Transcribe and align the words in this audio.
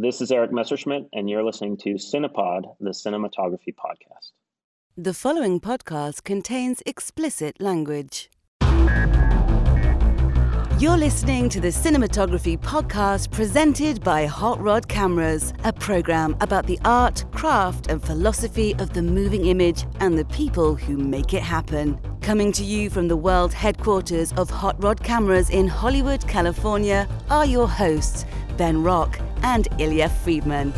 This 0.00 0.20
is 0.20 0.30
Erik 0.30 0.52
Messerschmidt, 0.52 1.08
and 1.12 1.28
you're 1.28 1.42
listening 1.42 1.76
to 1.78 1.94
Cinepod, 1.94 2.76
the 2.78 2.90
cinematography 2.90 3.74
podcast. 3.74 4.30
The 4.96 5.12
following 5.12 5.58
podcast 5.58 6.22
contains 6.22 6.84
explicit 6.86 7.60
language. 7.60 8.30
You're 10.78 10.96
listening 10.96 11.48
to 11.48 11.60
the 11.60 11.72
Cinematography 11.72 12.56
Podcast 12.56 13.32
presented 13.32 14.04
by 14.04 14.26
Hot 14.26 14.60
Rod 14.60 14.86
Cameras, 14.86 15.52
a 15.64 15.72
program 15.72 16.36
about 16.40 16.68
the 16.68 16.78
art, 16.84 17.24
craft, 17.32 17.88
and 17.88 18.00
philosophy 18.00 18.76
of 18.78 18.92
the 18.92 19.02
moving 19.02 19.46
image 19.46 19.84
and 19.98 20.16
the 20.16 20.26
people 20.26 20.76
who 20.76 20.96
make 20.96 21.34
it 21.34 21.42
happen. 21.42 21.98
Coming 22.20 22.52
to 22.52 22.62
you 22.62 22.90
from 22.90 23.08
the 23.08 23.16
world 23.16 23.52
headquarters 23.52 24.32
of 24.34 24.48
Hot 24.50 24.80
Rod 24.80 25.02
Cameras 25.02 25.50
in 25.50 25.66
Hollywood, 25.66 26.28
California, 26.28 27.08
are 27.28 27.44
your 27.44 27.66
hosts, 27.66 28.24
Ben 28.58 28.82
Rock 28.82 29.18
and 29.42 29.68
Ilya 29.78 30.08
Friedman. 30.08 30.72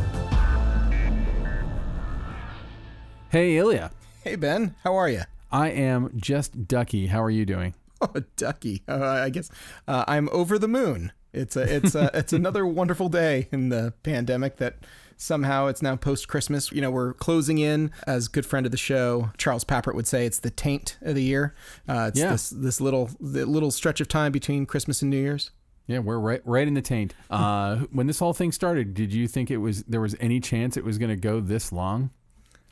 Hey, 3.31 3.57
Ilya. 3.57 3.91
Hey, 4.23 4.37
Ben. 4.37 4.75
How 4.85 4.95
are 4.97 5.09
you? 5.09 5.23
I 5.51 5.71
am 5.71 6.13
just 6.17 6.69
ducky. 6.69 7.07
How 7.09 7.23
are 7.23 7.31
you 7.31 7.45
doing? 7.45 7.75
Oh, 8.03 8.23
ducky. 8.37 8.83
Uh, 8.89 9.05
I 9.05 9.29
guess 9.29 9.51
uh, 9.87 10.07
I'm 10.09 10.31
over 10.33 10.59
the 10.59 10.67
moon. 10.67 11.13
It's 11.35 11.55
a, 11.55 11.77
it's 11.77 11.95
a, 11.95 12.11
it's 12.15 12.33
another 12.33 12.65
wonderful 12.81 13.11
day 13.11 13.49
in 13.53 13.69
the 13.69 13.93
pandemic 14.03 14.57
that 14.57 14.77
somehow 15.19 15.67
it's 15.67 15.83
now 15.83 15.97
post 15.97 16.27
Christmas. 16.27 16.73
You 16.73 16.81
know, 16.81 16.91
we're 16.91 17.13
closing 17.13 17.59
in. 17.59 17.91
As 18.07 18.27
good 18.29 18.47
friend 18.47 18.65
of 18.65 18.73
the 18.73 18.79
show, 18.79 19.33
Charles 19.37 19.67
Papert 19.67 19.95
would 19.95 20.07
say, 20.07 20.25
it's 20.25 20.39
the 20.39 20.49
taint 20.49 20.97
of 21.03 21.15
the 21.15 21.23
year. 21.23 21.55
Uh, 21.87 22.07
it's 22.09 22.19
Yeah. 22.19 22.31
this 22.31 22.49
this 22.49 22.81
little 22.81 23.11
the 23.21 23.45
little 23.45 23.71
stretch 23.71 24.01
of 24.01 24.09
time 24.09 24.33
between 24.33 24.65
Christmas 24.65 25.03
and 25.03 25.11
New 25.11 25.19
Year's. 25.21 25.51
Yeah, 25.87 25.99
we're 25.99 26.19
right 26.19 26.41
right 26.45 26.67
in 26.67 26.75
the 26.75 26.83
taint. 26.83 27.15
Uh, 27.31 27.87
when 27.93 28.07
this 28.07 28.19
whole 28.19 28.33
thing 28.33 28.51
started, 28.53 28.93
did 28.93 29.13
you 29.13 29.29
think 29.29 29.51
it 29.51 29.59
was 29.59 29.85
there 29.85 30.01
was 30.01 30.17
any 30.21 30.41
chance 30.41 30.77
it 30.77 30.85
was 30.85 30.99
going 30.99 31.11
to 31.11 31.17
go 31.17 31.41
this 31.41 31.73
long? 31.73 32.11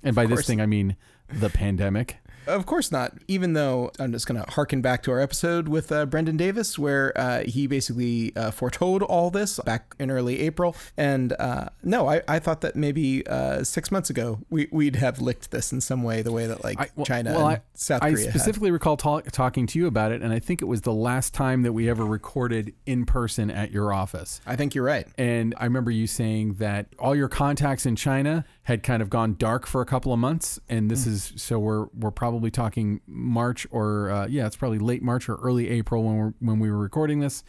And 0.03 0.15
by 0.15 0.27
this 0.27 0.47
thing, 0.47 0.61
I 0.61 0.67
mean 0.67 0.97
the 1.29 1.49
pandemic. 1.49 2.19
Of 2.49 2.67
course 2.67 2.91
not. 2.91 3.13
Even 3.29 3.53
though 3.53 3.91
I'm 3.99 4.11
just 4.13 4.27
going 4.27 4.43
to 4.43 4.51
harken 4.51 4.81
back 4.81 5.03
to 5.05 5.11
our 5.13 5.21
episode 5.21 5.69
with 5.69 5.93
uh, 5.93 6.07
Brendan 6.07 6.37
Davis, 6.37 6.79
where 6.79 7.13
uh, 7.17 7.43
he 7.45 7.67
basically 7.67 8.35
uh, 8.37 8.51
foretold 8.51 9.03
all 9.03 9.31
this 9.31 9.61
back 9.65 9.95
in 9.99 10.11
early 10.11 10.41
April. 10.41 10.75
And 10.97 11.35
uh, 11.39 11.67
no, 11.83 12.09
I, 12.09 12.23
I 12.27 12.39
thought 12.39 12.63
that 12.63 12.75
maybe 12.75 13.27
uh, 13.27 13.65
six 13.65 13.93
months 13.93 14.09
ago 14.09 14.41
we, 14.49 14.69
we'd 14.73 14.97
have 14.97 15.21
licked 15.21 15.51
this 15.51 15.73
in 15.73 15.81
some 15.81 16.03
way, 16.03 16.23
the 16.23 16.33
way 16.33 16.47
that 16.47 16.65
like 16.65 16.81
I, 16.81 16.89
well- 16.97 17.05
China 17.07 17.33
well, 17.35 17.49
and 17.49 17.57
I, 17.59 17.63
South 17.75 18.03
I 18.03 18.13
Korea 18.13 18.25
had. 18.25 18.35
specifically 18.35 18.71
recall 18.71 18.97
talk, 18.97 19.31
talking 19.31 19.67
to 19.67 19.79
you 19.79 19.87
about 19.87 20.11
it, 20.13 20.23
and 20.23 20.33
I 20.33 20.39
think 20.39 20.63
it 20.63 20.67
was 20.67 20.81
the 20.83 20.93
last 20.93 21.35
time 21.35 21.63
that 21.63 21.73
we 21.73 21.89
ever 21.91 22.05
recorded 22.07 22.75
in 22.87 23.05
person 23.05 23.51
at 23.51 23.71
your 23.71 23.93
office. 23.93 24.41
I 24.47 24.57
think 24.57 24.75
you're 24.75 24.85
right. 24.85 25.07
And 25.19 25.55
I 25.59 25.65
remember 25.65 25.91
you 25.91 26.07
saying 26.07 26.55
that 26.55 26.87
all 26.99 27.15
your 27.15 27.29
contacts 27.29 27.85
in 27.85 27.95
China 27.95 28.45
had 28.63 28.83
kind 28.83 29.03
of 29.03 29.11
gone 29.11 29.35
dark 29.39 29.67
for 29.67 29.81
a 29.83 29.87
couple 29.87 30.13
of 30.13 30.19
months, 30.19 30.59
and 30.69 30.91
this 30.91 31.07
is 31.07 31.33
so 31.37 31.59
we're 31.59 31.87
we're 31.95 32.11
probably 32.11 32.38
talking 32.51 33.01
March 33.07 33.67
or 33.71 34.11
uh, 34.11 34.27
yeah, 34.29 34.47
it's 34.47 34.57
probably 34.57 34.79
late 34.79 35.03
March 35.03 35.29
or 35.29 35.37
early 35.37 35.69
April 35.69 36.05
when 36.05 36.17
we're 36.17 36.33
when 36.41 36.59
we 36.61 36.71
were 36.71 36.79
recording 36.79 37.21
this, 37.21 37.43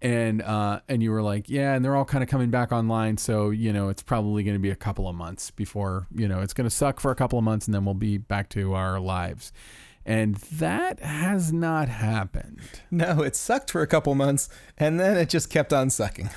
and 0.00 0.40
uh, 0.42 0.80
and 0.88 1.02
you 1.02 1.10
were 1.10 1.22
like, 1.22 1.48
yeah, 1.48 1.74
and 1.74 1.84
they're 1.84 1.96
all 1.96 2.04
kind 2.04 2.22
of 2.22 2.30
coming 2.30 2.50
back 2.50 2.72
online, 2.72 3.16
so 3.18 3.50
you 3.50 3.72
know 3.72 3.88
it's 3.88 4.02
probably 4.02 4.42
going 4.42 4.54
to 4.56 4.60
be 4.60 4.70
a 4.70 4.76
couple 4.76 5.08
of 5.08 5.14
months 5.14 5.50
before 5.50 6.06
you 6.14 6.28
know 6.28 6.40
it's 6.40 6.54
going 6.54 6.68
to 6.68 6.74
suck 6.74 7.00
for 7.00 7.10
a 7.10 7.14
couple 7.14 7.38
of 7.38 7.44
months, 7.44 7.66
and 7.66 7.74
then 7.74 7.84
we'll 7.84 7.94
be 7.94 8.18
back 8.18 8.48
to 8.50 8.74
our 8.74 8.98
lives. 9.00 9.52
And 10.06 10.36
that 10.36 11.00
has 11.00 11.52
not 11.52 11.88
happened. 11.88 12.60
No, 12.90 13.22
it 13.22 13.36
sucked 13.36 13.70
for 13.70 13.82
a 13.82 13.86
couple 13.86 14.14
months, 14.14 14.48
and 14.78 14.98
then 14.98 15.16
it 15.16 15.28
just 15.28 15.50
kept 15.50 15.72
on 15.74 15.90
sucking. 15.90 16.30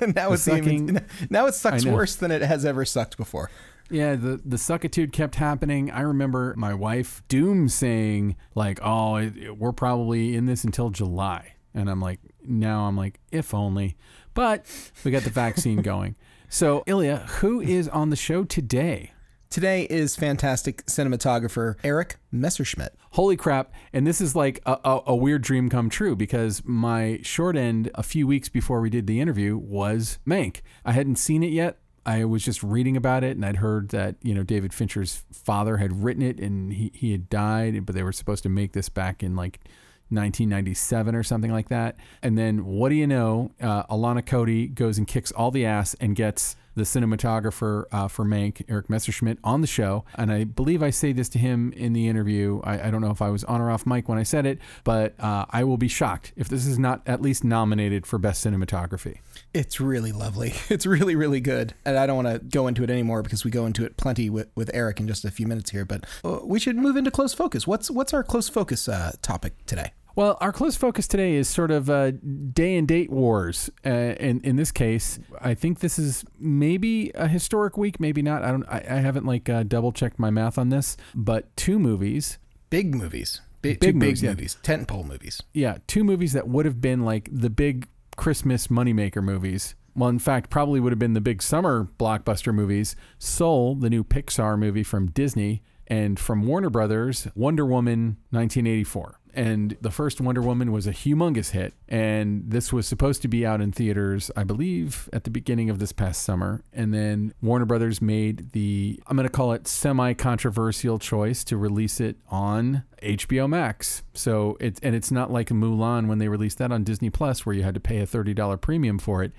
now 0.14 0.32
it's 0.32 0.42
sucking- 0.42 0.88
even 0.88 1.04
now 1.30 1.46
it 1.46 1.54
sucks 1.54 1.84
worse 1.84 2.14
than 2.14 2.30
it 2.30 2.42
has 2.42 2.64
ever 2.64 2.84
sucked 2.84 3.16
before. 3.16 3.50
Yeah, 3.90 4.16
the 4.16 4.40
the 4.44 4.56
suckitude 4.56 5.12
kept 5.12 5.36
happening. 5.36 5.90
I 5.90 6.00
remember 6.02 6.54
my 6.56 6.74
wife 6.74 7.22
doom 7.28 7.68
saying 7.68 8.36
like, 8.54 8.78
"Oh, 8.82 9.16
it, 9.16 9.36
it- 9.36 9.58
we're 9.58 9.72
probably 9.72 10.34
in 10.34 10.44
this 10.46 10.64
until 10.64 10.90
July," 10.90 11.54
and 11.74 11.88
I'm 11.88 12.00
like, 12.00 12.20
now 12.44 12.86
I'm 12.86 12.96
like, 12.96 13.20
if 13.32 13.54
only. 13.54 13.96
But 14.34 14.66
we 15.04 15.10
got 15.10 15.22
the 15.22 15.30
vaccine 15.30 15.80
going. 15.82 16.16
So 16.50 16.82
Ilya, 16.86 17.16
who 17.40 17.60
is 17.60 17.88
on 17.88 18.10
the 18.10 18.16
show 18.16 18.44
today? 18.44 19.12
Today 19.50 19.84
is 19.84 20.14
fantastic 20.16 20.84
cinematographer 20.84 21.76
Erik 21.82 22.18
Messerschmidt. 22.30 22.94
Holy 23.12 23.36
crap! 23.36 23.72
And 23.94 24.06
this 24.06 24.20
is 24.20 24.36
like 24.36 24.60
a, 24.66 24.78
a, 24.84 25.00
a 25.08 25.16
weird 25.16 25.40
dream 25.40 25.70
come 25.70 25.88
true 25.88 26.14
because 26.14 26.62
my 26.66 27.20
short 27.22 27.56
end 27.56 27.90
a 27.94 28.02
few 28.02 28.26
weeks 28.26 28.50
before 28.50 28.82
we 28.82 28.90
did 28.90 29.06
the 29.06 29.20
interview 29.20 29.56
was 29.56 30.18
Mank. 30.26 30.60
I 30.84 30.92
hadn't 30.92 31.16
seen 31.16 31.42
it 31.42 31.52
yet. 31.52 31.78
I 32.08 32.24
was 32.24 32.42
just 32.42 32.62
reading 32.62 32.96
about 32.96 33.22
it 33.22 33.36
and 33.36 33.44
I'd 33.44 33.56
heard 33.56 33.90
that, 33.90 34.16
you 34.22 34.34
know, 34.34 34.42
David 34.42 34.72
Fincher's 34.72 35.24
father 35.30 35.76
had 35.76 36.02
written 36.02 36.22
it 36.22 36.40
and 36.40 36.72
he, 36.72 36.90
he 36.94 37.12
had 37.12 37.28
died, 37.28 37.84
but 37.84 37.94
they 37.94 38.02
were 38.02 38.12
supposed 38.12 38.42
to 38.44 38.48
make 38.48 38.72
this 38.72 38.88
back 38.88 39.22
in 39.22 39.36
like 39.36 39.60
1997 40.08 41.14
or 41.14 41.22
something 41.22 41.52
like 41.52 41.68
that. 41.68 41.96
And 42.22 42.38
then 42.38 42.64
what 42.64 42.88
do 42.88 42.94
you 42.94 43.06
know? 43.06 43.50
Uh, 43.60 43.82
Alana 43.88 44.24
Cody 44.24 44.68
goes 44.68 44.96
and 44.96 45.06
kicks 45.06 45.32
all 45.32 45.50
the 45.50 45.66
ass 45.66 45.92
and 46.00 46.16
gets 46.16 46.56
the 46.78 46.84
cinematographer 46.84 47.84
uh, 47.92 48.08
for 48.08 48.24
Mank, 48.24 48.62
Erik 48.68 48.88
Messerschmidt, 48.88 49.38
on 49.44 49.60
the 49.60 49.66
show. 49.66 50.04
And 50.14 50.32
I 50.32 50.44
believe 50.44 50.82
I 50.82 50.90
say 50.90 51.12
this 51.12 51.28
to 51.30 51.38
him 51.38 51.72
in 51.72 51.92
the 51.92 52.08
interview. 52.08 52.60
I, 52.64 52.88
I 52.88 52.90
don't 52.90 53.00
know 53.00 53.10
if 53.10 53.20
I 53.20 53.28
was 53.28 53.44
on 53.44 53.60
or 53.60 53.70
off 53.70 53.84
mic 53.84 54.08
when 54.08 54.18
I 54.18 54.22
said 54.22 54.46
it, 54.46 54.58
but 54.84 55.14
uh, 55.20 55.44
I 55.50 55.64
will 55.64 55.76
be 55.76 55.88
shocked 55.88 56.32
if 56.36 56.48
this 56.48 56.66
is 56.66 56.78
not 56.78 57.02
at 57.06 57.20
least 57.20 57.44
nominated 57.44 58.06
for 58.06 58.18
Best 58.18 58.44
Cinematography. 58.46 59.18
It's 59.52 59.80
really 59.80 60.12
lovely. 60.12 60.54
It's 60.78 60.86
really, 60.86 61.16
really 61.16 61.40
good. 61.40 61.74
And 61.84 61.98
I 61.98 62.06
don't 62.06 62.24
want 62.24 62.28
to 62.28 62.38
go 62.38 62.68
into 62.68 62.84
it 62.84 62.90
anymore 62.90 63.22
because 63.22 63.44
we 63.44 63.50
go 63.50 63.66
into 63.66 63.84
it 63.84 63.96
plenty 63.96 64.30
with, 64.30 64.48
with 64.54 64.70
Erik 64.72 65.00
in 65.00 65.08
just 65.08 65.24
a 65.24 65.30
few 65.30 65.46
minutes 65.46 65.70
here. 65.70 65.84
But 65.84 66.04
uh, 66.24 66.40
we 66.44 66.60
should 66.60 66.76
move 66.76 66.96
into 66.96 67.10
close 67.10 67.34
focus. 67.34 67.66
What's 67.66 67.90
what's 67.90 68.14
our 68.14 68.22
close 68.22 68.48
focus 68.48 68.88
uh, 68.88 69.12
topic 69.22 69.54
today? 69.66 69.92
Well, 70.16 70.36
our 70.40 70.52
close 70.52 70.76
focus 70.76 71.06
today 71.06 71.34
is 71.34 71.48
sort 71.48 71.70
of 71.70 71.88
uh, 71.88 72.10
day 72.10 72.76
and 72.76 72.88
date 72.88 73.10
wars. 73.10 73.70
Uh, 73.86 73.90
in 74.18 74.40
in 74.40 74.56
this 74.56 74.72
case, 74.72 75.18
I 75.40 75.54
think 75.54 75.80
this 75.80 75.98
is 75.98 76.24
maybe 76.38 77.12
a 77.14 77.28
historic 77.28 77.76
week, 77.76 78.00
maybe 78.00 78.22
not. 78.22 78.42
I 78.42 78.50
don't. 78.50 78.64
I, 78.68 78.84
I 78.88 78.96
haven't 78.96 79.26
like 79.26 79.48
uh, 79.48 79.62
double 79.62 79.92
checked 79.92 80.18
my 80.18 80.30
math 80.30 80.58
on 80.58 80.70
this, 80.70 80.96
but 81.14 81.54
two 81.56 81.78
movies. 81.78 82.38
Big 82.70 82.94
movies. 82.94 83.40
Big, 83.60 83.80
Big 83.80 83.92
two 83.92 83.98
movies, 83.98 84.20
big 84.20 84.24
yeah. 84.24 84.30
movies. 84.30 84.56
Tentpole 84.62 85.06
movies. 85.06 85.42
Yeah, 85.52 85.78
two 85.86 86.04
movies 86.04 86.32
that 86.32 86.48
would 86.48 86.64
have 86.64 86.80
been 86.80 87.04
like 87.04 87.28
the 87.32 87.50
big 87.50 87.88
Christmas 88.16 88.68
moneymaker 88.68 89.22
movies. 89.22 89.74
Well, 89.96 90.08
in 90.08 90.20
fact, 90.20 90.48
probably 90.48 90.78
would 90.78 90.92
have 90.92 90.98
been 90.98 91.14
the 91.14 91.20
big 91.20 91.42
summer 91.42 91.88
blockbuster 91.98 92.54
movies. 92.54 92.94
Soul, 93.18 93.74
the 93.74 93.90
new 93.90 94.04
Pixar 94.04 94.56
movie 94.56 94.84
from 94.84 95.10
Disney, 95.10 95.62
and 95.88 96.20
from 96.20 96.46
Warner 96.46 96.70
Brothers, 96.70 97.26
Wonder 97.34 97.66
Woman 97.66 98.18
1984. 98.30 99.17
And 99.38 99.76
the 99.80 99.92
first 99.92 100.20
Wonder 100.20 100.42
Woman 100.42 100.72
was 100.72 100.88
a 100.88 100.90
humongous 100.90 101.52
hit. 101.52 101.72
And 101.88 102.50
this 102.50 102.72
was 102.72 102.88
supposed 102.88 103.22
to 103.22 103.28
be 103.28 103.46
out 103.46 103.60
in 103.60 103.70
theaters, 103.70 104.32
I 104.36 104.42
believe, 104.42 105.08
at 105.12 105.22
the 105.22 105.30
beginning 105.30 105.70
of 105.70 105.78
this 105.78 105.92
past 105.92 106.22
summer. 106.22 106.64
And 106.72 106.92
then 106.92 107.32
Warner 107.40 107.64
Brothers 107.64 108.02
made 108.02 108.50
the, 108.50 109.00
I'm 109.06 109.16
going 109.16 109.28
to 109.28 109.32
call 109.32 109.52
it 109.52 109.68
semi 109.68 110.12
controversial 110.14 110.98
choice 110.98 111.44
to 111.44 111.56
release 111.56 112.00
it 112.00 112.16
on 112.28 112.82
HBO 113.00 113.48
Max. 113.48 114.02
So 114.12 114.56
it's, 114.58 114.80
and 114.80 114.96
it's 114.96 115.12
not 115.12 115.30
like 115.30 115.50
Mulan 115.50 116.08
when 116.08 116.18
they 116.18 116.26
released 116.26 116.58
that 116.58 116.72
on 116.72 116.82
Disney 116.82 117.08
Plus, 117.08 117.46
where 117.46 117.54
you 117.54 117.62
had 117.62 117.74
to 117.74 117.80
pay 117.80 117.98
a 117.98 118.06
$30 118.08 118.60
premium 118.60 118.98
for 118.98 119.22
it. 119.22 119.30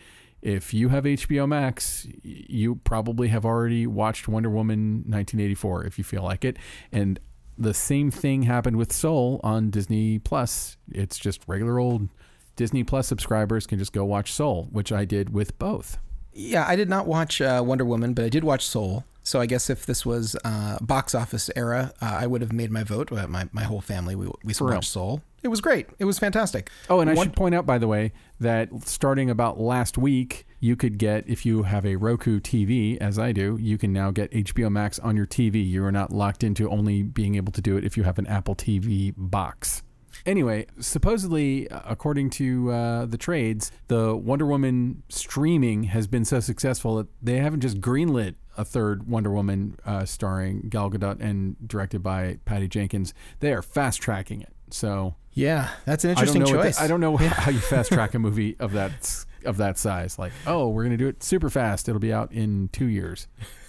If 0.42 0.74
you 0.74 0.88
have 0.88 1.04
HBO 1.04 1.46
Max, 1.46 2.08
you 2.24 2.76
probably 2.86 3.28
have 3.28 3.44
already 3.44 3.86
watched 3.86 4.30
Wonder 4.30 4.50
Woman 4.50 5.04
1984 5.08 5.84
if 5.84 5.98
you 5.98 6.06
feel 6.06 6.24
like 6.24 6.46
it. 6.46 6.56
And 6.90 7.20
the 7.60 7.74
same 7.74 8.10
thing 8.10 8.44
happened 8.44 8.78
with 8.78 8.92
Soul 8.94 9.40
on 9.44 9.70
Disney 9.70 10.18
Plus. 10.20 10.78
It's 10.92 11.18
just 11.18 11.42
regular 11.48 11.78
old 11.80 12.10
Disney 12.56 12.84
Plus 12.84 13.08
subscribers 13.08 13.68
can 13.68 13.78
just 13.80 13.94
go 13.94 14.06
watch 14.06 14.32
Soul, 14.32 14.68
which 14.72 14.92
I 14.92 15.06
did 15.06 15.34
with 15.34 15.58
both. 15.60 15.98
Yeah, 16.34 16.66
I 16.68 16.76
did 16.76 16.90
not 16.90 17.06
watch 17.08 17.42
uh, 17.42 17.62
Wonder 17.66 17.84
Woman, 17.86 18.14
but 18.14 18.26
I 18.26 18.30
did 18.30 18.44
watch 18.44 18.66
Soul. 18.66 19.04
So 19.24 19.40
I 19.42 19.46
guess 19.46 19.70
if 19.70 19.86
this 19.86 20.06
was 20.06 20.36
uh, 20.46 20.78
box 20.82 21.14
office 21.14 21.50
era, 21.56 21.92
uh, 22.02 22.18
I 22.22 22.28
would 22.28 22.42
have 22.42 22.54
made 22.54 22.72
my 22.72 22.84
vote. 22.84 23.12
Uh, 23.12 23.28
my, 23.28 23.48
my 23.52 23.64
whole 23.64 23.82
family, 23.82 24.16
we, 24.16 24.30
we 24.44 24.54
For 24.54 24.66
real. 24.66 24.76
watched 24.76 24.90
Soul. 24.92 25.22
It 25.44 25.50
was 25.50 25.62
great. 25.62 25.88
It 26.00 26.06
was 26.06 26.18
fantastic. 26.18 26.70
Oh, 26.90 27.00
and 27.02 27.10
I 27.10 27.14
One- 27.14 27.28
should 27.28 27.36
point 27.36 27.56
out, 27.56 27.66
by 27.66 27.78
the 27.78 27.88
way, 27.88 28.14
that 28.40 28.70
starting 28.88 29.30
about 29.30 29.60
last 29.60 29.98
week, 29.98 30.46
you 30.60 30.76
could 30.76 30.98
get, 30.98 31.28
if 31.28 31.46
you 31.46 31.64
have 31.64 31.86
a 31.86 31.96
Roku 31.96 32.40
TV, 32.40 32.98
as 32.98 33.18
I 33.18 33.32
do, 33.32 33.58
you 33.62 33.78
can 33.78 33.94
now 33.94 34.12
get 34.12 34.32
HBO 34.32 34.70
Max 34.72 35.00
on 35.00 35.16
your 35.16 35.26
TV. 35.26 35.66
You 35.68 35.84
are 35.86 35.92
not 35.92 36.12
locked 36.12 36.44
into 36.44 36.70
only 36.70 37.02
being 37.04 37.36
able 37.36 37.52
to 37.54 37.62
do 37.62 37.78
it 37.78 37.84
if 37.86 37.96
you 37.98 38.04
have 38.04 38.20
an 38.20 38.28
Apple 38.28 38.56
TV 38.56 39.14
box. 39.16 39.84
Anyway, 40.26 40.66
supposedly, 40.80 41.70
uh, 41.72 41.80
according 41.86 42.30
to 42.30 42.72
uh, 42.72 43.06
the 43.06 43.18
trades, 43.18 43.72
the 43.88 44.16
Wonder 44.16 44.46
Woman 44.46 45.02
streaming 45.08 45.84
has 45.84 46.08
been 46.08 46.26
so 46.26 46.42
successful 46.42 46.98
that 46.98 47.08
they 47.22 47.38
haven't 47.38 47.62
just 47.62 47.80
greenlit 47.80 48.36
a 48.58 48.66
third 48.66 49.08
Wonder 49.08 49.32
Woman 49.32 49.78
uh, 49.86 50.04
starring 50.04 50.68
Gal 50.68 50.92
Gadot 50.92 51.22
and 51.22 51.56
directed 51.66 52.04
by 52.04 52.38
Patty 52.44 52.68
Jenkins. 52.68 53.14
They 53.40 53.54
are 53.54 53.62
fast 53.62 54.02
tracking 54.02 54.42
it. 54.42 54.52
So 54.72 55.16
Yeah, 55.32 55.70
that's 55.86 56.04
an 56.04 56.10
interesting 56.12 56.42
what 56.44 56.52
choice. 56.52 56.78
the- 56.78 56.84
I 56.84 56.88
don't 56.88 57.00
know 57.00 57.16
how 57.16 57.50
you 57.52 57.60
fast 57.60 57.92
track 57.94 58.14
a 58.14 58.20
movie 58.20 58.58
of 58.60 58.74
that 58.74 59.26
of 59.46 59.58
that 59.58 59.78
size. 59.78 60.20
Like, 60.20 60.32
oh, 60.46 60.70
we're 60.70 60.84
gonna 60.84 60.98
do 60.98 61.08
it 61.08 61.24
super 61.24 61.50
fast. 61.50 61.88
It'll 61.90 62.00
be 62.00 62.14
out 62.14 62.32
in 62.32 62.70
two 62.72 62.88
years. 62.88 63.28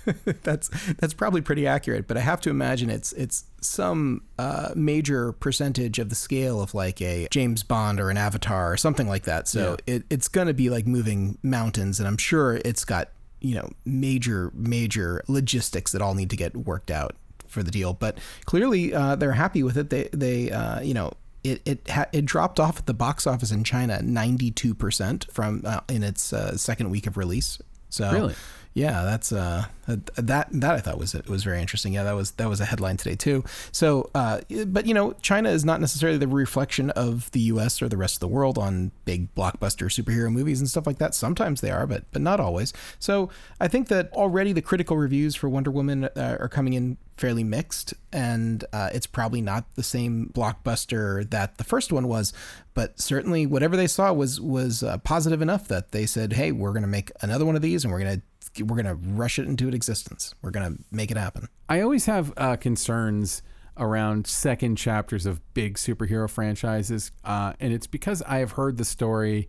that's 0.43 0.69
that's 0.94 1.14
probably 1.14 1.40
pretty 1.40 1.67
accurate, 1.67 2.06
but 2.06 2.17
I 2.17 2.20
have 2.20 2.40
to 2.43 2.50
imagine 2.50 2.90
it's 2.90 3.12
it's 3.12 3.44
some 3.61 4.22
uh, 4.38 4.70
major 4.75 5.32
percentage 5.32 5.99
of 5.99 6.08
the 6.08 6.14
scale 6.14 6.61
of 6.61 6.75
like 6.75 7.00
a 7.02 7.28
James 7.31 7.62
Bond 7.62 8.00
or 8.00 8.11
an 8.11 8.17
Avatar 8.17 8.72
or 8.72 8.76
something 8.76 9.08
like 9.08 9.25
that. 9.25 9.49
So 9.49 9.76
it, 9.87 10.05
it's 10.11 10.28
going 10.28 10.46
to 10.46 10.55
be 10.55 10.70
like 10.70 10.87
moving 10.87 11.38
mountains, 11.43 11.99
and 11.99 12.08
I'm 12.08 12.17
sure 12.17 12.61
it's 12.64 12.84
got 12.84 13.11
you 13.40 13.55
know 13.55 13.70
major 13.84 14.50
major 14.55 15.22
logistics 15.28 15.93
that 15.93 16.02
all 16.02 16.14
need 16.14 16.31
to 16.31 16.37
get 16.37 16.56
worked 16.56 16.90
out 16.90 17.14
for 17.46 17.62
the 17.62 17.70
deal. 17.70 17.93
But 17.93 18.19
clearly, 18.46 18.94
uh, 18.94 19.17
they're 19.17 19.32
happy 19.32 19.62
with 19.62 19.76
it. 19.76 19.90
They 19.90 20.08
they 20.12 20.50
uh, 20.50 20.81
you 20.81 20.94
know. 20.94 21.12
It 21.43 21.63
it, 21.65 21.89
ha- 21.89 22.07
it 22.13 22.25
dropped 22.25 22.61
off 22.61 22.79
at 22.79 22.87
the 22.87 22.95
box 22.95 23.27
office 23.27 23.51
in 23.51 23.65
China 23.65 23.99
92% 24.03 25.31
from 25.31 25.63
uh, 25.65 25.81
in 25.89 26.03
its 26.03 26.33
uh, 26.33 26.57
second 26.57 26.91
week 26.91 27.07
of 27.07 27.17
release. 27.17 27.59
So 27.89 28.13
Really? 28.13 28.35
Yeah, 28.75 29.02
that's 29.02 29.32
uh 29.32 29.67
that 29.87 30.46
that 30.52 30.75
I 30.75 30.78
thought 30.78 30.99
was 30.99 31.14
was 31.26 31.43
very 31.43 31.61
interesting. 31.61 31.93
Yeah, 31.93 32.05
that 32.05 32.12
was 32.12 32.32
that 32.32 32.49
was 32.49 32.61
a 32.61 32.64
headline 32.64 32.96
today 32.96 33.17
too. 33.17 33.44
So, 33.72 34.11
uh, 34.14 34.40
but 34.67 34.87
you 34.87 34.94
know, 34.94 35.12
China 35.22 35.50
is 35.50 35.64
not 35.64 35.81
necessarily 35.81 36.19
the 36.19 36.28
reflection 36.28 36.90
of 36.90 37.31
the 37.32 37.40
U.S. 37.40 37.82
or 37.82 37.88
the 37.88 37.96
rest 37.96 38.17
of 38.17 38.20
the 38.20 38.28
world 38.28 38.58
on 38.58 38.93
big 39.05 39.34
blockbuster 39.34 39.87
superhero 39.87 40.32
movies 40.32 40.61
and 40.61 40.69
stuff 40.69 40.87
like 40.87 40.99
that. 40.99 41.14
Sometimes 41.14 41.61
they 41.61 41.70
are, 41.70 41.87
but 41.87 42.05
but 42.12 42.22
not 42.22 42.40
always. 42.40 42.72
So, 42.99 43.31
I 43.61 43.69
think 43.69 43.88
that 43.88 44.12
already 44.12 44.52
the 44.52 44.62
critical 44.62 44.96
reviews 44.96 45.34
for 45.34 45.49
Wonder 45.49 45.70
Woman 45.70 46.05
uh, 46.05 46.37
are 46.38 46.49
coming 46.49 46.75
in 46.75 46.96
fairly 47.17 47.44
mixed, 47.44 47.93
and 48.12 48.64
uh, 48.72 48.88
it's 48.94 49.06
probably 49.06 49.43
not 49.43 49.75
the 49.75 49.82
same 49.82 50.31
blockbuster 50.32 51.28
that 51.31 51.58
the 51.58 51.64
first 51.64 51.93
one 51.93 52.08
was. 52.08 52.32
But 52.72 53.00
certainly, 53.00 53.46
whatever 53.46 53.76
they 53.76 53.87
saw 53.87 54.12
was 54.12 54.40
was 54.40 54.82
uh, 54.82 54.99
positive 54.99 55.43
enough 55.43 55.69
that 55.69 55.93
they 55.93 56.06
said, 56.06 56.34
"Hey, 56.34 56.52
we're 56.52 56.72
going 56.72 56.82
to 56.82 56.88
make 56.88 57.11
another 57.20 57.44
one 57.44 57.56
of 57.56 57.62
these, 57.62 57.84
and 57.84 57.93
we're 57.93 58.00
going 58.00 58.20
to." 58.20 58.22
We're 58.58 58.76
gonna 58.76 58.94
rush 58.97 59.38
it 59.38 59.47
into 59.47 59.69
existence. 59.69 60.35
We're 60.43 60.50
gonna 60.50 60.76
make 60.91 61.11
it 61.11 61.17
happen. 61.17 61.49
I 61.69 61.81
always 61.81 62.06
have 62.06 62.32
uh, 62.37 62.56
concerns 62.56 63.43
around 63.76 64.26
second 64.26 64.76
chapters 64.76 65.25
of 65.26 65.41
big 65.55 65.76
superhero 65.76 66.29
franchises, 66.29 67.12
uh, 67.25 67.52
and 67.61 67.73
it's 67.73 67.87
because 67.87 68.23
I 68.23 68.38
have 68.38 68.52
heard 68.52 68.76
the 68.76 68.85
story 68.85 69.49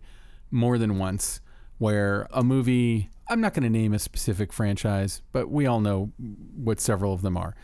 more 0.50 0.78
than 0.78 0.98
once 0.98 1.40
where 1.78 2.26
a 2.32 2.42
movie. 2.42 3.10
I'm 3.28 3.40
not 3.40 3.54
going 3.54 3.62
to 3.62 3.70
name 3.70 3.94
a 3.94 3.98
specific 3.98 4.52
franchise, 4.52 5.22
but 5.32 5.48
we 5.48 5.64
all 5.64 5.80
know 5.80 6.12
what 6.18 6.80
several 6.80 7.14
of 7.14 7.22
them 7.22 7.36
are, 7.36 7.54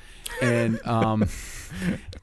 and 0.41 0.81
um, 0.87 1.29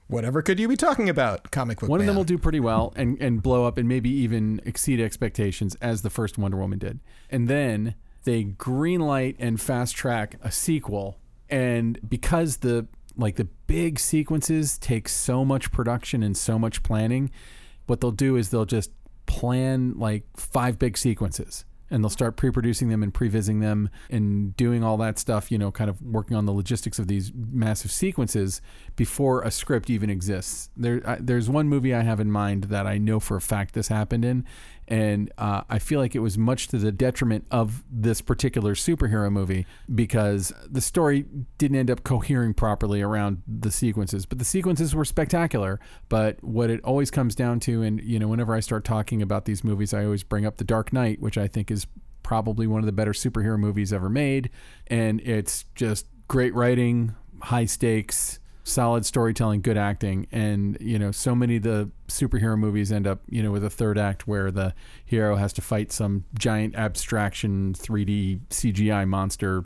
Whatever 0.08 0.42
could 0.42 0.60
you 0.60 0.68
be 0.68 0.76
talking 0.76 1.10
about? 1.10 1.50
Comic 1.52 1.80
book. 1.80 1.90
one 1.90 2.00
of 2.00 2.06
them 2.06 2.16
will 2.16 2.24
do 2.24 2.38
pretty 2.38 2.60
well 2.60 2.94
and 2.96 3.20
and 3.22 3.42
blow 3.42 3.66
up 3.66 3.78
and 3.78 3.88
maybe 3.90 4.10
even 4.10 4.62
exceed 4.66 5.00
expectations 5.00 5.76
as 5.82 6.04
the 6.04 6.10
first 6.10 6.38
Wonder 6.38 6.58
Woman 6.58 6.78
did, 6.80 7.00
and 7.30 7.48
then 7.48 7.96
they 8.26 8.44
greenlight 8.44 9.36
and 9.40 9.60
fast 9.60 9.96
track 9.96 10.36
a 10.44 10.52
sequel, 10.52 11.18
and 11.50 11.98
because 12.08 12.58
the 12.58 12.88
like 13.18 13.36
the 13.36 13.46
big 13.68 14.00
sequences 14.00 14.78
take 14.78 15.08
so 15.08 15.46
much 15.46 15.72
production 15.72 16.22
and 16.22 16.36
so 16.36 16.60
much 16.60 16.84
planning, 16.84 17.32
what 17.86 18.02
they'll 18.02 18.12
do 18.12 18.36
is 18.36 18.50
they'll 18.50 18.66
just 18.66 18.92
plan 19.26 19.98
like 19.98 20.24
five 20.36 20.78
big 20.78 20.98
sequences. 20.98 21.66
And 21.92 22.04
they'll 22.04 22.10
start 22.10 22.36
pre-producing 22.36 22.90
them 22.90 23.04
and 23.04 23.14
prevising 23.14 23.60
them 23.60 23.90
and 24.10 24.58
doing 24.58 24.84
all 24.84 24.98
that 24.98 25.20
stuff 25.20 25.52
you 25.52 25.58
know 25.60 25.72
kind 25.72 25.88
of 25.88 26.02
working 26.02 26.36
on 26.36 26.46
the 26.46 26.52
logistics 26.52 26.98
of 26.98 27.08
these 27.08 27.32
massive 27.34 27.92
sequences 27.92 28.60
before 28.96 29.44
a 29.44 29.52
script 29.52 29.90
even 29.92 30.10
exists. 30.10 30.72
There 30.76 31.02
I, 31.08 31.18
there's 31.22 31.48
one 31.48 31.70
movie 31.70 31.94
i 31.94 32.02
have 32.02 32.20
in 32.20 32.32
mind 32.32 32.66
that 32.66 32.88
i 32.88 32.98
know 32.98 33.20
for 33.20 33.38
a 33.38 33.42
fact 33.42 33.76
this 33.76 33.90
happened 33.90 34.26
in 34.26 34.46
and 34.88 35.32
uh, 35.38 35.62
i 35.70 35.80
feel 35.80 36.00
like 36.00 36.16
it 36.16 36.20
was 36.20 36.38
much 36.38 36.68
to 36.68 36.78
the 36.78 36.92
detriment 36.92 37.46
of 37.52 37.84
this 37.90 38.22
particular 38.22 38.76
superhero 38.76 39.32
movie 39.32 39.66
because 39.94 40.54
the 40.70 40.82
story 40.82 41.26
didn't 41.58 41.78
end 41.78 41.90
up 41.90 42.04
cohering 42.04 42.54
properly 42.54 43.02
around 43.02 43.42
the 43.48 43.72
sequences 43.72 44.26
but 44.26 44.40
the 44.40 44.46
sequences 44.46 44.96
were 44.96 45.06
spectacular. 45.06 45.80
But 46.10 46.44
what 46.44 46.70
it 46.70 46.84
always 46.84 47.12
comes 47.12 47.36
down 47.36 47.60
to 47.62 47.82
and 47.82 48.02
you 48.02 48.20
know 48.20 48.28
whenever 48.28 48.54
i 48.54 48.60
start 48.60 48.84
talking 48.84 49.22
about 49.22 49.46
these 49.46 49.64
movies 49.64 49.94
i 49.94 50.04
always 50.04 50.24
bring 50.24 50.46
up 50.46 50.58
the 50.58 50.64
dark 50.64 50.94
knight 50.94 51.20
which 51.20 51.38
i 51.38 51.48
think 51.48 51.72
is 51.72 51.88
probably 52.26 52.66
one 52.66 52.80
of 52.80 52.88
the 52.88 52.92
better 52.92 53.12
superhero 53.12 53.58
movies 53.58 53.94
ever 53.94 54.10
made. 54.10 54.50
And 54.88 55.22
it's 55.22 55.66
just 55.76 56.08
great 56.28 56.56
writing 56.56 57.16
high 57.44 57.66
stakes 57.66 58.40
solid 58.68 59.06
storytelling 59.06 59.62
good 59.62 59.78
acting 59.78 60.28
and 60.32 60.76
you 60.82 61.00
know 61.00 61.12
so 61.12 61.34
many 61.34 61.58
of 61.58 61.64
the 61.64 61.90
superhero 62.08 62.58
movies 62.58 62.92
end 62.92 63.06
up 63.06 63.22
you 63.30 63.42
know 63.42 63.52
with 63.52 63.64
a 63.64 63.70
third 63.70 63.98
act 63.98 64.28
where 64.28 64.50
the 64.52 64.74
hero 65.06 65.36
has 65.36 65.54
to 65.54 65.62
fight 65.62 65.92
some 65.92 66.26
giant 66.38 66.76
abstraction 66.76 67.74
3d 67.74 68.42
cgi 68.50 69.08
monster 69.08 69.64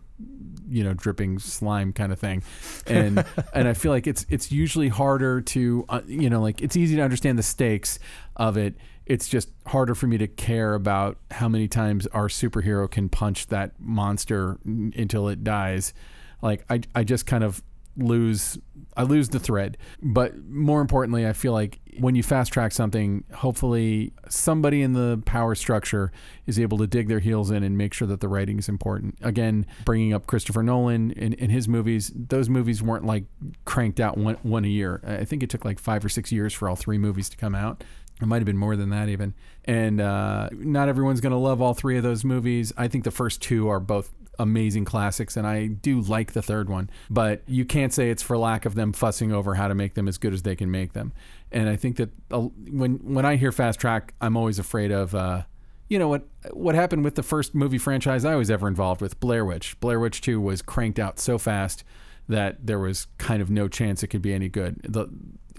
you 0.69 0.83
know 0.83 0.93
dripping 0.93 1.39
slime 1.39 1.91
kind 1.91 2.11
of 2.11 2.19
thing. 2.19 2.43
And 2.87 3.25
and 3.53 3.67
i 3.67 3.73
feel 3.73 3.91
like 3.91 4.07
it's 4.07 4.25
it's 4.29 4.51
usually 4.51 4.89
harder 4.89 5.41
to 5.41 5.85
uh, 5.89 6.01
you 6.05 6.29
know 6.29 6.41
like 6.41 6.61
it's 6.61 6.75
easy 6.75 6.95
to 6.95 7.01
understand 7.01 7.37
the 7.37 7.43
stakes 7.43 7.99
of 8.35 8.57
it. 8.57 8.75
It's 9.05 9.27
just 9.27 9.49
harder 9.65 9.95
for 9.95 10.05
me 10.05 10.19
to 10.19 10.27
care 10.27 10.75
about 10.75 11.17
how 11.31 11.49
many 11.49 11.67
times 11.67 12.05
our 12.07 12.27
superhero 12.27 12.89
can 12.89 13.09
punch 13.09 13.47
that 13.47 13.71
monster 13.79 14.59
n- 14.65 14.93
until 14.95 15.27
it 15.27 15.43
dies. 15.43 15.93
Like 16.41 16.63
i 16.69 16.81
i 16.95 17.03
just 17.03 17.25
kind 17.25 17.43
of 17.43 17.63
lose 17.99 18.57
I 18.99 19.03
lose 19.03 19.29
the 19.29 19.39
thread. 19.39 19.77
But 20.01 20.37
more 20.45 20.81
importantly, 20.81 21.25
I 21.25 21.31
feel 21.31 21.53
like 21.53 21.79
when 21.99 22.15
you 22.15 22.23
fast 22.23 22.51
track 22.51 22.73
something, 22.73 23.23
hopefully 23.33 24.11
somebody 24.27 24.81
in 24.81 24.91
the 24.91 25.21
power 25.25 25.55
structure 25.55 26.11
is 26.47 26.59
able 26.59 26.77
to 26.79 26.87
dig 26.87 27.07
their 27.07 27.19
heels 27.19 27.49
in 27.49 27.63
and 27.63 27.77
make 27.77 27.93
sure 27.93 28.07
that 28.09 28.19
the 28.19 28.27
writing 28.27 28.59
is 28.59 28.67
important. 28.67 29.17
Again, 29.21 29.65
bringing 29.85 30.13
up 30.13 30.27
Christopher 30.27 30.63
Nolan 30.63 31.11
in, 31.11 31.33
in 31.33 31.49
his 31.49 31.67
movies, 31.67 32.11
those 32.13 32.49
movies 32.49 32.81
weren't 32.83 33.05
like 33.05 33.23
cranked 33.63 34.01
out 34.01 34.17
one, 34.17 34.35
one 34.43 34.65
a 34.65 34.69
year. 34.69 35.01
I 35.05 35.23
think 35.23 35.43
it 35.43 35.49
took 35.49 35.63
like 35.63 35.79
five 35.79 36.03
or 36.03 36.09
six 36.09 36.31
years 36.31 36.53
for 36.53 36.67
all 36.67 36.75
three 36.75 36.97
movies 36.97 37.29
to 37.29 37.37
come 37.37 37.55
out. 37.55 37.83
It 38.21 38.25
might 38.27 38.37
have 38.37 38.45
been 38.45 38.57
more 38.57 38.75
than 38.75 38.89
that 38.89 39.07
even. 39.07 39.33
And 39.63 40.01
uh, 40.01 40.49
not 40.51 40.89
everyone's 40.89 41.21
going 41.21 41.31
to 41.31 41.37
love 41.37 41.61
all 41.61 41.73
three 41.73 41.95
of 41.95 42.03
those 42.03 42.25
movies. 42.25 42.73
I 42.75 42.89
think 42.89 43.05
the 43.05 43.11
first 43.11 43.41
two 43.41 43.69
are 43.69 43.79
both 43.79 44.11
amazing 44.39 44.85
classics 44.85 45.37
and 45.37 45.45
I 45.45 45.67
do 45.67 46.01
like 46.01 46.31
the 46.31 46.41
third 46.41 46.69
one, 46.69 46.89
but 47.09 47.43
you 47.45 47.65
can't 47.65 47.93
say 47.93 48.09
it's 48.09 48.23
for 48.23 48.37
lack 48.37 48.65
of 48.65 48.75
them 48.75 48.93
fussing 48.93 49.31
over 49.31 49.55
how 49.55 49.67
to 49.67 49.75
make 49.75 49.93
them 49.93 50.07
as 50.07 50.17
good 50.17 50.33
as 50.33 50.41
they 50.43 50.55
can 50.55 50.71
make 50.71 50.93
them. 50.93 51.13
And 51.51 51.69
I 51.69 51.75
think 51.75 51.97
that 51.97 52.09
uh, 52.31 52.39
when 52.39 52.95
when 53.13 53.25
I 53.25 53.35
hear 53.35 53.51
fast 53.51 53.79
track, 53.79 54.13
I'm 54.21 54.37
always 54.37 54.57
afraid 54.57 54.91
of 54.91 55.13
uh, 55.13 55.43
you 55.89 55.99
know 55.99 56.07
what 56.07 56.27
what 56.51 56.75
happened 56.75 57.03
with 57.03 57.15
the 57.15 57.23
first 57.23 57.53
movie 57.53 57.77
franchise 57.77 58.23
I 58.25 58.35
was 58.35 58.49
ever 58.49 58.67
involved 58.67 59.01
with, 59.01 59.19
Blair 59.19 59.43
Witch. 59.43 59.79
Blair 59.79 59.99
Witch 59.99 60.21
2 60.21 60.39
was 60.39 60.61
cranked 60.61 60.99
out 60.99 61.19
so 61.19 61.37
fast 61.37 61.83
that 62.27 62.65
there 62.65 62.79
was 62.79 63.07
kind 63.17 63.41
of 63.41 63.49
no 63.49 63.67
chance 63.67 64.03
it 64.03 64.07
could 64.07 64.21
be 64.21 64.33
any 64.33 64.49
good. 64.49 64.79
The, 64.87 65.07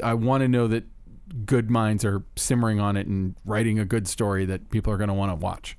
I 0.03 0.15
want 0.15 0.43
to 0.43 0.49
know 0.49 0.69
that 0.69 0.85
good 1.45 1.71
minds 1.71 2.05
are 2.05 2.23
simmering 2.37 2.81
on 2.81 2.97
it 2.97 3.07
and 3.07 3.35
writing 3.45 3.79
a 3.79 3.85
good 3.85 4.09
story 4.09 4.45
that 4.47 4.71
people 4.71 4.93
are 4.93 4.97
going 4.97 5.09
to 5.09 5.15
want 5.15 5.31
to 5.31 5.35
watch. 5.35 5.77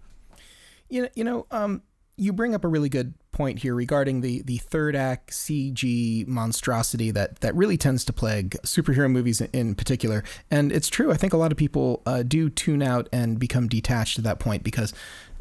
You 0.89 1.03
know, 1.03 1.09
you 1.15 1.23
know, 1.23 1.47
um, 1.51 1.81
you 2.21 2.31
bring 2.31 2.53
up 2.53 2.63
a 2.63 2.67
really 2.67 2.87
good 2.87 3.15
point 3.31 3.59
here 3.59 3.73
regarding 3.73 4.21
the 4.21 4.43
the 4.43 4.59
third 4.59 4.95
act 4.95 5.31
CG 5.31 6.27
monstrosity 6.27 7.09
that 7.09 7.41
that 7.41 7.55
really 7.55 7.77
tends 7.77 8.05
to 8.05 8.13
plague 8.13 8.51
superhero 8.63 9.09
movies 9.09 9.41
in, 9.41 9.73
particular. 9.73 10.23
And 10.51 10.71
it's 10.71 10.87
true. 10.87 11.11
I 11.11 11.17
think 11.17 11.33
a 11.33 11.37
lot 11.37 11.51
of 11.51 11.57
people 11.57 12.03
uh, 12.05 12.21
do 12.21 12.51
tune 12.51 12.83
out 12.83 13.09
and 13.11 13.39
become 13.39 13.67
detached 13.67 14.19
at 14.19 14.23
that 14.25 14.37
point 14.37 14.63
because 14.63 14.93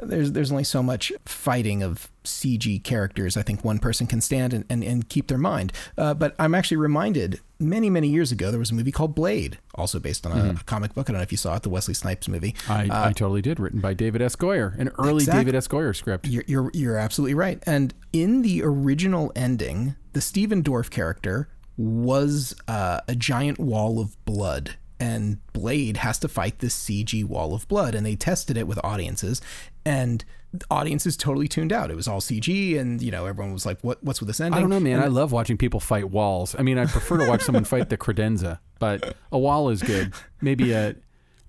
there's 0.03 0.33
there's 0.33 0.51
only 0.51 0.65
so 0.65 0.83
much 0.83 1.13
fighting 1.25 1.83
of 1.83 2.11
CG 2.25 2.83
characters. 2.85 3.37
I 3.37 3.43
think 3.43 3.65
one 3.65 3.79
person 3.79 4.07
can 4.07 4.21
stand 4.21 4.53
and, 4.53 4.65
and, 4.69 4.85
and 4.85 5.09
keep 5.09 5.29
their 5.29 5.39
mind. 5.39 5.73
Uh, 5.97 6.15
but 6.15 6.35
I'm 6.39 6.55
actually 6.55 6.77
reminded 6.77 7.41
many 7.59 7.91
many 7.91 8.09
years 8.09 8.33
ago 8.33 8.51
there 8.51 8.59
was 8.59 8.71
a 8.71 8.75
movie 8.75 8.93
called 8.93 9.15
Blade, 9.15 9.59
also 9.75 9.99
based 9.99 10.27
on 10.27 10.33
a, 10.33 10.51
a 10.51 10.55
comic 10.65 10.95
book. 10.95 11.09
I 11.09 11.13
don't 11.13 11.19
know 11.19 11.23
if 11.23 11.33
you 11.33 11.39
saw 11.39 11.57
it, 11.57 11.63
the 11.63 11.71
Wesley 11.71 11.95
Snipes 11.95 12.29
movie. 12.29 12.55
I, 12.69 12.89
I 12.91 13.13
totally 13.13 13.43
did, 13.43 13.61
written 13.61 13.81
by 13.81 13.95
David 13.95 14.23
S. 14.23 14.37
Goyer, 14.37 14.79
an 14.79 14.91
early 14.99 15.23
Exactly. 15.23 15.41
David 15.41 15.55
S. 15.57 15.69
Goyer 15.69 15.95
script. 15.97 16.27
You're, 16.27 16.45
you're 16.47 16.71
you're 16.75 16.97
absolutely 16.97 17.35
right. 17.35 17.63
And 17.67 17.95
in 18.13 18.43
the 18.43 18.63
original 18.63 19.33
ending, 19.37 19.97
the 20.13 20.21
Stephen 20.21 20.63
Dorff 20.63 20.91
character 20.91 21.49
was 21.77 22.55
uh, 22.69 23.01
a 23.09 23.15
giant 23.15 23.59
wall 23.59 24.01
of 24.01 24.23
blood, 24.27 24.77
and 24.99 25.39
Blade 25.55 25.99
has 25.99 26.19
to 26.19 26.29
fight 26.29 26.59
this 26.59 26.77
CG 26.77 27.25
wall 27.25 27.55
of 27.55 27.67
blood. 27.69 27.95
And 27.95 28.05
they 28.05 28.17
tested 28.17 28.57
it 28.59 28.67
with 28.67 28.79
audiences, 28.85 29.41
and 29.85 30.25
the 30.53 30.65
audiences 30.71 31.17
totally 31.17 31.47
tuned 31.49 31.73
out. 31.73 31.91
It 31.91 31.97
was 31.97 32.09
all 32.09 32.21
CG, 32.21 32.79
and 32.79 33.01
you 33.01 33.11
know 33.11 33.27
everyone 33.27 33.53
was 33.53 33.65
like, 33.65 33.79
"What 33.83 34.03
what's 34.03 34.21
with 34.21 34.27
this 34.27 34.41
ending?" 34.41 34.59
I 34.59 34.61
don't 34.61 34.71
know, 34.71 34.81
man. 34.81 34.95
And 34.95 35.05
I 35.05 35.09
love 35.09 35.31
watching 35.33 35.57
people 35.57 35.79
fight 35.81 36.11
walls. 36.11 36.57
I 36.59 36.63
mean, 36.63 36.79
I 36.79 36.87
prefer 36.87 37.19
to 37.19 37.29
watch 37.29 37.43
someone 37.43 37.65
fight 37.65 37.89
the 37.89 37.97
credenza, 37.97 38.59
but 38.79 39.15
a 39.31 39.39
wall 39.39 39.69
is 39.71 39.83
good. 39.83 40.13
Maybe 40.41 40.73
a 40.73 40.97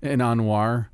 an 0.02 0.20
annoir. 0.20 0.90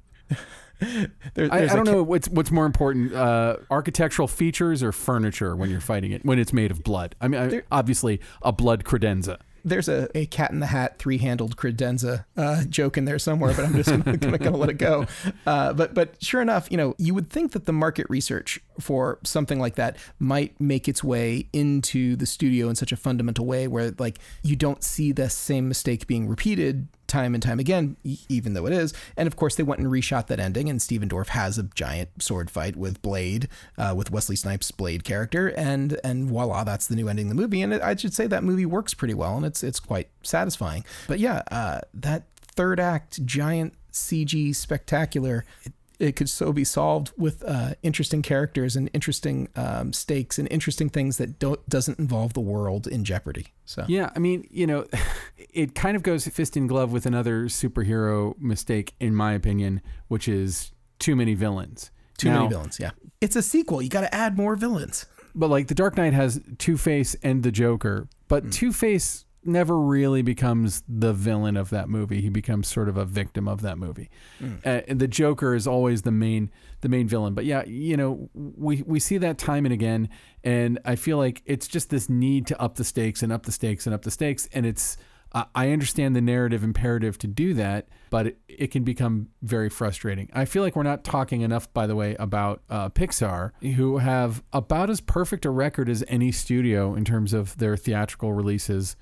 there- 1.35 1.52
I, 1.52 1.64
I 1.64 1.66
don't 1.66 1.85
ca- 1.87 1.92
know 1.92 2.02
what's 2.02 2.28
what's 2.28 2.50
more 2.50 2.64
important, 2.66 3.12
uh, 3.12 3.57
architectural 3.71 4.28
features 4.28 4.83
or 4.83 4.92
furniture 4.92 5.57
when 5.57 5.71
you're 5.71 5.80
fighting 5.80 6.12
it 6.12 6.25
when 6.25 6.38
it's 6.38 6.52
made 6.52 6.71
of 6.71 6.83
blood. 6.85 7.14
I 7.21 7.28
mean, 7.28 7.40
I, 7.40 7.62
obviously 7.73 8.21
a 8.42 8.52
blood 8.52 8.85
credenza. 8.85 9.38
There's 9.65 9.88
a, 9.88 10.09
a 10.17 10.27
cat 10.27 10.50
in 10.50 10.61
the 10.61 10.67
hat 10.67 10.99
three 10.99 11.19
handled 11.19 11.57
credenza 11.57 12.25
uh, 12.37 12.65
joke 12.65 12.97
in 12.97 13.05
there 13.05 13.19
somewhere, 13.19 13.55
but 13.55 13.65
I'm 13.65 13.75
just 13.75 13.91
gonna, 14.21 14.38
gonna 14.38 14.57
let 14.57 14.71
it 14.71 14.79
go. 14.79 15.07
Uh, 15.47 15.73
but 15.73 15.95
but 15.95 16.23
sure 16.23 16.41
enough, 16.41 16.69
you 16.71 16.77
know, 16.77 16.95
you 16.99 17.15
would 17.15 17.31
think 17.31 17.53
that 17.53 17.67
the 17.67 17.73
market 17.73 18.07
research 18.09 18.61
for 18.81 19.19
something 19.25 19.59
like 19.59 19.75
that 19.77 19.97
might 20.19 20.59
make 20.61 20.88
its 20.88 21.03
way 21.03 21.49
into 21.53 22.17
the 22.17 22.27
studio 22.27 22.69
in 22.69 22.77
such 22.77 22.93
a 22.93 22.97
fundamental 22.97 23.47
way 23.47 23.67
where 23.67 23.93
like 23.99 24.19
you 24.43 24.57
don't 24.57 24.83
see 24.83 25.12
the 25.12 25.29
same 25.29 25.69
mistake 25.69 26.07
being 26.07 26.29
repeated 26.29 26.88
time 27.09 27.35
and 27.35 27.43
time 27.43 27.59
again, 27.59 27.97
even 28.29 28.55
though 28.55 28.67
it 28.67 28.73
is. 28.73 28.95
And 29.17 29.27
of 29.27 29.37
course, 29.37 29.57
they 29.57 29.62
went 29.62 29.81
and 29.81 29.91
reshot 29.91 30.27
that 30.29 30.38
ending, 30.38 30.69
and 30.69 30.81
Stephen 30.81 31.09
Dorff 31.09 31.29
has 31.29 31.59
a 31.59 31.65
giant 31.65 32.23
sword 32.23 32.50
fight 32.50 32.77
with 32.77 33.03
Blade, 33.03 33.49
uh, 33.77 33.95
with 33.97 34.11
Wesley 34.11 34.37
Snipes' 34.37 34.71
Blade 34.71 35.05
character, 35.05 35.49
and 35.49 35.99
and 36.05 36.29
voila, 36.29 36.65
that's 36.65 36.87
the 36.87 36.97
new 36.97 37.09
ending 37.09 37.27
of 37.27 37.37
the 37.37 37.43
movie. 37.43 37.62
And 37.62 37.73
it, 37.73 37.83
I 37.83 37.97
should 37.97 38.15
say 38.15 38.27
that 38.27 38.45
movie 38.45 38.67
works 38.67 38.95
pretty 38.95 39.15
well, 39.15 39.37
and 39.37 39.45
it's 39.45 39.62
it's 39.62 39.81
quite 39.81 40.09
satisfying. 40.23 40.85
But 41.07 41.19
yeah, 41.19 41.43
uh, 41.50 41.81
that 41.95 42.25
third 42.41 42.81
act 42.81 43.25
giant 43.25 43.75
CG 43.93 44.55
spectacular. 44.55 45.45
It, 45.65 45.73
it 45.99 46.14
could 46.14 46.28
so 46.28 46.52
be 46.52 46.64
solved 46.64 47.12
with 47.17 47.43
uh, 47.45 47.75
interesting 47.83 48.23
characters 48.23 48.76
and 48.76 48.88
interesting 48.93 49.49
um, 49.57 49.93
stakes 49.93 50.38
and 50.38 50.47
interesting 50.50 50.88
things 50.88 51.17
that 51.17 51.38
don't 51.38 51.67
doesn't 51.69 51.99
involve 51.99 52.35
the 52.35 52.40
world 52.40 52.87
in 52.87 53.05
jeopardy. 53.05 53.49
So 53.64 53.85
yeah, 53.88 54.11
I 54.14 54.19
mean, 54.19 54.47
you 54.50 54.67
know, 54.67 54.87
it 55.52 55.75
kind 55.75 55.97
of 55.97 56.02
goes 56.02 56.26
fist 56.28 56.57
in 56.57 56.67
glove 56.67 56.93
with 56.93 57.07
another 57.07 57.45
superhero 57.47 58.38
mistake, 58.40 58.95
in 59.00 59.14
my 59.14 59.33
opinion, 59.33 59.81
which 60.07 60.28
is 60.28 60.73
too 60.99 61.17
many 61.17 61.35
villains. 61.35 61.90
Too 62.17 62.28
now, 62.28 62.38
many 62.38 62.49
villains. 62.49 62.78
Yeah, 62.81 62.90
it's 63.21 63.37
a 63.37 63.43
sequel. 63.43 63.83
You 63.83 63.88
got 63.88 64.02
to 64.02 64.14
add 64.14 64.37
more 64.37 64.57
villains. 64.57 65.07
But 65.35 65.50
like, 65.50 65.69
The 65.69 65.75
Dark 65.75 65.97
Knight 65.97 66.14
has 66.14 66.40
Two 66.59 66.76
Face 66.76 67.14
and 67.23 67.43
the 67.43 67.52
Joker, 67.52 68.09
but 68.28 68.47
mm. 68.47 68.52
Two 68.52 68.73
Face 68.73 69.25
never 69.49 69.78
really 69.78 70.23
becomes 70.23 70.83
the 70.88 71.12
villain 71.12 71.57
of 71.57 71.71
that 71.71 71.88
movie. 71.88 72.21
He 72.21 72.28
becomes 72.28 72.69
sort 72.69 72.88
of 72.88 72.97
a 72.97 73.05
victim 73.05 73.49
of 73.49 73.62
that 73.62 73.78
movie. 73.78 74.11
Mm. 74.40 74.64
Uh, 74.64 74.83
and 74.87 75.00
the 75.00 75.09
Joker 75.09 75.55
is 75.55 75.67
always 75.67 76.02
the 76.02 76.12
main 76.12 76.50
the 76.81 76.88
main 76.88 77.09
villain. 77.09 77.35
But 77.35 77.45
yeah, 77.45 77.64
you 77.64 77.97
know, 77.97 78.31
we 78.35 78.83
we 78.87 79.00
see 79.00 79.19
that 79.19 79.38
time 79.38 79.64
and 79.64 79.73
again, 79.73 80.09
and 80.45 80.78
I 80.85 80.95
feel 80.95 81.17
like 81.17 81.43
it's 81.47 81.67
just 81.67 81.90
this 81.90 82.09
need 82.09 82.47
to 82.49 82.61
up 82.61 82.76
the 82.76 82.85
stakes 82.85 83.23
and 83.23 83.33
up 83.33 83.47
the 83.47 83.52
stakes 83.52 83.87
and 83.87 83.95
up 83.95 84.02
the 84.02 84.11
stakes, 84.11 84.49
and 84.52 84.67
it's. 84.67 84.97
Uh, 85.31 85.45
I 85.55 85.73
understand 85.73 86.17
the 86.17 86.23
narrative 86.23 86.64
imperative 86.64 87.19
to 87.19 87.26
do 87.26 87.52
that, 87.52 87.87
but 88.09 88.28
it, 88.28 88.38
it, 88.49 88.67
can 88.69 88.83
become 88.83 89.28
very 89.43 89.69
frustrating. 89.69 90.31
I 90.33 90.47
feel 90.47 90.62
like 90.62 90.75
we're 90.75 90.85
not 90.85 91.05
talking 91.05 91.43
enough, 91.43 91.71
by 91.75 91.87
the 91.87 91.95
way, 91.95 92.17
about 92.19 92.62
uh, 92.71 92.88
Pixar, 92.88 93.50
who 93.61 93.99
have 93.99 94.43
about 94.55 94.88
as 94.88 95.02
perfect 95.02 95.45
a 95.45 95.50
record 95.50 95.90
as 95.90 96.02
any 96.09 96.33
studio 96.33 96.95
in 96.95 97.05
terms 97.05 97.35
of 97.35 97.59
their 97.59 97.76
theatrical 97.76 98.33
releases 98.33 98.97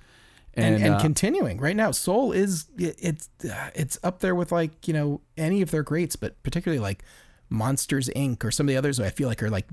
and 0.56 0.75
and, 0.75 0.84
and 0.84 0.94
uh, 0.94 1.00
continuing 1.00 1.58
right 1.58 1.76
now. 1.76 1.90
Soul 1.90 2.32
is 2.32 2.66
it's 2.78 3.28
it's 3.38 3.98
up 4.02 4.20
there 4.20 4.34
with 4.34 4.52
like 4.52 4.88
you 4.88 4.94
know 4.94 5.20
any 5.36 5.62
of 5.62 5.70
their 5.70 5.82
greats 5.82 6.16
but 6.16 6.42
particularly 6.42 6.80
like 6.80 7.04
monsters 7.48 8.10
inc. 8.16 8.42
or 8.42 8.50
some 8.50 8.66
of 8.66 8.68
the 8.68 8.76
others 8.76 8.98
i 8.98 9.08
feel 9.08 9.28
like 9.28 9.40
are 9.40 9.50
like 9.50 9.68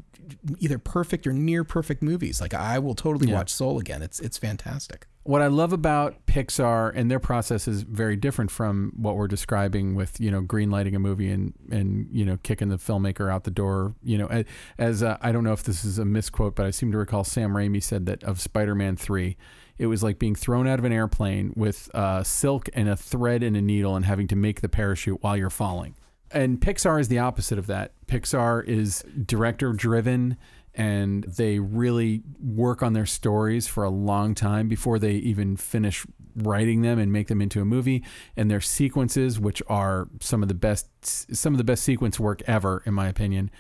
either 0.59 0.77
perfect 0.77 1.27
or 1.27 1.33
near 1.33 1.63
perfect 1.63 2.01
movies. 2.01 2.41
Like 2.41 2.53
i 2.53 2.79
will 2.79 2.95
totally 2.95 3.29
yeah. 3.29 3.35
watch 3.35 3.49
soul 3.49 3.79
again. 3.79 4.01
It's 4.01 4.19
it's 4.19 4.37
fantastic. 4.37 5.07
What 5.23 5.41
i 5.41 5.47
love 5.47 5.73
about 5.73 6.25
pixar 6.25 6.91
and 6.95 7.09
their 7.09 7.19
process 7.19 7.67
is 7.67 7.83
very 7.83 8.15
different 8.15 8.51
from 8.51 8.93
what 8.95 9.15
we're 9.15 9.27
describing 9.27 9.95
with 9.95 10.19
you 10.19 10.31
know 10.31 10.41
greenlighting 10.41 10.95
a 10.95 10.99
movie 10.99 11.29
and 11.29 11.53
and 11.71 12.07
you 12.11 12.25
know 12.25 12.37
kicking 12.43 12.69
the 12.69 12.77
filmmaker 12.77 13.31
out 13.31 13.43
the 13.43 13.51
door. 13.51 13.95
You 14.03 14.17
know 14.17 14.27
as, 14.27 14.45
as 14.77 15.03
uh, 15.03 15.17
i 15.21 15.31
don't 15.31 15.43
know 15.43 15.53
if 15.53 15.63
this 15.63 15.85
is 15.85 15.99
a 15.99 16.05
misquote 16.05 16.55
but 16.55 16.65
i 16.65 16.71
seem 16.71 16.91
to 16.91 16.97
recall 16.97 17.23
sam 17.23 17.53
raimi 17.53 17.81
said 17.81 18.05
that 18.05 18.23
of 18.23 18.39
spider-man 18.39 18.95
3 18.95 19.37
it 19.77 19.87
was 19.87 20.03
like 20.03 20.19
being 20.19 20.35
thrown 20.35 20.67
out 20.67 20.79
of 20.79 20.85
an 20.85 20.93
airplane 20.93 21.53
with 21.55 21.89
uh, 21.93 22.23
silk 22.23 22.69
and 22.73 22.87
a 22.87 22.95
thread 22.95 23.43
and 23.43 23.57
a 23.57 23.61
needle 23.61 23.95
and 23.95 24.05
having 24.05 24.27
to 24.27 24.35
make 24.35 24.61
the 24.61 24.69
parachute 24.69 25.21
while 25.21 25.35
you're 25.35 25.49
falling. 25.49 25.95
And 26.31 26.59
Pixar 26.59 26.99
is 26.99 27.09
the 27.09 27.19
opposite 27.19 27.59
of 27.59 27.67
that. 27.67 27.91
Pixar 28.07 28.65
is 28.65 29.03
director 29.25 29.71
driven 29.73 30.37
and 30.75 31.23
they 31.25 31.59
really 31.59 32.23
work 32.39 32.81
on 32.81 32.93
their 32.93 33.05
stories 33.05 33.67
for 33.67 33.83
a 33.83 33.89
long 33.89 34.33
time 34.33 34.67
before 34.67 34.97
they 34.97 35.13
even 35.13 35.55
finish 35.55 36.05
writing 36.35 36.81
them 36.81 36.97
and 36.97 37.13
make 37.13 37.27
them 37.27 37.41
into 37.41 37.61
a 37.61 37.65
movie 37.65 38.03
and 38.35 38.49
their 38.49 38.61
sequences 38.61 39.39
which 39.39 39.61
are 39.67 40.07
some 40.19 40.41
of 40.41 40.47
the 40.47 40.55
best 40.55 40.87
some 41.03 41.53
of 41.53 41.59
the 41.59 41.63
best 41.63 41.83
sequence 41.83 42.19
work 42.19 42.41
ever 42.47 42.81
in 42.87 42.93
my 42.93 43.07
opinion 43.07 43.51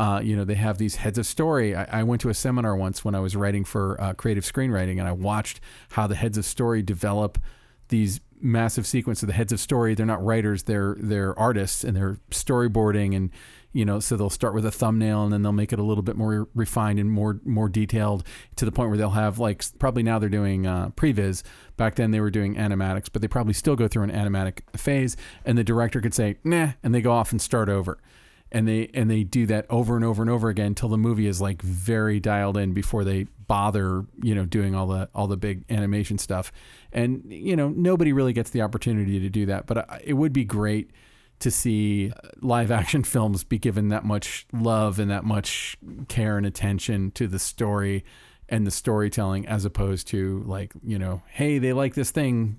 uh, 0.00 0.18
you 0.18 0.34
know, 0.34 0.46
they 0.46 0.54
have 0.54 0.78
these 0.78 0.96
heads 0.96 1.18
of 1.18 1.26
story. 1.26 1.76
I, 1.76 2.00
I, 2.00 2.02
went 2.04 2.22
to 2.22 2.30
a 2.30 2.34
seminar 2.34 2.74
once 2.74 3.04
when 3.04 3.14
I 3.14 3.20
was 3.20 3.36
writing 3.36 3.64
for 3.64 4.00
uh, 4.00 4.14
creative 4.14 4.44
screenwriting, 4.44 4.98
and 4.98 5.02
I 5.02 5.12
watched 5.12 5.60
how 5.90 6.06
the 6.06 6.14
heads 6.14 6.38
of 6.38 6.46
story 6.46 6.80
develop 6.80 7.36
these 7.88 8.18
massive 8.40 8.86
sequence 8.86 9.22
of 9.22 9.26
the 9.26 9.34
heads 9.34 9.52
of 9.52 9.60
story. 9.60 9.94
They're 9.94 10.06
not 10.06 10.24
writers; 10.24 10.62
they're 10.62 10.96
they're 10.98 11.38
artists, 11.38 11.84
and 11.84 11.94
they're 11.94 12.18
storyboarding 12.30 13.14
and 13.14 13.30
you 13.74 13.84
know 13.84 14.00
so 14.00 14.16
they'll 14.16 14.30
start 14.30 14.54
with 14.54 14.64
a 14.64 14.70
thumbnail 14.70 15.22
and 15.22 15.32
then 15.34 15.42
they'll 15.42 15.52
make 15.52 15.72
it 15.72 15.78
a 15.78 15.82
little 15.82 16.02
bit 16.02 16.16
more 16.16 16.48
refined 16.54 16.98
and 16.98 17.10
more 17.10 17.38
more 17.44 17.68
detailed 17.68 18.24
to 18.56 18.64
the 18.64 18.72
point 18.72 18.88
where 18.88 18.98
they'll 18.98 19.10
have 19.10 19.38
like 19.38 19.62
probably 19.78 20.02
now 20.02 20.18
they're 20.18 20.28
doing 20.28 20.66
uh, 20.66 20.88
previs 20.96 21.44
back 21.76 21.94
then 21.94 22.10
they 22.10 22.18
were 22.18 22.30
doing 22.30 22.56
animatics 22.56 23.08
but 23.12 23.22
they 23.22 23.28
probably 23.28 23.52
still 23.52 23.76
go 23.76 23.86
through 23.86 24.02
an 24.02 24.10
animatic 24.10 24.62
phase 24.76 25.16
and 25.44 25.56
the 25.56 25.62
director 25.62 26.00
could 26.00 26.14
say 26.14 26.36
nah 26.42 26.70
and 26.82 26.92
they 26.92 27.00
go 27.00 27.12
off 27.12 27.30
and 27.30 27.40
start 27.40 27.68
over 27.68 28.00
and 28.52 28.66
they 28.66 28.90
and 28.94 29.10
they 29.10 29.22
do 29.22 29.46
that 29.46 29.66
over 29.70 29.96
and 29.96 30.04
over 30.04 30.22
and 30.22 30.30
over 30.30 30.48
again 30.48 30.66
until 30.66 30.88
the 30.88 30.98
movie 30.98 31.26
is 31.26 31.40
like 31.40 31.62
very 31.62 32.18
dialed 32.20 32.56
in 32.56 32.72
before 32.72 33.04
they 33.04 33.24
bother 33.46 34.04
you 34.22 34.34
know 34.34 34.44
doing 34.44 34.74
all 34.74 34.86
the 34.86 35.08
all 35.14 35.26
the 35.26 35.36
big 35.36 35.64
animation 35.70 36.18
stuff. 36.18 36.52
And 36.92 37.22
you 37.28 37.56
know 37.56 37.68
nobody 37.68 38.12
really 38.12 38.32
gets 38.32 38.50
the 38.50 38.62
opportunity 38.62 39.20
to 39.20 39.28
do 39.28 39.46
that 39.46 39.66
but 39.66 40.02
it 40.04 40.14
would 40.14 40.32
be 40.32 40.44
great 40.44 40.90
to 41.40 41.50
see 41.50 42.12
uh, 42.12 42.28
live 42.40 42.70
action 42.70 43.02
films 43.04 43.44
be 43.44 43.58
given 43.58 43.88
that 43.88 44.04
much 44.04 44.46
love 44.52 44.98
and 44.98 45.10
that 45.10 45.24
much 45.24 45.76
care 46.08 46.36
and 46.36 46.46
attention 46.46 47.10
to 47.12 47.26
the 47.26 47.38
story 47.38 48.04
and 48.48 48.66
the 48.66 48.70
storytelling 48.70 49.46
as 49.46 49.64
opposed 49.64 50.06
to 50.08 50.42
like 50.46 50.72
you 50.82 50.98
know 50.98 51.22
hey 51.28 51.58
they 51.58 51.72
like 51.72 51.94
this 51.94 52.10
thing 52.10 52.56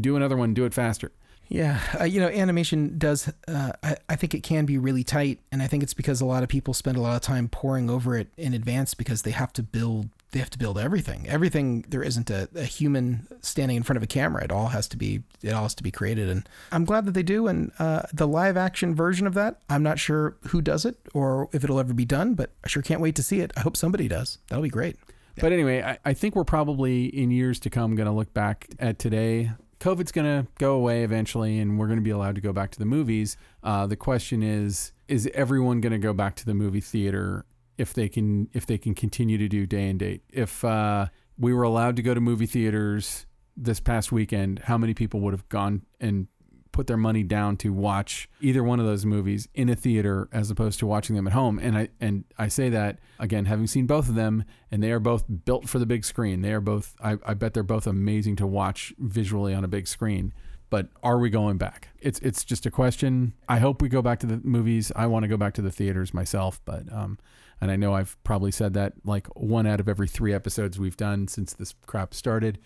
do 0.00 0.16
another 0.16 0.36
one 0.36 0.54
do 0.54 0.64
it 0.64 0.74
faster 0.74 1.12
yeah, 1.48 1.80
uh, 2.00 2.04
you 2.04 2.20
know, 2.20 2.28
animation 2.28 2.96
does. 2.98 3.30
Uh, 3.46 3.72
I, 3.82 3.96
I 4.08 4.16
think 4.16 4.34
it 4.34 4.42
can 4.42 4.64
be 4.64 4.78
really 4.78 5.04
tight, 5.04 5.38
and 5.50 5.62
I 5.62 5.66
think 5.66 5.82
it's 5.82 5.94
because 5.94 6.20
a 6.20 6.24
lot 6.24 6.42
of 6.42 6.48
people 6.48 6.72
spend 6.72 6.96
a 6.96 7.00
lot 7.00 7.14
of 7.14 7.20
time 7.20 7.48
poring 7.48 7.90
over 7.90 8.16
it 8.16 8.28
in 8.36 8.54
advance 8.54 8.94
because 8.94 9.22
they 9.22 9.32
have 9.32 9.52
to 9.54 9.62
build. 9.62 10.08
They 10.30 10.38
have 10.38 10.48
to 10.50 10.58
build 10.58 10.78
everything. 10.78 11.28
Everything 11.28 11.84
there 11.88 12.02
isn't 12.02 12.30
a, 12.30 12.48
a 12.54 12.64
human 12.64 13.26
standing 13.42 13.76
in 13.76 13.82
front 13.82 13.98
of 13.98 14.02
a 14.02 14.06
camera. 14.06 14.42
It 14.42 14.50
all 14.50 14.68
has 14.68 14.88
to 14.88 14.96
be. 14.96 15.24
It 15.42 15.52
all 15.52 15.64
has 15.64 15.74
to 15.74 15.82
be 15.82 15.90
created, 15.90 16.30
and 16.30 16.48
I'm 16.70 16.86
glad 16.86 17.04
that 17.04 17.12
they 17.12 17.22
do. 17.22 17.48
And 17.48 17.70
uh, 17.78 18.02
the 18.14 18.26
live 18.26 18.56
action 18.56 18.94
version 18.94 19.26
of 19.26 19.34
that, 19.34 19.60
I'm 19.68 19.82
not 19.82 19.98
sure 19.98 20.36
who 20.48 20.62
does 20.62 20.86
it 20.86 20.96
or 21.12 21.50
if 21.52 21.64
it'll 21.64 21.78
ever 21.78 21.92
be 21.92 22.06
done, 22.06 22.32
but 22.32 22.50
I 22.64 22.68
sure 22.68 22.82
can't 22.82 23.00
wait 23.00 23.14
to 23.16 23.22
see 23.22 23.40
it. 23.40 23.52
I 23.58 23.60
hope 23.60 23.76
somebody 23.76 24.08
does. 24.08 24.38
That'll 24.48 24.62
be 24.62 24.70
great. 24.70 24.96
But 25.38 25.52
anyway, 25.52 25.82
I, 25.82 25.98
I, 26.04 26.12
think 26.12 26.36
we're 26.36 26.44
probably 26.44 27.06
in 27.06 27.30
years 27.30 27.58
to 27.60 27.70
come 27.70 27.94
going 27.96 28.06
to 28.06 28.12
look 28.12 28.34
back 28.34 28.68
at 28.78 28.98
today 28.98 29.52
COVID's 29.82 30.12
going 30.12 30.26
to 30.26 30.48
go 30.58 30.74
away 30.74 31.02
eventually, 31.02 31.58
and 31.58 31.76
we're 31.76 31.88
going 31.88 31.98
to 31.98 32.04
be 32.04 32.10
allowed 32.10 32.36
to 32.36 32.40
go 32.40 32.52
back 32.52 32.70
to 32.70 32.78
the 32.78 32.84
movies. 32.84 33.36
Uh, 33.64 33.84
the 33.84 33.96
question 33.96 34.40
is: 34.40 34.92
Is 35.08 35.28
everyone 35.34 35.80
going 35.80 35.92
to 35.92 35.98
go 35.98 36.12
back 36.12 36.36
to 36.36 36.46
the 36.46 36.54
movie 36.54 36.80
theater 36.80 37.46
if 37.76 37.92
they 37.92 38.08
can 38.08 38.48
if 38.52 38.64
they 38.64 38.78
can 38.78 38.94
continue 38.94 39.38
to 39.38 39.48
do 39.48 39.66
day 39.66 39.88
and 39.88 39.98
date? 39.98 40.22
If 40.30 40.64
uh, 40.64 41.06
we 41.36 41.52
were 41.52 41.64
allowed 41.64 41.96
to 41.96 42.02
go 42.02 42.14
to 42.14 42.20
movie 42.20 42.46
theaters 42.46 43.26
this 43.56 43.80
past 43.80 44.12
weekend, 44.12 44.60
how 44.60 44.78
many 44.78 44.94
people 44.94 45.18
would 45.18 45.34
have 45.34 45.48
gone 45.48 45.82
and 45.98 46.28
put 46.72 46.86
their 46.86 46.96
money 46.96 47.22
down 47.22 47.56
to 47.58 47.72
watch 47.72 48.28
either 48.40 48.64
one 48.64 48.80
of 48.80 48.86
those 48.86 49.04
movies 49.04 49.48
in 49.54 49.68
a 49.68 49.74
theater 49.74 50.28
as 50.32 50.50
opposed 50.50 50.78
to 50.80 50.86
watching 50.86 51.14
them 51.14 51.26
at 51.26 51.32
home. 51.32 51.58
And 51.58 51.76
I 51.76 51.88
and 52.00 52.24
I 52.38 52.48
say 52.48 52.68
that 52.70 52.98
again, 53.18 53.44
having 53.44 53.66
seen 53.66 53.86
both 53.86 54.08
of 54.08 54.14
them, 54.14 54.44
and 54.70 54.82
they 54.82 54.90
are 54.90 55.00
both 55.00 55.24
built 55.44 55.68
for 55.68 55.78
the 55.78 55.86
big 55.86 56.04
screen. 56.04 56.42
They 56.42 56.52
are 56.52 56.60
both. 56.60 56.94
I, 57.02 57.18
I 57.24 57.34
bet 57.34 57.54
they're 57.54 57.62
both 57.62 57.86
amazing 57.86 58.36
to 58.36 58.46
watch 58.46 58.92
visually 58.98 59.54
on 59.54 59.64
a 59.64 59.68
big 59.68 59.86
screen. 59.86 60.32
But 60.70 60.88
are 61.02 61.18
we 61.18 61.28
going 61.28 61.58
back? 61.58 61.88
It's 62.00 62.18
it's 62.20 62.44
just 62.44 62.64
a 62.64 62.70
question. 62.70 63.34
I 63.46 63.58
hope 63.58 63.82
we 63.82 63.90
go 63.90 64.00
back 64.00 64.20
to 64.20 64.26
the 64.26 64.40
movies. 64.42 64.90
I 64.96 65.06
want 65.06 65.24
to 65.24 65.28
go 65.28 65.36
back 65.36 65.52
to 65.54 65.62
the 65.62 65.70
theaters 65.70 66.14
myself, 66.14 66.62
but 66.64 66.90
um, 66.90 67.18
and 67.60 67.70
I 67.70 67.76
know 67.76 67.94
I've 67.94 68.16
probably 68.24 68.50
said 68.50 68.72
that 68.74 68.94
like 69.04 69.26
one 69.36 69.66
out 69.66 69.80
of 69.80 69.88
every 69.88 70.08
three 70.08 70.32
episodes 70.32 70.78
we've 70.78 70.96
done 70.96 71.28
since 71.28 71.52
this 71.52 71.74
crap 71.86 72.14
started. 72.14 72.58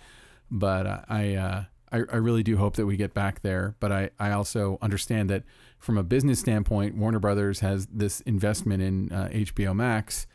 But 0.51 0.87
uh, 0.87 1.01
I 1.09 1.35
uh, 1.35 1.65
I, 1.93 1.99
I 1.99 2.17
really 2.17 2.43
do 2.43 2.57
hope 2.57 2.77
that 2.77 2.87
we 2.87 2.97
get 2.97 3.15
back 3.15 3.43
there. 3.43 3.77
But 3.81 3.93
I, 3.93 4.11
I 4.19 4.33
also 4.33 4.79
understand 4.83 5.31
that 5.31 5.45
from 5.79 5.99
a 5.99 6.03
business 6.03 6.41
standpoint, 6.41 6.97
Warner 6.97 7.19
Brothers 7.19 7.61
has 7.61 7.87
this 7.87 8.21
investment 8.23 8.83
in 8.83 9.13
uh, 9.13 9.29
HBO 9.33 9.75
Max. 9.75 10.27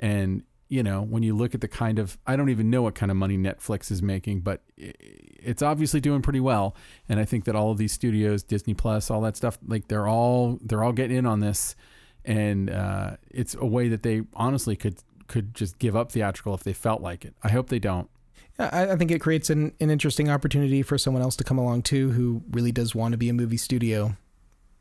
And, 0.00 0.42
you 0.68 0.82
know, 0.82 1.02
when 1.02 1.22
you 1.22 1.36
look 1.36 1.54
at 1.54 1.60
the 1.60 1.68
kind 1.68 1.98
of, 1.98 2.18
I 2.26 2.36
don't 2.36 2.50
even 2.50 2.70
know 2.70 2.82
what 2.82 2.94
kind 2.94 3.10
of 3.10 3.16
money 3.16 3.38
Netflix 3.38 3.90
is 3.90 4.02
making, 4.02 4.40
but 4.40 4.62
it's 4.76 5.62
obviously 5.62 6.00
doing 6.00 6.22
pretty 6.22 6.40
well. 6.40 6.74
And 7.08 7.20
I 7.20 7.24
think 7.24 7.44
that 7.44 7.54
all 7.54 7.70
of 7.70 7.78
these 7.78 7.92
studios, 7.92 8.42
Disney 8.42 8.74
Plus, 8.74 9.10
all 9.10 9.20
that 9.22 9.36
stuff, 9.36 9.58
like 9.66 9.88
they're 9.88 10.08
all, 10.08 10.58
they're 10.62 10.84
all 10.84 10.92
getting 10.92 11.16
in 11.16 11.26
on 11.26 11.40
this. 11.40 11.76
And 12.24 12.68
uh, 12.70 13.16
it's 13.30 13.54
a 13.54 13.64
way 13.64 13.88
that 13.88 14.02
they 14.02 14.22
honestly 14.34 14.76
could, 14.76 14.98
could 15.28 15.54
just 15.54 15.78
give 15.78 15.94
up 15.96 16.12
theatrical 16.12 16.54
if 16.54 16.64
they 16.64 16.72
felt 16.72 17.00
like 17.00 17.24
it. 17.24 17.34
I 17.42 17.50
hope 17.50 17.68
they 17.68 17.78
don't 17.78 18.10
I, 18.58 18.92
I 18.92 18.96
think 18.96 19.10
it 19.10 19.20
creates 19.20 19.50
an, 19.50 19.72
an 19.80 19.90
interesting 19.90 20.30
opportunity 20.30 20.82
for 20.82 20.98
someone 20.98 21.22
else 21.22 21.36
to 21.36 21.44
come 21.44 21.58
along 21.58 21.82
too 21.82 22.10
who 22.10 22.42
really 22.50 22.72
does 22.72 22.94
want 22.94 23.12
to 23.12 23.18
be 23.18 23.28
a 23.28 23.34
movie 23.34 23.56
studio, 23.56 24.16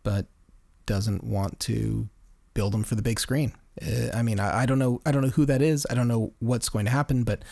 but 0.03 0.27
doesn't 0.85 1.23
want 1.23 1.59
to 1.61 2.09
build 2.53 2.73
them 2.73 2.83
for 2.83 2.95
the 2.95 3.01
big 3.01 3.19
screen. 3.19 3.53
Uh, 3.81 4.09
I 4.13 4.23
mean, 4.23 4.39
I, 4.39 4.61
I, 4.61 4.65
don't 4.65 4.79
know. 4.79 5.01
I 5.05 5.11
don't 5.11 5.21
know 5.21 5.29
who 5.29 5.45
that 5.45 5.61
is. 5.61 5.85
I 5.89 5.93
don't 5.93 6.07
know 6.07 6.33
what's 6.39 6.69
going 6.69 6.85
to 6.85 6.91
happen, 6.91 7.23
but 7.23 7.43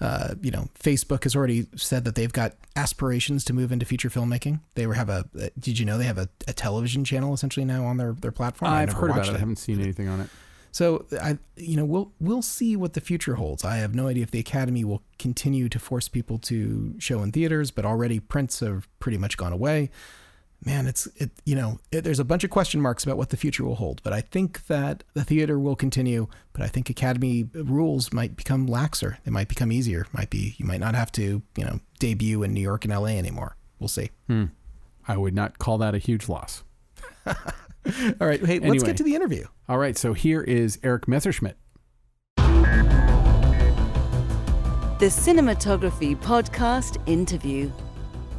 uh, 0.00 0.34
you 0.42 0.50
know, 0.50 0.68
Facebook 0.78 1.22
has 1.22 1.34
already 1.36 1.66
said 1.76 2.04
that 2.04 2.14
they've 2.14 2.32
got 2.32 2.54
aspirations 2.76 3.44
to 3.44 3.52
move 3.52 3.72
into 3.72 3.86
feature 3.86 4.10
filmmaking. 4.10 4.60
They 4.74 4.82
have 4.82 5.08
a. 5.08 5.24
Uh, 5.38 5.48
did 5.58 5.78
you 5.78 5.86
know 5.86 5.96
they 5.96 6.04
have 6.04 6.18
a, 6.18 6.28
a 6.46 6.52
television 6.52 7.04
channel 7.04 7.32
essentially 7.32 7.64
now 7.64 7.84
on 7.84 7.96
their 7.96 8.12
their 8.12 8.32
platform? 8.32 8.72
I've 8.72 8.92
heard 8.92 9.10
about 9.10 9.28
it. 9.28 9.30
it. 9.30 9.36
I 9.36 9.38
haven't 9.38 9.56
seen 9.56 9.80
anything 9.80 10.08
on 10.08 10.20
it. 10.20 10.28
So 10.74 11.06
I, 11.22 11.38
you 11.56 11.76
know, 11.76 11.84
we'll 11.84 12.10
we'll 12.18 12.42
see 12.42 12.74
what 12.74 12.94
the 12.94 13.00
future 13.00 13.36
holds. 13.36 13.64
I 13.64 13.76
have 13.76 13.94
no 13.94 14.08
idea 14.08 14.24
if 14.24 14.32
the 14.32 14.40
Academy 14.40 14.82
will 14.82 15.04
continue 15.20 15.68
to 15.68 15.78
force 15.78 16.08
people 16.08 16.36
to 16.38 16.96
show 16.98 17.22
in 17.22 17.30
theaters, 17.30 17.70
but 17.70 17.84
already 17.84 18.18
prints 18.18 18.58
have 18.58 18.88
pretty 18.98 19.16
much 19.16 19.36
gone 19.36 19.52
away. 19.52 19.90
Man, 20.64 20.88
it's 20.88 21.06
it. 21.14 21.30
You 21.44 21.54
know, 21.54 21.78
it, 21.92 22.00
there's 22.00 22.18
a 22.18 22.24
bunch 22.24 22.42
of 22.42 22.50
question 22.50 22.80
marks 22.80 23.04
about 23.04 23.16
what 23.16 23.30
the 23.30 23.36
future 23.36 23.62
will 23.62 23.76
hold. 23.76 24.02
But 24.02 24.14
I 24.14 24.20
think 24.20 24.66
that 24.66 25.04
the 25.14 25.22
theater 25.22 25.60
will 25.60 25.76
continue. 25.76 26.26
But 26.52 26.62
I 26.62 26.66
think 26.66 26.90
Academy 26.90 27.48
rules 27.54 28.12
might 28.12 28.34
become 28.34 28.66
laxer. 28.66 29.18
They 29.22 29.30
might 29.30 29.46
become 29.46 29.70
easier. 29.70 30.08
Might 30.12 30.30
be 30.30 30.56
you 30.58 30.66
might 30.66 30.80
not 30.80 30.96
have 30.96 31.12
to 31.12 31.40
you 31.56 31.64
know 31.64 31.78
debut 32.00 32.42
in 32.42 32.52
New 32.52 32.60
York 32.60 32.84
and 32.84 32.92
L.A. 32.92 33.16
anymore. 33.16 33.56
We'll 33.78 33.86
see. 33.86 34.10
Hmm. 34.26 34.46
I 35.06 35.18
would 35.18 35.36
not 35.36 35.60
call 35.60 35.78
that 35.78 35.94
a 35.94 35.98
huge 35.98 36.28
loss. 36.28 36.64
All 38.20 38.26
right. 38.26 38.44
Hey, 38.44 38.56
anyway, 38.56 38.70
let's 38.70 38.82
get 38.82 38.96
to 38.98 39.02
the 39.02 39.14
interview. 39.14 39.46
All 39.68 39.78
right. 39.78 39.96
So 39.96 40.12
here 40.12 40.42
is 40.42 40.78
Erik 40.82 41.06
Messerschmidt. 41.08 41.56
The 45.00 45.10
Cinematography 45.10 46.16
Podcast 46.16 47.02
interview. 47.06 47.70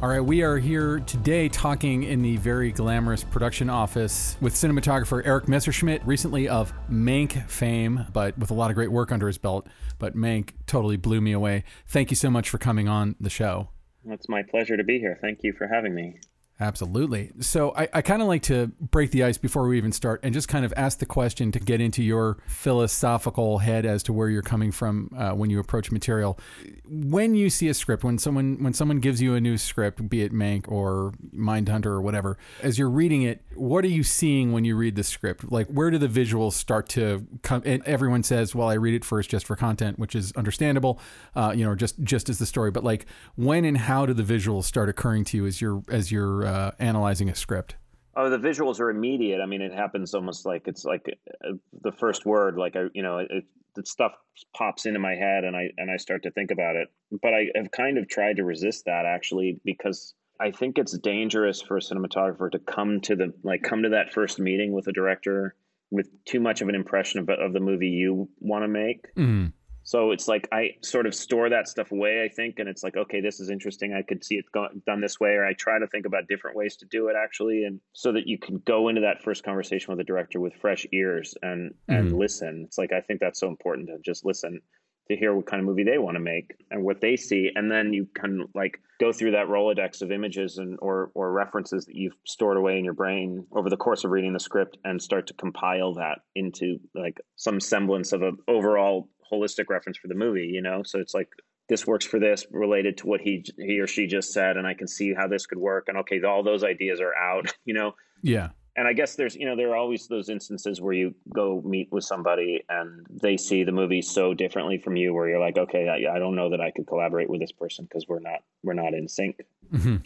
All 0.02 0.10
right, 0.10 0.20
we 0.20 0.42
are 0.42 0.58
here 0.58 1.00
today 1.00 1.48
talking 1.48 2.02
in 2.02 2.20
the 2.20 2.36
very 2.36 2.70
glamorous 2.70 3.24
production 3.24 3.70
office 3.70 4.36
with 4.42 4.52
cinematographer 4.52 5.26
Erik 5.26 5.48
Messerschmidt, 5.48 6.02
recently 6.04 6.50
of 6.50 6.70
Mank 6.90 7.48
fame, 7.48 8.04
but 8.12 8.36
with 8.36 8.50
a 8.50 8.54
lot 8.54 8.70
of 8.70 8.74
great 8.74 8.92
work 8.92 9.10
under 9.10 9.26
his 9.26 9.38
belt. 9.38 9.66
But 9.98 10.14
Mank 10.14 10.50
totally 10.66 10.98
blew 10.98 11.22
me 11.22 11.32
away. 11.32 11.64
Thank 11.86 12.10
you 12.10 12.16
so 12.16 12.28
much 12.28 12.50
for 12.50 12.58
coming 12.58 12.88
on 12.88 13.16
the 13.18 13.30
show. 13.30 13.70
It's 14.04 14.28
my 14.28 14.42
pleasure 14.42 14.76
to 14.76 14.84
be 14.84 14.98
here. 14.98 15.18
Thank 15.20 15.40
you 15.42 15.54
for 15.54 15.66
having 15.66 15.94
me. 15.94 16.18
Absolutely. 16.58 17.32
So 17.40 17.74
I, 17.76 17.86
I 17.92 18.00
kind 18.00 18.22
of 18.22 18.28
like 18.28 18.40
to 18.44 18.68
break 18.80 19.10
the 19.10 19.24
ice 19.24 19.36
before 19.36 19.68
we 19.68 19.76
even 19.76 19.92
start 19.92 20.20
and 20.22 20.32
just 20.32 20.48
kind 20.48 20.64
of 20.64 20.72
ask 20.74 20.98
the 20.98 21.06
question 21.06 21.52
to 21.52 21.60
get 21.60 21.82
into 21.82 22.02
your 22.02 22.38
philosophical 22.46 23.58
head 23.58 23.84
as 23.84 24.02
to 24.04 24.14
where 24.14 24.30
you're 24.30 24.40
coming 24.40 24.72
from 24.72 25.10
uh, 25.18 25.32
when 25.32 25.50
you 25.50 25.60
approach 25.60 25.92
material. 25.92 26.38
When 26.86 27.34
you 27.34 27.50
see 27.50 27.68
a 27.68 27.74
script, 27.74 28.04
when 28.04 28.16
someone 28.16 28.62
when 28.62 28.72
someone 28.72 29.00
gives 29.00 29.20
you 29.20 29.34
a 29.34 29.40
new 29.40 29.58
script, 29.58 30.08
be 30.08 30.22
it 30.22 30.32
Mank 30.32 30.64
or 30.66 31.12
Mindhunter 31.34 31.86
or 31.86 32.00
whatever, 32.00 32.38
as 32.62 32.78
you're 32.78 32.88
reading 32.88 33.22
it, 33.22 33.42
what 33.54 33.84
are 33.84 33.88
you 33.88 34.02
seeing 34.02 34.52
when 34.52 34.64
you 34.64 34.76
read 34.76 34.96
the 34.96 35.04
script? 35.04 35.52
Like 35.52 35.66
where 35.66 35.90
do 35.90 35.98
the 35.98 36.08
visuals 36.08 36.52
start 36.52 36.88
to 36.90 37.26
come? 37.42 37.62
And 37.66 37.82
everyone 37.84 38.22
says, 38.22 38.54
"Well, 38.54 38.70
I 38.70 38.74
read 38.74 38.94
it 38.94 39.04
first 39.04 39.28
just 39.28 39.44
for 39.44 39.56
content," 39.56 39.98
which 39.98 40.14
is 40.14 40.32
understandable, 40.32 41.00
uh, 41.34 41.52
you 41.54 41.66
know, 41.66 41.74
just 41.74 42.02
just 42.02 42.30
as 42.30 42.38
the 42.38 42.46
story. 42.46 42.70
But 42.70 42.82
like 42.82 43.04
when 43.34 43.66
and 43.66 43.76
how 43.76 44.06
do 44.06 44.14
the 44.14 44.22
visuals 44.22 44.64
start 44.64 44.88
occurring 44.88 45.24
to 45.26 45.36
you 45.36 45.46
as 45.46 45.60
you're 45.60 45.82
as 45.90 46.10
you're 46.10 46.45
uh, 46.46 46.72
analyzing 46.78 47.28
a 47.28 47.34
script? 47.34 47.76
Oh, 48.16 48.30
the 48.30 48.38
visuals 48.38 48.80
are 48.80 48.88
immediate. 48.88 49.40
I 49.40 49.46
mean, 49.46 49.60
it 49.60 49.74
happens 49.74 50.14
almost 50.14 50.46
like 50.46 50.66
it's 50.66 50.84
like 50.84 51.06
uh, 51.44 51.52
the 51.82 51.92
first 51.92 52.24
word. 52.24 52.56
Like 52.56 52.74
I, 52.74 52.84
you 52.94 53.02
know, 53.02 53.18
it, 53.18 53.44
the 53.74 53.84
stuff 53.84 54.12
pops 54.56 54.86
into 54.86 54.98
my 54.98 55.14
head, 55.14 55.44
and 55.44 55.54
I 55.54 55.70
and 55.76 55.90
I 55.90 55.98
start 55.98 56.22
to 56.22 56.30
think 56.30 56.50
about 56.50 56.76
it. 56.76 56.88
But 57.10 57.34
I 57.34 57.48
have 57.54 57.70
kind 57.70 57.98
of 57.98 58.08
tried 58.08 58.36
to 58.36 58.44
resist 58.44 58.86
that 58.86 59.04
actually 59.06 59.60
because 59.64 60.14
I 60.40 60.50
think 60.50 60.78
it's 60.78 60.96
dangerous 60.98 61.62
for 61.62 61.76
a 61.76 61.80
cinematographer 61.80 62.50
to 62.50 62.58
come 62.58 63.00
to 63.02 63.16
the 63.16 63.32
like 63.42 63.62
come 63.62 63.82
to 63.82 63.90
that 63.90 64.12
first 64.12 64.38
meeting 64.38 64.72
with 64.72 64.86
a 64.86 64.92
director 64.92 65.54
with 65.90 66.08
too 66.24 66.40
much 66.40 66.62
of 66.62 66.68
an 66.68 66.74
impression 66.74 67.20
of, 67.20 67.28
of 67.28 67.52
the 67.52 67.60
movie 67.60 67.88
you 67.88 68.28
want 68.40 68.64
to 68.64 68.68
make. 68.68 69.14
Mm. 69.14 69.52
So 69.86 70.10
it's 70.10 70.26
like 70.26 70.48
I 70.50 70.72
sort 70.82 71.06
of 71.06 71.14
store 71.14 71.48
that 71.48 71.68
stuff 71.68 71.92
away, 71.92 72.24
I 72.24 72.28
think, 72.28 72.58
and 72.58 72.68
it's 72.68 72.82
like, 72.82 72.96
okay, 72.96 73.20
this 73.20 73.38
is 73.38 73.50
interesting. 73.50 73.94
I 73.94 74.02
could 74.02 74.24
see 74.24 74.34
it 74.34 74.44
go, 74.52 74.66
done 74.84 75.00
this 75.00 75.20
way, 75.20 75.30
or 75.30 75.46
I 75.46 75.52
try 75.52 75.78
to 75.78 75.86
think 75.86 76.06
about 76.06 76.26
different 76.26 76.56
ways 76.56 76.76
to 76.78 76.86
do 76.86 77.06
it 77.06 77.14
actually, 77.16 77.62
and 77.64 77.80
so 77.92 78.10
that 78.10 78.26
you 78.26 78.36
can 78.36 78.58
go 78.66 78.88
into 78.88 79.00
that 79.02 79.22
first 79.22 79.44
conversation 79.44 79.92
with 79.92 79.98
the 79.98 80.04
director 80.04 80.40
with 80.40 80.54
fresh 80.54 80.86
ears 80.92 81.34
and 81.42 81.72
and 81.86 82.08
mm-hmm. 82.08 82.18
listen. 82.18 82.64
It's 82.66 82.78
like 82.78 82.92
I 82.92 83.00
think 83.00 83.20
that's 83.20 83.38
so 83.38 83.46
important 83.46 83.86
to 83.86 83.98
just 84.04 84.26
listen 84.26 84.60
to 85.08 85.16
hear 85.16 85.32
what 85.36 85.46
kind 85.46 85.60
of 85.60 85.66
movie 85.66 85.84
they 85.84 85.98
want 85.98 86.16
to 86.16 86.20
make 86.20 86.56
and 86.72 86.82
what 86.82 87.00
they 87.00 87.14
see, 87.16 87.52
and 87.54 87.70
then 87.70 87.92
you 87.92 88.08
can 88.16 88.44
like 88.56 88.80
go 88.98 89.12
through 89.12 89.30
that 89.30 89.46
rolodex 89.46 90.02
of 90.02 90.10
images 90.10 90.58
and 90.58 90.76
or 90.82 91.12
or 91.14 91.30
references 91.30 91.84
that 91.86 91.94
you've 91.94 92.16
stored 92.24 92.56
away 92.56 92.76
in 92.76 92.84
your 92.84 92.92
brain 92.92 93.46
over 93.52 93.70
the 93.70 93.76
course 93.76 94.02
of 94.02 94.10
reading 94.10 94.32
the 94.32 94.40
script, 94.40 94.78
and 94.82 95.00
start 95.00 95.28
to 95.28 95.34
compile 95.34 95.94
that 95.94 96.18
into 96.34 96.80
like 96.92 97.18
some 97.36 97.60
semblance 97.60 98.12
of 98.12 98.22
an 98.22 98.36
overall 98.48 99.08
holistic 99.32 99.68
reference 99.68 99.98
for 99.98 100.08
the 100.08 100.14
movie, 100.14 100.46
you 100.46 100.62
know? 100.62 100.82
So 100.84 100.98
it's 100.98 101.14
like 101.14 101.28
this 101.68 101.86
works 101.86 102.06
for 102.06 102.18
this 102.18 102.46
related 102.50 102.98
to 102.98 103.06
what 103.06 103.20
he 103.20 103.44
he 103.58 103.80
or 103.80 103.86
she 103.86 104.06
just 104.06 104.32
said 104.32 104.56
and 104.56 104.66
I 104.66 104.74
can 104.74 104.86
see 104.86 105.14
how 105.14 105.26
this 105.26 105.46
could 105.46 105.58
work 105.58 105.86
and 105.88 105.98
okay, 105.98 106.22
all 106.22 106.42
those 106.42 106.64
ideas 106.64 107.00
are 107.00 107.14
out, 107.14 107.52
you 107.64 107.74
know? 107.74 107.94
Yeah. 108.22 108.50
And 108.78 108.86
I 108.86 108.92
guess 108.92 109.14
there's, 109.16 109.34
you 109.34 109.46
know, 109.46 109.56
there 109.56 109.70
are 109.70 109.76
always 109.76 110.06
those 110.06 110.28
instances 110.28 110.82
where 110.82 110.92
you 110.92 111.14
go 111.34 111.62
meet 111.64 111.90
with 111.90 112.04
somebody 112.04 112.62
and 112.68 113.06
they 113.10 113.38
see 113.38 113.64
the 113.64 113.72
movie 113.72 114.02
so 114.02 114.34
differently 114.34 114.76
from 114.76 114.96
you 114.96 115.14
where 115.14 115.30
you're 115.30 115.40
like, 115.40 115.56
okay, 115.56 115.88
I, 115.88 116.14
I 116.14 116.18
don't 116.18 116.36
know 116.36 116.50
that 116.50 116.60
I 116.60 116.72
could 116.72 116.86
collaborate 116.86 117.30
with 117.30 117.40
this 117.40 117.52
person 117.52 117.86
because 117.86 118.06
we're 118.06 118.20
not 118.20 118.40
we're 118.62 118.74
not 118.74 118.92
in 118.92 119.08
sync. 119.08 119.40
Mm-hmm 119.72 119.96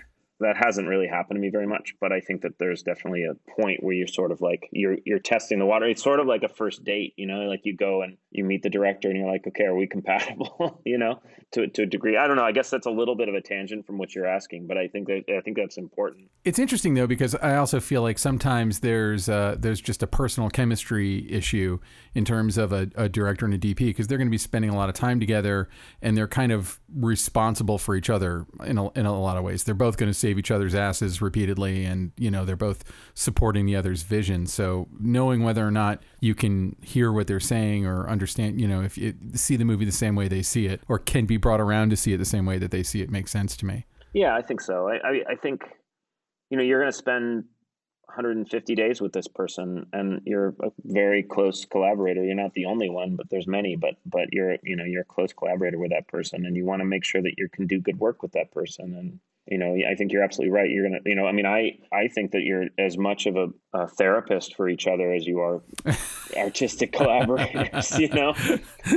that 0.40 0.56
hasn't 0.56 0.88
really 0.88 1.06
happened 1.06 1.36
to 1.36 1.40
me 1.40 1.50
very 1.50 1.66
much 1.66 1.94
but 2.00 2.12
i 2.12 2.20
think 2.20 2.40
that 2.42 2.58
there's 2.58 2.82
definitely 2.82 3.24
a 3.24 3.34
point 3.60 3.82
where 3.82 3.94
you're 3.94 4.06
sort 4.06 4.32
of 4.32 4.40
like 4.40 4.68
you're 4.72 4.96
you're 5.04 5.18
testing 5.18 5.58
the 5.58 5.66
water 5.66 5.86
it's 5.86 6.02
sort 6.02 6.18
of 6.18 6.26
like 6.26 6.42
a 6.42 6.48
first 6.48 6.82
date 6.82 7.12
you 7.16 7.26
know 7.26 7.42
like 7.42 7.60
you 7.64 7.76
go 7.76 8.02
and 8.02 8.16
you 8.30 8.44
meet 8.44 8.62
the 8.62 8.70
director 8.70 9.08
and 9.08 9.18
you're 9.18 9.30
like 9.30 9.46
okay 9.46 9.64
are 9.64 9.74
we 9.74 9.86
compatible? 9.86 10.80
You 10.90 10.98
know 10.98 11.20
to, 11.52 11.66
to 11.66 11.82
a 11.82 11.86
degree. 11.86 12.16
I 12.16 12.26
don't 12.26 12.36
know. 12.36 12.44
I 12.44 12.52
guess 12.52 12.70
that's 12.70 12.86
a 12.86 12.90
little 12.90 13.16
bit 13.16 13.28
of 13.28 13.34
a 13.34 13.40
tangent 13.40 13.84
from 13.86 13.98
what 13.98 14.14
you're 14.14 14.26
asking 14.26 14.66
but 14.66 14.76
i 14.76 14.86
think 14.86 15.08
that 15.08 15.24
i 15.36 15.40
think 15.40 15.56
that's 15.56 15.76
important. 15.76 16.30
It's 16.44 16.58
interesting 16.58 16.94
though 16.94 17.06
because 17.06 17.34
i 17.36 17.56
also 17.56 17.80
feel 17.80 18.02
like 18.02 18.18
sometimes 18.18 18.80
there's 18.80 19.28
uh, 19.28 19.56
there's 19.58 19.80
just 19.80 20.02
a 20.02 20.06
personal 20.06 20.48
chemistry 20.50 21.30
issue 21.30 21.78
in 22.14 22.24
terms 22.24 22.56
of 22.56 22.72
a, 22.72 22.88
a 22.94 23.08
director 23.08 23.44
and 23.44 23.54
a 23.54 23.58
dp 23.58 23.76
because 23.76 24.06
they're 24.06 24.18
going 24.18 24.28
to 24.28 24.32
be 24.32 24.38
spending 24.38 24.70
a 24.70 24.76
lot 24.76 24.88
of 24.88 24.94
time 24.94 25.20
together 25.20 25.68
and 26.02 26.16
they're 26.16 26.28
kind 26.28 26.52
of 26.52 26.80
responsible 26.94 27.78
for 27.78 27.94
each 27.94 28.10
other 28.10 28.46
in 28.64 28.78
a, 28.78 28.90
in 28.92 29.06
a 29.06 29.20
lot 29.20 29.36
of 29.36 29.44
ways. 29.44 29.64
They're 29.64 29.74
both 29.74 29.96
going 29.96 30.10
to 30.10 30.18
save 30.18 30.38
each 30.38 30.50
other's 30.50 30.74
asses 30.74 31.20
repeatedly 31.20 31.84
and 31.84 32.12
you 32.16 32.30
know 32.30 32.44
they're 32.44 32.56
both 32.56 32.84
supporting 33.14 33.66
the 33.66 33.76
other's 33.76 34.02
vision. 34.02 34.46
So 34.46 34.88
knowing 34.98 35.42
whether 35.42 35.66
or 35.66 35.70
not 35.70 36.02
you 36.20 36.34
can 36.34 36.76
hear 36.82 37.12
what 37.12 37.26
they're 37.26 37.40
saying 37.40 37.86
or 37.86 38.08
understand 38.08 38.19
you 38.58 38.68
know 38.68 38.82
if 38.82 38.98
you 38.98 39.14
see 39.34 39.56
the 39.56 39.64
movie 39.64 39.84
the 39.84 39.92
same 39.92 40.14
way 40.14 40.28
they 40.28 40.42
see 40.42 40.66
it 40.66 40.80
or 40.88 40.98
can 40.98 41.26
be 41.26 41.36
brought 41.36 41.60
around 41.60 41.90
to 41.90 41.96
see 41.96 42.12
it 42.12 42.18
the 42.18 42.24
same 42.24 42.46
way 42.46 42.58
that 42.58 42.70
they 42.70 42.82
see 42.82 43.00
it 43.00 43.10
makes 43.10 43.30
sense 43.30 43.56
to 43.56 43.66
me. 43.66 43.86
Yeah 44.12 44.34
i 44.34 44.42
think 44.42 44.60
so. 44.60 44.88
I 44.88 44.96
i, 44.96 45.22
I 45.30 45.34
think 45.36 45.62
you 46.50 46.56
know 46.56 46.62
you're 46.62 46.80
going 46.80 46.92
to 46.92 46.96
spend 46.96 47.44
150 48.06 48.74
days 48.74 49.00
with 49.00 49.12
this 49.12 49.28
person 49.28 49.86
and 49.92 50.20
you're 50.24 50.48
a 50.64 50.72
very 50.84 51.22
close 51.22 51.64
collaborator. 51.64 52.24
You're 52.24 52.34
not 52.34 52.54
the 52.54 52.64
only 52.64 52.90
one 52.90 53.16
but 53.16 53.30
there's 53.30 53.46
many 53.46 53.76
but 53.76 53.94
but 54.04 54.32
you're 54.32 54.56
you 54.62 54.76
know 54.76 54.84
you're 54.84 55.02
a 55.02 55.14
close 55.16 55.32
collaborator 55.32 55.78
with 55.78 55.90
that 55.90 56.08
person 56.08 56.44
and 56.44 56.56
you 56.56 56.64
want 56.64 56.80
to 56.80 56.86
make 56.86 57.04
sure 57.04 57.22
that 57.22 57.34
you 57.38 57.48
can 57.48 57.66
do 57.66 57.80
good 57.80 58.00
work 58.00 58.22
with 58.22 58.32
that 58.32 58.50
person 58.52 58.94
and 58.96 59.20
you 59.50 59.58
know 59.58 59.74
i 59.90 59.94
think 59.94 60.12
you're 60.12 60.22
absolutely 60.22 60.52
right. 60.52 60.70
You're 60.70 60.84
gonna 60.84 61.00
you 61.04 61.16
know 61.16 61.26
i 61.26 61.32
mean 61.32 61.44
i 61.44 61.76
i 61.92 62.08
think 62.08 62.30
that 62.30 62.42
you're 62.42 62.66
as 62.78 62.96
much 62.96 63.26
of 63.26 63.36
a, 63.36 63.48
a 63.74 63.88
therapist 63.88 64.54
for 64.54 64.68
each 64.68 64.86
other 64.86 65.12
as 65.12 65.26
you 65.26 65.40
are 65.40 65.62
artistic 66.36 66.92
collaborators 66.92 67.98
you 67.98 68.08
know? 68.08 68.34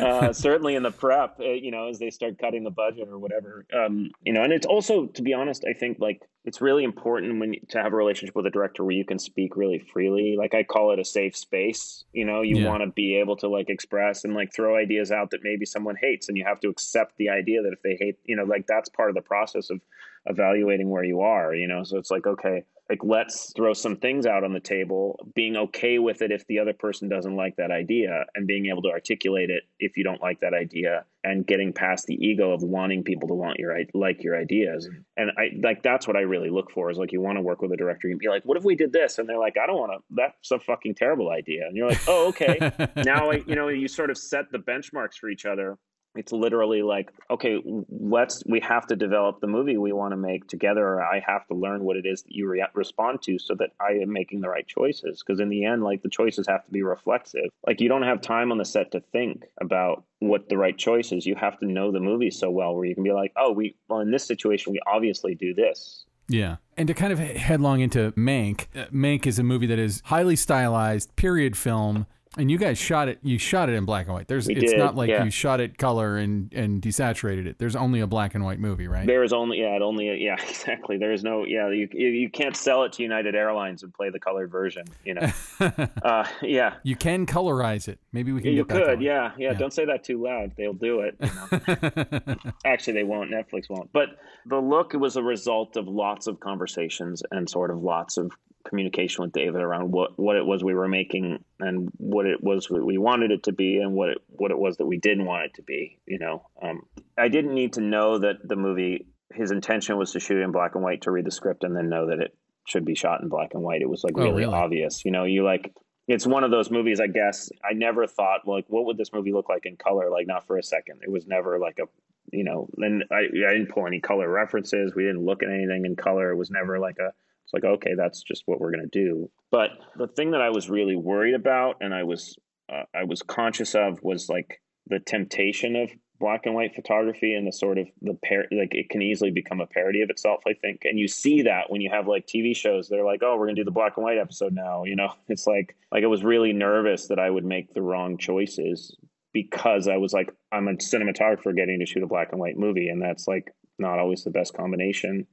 Uh, 0.02 0.32
certainly 0.32 0.76
in 0.76 0.84
the 0.84 0.92
prep 0.92 1.40
uh, 1.40 1.44
you 1.44 1.72
know 1.72 1.88
as 1.88 2.00
they 2.00 2.10
start 2.10 2.38
cutting 2.38 2.64
the 2.64 2.72
budget 2.72 3.10
or 3.10 3.18
whatever 3.18 3.66
um, 3.76 4.12
you 4.22 4.32
know 4.32 4.44
and 4.44 4.54
it's 4.54 4.66
also 4.66 5.08
to 5.08 5.22
be 5.22 5.34
honest 5.34 5.66
i 5.68 5.74
think 5.74 5.98
like 6.00 6.22
it's 6.46 6.60
really 6.60 6.84
important 6.84 7.40
when 7.40 7.56
to 7.70 7.82
have 7.82 7.94
a 7.94 7.96
relationship 7.96 8.36
with 8.36 8.46
a 8.46 8.50
director 8.50 8.84
where 8.84 8.94
you 8.94 9.06
can 9.06 9.18
speak 9.18 9.56
really 9.56 9.80
freely. 9.80 10.36
Like 10.38 10.54
i 10.54 10.64
call 10.64 10.92
it 10.92 11.00
a 11.00 11.06
safe 11.06 11.36
space 11.36 12.04
you 12.14 12.26
know? 12.26 12.42
You 12.42 12.58
yeah. 12.58 12.70
want 12.70 12.84
to 12.84 12.92
be 12.92 13.16
able 13.16 13.38
to 13.38 13.48
like 13.48 13.70
express 13.70 14.24
and 14.24 14.36
like 14.36 14.54
throw 14.54 14.78
ideas 14.78 15.12
out 15.12 15.32
that 15.32 15.40
maybe 15.42 15.66
someone 15.66 15.96
hates 16.00 16.30
and 16.30 16.38
you 16.38 16.46
have 16.46 16.60
to 16.60 16.70
accept 16.70 17.18
the 17.18 17.30
idea 17.30 17.64
that 17.64 17.74
if 17.74 17.82
they 17.82 17.98
hate 18.00 18.18
you 18.26 18.36
know 18.36 18.44
like 18.44 18.68
that's 18.68 18.90
part 18.90 19.10
of 19.10 19.16
the 19.16 19.22
process 19.22 19.70
of 19.72 19.82
evaluating 20.26 20.90
where 20.90 21.04
you 21.04 21.22
are, 21.22 21.54
you 21.54 21.68
know? 21.68 21.84
So 21.84 21.98
it's 21.98 22.12
like, 22.12 22.26
okay, 22.26 22.64
like 22.90 23.00
let's 23.04 23.52
throw 23.56 23.74
some 23.74 23.96
things 23.96 24.26
out 24.26 24.44
on 24.44 24.54
the 24.54 24.60
table, 24.60 25.18
being 25.36 25.56
okay 25.56 26.00
with 26.00 26.22
it 26.22 26.32
if 26.32 26.46
the 26.48 26.60
other 26.60 26.74
person 26.74 27.08
doesn't 27.08 27.36
like 27.36 27.56
that 27.56 27.72
idea 27.72 28.26
and 28.36 28.46
being 28.46 28.66
able 28.66 28.82
to 28.82 28.90
articulate 28.90 29.50
it 29.50 29.64
if 29.80 29.96
you 29.96 30.04
don't 30.04 30.22
like 30.22 30.42
that 30.42 30.54
idea 30.54 31.06
and 31.24 31.48
getting 31.48 31.72
past 31.72 32.06
the 32.08 32.16
ego 32.16 32.52
of 32.52 32.62
wanting 32.62 33.02
people 33.04 33.28
to 33.30 33.34
want 33.34 33.58
your 33.58 33.76
like 33.94 34.22
your 34.22 34.38
ideas. 34.38 34.90
And 35.16 35.32
I 35.38 35.52
like 35.62 35.82
that's 35.82 36.08
what 36.08 36.18
I 36.18 36.22
really 36.22 36.50
look 36.50 36.72
for 36.72 36.92
is 36.92 36.98
like 36.98 37.14
you 37.14 37.22
want 37.22 37.38
to 37.38 37.42
work 37.42 37.62
with 37.62 37.72
a 37.72 37.78
director 37.78 38.10
and 38.10 38.20
be 38.20 38.28
like, 38.28 38.44
what 38.44 38.58
if 38.58 38.66
we 38.66 38.76
did 38.76 38.92
this? 38.92 39.18
And 39.18 39.30
they're 39.30 39.40
like, 39.40 39.56
I 39.58 39.66
don't 39.66 39.80
want 39.80 39.94
to 39.94 40.00
that's 40.16 40.52
a 40.52 40.60
fucking 40.60 40.96
terrible 40.96 41.30
idea. 41.30 41.66
And 41.66 41.78
you're 41.78 41.90
like, 41.90 42.02
oh, 42.08 42.28
okay. 42.28 42.72
now 42.98 43.32
I, 43.32 43.44
you 43.48 43.56
know, 43.56 43.70
you 43.70 43.88
sort 43.88 44.10
of 44.10 44.18
set 44.18 44.52
the 44.52 44.60
benchmarks 44.60 45.16
for 45.16 45.30
each 45.30 45.46
other 45.46 45.78
it's 46.16 46.32
literally 46.32 46.82
like 46.82 47.12
okay 47.30 47.62
let's 47.90 48.44
we 48.48 48.60
have 48.60 48.86
to 48.88 48.96
develop 48.96 49.40
the 49.40 49.48
movie 49.48 49.78
we 49.78 49.92
want 49.92 50.12
to 50.12 50.18
make 50.18 50.48
together 50.48 51.02
i 51.02 51.22
have 51.26 51.46
to 51.48 51.56
learn 51.56 51.84
what 51.84 51.98
it 51.98 52.06
is 52.06 52.24
that 52.24 52.32
you 52.32 52.48
re- 52.48 52.66
respond 52.74 53.22
to 53.22 53.40
so 53.40 53.56
that 53.56 53.70
i 53.80 53.94
am 53.94 54.12
making 54.12 54.42
the 54.42 54.50
right 54.50 54.68
choices 54.68 55.24
because 55.26 55.40
in 55.40 55.50
the 55.50 55.66
end 55.66 55.84
like 55.84 56.02
the 56.02 56.10
choices 56.10 56.48
have 56.48 56.66
to 56.66 56.72
be 56.72 56.84
reflexive 56.84 57.50
like 57.66 57.82
you 57.82 57.90
don't 57.90 58.04
have 58.04 58.22
time 58.22 58.52
on 58.52 58.58
the 58.58 58.66
set 58.66 58.92
to 58.92 59.00
think 59.12 59.44
about 59.60 60.04
what 60.20 60.50
the 60.50 60.58
right 60.58 60.78
choice 60.78 61.12
is 61.12 61.26
you 61.26 61.36
have 61.36 61.58
to 61.60 61.66
know 61.66 61.92
the 61.92 62.00
movie 62.00 62.32
so 62.32 62.50
well 62.50 62.76
where 62.76 62.86
you 62.86 62.96
can 62.96 63.04
be 63.04 63.12
like 63.12 63.32
oh 63.38 63.52
we 63.52 63.76
well 63.88 64.00
in 64.00 64.12
this 64.12 64.26
situation 64.26 64.72
we 64.72 64.80
obviously 64.88 65.36
do 65.36 65.54
this 65.54 66.06
yeah. 66.30 66.58
And 66.78 66.88
to 66.88 66.94
kind 66.94 67.14
of 67.14 67.20
headlong 67.20 67.82
into 67.82 68.12
Mank, 68.14 68.68
uh, 68.76 68.86
Mank 68.86 69.28
is 69.28 69.40
a 69.40 69.44
movie 69.44 69.68
that 69.68 69.80
is 69.80 70.02
highly 70.06 70.36
stylized, 70.36 71.16
period 71.16 71.58
film. 71.58 72.08
And 72.38 72.50
you 72.50 72.58
guys 72.58 72.78
shot 72.78 73.10
it. 73.10 73.20
You 73.22 73.38
shot 73.38 73.70
it 73.70 73.74
in 73.74 73.86
black 73.86 74.08
and 74.08 74.16
white. 74.16 74.28
There's. 74.28 74.48
We 74.48 74.56
it's 74.56 74.72
did, 74.72 74.80
not 74.80 74.96
like 74.96 75.10
yeah. 75.10 75.24
you 75.24 75.30
shot 75.30 75.60
it 75.60 75.78
color 75.78 76.18
and 76.18 76.52
and 76.54 76.82
desaturated 76.82 77.46
it. 77.46 77.60
There's 77.60 77.76
only 77.76 78.00
a 78.00 78.08
black 78.08 78.34
and 78.34 78.44
white 78.44 78.60
movie, 78.60 78.88
right? 78.88 79.06
There 79.06 79.24
is 79.24 79.34
only 79.34 79.60
yeah, 79.60 79.76
it 79.76 79.82
only 79.82 80.24
yeah, 80.24 80.34
exactly. 80.50 80.98
There 80.98 81.12
is 81.12 81.24
no 81.24 81.46
yeah, 81.46 81.70
you 81.70 81.88
you 81.92 82.30
can't 82.30 82.56
sell 82.56 82.84
it 82.84 82.94
to 82.94 83.04
United 83.04 83.36
Airlines 83.36 83.84
and 83.84 83.94
play 83.94 84.10
the 84.10 84.20
colored 84.20 84.50
version. 84.50 84.86
You 85.06 85.16
know, 85.16 85.32
uh, 86.04 86.26
yeah. 86.42 86.76
You 86.84 86.96
can 86.96 87.26
colorize 87.26 87.88
it. 87.88 88.00
Maybe 88.12 88.32
we 88.32 88.42
can. 88.42 88.54
You 88.54 88.66
could, 88.66 88.86
going. 88.86 89.02
yeah, 89.02 89.32
yeah, 89.38 89.54
Don't 89.54 89.74
say 89.74 89.86
that 89.86 90.04
too 90.04 90.24
loud. 90.24 90.52
They'll 90.58 90.74
do 90.74 91.02
it. 91.02 91.16
You 91.22 91.32
know? 91.34 92.52
Actually, 92.66 92.94
they 92.94 93.04
won't. 93.04 93.32
Netflix 93.32 93.70
won't. 93.70 93.92
But 93.94 94.18
the 94.46 94.58
look 94.58 94.94
was 94.94 95.16
a 95.16 95.24
result 95.24 95.78
of 95.78 95.88
lots 95.88 96.28
of 96.28 96.40
conversations 96.40 97.24
and 97.32 97.50
sort 97.50 97.72
of 97.72 97.82
lots 97.82 98.18
of 98.18 98.32
communication 98.68 99.24
with 99.24 99.34
David 99.34 99.62
around 99.62 99.92
what, 99.92 100.18
what 100.18 100.36
it 100.36 100.46
was 100.46 100.64
we 100.64 100.74
were 100.74 100.88
making 100.88 101.44
and 101.60 101.90
what 101.98 102.26
it 102.26 102.44
was 102.44 102.70
we 102.70 102.98
wanted 102.98 103.32
it 103.32 103.44
to 103.44 103.52
be 103.52 103.78
and 103.78 103.94
what 103.94 104.10
it 104.10 104.18
what 104.30 104.52
it 104.52 104.58
was 104.58 104.78
that 104.78 104.86
we 104.86 104.98
didn't 104.98 105.26
want 105.26 105.44
it 105.46 105.54
to 105.56 105.62
be. 105.62 106.00
You 106.08 106.20
know, 106.20 106.50
um, 106.62 106.84
I 107.18 107.28
didn't 107.28 107.54
need 107.54 107.74
to 107.74 107.82
know 107.82 108.20
that 108.20 108.48
the 108.48 108.56
movie 108.56 109.08
his 109.34 109.52
intention 109.52 109.98
was 109.98 110.12
to 110.12 110.20
shoot 110.20 110.40
it 110.40 110.44
in 110.44 110.52
black 110.52 110.76
and 110.76 110.84
white 110.84 111.02
to 111.02 111.12
read 111.12 111.26
the 111.26 111.32
script 111.32 111.64
and 111.64 111.76
then 111.76 111.90
know 111.90 112.08
that 112.08 112.20
it 112.20 112.38
should 112.66 112.86
be 112.86 112.96
shot 112.96 113.22
in 113.22 113.30
black 113.30 113.54
and 113.54 113.64
white. 113.64 113.82
It 113.82 113.90
was 113.90 114.04
like 114.04 114.14
Oh, 114.18 114.22
really, 114.24 114.44
really? 114.44 114.54
obvious. 114.54 115.04
You 115.04 115.12
know, 115.12 115.24
you 115.26 115.44
like 115.44 115.74
it's 116.08 116.28
one 116.28 116.44
of 116.44 116.52
those 116.52 116.70
movies. 116.70 117.00
I 117.00 117.08
guess 117.08 117.50
I 117.64 117.74
never 117.74 118.08
thought 118.08 118.48
like 118.48 118.66
what 118.68 118.86
would 118.86 118.98
this 118.98 119.12
movie 119.14 119.34
look 119.34 119.50
like 119.50 119.66
in 119.66 119.76
color? 119.78 120.10
Like 120.10 120.28
not 120.28 120.48
for 120.48 120.58
a 120.58 120.64
second. 120.64 121.00
It 121.04 121.12
was 121.12 121.28
never 121.28 121.60
like 121.60 121.80
a 121.80 121.86
you 122.32 122.44
know. 122.44 122.70
And 122.78 123.04
I 123.12 123.24
I 123.48 123.54
didn't 123.54 123.70
pull 123.74 123.88
any 123.88 124.00
color 124.00 124.30
references. 124.30 124.94
We 124.96 125.04
didn't 125.04 125.26
look 125.26 125.44
at 125.44 125.50
anything 125.50 125.84
in 125.86 125.96
color. 125.96 126.32
It 126.32 126.38
was 126.38 126.50
never 126.52 126.80
like 126.80 127.00
a 127.00 127.12
like, 127.54 127.64
okay, 127.64 127.92
that's 127.96 128.24
just 128.24 128.44
what 128.46 128.60
we're 128.60 128.72
going 128.72 128.90
to 128.90 129.00
do. 129.00 129.30
But 129.52 129.70
the 129.96 130.08
thing 130.08 130.32
that 130.32 130.42
I 130.42 130.50
was 130.50 130.70
really 130.70 130.96
worried 130.96 131.36
about 131.36 131.78
and 131.82 131.94
I 131.94 132.04
was 132.04 132.36
uh, 132.72 132.84
I 132.96 133.04
was 133.04 133.22
conscious 133.22 133.76
of 133.76 134.02
was 134.02 134.30
like 134.30 134.62
the 134.88 135.00
temptation 135.00 135.76
of 135.76 135.92
black 136.20 136.46
and 136.46 136.56
white 136.56 136.74
photography 136.74 137.34
and 137.36 137.46
the 137.46 137.52
sort 137.52 137.78
of 137.78 137.88
the 138.02 138.18
par- 138.26 138.46
like 138.52 138.74
it 138.74 138.90
can 138.90 139.02
easily 139.02 139.32
become 139.32 139.60
a 139.60 139.68
parody 139.68 140.02
of 140.02 140.10
itself 140.10 140.42
i 140.48 140.54
think. 140.54 140.82
And 140.86 140.98
you 140.98 141.08
see 141.08 141.42
that 141.42 141.70
when 141.70 141.82
you 141.82 141.90
have 141.92 142.08
like 142.08 142.28
tv 142.28 142.56
shows 142.56 142.88
they're 142.88 143.04
like 143.04 143.22
oh 143.24 143.36
we're 143.36 143.48
going 143.48 143.56
to 143.56 143.62
do 143.62 143.66
the 143.66 143.72
black 143.72 143.98
and 143.98 144.06
white 144.06 144.18
episode 144.18 144.54
now 144.54 144.86
you 144.86 144.96
know? 144.96 145.14
It's 145.28 145.48
like 145.48 145.76
like 145.92 146.04
i 146.04 146.08
was 146.08 146.24
really 146.24 146.54
nervous 146.54 147.08
that 147.08 147.20
i 147.20 147.30
would 147.30 147.44
make 147.44 147.74
the 147.74 147.82
wrong 147.82 148.18
choices 148.18 148.96
because 149.34 149.88
i 149.88 149.98
was 149.98 150.14
like 150.14 150.32
i'm 150.52 150.68
a 150.68 150.74
cinematographer 150.74 151.56
getting 151.56 151.80
to 151.80 151.86
shoot 151.86 152.04
a 152.04 152.08
black 152.08 152.30
and 152.32 152.40
white 152.40 152.58
movie 152.58 152.88
and 152.88 153.02
that's 153.02 153.28
like 153.28 153.52
not 153.80 154.00
always 154.00 154.24
the 154.24 154.30
best 154.32 154.54
combination 154.54 155.28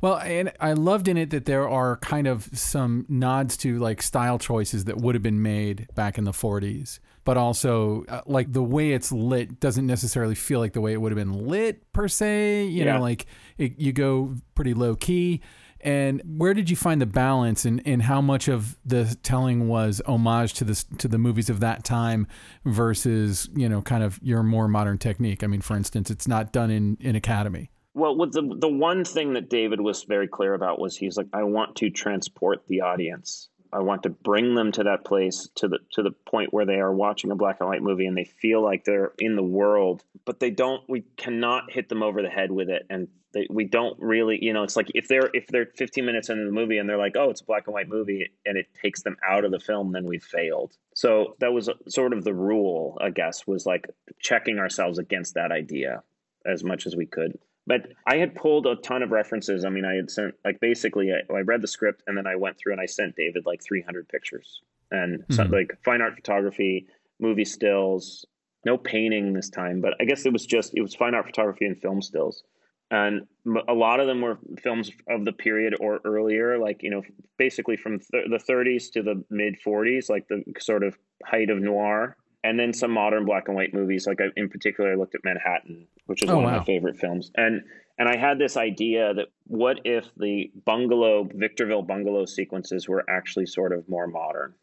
Well, 0.00 0.16
and 0.18 0.52
I 0.60 0.72
loved 0.72 1.08
in 1.08 1.16
it 1.16 1.30
that 1.30 1.44
there 1.44 1.68
are 1.68 1.96
kind 1.98 2.26
of 2.26 2.48
some 2.52 3.04
nods 3.08 3.56
to 3.58 3.78
like 3.78 4.00
style 4.02 4.38
choices 4.38 4.84
that 4.84 4.96
would 4.96 5.14
have 5.14 5.22
been 5.22 5.42
made 5.42 5.88
back 5.94 6.16
in 6.16 6.24
the 6.24 6.32
40s, 6.32 7.00
but 7.24 7.36
also 7.36 8.04
uh, 8.08 8.22
like 8.26 8.52
the 8.52 8.62
way 8.62 8.92
it's 8.92 9.12
lit 9.12 9.60
doesn't 9.60 9.86
necessarily 9.86 10.34
feel 10.34 10.58
like 10.58 10.72
the 10.72 10.80
way 10.80 10.92
it 10.94 11.00
would 11.00 11.12
have 11.12 11.18
been 11.18 11.46
lit 11.46 11.92
per 11.92 12.08
se. 12.08 12.64
You 12.64 12.84
Yeah. 12.84 12.94
know, 12.96 13.02
like 13.02 13.26
it, 13.58 13.78
you 13.78 13.92
go 13.92 14.36
pretty 14.54 14.72
low 14.72 14.96
key. 14.96 15.42
And 15.82 16.20
where 16.26 16.52
did 16.52 16.68
you 16.68 16.76
find 16.76 17.00
the 17.00 17.06
balance 17.06 17.64
and, 17.64 17.80
and 17.86 18.02
how 18.02 18.20
much 18.20 18.48
of 18.48 18.76
the 18.84 19.16
telling 19.22 19.66
was 19.66 20.02
homage 20.06 20.52
to 20.54 20.64
this 20.64 20.84
to 20.98 21.08
the 21.08 21.16
movies 21.16 21.48
of 21.48 21.60
that 21.60 21.84
time 21.84 22.26
versus, 22.66 23.48
you 23.54 23.68
know, 23.68 23.82
kind 23.82 24.02
of 24.04 24.18
your 24.22 24.42
more 24.42 24.68
modern 24.68 24.98
technique? 24.98 25.42
I 25.42 25.46
mean, 25.46 25.60
for 25.60 25.76
instance, 25.76 26.10
it's 26.10 26.28
not 26.28 26.52
done 26.52 26.70
in, 26.70 26.96
in 27.00 27.16
Academy. 27.16 27.70
Well, 27.94 28.16
with 28.16 28.32
the 28.32 28.42
the 28.42 28.68
one 28.68 29.04
thing 29.04 29.34
that 29.34 29.50
David 29.50 29.80
was 29.80 30.04
very 30.04 30.28
clear 30.28 30.54
about 30.54 30.78
was 30.78 30.96
he's 30.96 31.16
like, 31.16 31.28
I 31.32 31.42
want 31.42 31.76
to 31.76 31.90
transport 31.90 32.64
the 32.68 32.82
audience. 32.82 33.48
I 33.72 33.80
want 33.80 34.02
to 34.02 34.10
bring 34.10 34.54
them 34.54 34.72
to 34.72 34.84
that 34.84 35.04
place 35.04 35.48
to 35.56 35.68
the 35.68 35.78
to 35.92 36.02
the 36.02 36.10
point 36.10 36.52
where 36.52 36.66
they 36.66 36.80
are 36.80 36.92
watching 36.92 37.30
a 37.30 37.36
black 37.36 37.58
and 37.60 37.68
white 37.68 37.82
movie 37.82 38.06
and 38.06 38.16
they 38.16 38.24
feel 38.24 38.62
like 38.62 38.84
they're 38.84 39.12
in 39.18 39.36
the 39.36 39.42
world, 39.42 40.04
but 40.24 40.40
they 40.40 40.50
don't. 40.50 40.82
We 40.88 41.04
cannot 41.16 41.70
hit 41.70 41.88
them 41.88 42.02
over 42.02 42.22
the 42.22 42.28
head 42.28 42.50
with 42.50 42.68
it, 42.68 42.86
and 42.90 43.08
they, 43.32 43.46
we 43.48 43.64
don't 43.64 43.96
really. 44.00 44.38
You 44.40 44.52
know, 44.52 44.64
it's 44.64 44.76
like 44.76 44.90
if 44.94 45.06
they're 45.08 45.30
if 45.34 45.46
they're 45.48 45.66
15 45.76 46.04
minutes 46.04 46.28
into 46.30 46.44
the 46.44 46.52
movie 46.52 46.78
and 46.78 46.88
they're 46.88 46.98
like, 46.98 47.16
oh, 47.16 47.30
it's 47.30 47.42
a 47.42 47.44
black 47.44 47.66
and 47.66 47.74
white 47.74 47.88
movie, 47.88 48.30
and 48.44 48.56
it 48.56 48.66
takes 48.82 49.02
them 49.02 49.16
out 49.28 49.44
of 49.44 49.52
the 49.52 49.60
film, 49.60 49.92
then 49.92 50.04
we've 50.04 50.24
failed. 50.24 50.76
So 50.94 51.36
that 51.38 51.52
was 51.52 51.68
sort 51.88 52.12
of 52.12 52.24
the 52.24 52.34
rule, 52.34 52.98
I 53.00 53.10
guess, 53.10 53.46
was 53.46 53.66
like 53.66 53.88
checking 54.20 54.58
ourselves 54.58 54.98
against 54.98 55.34
that 55.34 55.52
idea 55.52 56.02
as 56.44 56.64
much 56.64 56.86
as 56.86 56.96
we 56.96 57.06
could. 57.06 57.38
But 57.70 57.92
I 58.04 58.16
had 58.16 58.34
pulled 58.34 58.66
a 58.66 58.74
ton 58.74 59.00
of 59.04 59.12
references. 59.12 59.64
I 59.64 59.68
mean, 59.68 59.84
I 59.84 59.94
had 59.94 60.10
sent 60.10 60.34
like 60.44 60.58
basically 60.58 61.12
I, 61.12 61.32
I 61.32 61.42
read 61.42 61.62
the 61.62 61.68
script 61.68 62.02
and 62.08 62.18
then 62.18 62.26
I 62.26 62.34
went 62.34 62.58
through 62.58 62.72
and 62.72 62.80
I 62.80 62.86
sent 62.86 63.14
David 63.14 63.46
like 63.46 63.62
300 63.62 64.08
pictures 64.08 64.60
and 64.90 65.24
Mhm. 65.28 65.52
like 65.52 65.78
fine 65.84 66.00
art 66.00 66.16
photography, 66.16 66.88
movie 67.20 67.44
stills, 67.44 68.26
no 68.64 68.76
painting 68.76 69.34
this 69.34 69.48
time, 69.50 69.80
but 69.80 69.94
I 70.00 70.04
guess 70.04 70.26
it 70.26 70.32
was 70.32 70.46
just 70.46 70.76
it 70.76 70.82
was 70.82 70.96
fine 70.96 71.14
art 71.14 71.26
photography 71.26 71.64
and 71.64 71.80
film 71.80 72.02
stills. 72.02 72.42
And 72.90 73.28
a 73.68 73.72
lot 73.72 74.00
of 74.00 74.08
them 74.08 74.20
were 74.20 74.38
films 74.58 74.90
of 75.08 75.24
the 75.24 75.32
period 75.32 75.76
or 75.78 76.00
earlier, 76.04 76.58
like 76.58 76.82
you 76.82 76.90
know, 76.90 77.02
basically 77.38 77.76
from 77.76 78.00
th- 78.00 78.30
the 78.30 78.38
30s 78.52 78.90
to 78.94 79.02
the 79.04 79.24
mid 79.30 79.54
40s, 79.64 80.10
like 80.10 80.26
the 80.26 80.42
sort 80.58 80.82
of 80.82 80.98
height 81.24 81.50
of 81.50 81.60
noir 81.60 82.16
and 82.42 82.58
then 82.58 82.72
some 82.72 82.90
modern 82.90 83.24
black 83.24 83.48
and 83.48 83.56
white 83.56 83.74
movies. 83.74 84.06
Like 84.06 84.20
I, 84.20 84.26
in 84.36 84.48
particular, 84.48 84.92
I 84.92 84.96
looked 84.96 85.14
at 85.14 85.24
Manhattan, 85.24 85.86
which 86.06 86.22
is 86.22 86.30
Oh, 86.30 86.36
one 86.38 86.44
of 86.46 86.50
my 86.60 86.64
favorite 86.64 86.96
films, 86.98 87.30
and 87.36 87.62
and 87.98 88.08
I 88.08 88.16
had 88.16 88.38
this 88.38 88.56
idea 88.56 89.12
that 89.14 89.26
what 89.46 89.80
if 89.84 90.06
the 90.16 90.50
bungalow 90.64 91.28
Victorville 91.34 91.82
bungalow 91.82 92.24
sequences 92.24 92.88
were 92.88 93.04
actually 93.08 93.46
sort 93.46 93.72
of 93.72 93.88
more 93.88 94.06
modern, 94.06 94.54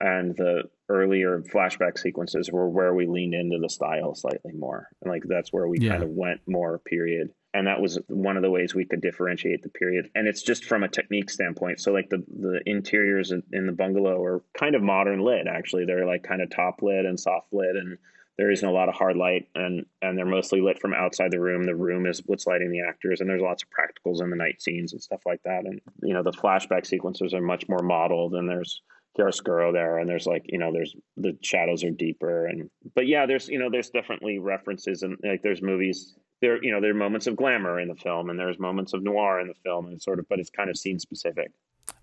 and 0.00 0.36
the 0.36 0.64
earlier 0.88 1.42
flashback 1.52 1.98
sequences 1.98 2.50
were 2.52 2.68
where 2.68 2.94
we 2.94 3.06
leaned 3.06 3.34
into 3.34 3.58
the 3.60 3.68
style 3.68 4.14
slightly 4.14 4.52
more, 4.52 4.88
and 5.02 5.10
like 5.10 5.24
that's 5.26 5.52
where 5.52 5.66
we 5.66 5.78
Yeah. 5.80 5.92
kind 5.92 6.04
of 6.04 6.10
went 6.10 6.40
more 6.46 6.78
period. 6.78 7.32
And 7.54 7.66
that 7.66 7.80
was 7.80 7.98
one 8.08 8.36
of 8.36 8.42
the 8.42 8.50
ways 8.50 8.74
we 8.74 8.84
could 8.84 9.00
differentiate 9.00 9.62
the 9.62 9.70
period. 9.70 10.10
And 10.14 10.28
it's 10.28 10.42
just 10.42 10.64
from 10.64 10.82
a 10.82 10.88
technique 10.88 11.30
standpoint. 11.30 11.80
So 11.80 11.92
like 11.92 12.10
the 12.10 12.22
the 12.28 12.60
interiors 12.66 13.32
in, 13.32 13.66
the 13.66 13.72
bungalow 13.72 14.22
are 14.22 14.42
kind 14.58 14.74
of 14.74 14.82
modern 14.82 15.20
lit. 15.20 15.46
Actually, 15.46 15.86
they're 15.86 16.06
like 16.06 16.22
kind 16.22 16.42
of 16.42 16.50
top 16.50 16.82
lit 16.82 17.06
and 17.06 17.18
soft 17.18 17.52
lit, 17.52 17.76
and 17.76 17.96
there 18.36 18.50
isn't 18.50 18.68
a 18.68 18.72
lot 18.72 18.90
of 18.90 18.94
hard 18.94 19.16
light, 19.16 19.48
and 19.54 19.86
and 20.02 20.18
they're 20.18 20.26
mostly 20.26 20.60
lit 20.60 20.78
from 20.78 20.92
outside 20.92 21.30
the 21.30 21.40
room. 21.40 21.64
The 21.64 21.74
room 21.74 22.06
is 22.06 22.22
what's 22.26 22.46
lighting 22.46 22.70
the 22.70 22.82
actors, 22.86 23.20
and 23.20 23.30
there's 23.30 23.40
lots 23.40 23.62
of 23.62 23.68
practicals 23.70 24.22
in 24.22 24.28
the 24.28 24.36
night 24.36 24.60
scenes 24.60 24.92
and 24.92 25.02
stuff 25.02 25.22
like 25.24 25.42
that. 25.44 25.64
And 25.64 25.80
you 26.02 26.12
know 26.12 26.22
the 26.22 26.32
flashback 26.32 26.86
sequences 26.86 27.32
are 27.32 27.40
much 27.40 27.68
more 27.68 27.82
modeled, 27.82 28.34
and 28.34 28.48
there's 28.48 28.82
chiaroscuro 29.16 29.72
there, 29.72 29.98
and 29.98 30.08
there's 30.08 30.26
like 30.26 30.44
you 30.46 30.58
know 30.58 30.72
there's 30.72 30.94
the 31.16 31.36
shadows 31.42 31.84
are 31.84 31.90
deeper, 31.90 32.46
and 32.46 32.68
but 32.94 33.06
yeah, 33.06 33.26
there's 33.26 33.48
you 33.48 33.58
know 33.58 33.70
there's 33.70 33.90
definitely 33.90 34.38
references, 34.38 35.02
and 35.02 35.16
like 35.24 35.42
there's 35.42 35.62
movies 35.62 36.14
there 36.40 36.62
you 36.62 36.72
know 36.72 36.80
there 36.80 36.90
are 36.90 36.94
moments 36.94 37.26
of 37.26 37.36
glamour 37.36 37.80
in 37.80 37.88
the 37.88 37.94
film 37.94 38.30
and 38.30 38.38
there's 38.38 38.58
moments 38.58 38.92
of 38.92 39.02
noir 39.02 39.40
in 39.40 39.48
the 39.48 39.54
film 39.64 39.86
and 39.86 40.00
sort 40.00 40.18
of 40.18 40.28
but 40.28 40.38
it's 40.38 40.50
kind 40.50 40.70
of 40.70 40.76
scene 40.76 40.98
specific 40.98 41.50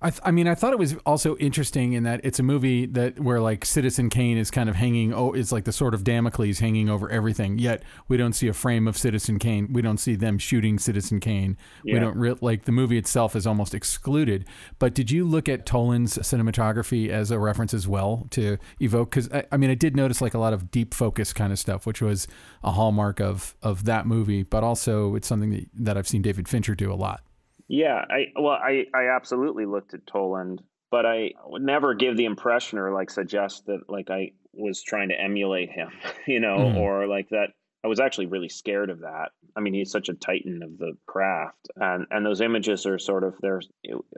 I, 0.04 0.10
th- 0.10 0.22
I 0.26 0.32
mean, 0.32 0.50
I 0.50 0.56
thought 0.56 0.74
it 0.74 0.80
was 0.80 0.98
also 1.06 1.38
interesting 1.38 1.94
in 1.94 2.04
that 2.04 2.20
it's 2.26 2.38
a 2.38 2.44
movie 2.44 2.86
that 2.88 3.22
where 3.22 3.40
like 3.40 3.64
Citizen 3.64 4.10
Kane 4.10 4.38
is 4.38 4.52
kind 4.52 4.68
of 4.70 4.76
hanging. 4.76 5.14
Oh, 5.14 5.32
it's 5.32 5.54
like 5.54 5.64
the 5.64 5.72
sort 5.72 5.94
of 5.94 6.04
Damocles 6.04 6.60
hanging 6.60 6.90
over 6.90 7.10
everything. 7.10 7.58
Yet 7.58 7.84
we 8.10 8.18
don't 8.18 8.34
see 8.34 8.50
a 8.50 8.54
frame 8.54 8.86
of 8.86 8.98
Citizen 8.98 9.40
Kane. 9.40 9.72
We 9.72 9.82
don't 9.82 10.00
see 10.00 10.16
them 10.16 10.38
shooting 10.38 10.78
Citizen 10.78 11.22
Kane. 11.22 11.58
We 11.86 12.00
don't 12.00 12.18
re- 12.18 12.36
like 12.42 12.66
the 12.66 12.74
movie 12.74 12.98
itself 12.98 13.34
is 13.34 13.48
almost 13.48 13.74
excluded. 13.74 14.46
But 14.78 14.94
did 14.94 15.10
you 15.10 15.26
look 15.26 15.48
at 15.48 15.66
Toland's 15.66 16.18
cinematography 16.18 17.08
as 17.08 17.32
a 17.32 17.40
reference 17.40 17.74
as 17.74 17.88
well 17.88 18.28
to 18.32 18.58
evoke? 18.82 19.12
Because 19.12 19.32
I, 19.32 19.46
I 19.54 19.58
mean, 19.58 19.70
I 19.70 19.76
did 19.76 19.96
notice 19.96 20.20
like 20.20 20.34
a 20.34 20.40
lot 20.40 20.52
of 20.52 20.70
deep 20.70 20.94
focus 20.94 21.32
kind 21.32 21.54
of 21.54 21.60
stuff, 21.60 21.86
which 21.86 22.02
was 22.02 22.28
a 22.62 22.72
hallmark 22.72 23.22
of 23.22 23.56
of 23.64 23.86
that 23.86 24.06
movie. 24.06 24.44
But 24.44 24.66
also, 24.66 25.16
it's 25.16 25.30
something 25.30 25.52
that, 25.52 25.70
that 25.76 25.98
I've 25.98 26.10
seen 26.10 26.22
David 26.22 26.50
Fincher 26.50 26.76
do 26.76 26.92
a 26.92 26.96
lot. 26.96 27.24
Yeah 27.74 28.06
i 28.08 28.26
well 28.36 28.54
i 28.54 28.86
i 28.94 29.08
absolutely 29.08 29.66
looked 29.66 29.96
at 29.96 30.06
toland 30.06 30.62
but 30.92 31.08
i 31.08 31.32
would 31.48 31.64
never 31.64 31.96
give 31.96 32.16
the 32.16 32.26
impression 32.26 32.78
or 32.78 32.92
like 32.94 33.10
suggest 33.10 33.66
that 33.66 33.80
like 33.90 34.12
i 34.12 34.32
was 34.54 34.84
trying 34.84 35.10
to 35.10 35.20
emulate 35.20 35.72
him 35.72 35.90
you 36.28 36.40
know 36.40 36.58
Mhm. 36.58 36.76
or 36.78 37.08
like 37.08 37.30
that 37.30 37.50
I 37.86 37.90
was 37.90 38.00
actually 38.00 38.28
really 38.28 38.48
scared 38.48 38.90
of 38.90 39.02
that. 39.02 39.32
I 39.56 39.62
mean, 39.62 39.74
he's 39.74 39.92
such 39.92 40.10
a 40.10 40.14
titan 40.14 40.62
of 40.64 40.78
the 40.78 40.94
craft, 41.06 41.70
and 41.76 42.06
and 42.12 42.26
those 42.26 42.42
images 42.42 42.86
are 42.86 43.00
sort 43.00 43.24
of 43.24 43.36
there's. 43.42 43.70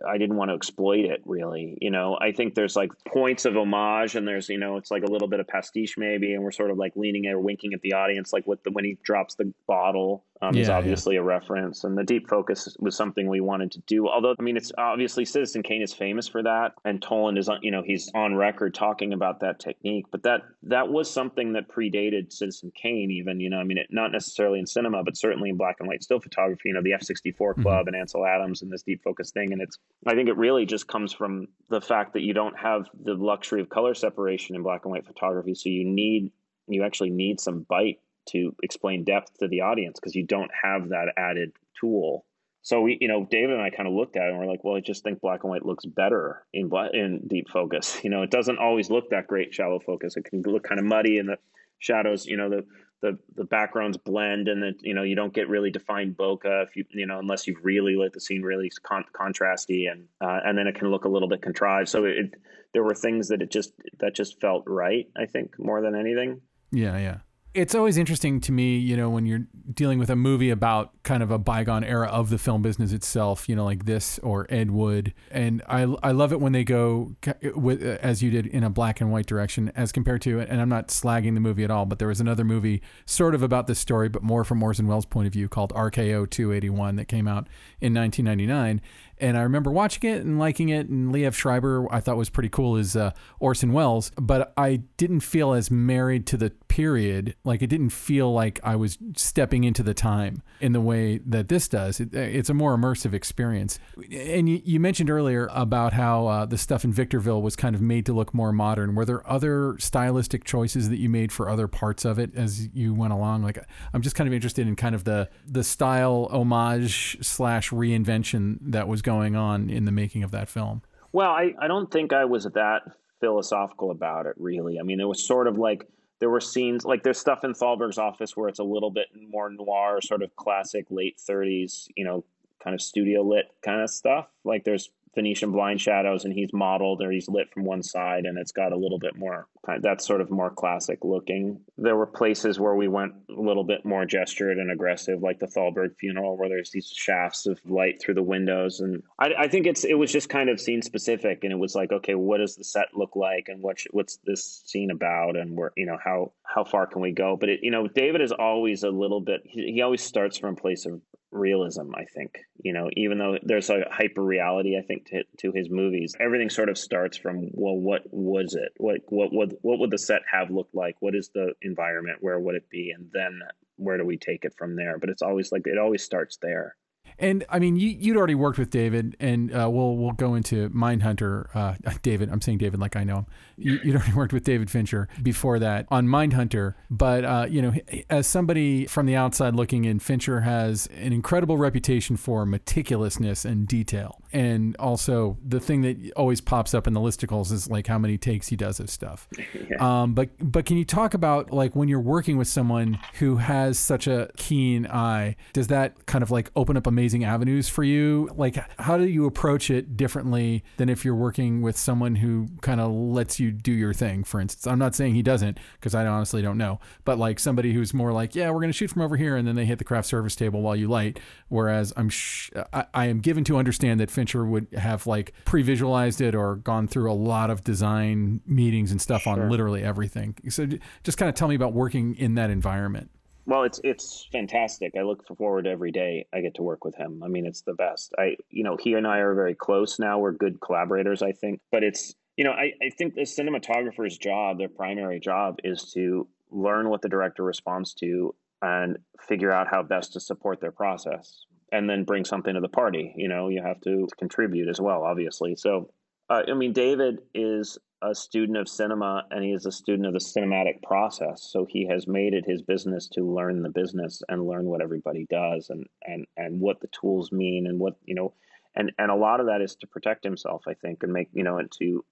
I 0.08 0.18
didn't 0.18 0.38
want 0.38 0.50
to 0.50 0.56
exploit 0.56 1.06
it 1.06 1.22
really. 1.26 1.78
You 1.82 1.92
know, 1.92 2.18
I 2.20 2.32
think 2.32 2.56
there's 2.56 2.76
like 2.76 2.92
points 3.08 3.46
of 3.46 3.56
homage, 3.56 4.16
and 4.16 4.28
there's 4.28 4.50
you 4.50 4.58
know 4.58 4.78
it's 4.78 4.92
like 4.92 5.04
a 5.04 5.12
little 5.12 5.28
bit 5.28 5.40
of 5.40 5.48
pastiche 5.48 5.98
maybe, 5.98 6.34
and 6.34 6.44
we're 6.44 6.52
sort 6.52 6.72
of 6.72 6.78
like 6.78 6.94
leaning 6.96 7.26
or 7.28 7.40
winking 7.40 7.74
at 7.74 7.82
the 7.82 7.94
audience, 7.94 8.34
like 8.34 8.48
with 8.48 8.64
the 8.64 8.72
when 8.72 8.86
he 8.86 8.98
drops 9.04 9.36
the 9.36 9.54
bottle 9.68 10.24
um, 10.42 10.54
yeah, 10.54 10.64
is 10.64 10.70
obviously 10.70 11.16
yeah. 11.16 11.22
a 11.22 11.24
reference, 11.24 11.84
and 11.84 11.98
the 11.98 12.04
deep 12.04 12.28
focus 12.28 12.76
was 12.80 12.96
something 12.96 13.30
we 13.30 13.40
wanted 13.40 13.72
to 13.72 13.80
do. 13.88 14.08
Although, 14.08 14.36
I 14.38 14.42
mean, 14.42 14.58
it's 14.58 14.72
obviously 14.78 15.24
Citizen 15.24 15.64
Kane 15.64 15.82
is 15.82 15.94
famous 15.94 16.28
for 16.28 16.44
that, 16.44 16.74
and 16.84 17.02
Toland 17.02 17.38
is, 17.38 17.50
you 17.62 17.72
know, 17.72 17.84
he's 17.86 18.12
on 18.14 18.36
record 18.36 18.74
talking 18.74 19.14
about 19.14 19.40
that 19.40 19.60
technique. 19.60 20.06
But 20.12 20.24
that 20.24 20.42
that 20.64 20.90
was 20.90 21.10
something 21.10 21.54
that 21.54 21.70
predated 21.70 22.34
Citizen 22.34 22.72
Kane, 22.76 23.12
even. 23.12 23.40
You 23.40 23.50
know, 23.50 23.60
I 23.60 23.64
mean, 23.64 23.78
it, 23.78 23.88
not 23.90 24.12
necessarily 24.12 24.60
in 24.60 24.68
cinema, 24.68 25.04
but 25.04 25.16
certainly 25.26 25.50
in 25.50 25.58
black 25.58 25.78
and 25.80 25.88
white 25.88 26.04
still 26.04 26.20
photography. 26.20 26.70
You 26.70 26.74
know, 26.76 26.84
the 26.84 26.92
F64 26.92 27.34
mm-hmm. 27.34 27.62
Club 27.62 27.80
mm-hmm. 27.80 27.88
and 27.88 27.96
Ansel 27.96 28.26
Adams 28.26 28.62
and 28.62 28.72
this 28.72 28.84
deep 28.84 29.04
focus 29.04 29.32
thing, 29.32 29.54
and 29.54 29.62
it's. 29.62 29.78
I 30.06 30.14
think 30.14 30.30
it 30.30 30.38
really 30.38 30.66
just 30.66 30.88
comes 30.88 31.14
from 31.14 31.48
the 31.70 31.82
fact 31.82 32.14
that 32.14 32.22
you 32.22 32.34
don't 32.34 32.58
have 32.58 32.88
the 33.04 33.16
luxury 33.16 33.62
of 33.62 33.70
color 33.70 33.94
separation 33.94 34.56
in 34.56 34.64
black 34.64 34.86
and 34.86 34.92
white 34.92 35.06
photography, 35.06 35.56
so 35.56 35.70
you 35.70 35.86
need 35.86 36.32
you 36.68 36.84
actually 36.84 37.10
need 37.10 37.40
some 37.40 37.66
bite 37.68 38.00
to 38.30 38.56
explain 38.64 39.04
depth 39.04 39.38
to 39.40 39.48
the 39.48 39.62
audience 39.62 40.00
because 40.00 40.16
you 40.16 40.24
don't 40.24 40.52
have 40.64 40.90
that 40.90 41.14
added 41.18 41.52
tool. 41.80 42.26
So 42.64 42.82
we, 42.82 42.98
you 43.00 43.08
know, 43.08 43.28
David 43.30 43.52
and 43.52 43.62
I 43.62 43.70
kind 43.70 43.88
of 43.88 43.94
looked 43.94 44.16
at 44.16 44.24
it 44.24 44.30
and 44.30 44.40
we're 44.40 44.48
like, 44.48 44.64
well, 44.64 44.76
I 44.76 44.80
just 44.80 45.04
think 45.04 45.22
black 45.22 45.44
and 45.44 45.52
white 45.52 45.64
looks 45.64 45.86
better 45.86 46.44
in 46.52 46.68
black, 46.68 46.92
in 46.96 47.22
deep 47.28 47.48
focus. 47.50 48.00
You 48.04 48.10
know, 48.10 48.24
it 48.24 48.32
doesn't 48.32 48.58
always 48.58 48.90
look 48.90 49.12
that 49.12 49.28
great 49.28 49.54
shallow 49.54 49.80
focus. 49.80 50.18
It 50.18 50.26
can 50.26 50.42
look 50.42 50.64
kind 50.64 50.80
of 50.80 50.86
muddy 50.86 51.20
and 51.20 51.30
the 51.30 51.38
shadows, 51.80 52.26
you 52.26 52.38
know, 52.38 52.50
the 52.50 52.66
the 53.02 53.18
the 53.36 53.44
backgrounds 53.44 53.98
blend 53.98 54.48
and 54.48 54.64
that 54.64 54.76
you 54.82 54.94
know 54.94 55.04
you 55.04 55.16
don't 55.16 55.34
get 55.34 55.50
really 55.50 55.70
defined 55.70 56.16
bokeh 56.16 56.64
if 56.64 56.76
you 56.76 56.86
you 56.92 57.06
know 57.06 57.20
unless 57.20 57.46
you've 57.46 57.64
really 57.64 57.96
lit 57.96 58.14
the 58.14 58.20
scene 58.20 58.42
really 58.42 58.72
con- 58.84 59.06
contrasty 59.14 59.92
and 59.92 60.08
uh, 60.22 60.40
and 60.46 60.58
then 60.58 60.66
it 60.66 60.76
can 60.76 60.90
look 60.90 61.06
a 61.06 61.10
little 61.10 61.28
bit 61.28 61.42
contrived. 61.42 61.90
So 61.90 62.06
it, 62.06 62.34
there 62.74 62.84
were 62.84 62.96
things 62.96 63.28
that 63.28 63.42
it 63.42 63.52
just 63.52 63.74
that 64.00 64.16
just 64.16 64.40
felt 64.42 64.64
right. 64.66 65.08
I 65.16 65.26
think 65.26 65.60
more 65.60 65.82
than 65.82 65.94
anything. 65.94 66.42
Yeah, 66.72 66.98
yeah 66.98 67.18
it's 67.56 67.74
always 67.74 67.98
interesting 67.98 68.42
to 68.42 68.52
me, 68.52 68.78
you 68.78 68.98
know, 68.98 69.10
when 69.10 69.26
you're 69.26 69.48
dealing 69.74 69.98
with 69.98 70.10
a 70.10 70.16
movie 70.16 70.50
about 70.50 70.92
kind 71.04 71.24
of 71.24 71.32
a 71.32 71.38
bygone 71.38 71.86
era 71.86 72.08
of 72.08 72.30
the 72.30 72.38
film 72.38 72.62
business 72.62 72.92
itself, 72.92 73.48
you 73.48 73.56
know, 73.56 73.64
like 73.64 73.86
this 73.86 74.20
or 74.20 74.46
Ed 74.50 74.72
Wood. 74.72 75.14
And 75.32 75.64
I, 75.68 75.84
I 76.04 76.12
love 76.12 76.34
it 76.34 76.42
when 76.42 76.52
they 76.52 76.66
go 76.66 77.16
with, 77.56 77.82
uh, 77.82 77.98
as 78.02 78.22
you 78.22 78.30
did 78.30 78.46
in 78.48 78.66
a 78.66 78.70
black 78.70 79.00
and 79.00 79.10
white 79.10 79.26
direction 79.26 79.72
as 79.74 79.94
compared 79.94 80.22
to, 80.24 80.42
and 80.42 80.60
I'm 80.60 80.68
not 80.68 80.90
slagging 80.90 81.34
the 81.34 81.40
movie 81.40 81.64
at 81.64 81.72
all, 81.72 81.86
but 81.86 81.98
there 81.98 82.10
was 82.10 82.20
another 82.20 82.44
movie 82.44 82.82
sort 83.06 83.34
of 83.34 83.42
about 83.42 83.68
this 83.68 83.80
story, 83.80 84.10
but 84.10 84.22
more 84.22 84.44
from 84.44 84.62
Orson 84.62 84.86
Welles' 84.86 85.06
point 85.06 85.26
of 85.26 85.34
view 85.34 85.48
called 85.48 85.74
RKO 85.74 86.30
281 86.30 86.98
that 86.98 87.06
came 87.06 87.28
out 87.28 87.48
in 87.80 87.94
1999. 87.94 88.82
And 89.20 89.38
I 89.38 89.42
remember 89.42 89.72
watching 89.72 90.10
it 90.10 90.24
and 90.24 90.38
liking 90.38 90.70
it. 90.70 90.88
And 90.90 91.14
Liev 91.14 91.34
Schreiber, 91.34 91.88
I 91.92 92.00
thought 92.00 92.18
was 92.18 92.30
pretty 92.30 92.50
cool 92.50 92.76
as 92.76 92.96
uh, 92.96 93.12
Orson 93.40 93.72
Welles, 93.72 94.12
but 94.18 94.54
I 94.58 94.82
didn't 94.98 95.22
feel 95.22 95.54
as 95.54 95.72
married 95.72 96.28
to 96.28 96.38
the 96.38 96.50
period. 96.68 97.36
Like 97.44 97.62
it 97.62 97.68
didn't 97.68 97.92
feel 97.92 98.34
like 98.34 98.60
I 98.64 98.76
was 98.76 98.98
stepping 99.16 99.64
into 99.64 99.84
the 99.84 99.94
time 99.94 100.44
in 100.60 100.74
the 100.74 100.82
way 100.82 101.20
that 101.26 101.48
this 101.48 101.68
does. 101.68 102.00
It, 102.00 102.14
it's 102.14 102.50
a 102.50 102.54
more 102.54 102.78
immersive 102.78 103.14
experience. 103.14 103.80
And 104.12 104.50
you, 104.50 104.62
you 104.66 104.80
mentioned 104.80 105.10
earlier 105.10 105.48
about 105.52 105.94
how 105.94 106.28
uh, 106.28 106.46
the 106.46 106.58
stuff 106.58 106.84
in 106.84 106.92
Victorville 106.92 107.42
was 107.42 107.56
kind 107.56 107.76
of 107.76 107.82
made 107.82 108.06
to 108.08 108.14
look 108.14 108.34
more 108.34 108.52
modern. 108.52 108.96
Were 108.96 109.06
there 109.06 109.30
other 109.30 109.78
stylistic 109.80 110.44
choices 110.44 110.90
that 110.90 110.98
you 110.98 111.08
made 111.08 111.32
for 111.32 111.50
other 111.50 111.68
parts 111.68 112.04
of 112.04 112.20
it 112.20 112.36
as 112.36 112.68
you 112.74 112.94
went 112.94 113.14
along? 113.14 113.44
Like 113.44 113.60
I'm 113.94 114.02
just 114.02 114.16
kind 114.16 114.28
of 114.28 114.34
interested 114.34 114.68
in 114.68 114.76
kind 114.76 114.96
of 114.96 115.06
the 115.06 115.30
the 115.48 115.64
style 115.64 116.28
homage 116.32 117.18
slash 117.22 117.70
reinvention 117.70 118.58
that 118.62 118.88
was 118.88 119.02
going 119.06 119.38
on 119.38 119.70
in 119.70 119.86
the 119.86 119.92
making 119.92 120.24
of 120.24 120.32
that 120.32 120.50
film? 120.50 120.82
Well, 121.14 121.32
I, 121.32 121.54
I 121.62 121.68
don't 121.68 121.90
think 121.90 122.12
I 122.12 122.26
was 122.26 122.44
that 122.44 122.82
philosophical 123.22 123.92
about 123.92 124.26
it, 124.26 124.36
really. 124.38 124.80
I 124.80 124.84
mean, 124.84 125.00
it 125.00 125.08
was 125.08 125.26
sort 125.26 125.48
of 125.48 125.58
like 125.58 125.88
there 126.20 126.30
were 126.30 126.42
scenes, 126.42 126.84
like 126.84 127.04
there's 127.04 127.18
stuff 127.18 127.44
in 127.44 127.54
Thalberg's 127.54 127.98
office 127.98 128.36
where 128.36 128.50
it's 128.50 128.60
a 128.60 128.64
little 128.64 128.92
bit 128.92 129.08
more 129.30 129.50
noir, 129.50 130.02
sort 130.02 130.22
of 130.22 130.36
classic 130.36 130.88
late 130.90 131.18
30s, 131.18 131.88
you 131.96 132.04
know, 132.04 132.26
kind 132.62 132.74
of 132.74 132.82
studio 132.82 133.22
lit 133.22 133.46
kind 133.64 133.82
of 133.82 133.90
stuff. 133.90 134.28
Like 134.44 134.64
there's 134.64 134.90
Venetian 135.16 135.52
blind 135.52 135.82
shadows 135.82 136.26
and 136.26 136.34
he's 136.34 136.54
modeled 136.54 137.02
or 137.02 137.12
he's 137.12 137.28
lit 137.28 137.52
from 137.54 137.64
one 137.64 137.82
side 137.82 138.26
and 138.26 138.38
it's 138.38 138.52
got 138.52 138.72
a 138.72 138.78
little 138.78 139.00
bit 139.00 139.16
more 139.16 139.48
that's 139.82 140.06
sort 140.06 140.22
of 140.22 140.30
more 140.30 140.50
classic 140.50 141.04
looking. 141.04 141.60
There 141.78 141.96
were 141.96 142.06
places 142.06 142.60
where 142.60 142.76
we 142.76 142.88
went 142.88 143.14
a 143.30 143.42
little 143.42 143.64
bit 143.64 143.86
more 143.86 144.06
gestured 144.06 144.58
and 144.58 144.72
aggressive, 144.72 145.22
like 145.22 145.40
the 145.40 145.48
Thalberg 145.48 145.96
funeral, 146.00 146.38
where 146.38 146.50
there's 146.50 146.72
these 146.72 146.88
shafts 146.88 147.46
of 147.46 147.60
light 147.66 148.02
through 148.02 148.16
the 148.16 148.24
windows. 148.24 148.80
And 148.80 149.02
I, 149.20 149.32
I 149.40 149.48
think 149.48 149.66
it's 149.66 149.84
it 149.84 149.96
was 149.96 150.12
just 150.12 150.30
kind 150.30 150.50
of 150.50 150.60
scene 150.60 150.82
specific, 150.82 151.44
and 151.44 151.52
it 151.52 151.58
was 151.58 151.76
like, 151.76 151.92
okay, 151.92 152.16
what 152.16 152.38
does 152.38 152.56
the 152.56 152.64
set 152.64 152.88
look 152.94 153.16
like, 153.16 153.46
and 153.48 153.62
what 153.62 153.80
what's 153.92 154.18
this 154.26 154.62
scene 154.66 154.92
about, 154.92 155.36
and 155.36 155.58
where 155.58 155.72
you 155.76 155.86
know 155.86 155.98
how 156.04 156.32
how 156.44 156.64
far 156.64 156.86
can 156.88 157.02
we 157.02 157.12
go? 157.12 157.38
But 157.40 157.50
it, 157.50 157.60
you 157.64 157.72
know, 157.72 157.88
David 157.88 158.22
is 158.22 158.32
always 158.32 158.84
a 158.84 158.90
little 158.90 159.22
bit. 159.22 159.42
He, 159.46 159.74
he 159.74 159.82
always 159.82 160.02
starts 160.02 160.38
from 160.38 160.54
a 160.54 160.58
place 160.58 160.86
of 160.86 161.02
realism 161.32 161.94
i 161.96 162.06
think 162.06 162.40
you 162.62 162.72
know 162.72 162.90
even 162.96 163.18
though 163.18 163.38
there's 163.44 163.70
a 163.70 163.84
hyper 163.92 164.22
reality 164.22 164.78
i 164.78 164.82
think 164.82 165.06
to, 165.06 165.24
to 165.38 165.52
his 165.52 165.70
movies 165.70 166.16
everything 166.20 166.50
sort 166.50 166.70
of 166.70 166.78
starts 166.78 167.18
from 167.18 167.50
well 167.54 167.76
what 167.76 168.02
was 168.12 168.56
it? 168.56 168.74
What 168.78 169.02
what 169.08 169.32
would 169.32 169.56
what 169.62 169.80
would 169.80 169.92
the 169.92 169.98
set 169.98 170.22
have 170.32 170.50
looked 170.50 170.74
like? 170.74 170.96
What 171.00 171.16
is 171.16 171.30
the 171.34 171.54
environment? 171.62 172.18
Where 172.22 172.40
would 172.40 172.56
it 172.56 172.70
be? 172.70 172.92
And 172.96 173.10
then 173.14 173.42
where 173.78 173.98
do 173.98 174.06
we 174.06 174.18
take 174.18 174.46
it 174.46 174.56
from 174.58 174.76
there? 174.76 174.98
But 174.98 175.10
it's 175.10 175.22
always 175.22 175.52
like 175.52 175.64
it 175.66 175.78
always 175.78 176.04
starts 176.04 176.38
there 176.42 176.76
and 177.18 177.46
I 177.50 177.60
mean, 177.60 177.76
you, 177.78 177.90
you'd 177.90 178.18
already 178.18 178.36
worked 178.36 178.60
with 178.60 178.70
David, 178.70 179.16
and 179.20 179.54
uh, 179.54 179.70
we'll 179.72 179.96
we'll 179.96 180.12
go 180.12 180.36
into 180.36 180.70
Mindhunter. 180.70 181.48
Uh, 181.56 181.76
David, 182.02 182.30
I'm 182.30 182.42
saying 182.42 182.58
David 182.58 182.80
like 182.80 182.96
I 182.96 183.04
know 183.04 183.18
him. 183.18 183.26
You, 183.58 183.80
would 183.86 183.96
already 183.96 184.14
worked 184.14 184.34
with 184.34 184.44
David 184.44 184.70
Fincher 184.70 185.08
before 185.24 185.60
that 185.60 185.86
on 185.90 186.08
Mindhunter, 186.08 186.76
but 186.90 187.24
uh, 187.24 187.46
you 187.50 187.62
know, 187.62 187.74
as 188.10 188.28
somebody 188.28 188.86
from 188.86 189.06
the 189.06 189.16
outside 189.16 189.56
looking 189.56 189.86
in, 189.86 190.00
Fincher 190.00 190.42
has 190.42 190.88
an 190.88 191.14
incredible 191.14 191.58
reputation 191.58 192.18
for 192.18 192.46
meticulousness 192.46 193.46
and 193.46 193.68
detail, 193.68 194.22
and 194.36 194.76
also 194.80 195.38
the 195.48 195.62
thing 195.62 195.82
that 195.84 196.12
always 196.18 196.42
pops 196.42 196.74
up 196.74 196.88
in 196.88 196.94
the 196.94 197.00
listicles 197.00 197.54
is 197.54 197.70
like 197.70 197.88
how 197.88 197.98
many 197.98 198.18
takes 198.18 198.50
he 198.50 198.58
does 198.58 198.82
of 198.82 198.90
stuff. 198.90 199.30
yeah. 199.38 199.78
um, 199.80 200.14
but 200.14 200.30
but 200.40 200.66
can 200.66 200.76
you 200.76 200.84
talk 200.84 201.14
about 201.14 201.54
like 201.54 201.74
when 201.74 201.88
you're 201.88 202.02
working 202.02 202.38
with 202.38 202.50
someone 202.50 203.00
who 203.20 203.38
has 203.38 203.80
such 203.80 204.08
a 204.08 204.30
keen 204.36 204.88
eye? 204.88 205.38
Does 205.54 205.68
that 205.68 206.06
kind 206.06 206.22
of 206.22 206.32
like 206.32 206.52
open 206.54 206.76
up 206.76 206.86
amazing 206.86 207.24
avenues 207.24 207.70
for 207.70 207.86
you? 207.86 208.30
Like 208.36 208.58
how 208.78 208.98
do 208.98 209.06
you 209.08 209.26
approach 209.26 209.70
it 209.70 209.96
differently 209.96 210.66
than 210.76 210.90
if 210.90 211.06
you're 211.06 211.16
working 211.16 211.62
with 211.62 211.78
someone 211.78 212.16
who 212.16 212.48
kind 212.60 212.82
of 212.82 212.92
lets 212.92 213.40
you 213.40 213.54
do 213.54 213.72
your 213.72 213.94
thing? 213.94 214.26
For 214.26 214.42
instance, 214.42 214.68
I'm 214.68 214.80
not 214.80 214.96
saying 214.96 215.16
he 215.16 215.24
doesn't 215.24 215.60
because 215.80 215.96
I 215.96 216.06
honestly 216.06 216.42
don't 216.42 216.58
know, 216.58 216.82
but 217.06 217.18
like 217.18 217.40
somebody 217.40 217.72
who's 217.72 217.94
more 217.94 218.12
like, 218.12 218.36
yeah, 218.36 218.50
we're 218.50 218.60
going 218.60 218.68
to 218.68 218.74
shoot 218.74 218.90
from 218.90 219.02
over 219.02 219.16
here, 219.16 219.38
and 219.38 219.48
then 219.48 219.56
they 219.56 219.64
hit 219.64 219.78
the 219.78 219.86
craft 219.86 220.10
service 220.10 220.36
table 220.36 220.62
while 220.62 220.76
you 220.76 220.90
light. 220.90 221.22
Whereas 221.48 221.94
I'm 221.96 222.10
sh- 222.10 222.52
I, 222.74 222.86
I 222.94 223.06
am 223.06 223.22
given 223.22 223.46
to 223.46 223.56
understand 223.56 224.02
that 224.02 224.12
Fincher 224.26 224.44
would 224.44 224.68
have 224.74 225.06
like 225.06 225.34
pre-visualized 225.46 226.20
it 226.20 226.34
or 226.34 226.56
gone 226.56 226.88
through 226.88 227.12
a 227.12 227.14
lot 227.14 227.52
of 227.52 227.64
design 227.64 228.42
meetings 228.48 228.92
and 228.92 229.00
stuff 229.00 229.22
sure. 229.22 229.34
on 229.34 229.50
literally 229.52 229.84
everything. 229.84 230.36
So 230.50 230.68
just 231.04 231.20
kind 231.20 231.30
of 231.30 231.36
tell 231.36 231.48
me 231.48 231.54
about 231.54 231.74
working 231.74 232.16
in 232.16 232.34
that 232.36 232.50
environment. 232.50 233.12
Well, 233.46 233.62
it's 233.62 233.80
it's 233.84 234.28
fantastic. 234.32 234.94
I 234.98 235.04
look 235.04 235.24
forward 235.38 235.68
every 235.68 235.92
day 235.92 236.26
I 236.34 236.42
get 236.42 236.56
to 236.56 236.64
work 236.64 236.84
with 236.84 236.96
him. 236.96 237.22
I 237.24 237.28
mean, 237.28 237.46
it's 237.46 237.62
the 237.62 237.76
best. 237.76 238.12
I 238.18 238.38
you 238.50 238.64
know, 238.64 238.76
he 238.82 238.96
and 238.96 239.06
I 239.06 239.20
are 239.20 239.36
very 239.36 239.54
close 239.54 240.00
now. 240.00 240.18
We're 240.18 240.32
good 240.32 240.60
collaborators, 240.60 241.22
I 241.22 241.32
think. 241.32 241.60
But 241.72 241.84
it's 241.84 242.16
you 242.36 242.44
know, 242.44 242.52
I, 242.52 242.74
I 242.82 242.90
think 242.98 243.14
the 243.14 243.22
cinematographer's 243.22 244.18
job, 244.18 244.58
their 244.58 244.70
primary 244.70 245.20
job, 245.20 245.58
is 245.64 245.94
to 245.94 246.28
learn 246.50 246.90
what 246.90 247.04
the 247.04 247.10
director 247.10 247.44
responds 247.44 247.94
to 247.96 248.34
and 248.64 248.98
figure 249.28 249.52
out 249.52 249.68
how 249.70 249.84
best 249.84 250.14
to 250.14 250.20
support 250.20 250.60
their 250.60 250.72
process 250.72 251.46
and 251.72 251.90
then 251.90 252.04
bring 252.04 252.26
something 252.26 252.54
to 252.54 252.62
the 252.62 252.70
party. 252.70 253.14
You 253.18 253.28
know, 253.28 253.50
you 253.50 253.62
have 253.62 253.82
to 253.82 254.08
contribute 254.18 254.70
as 254.70 254.80
well, 254.80 255.04
obviously. 255.04 255.56
So, 255.56 255.90
uh, 256.30 256.44
I 256.48 256.54
mean, 256.54 256.74
David 256.74 257.20
is 257.34 257.78
a 258.02 258.14
student 258.14 258.58
of 258.58 258.68
cinema 258.68 259.24
and 259.32 259.44
he 259.44 259.52
is 259.52 259.66
a 259.66 259.72
student 259.72 260.08
of 260.08 260.14
the 260.14 260.20
cinematic 260.20 260.82
process. 260.84 261.48
So 261.52 261.66
he 261.68 261.88
has 261.88 262.08
made 262.08 262.34
it 262.34 262.46
his 262.46 262.62
business 262.62 263.08
to 263.14 263.22
learn 263.24 263.64
the 263.64 263.70
business 263.70 264.22
and 264.30 264.48
learn 264.48 264.66
what 264.66 264.82
everybody 264.82 265.26
does 265.30 265.70
and 265.70 265.86
and 266.04 266.26
and 266.38 266.60
what 266.60 266.82
the 266.82 266.88
tools 266.88 267.32
mean 267.32 267.68
and 267.68 267.80
what 267.80 267.96
you 268.06 268.16
know, 268.16 268.34
and 268.76 268.92
and 268.98 269.12
a 269.12 269.16
lot 269.16 269.40
of 269.40 269.48
that 269.48 269.62
is 269.62 269.76
to 269.78 269.88
protect 269.88 270.24
himself, 270.24 270.64
I 270.68 270.74
think, 270.74 271.04
and 271.04 271.14
make 271.14 271.30
you 271.34 271.44
know, 271.44 271.58
and 271.58 271.72
to 271.80 272.04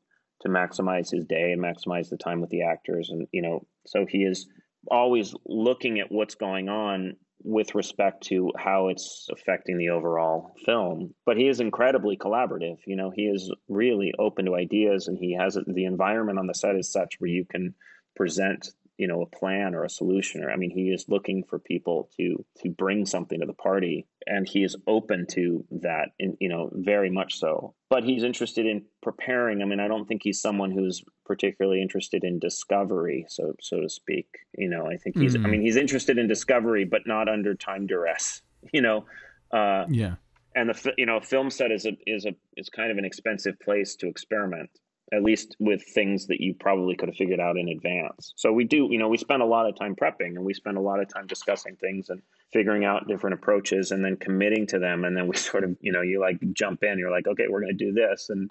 to 0.41 0.49
maximize 0.49 1.11
his 1.11 1.25
day 1.25 1.51
and 1.51 1.61
maximize 1.61 2.09
the 2.09 2.17
time 2.17 2.41
with 2.41 2.49
the 2.49 2.63
actors, 2.63 3.09
and 3.09 3.27
you 3.31 3.41
know, 3.41 3.65
so 3.85 4.05
he 4.07 4.23
is 4.23 4.47
always 4.89 5.33
looking 5.45 5.99
at 5.99 6.11
what's 6.11 6.35
going 6.35 6.69
on 6.69 7.15
with 7.43 7.75
respect 7.75 8.23
to 8.23 8.51
how 8.57 8.87
it's 8.87 9.27
affecting 9.31 9.77
the 9.77 9.89
overall 9.89 10.55
film. 10.65 11.13
But 11.25 11.37
he 11.37 11.47
is 11.47 11.59
incredibly 11.59 12.17
collaborative. 12.17 12.77
You 12.85 12.95
know, 12.95 13.09
he 13.09 13.23
is 13.23 13.51
really 13.67 14.13
open 14.17 14.45
to 14.45 14.55
ideas 14.55 15.07
and 15.07 15.17
he 15.17 15.33
has 15.33 15.57
the 15.67 15.85
environment 15.85 16.39
on 16.39 16.47
the 16.47 16.53
set 16.53 16.75
is 16.75 16.91
such 16.91 17.15
where 17.19 17.29
you 17.29 17.45
can 17.45 17.75
present 18.15 18.69
you 18.97 19.07
know 19.07 19.21
a 19.21 19.37
plan 19.37 19.73
or 19.73 19.83
a 19.83 19.89
solution 19.89 20.43
or 20.43 20.51
i 20.51 20.55
mean 20.55 20.69
he 20.69 20.89
is 20.89 21.05
looking 21.07 21.43
for 21.43 21.59
people 21.59 22.09
to 22.17 22.43
to 22.61 22.69
bring 22.69 23.05
something 23.05 23.39
to 23.39 23.45
the 23.45 23.53
party 23.53 24.05
and 24.27 24.47
he 24.47 24.63
is 24.63 24.75
open 24.87 25.25
to 25.31 25.65
that 25.71 26.09
in 26.19 26.37
you 26.39 26.49
know 26.49 26.69
very 26.73 27.09
much 27.09 27.39
so. 27.39 27.73
But 27.89 28.03
he's 28.03 28.23
interested 28.23 28.65
in 28.65 28.85
preparing. 29.01 29.61
I 29.61 29.65
mean 29.65 29.79
i 29.79 29.87
don't 29.87 30.07
think 30.07 30.21
he's 30.23 30.41
someone 30.41 30.71
who's 30.71 31.03
particularly 31.25 31.81
interested 31.81 32.23
in 32.23 32.39
discovery 32.39 33.25
so 33.29 33.53
so 33.61 33.81
to 33.81 33.89
speak. 33.89 34.27
You 34.57 34.69
know 34.69 34.87
i 34.87 34.97
think 34.97 35.17
he's 35.17 35.35
mm. 35.35 35.45
i 35.45 35.49
mean 35.49 35.61
he's 35.61 35.75
interested 35.75 36.17
in 36.17 36.27
discovery 36.27 36.85
but 36.85 37.01
not 37.05 37.27
under 37.27 37.55
time 37.55 37.87
duress 37.87 38.41
you 38.73 38.81
know? 38.81 39.05
Uh, 39.51 39.85
yeah. 39.89 40.15
and 40.55 40.69
the 40.69 40.93
you 40.97 41.05
know 41.05 41.19
film 41.19 41.49
set 41.49 41.71
is 41.71 41.85
a 41.85 41.91
is 42.07 42.25
a 42.25 42.33
is 42.57 42.69
kind 42.69 42.91
of 42.91 42.97
an 42.97 43.05
expensive 43.05 43.59
place 43.59 43.95
to 43.95 44.07
experiment 44.07 44.69
at 45.13 45.23
least 45.23 45.55
with 45.59 45.83
things 45.93 46.27
that 46.27 46.39
you 46.39 46.53
probably 46.59 46.95
could 46.95 47.09
have 47.09 47.15
figured 47.15 47.39
out 47.39 47.57
in 47.57 47.69
advance. 47.69 48.33
So 48.35 48.51
we 48.51 48.63
do, 48.63 48.87
you 48.89 48.97
know, 48.97 49.07
we 49.07 49.17
spend 49.17 49.41
a 49.41 49.45
lot 49.45 49.67
of 49.67 49.77
time 49.77 49.95
prepping 49.95 50.35
and 50.35 50.43
we 50.43 50.53
spend 50.53 50.77
a 50.77 50.81
lot 50.81 50.99
of 50.99 51.07
time 51.13 51.27
discussing 51.27 51.75
things 51.75 52.09
and 52.09 52.21
figuring 52.51 52.85
out 52.85 53.07
different 53.07 53.35
approaches 53.35 53.91
and 53.91 54.03
then 54.03 54.17
committing 54.17 54.65
to 54.67 54.79
them. 54.79 55.03
And 55.03 55.15
then 55.15 55.27
we 55.27 55.35
sort 55.49 55.63
of, 55.63 55.75
you 55.81 55.91
know, 55.91 56.01
you 56.01 56.19
like 56.19 56.39
jump 56.53 56.83
in, 56.83 56.97
you're 56.97 57.11
like, 57.11 57.27
okay, 57.27 57.45
we're 57.49 57.61
going 57.61 57.77
to 57.77 57.85
do 57.85 57.93
this. 57.93 58.27
And, 58.29 58.49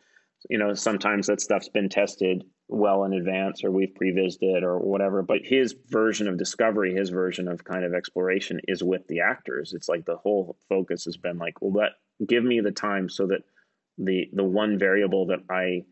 you 0.50 0.58
know, 0.58 0.74
sometimes 0.74 1.26
that 1.26 1.40
stuff's 1.40 1.68
been 1.68 1.88
tested 1.88 2.44
well 2.68 3.04
in 3.04 3.12
advance 3.12 3.62
or 3.64 3.70
we've 3.70 3.94
pre-visited 3.94 4.62
or 4.62 4.78
whatever. 4.78 5.22
But 5.22 5.40
his 5.42 5.74
version 5.88 6.28
of 6.28 6.38
discovery, 6.38 6.94
his 6.94 7.10
version 7.10 7.48
of 7.48 7.64
kind 7.64 7.84
of 7.84 7.94
exploration 7.94 8.60
is 8.68 8.82
with 8.82 9.06
the 9.08 9.20
actors. 9.20 9.72
It's 9.72 9.88
like 9.88 10.04
the 10.04 10.16
whole 10.16 10.56
focus 10.68 11.04
has 11.04 11.16
been 11.16 11.38
like, 11.38 11.60
well, 11.60 11.72
let 11.72 11.92
give 12.26 12.44
me 12.44 12.60
the 12.60 12.70
time 12.70 13.08
so 13.08 13.26
that 13.26 13.42
the 13.98 14.28
the 14.32 14.44
one 14.44 14.78
variable 14.78 15.26
that 15.26 15.40
I 15.50 15.82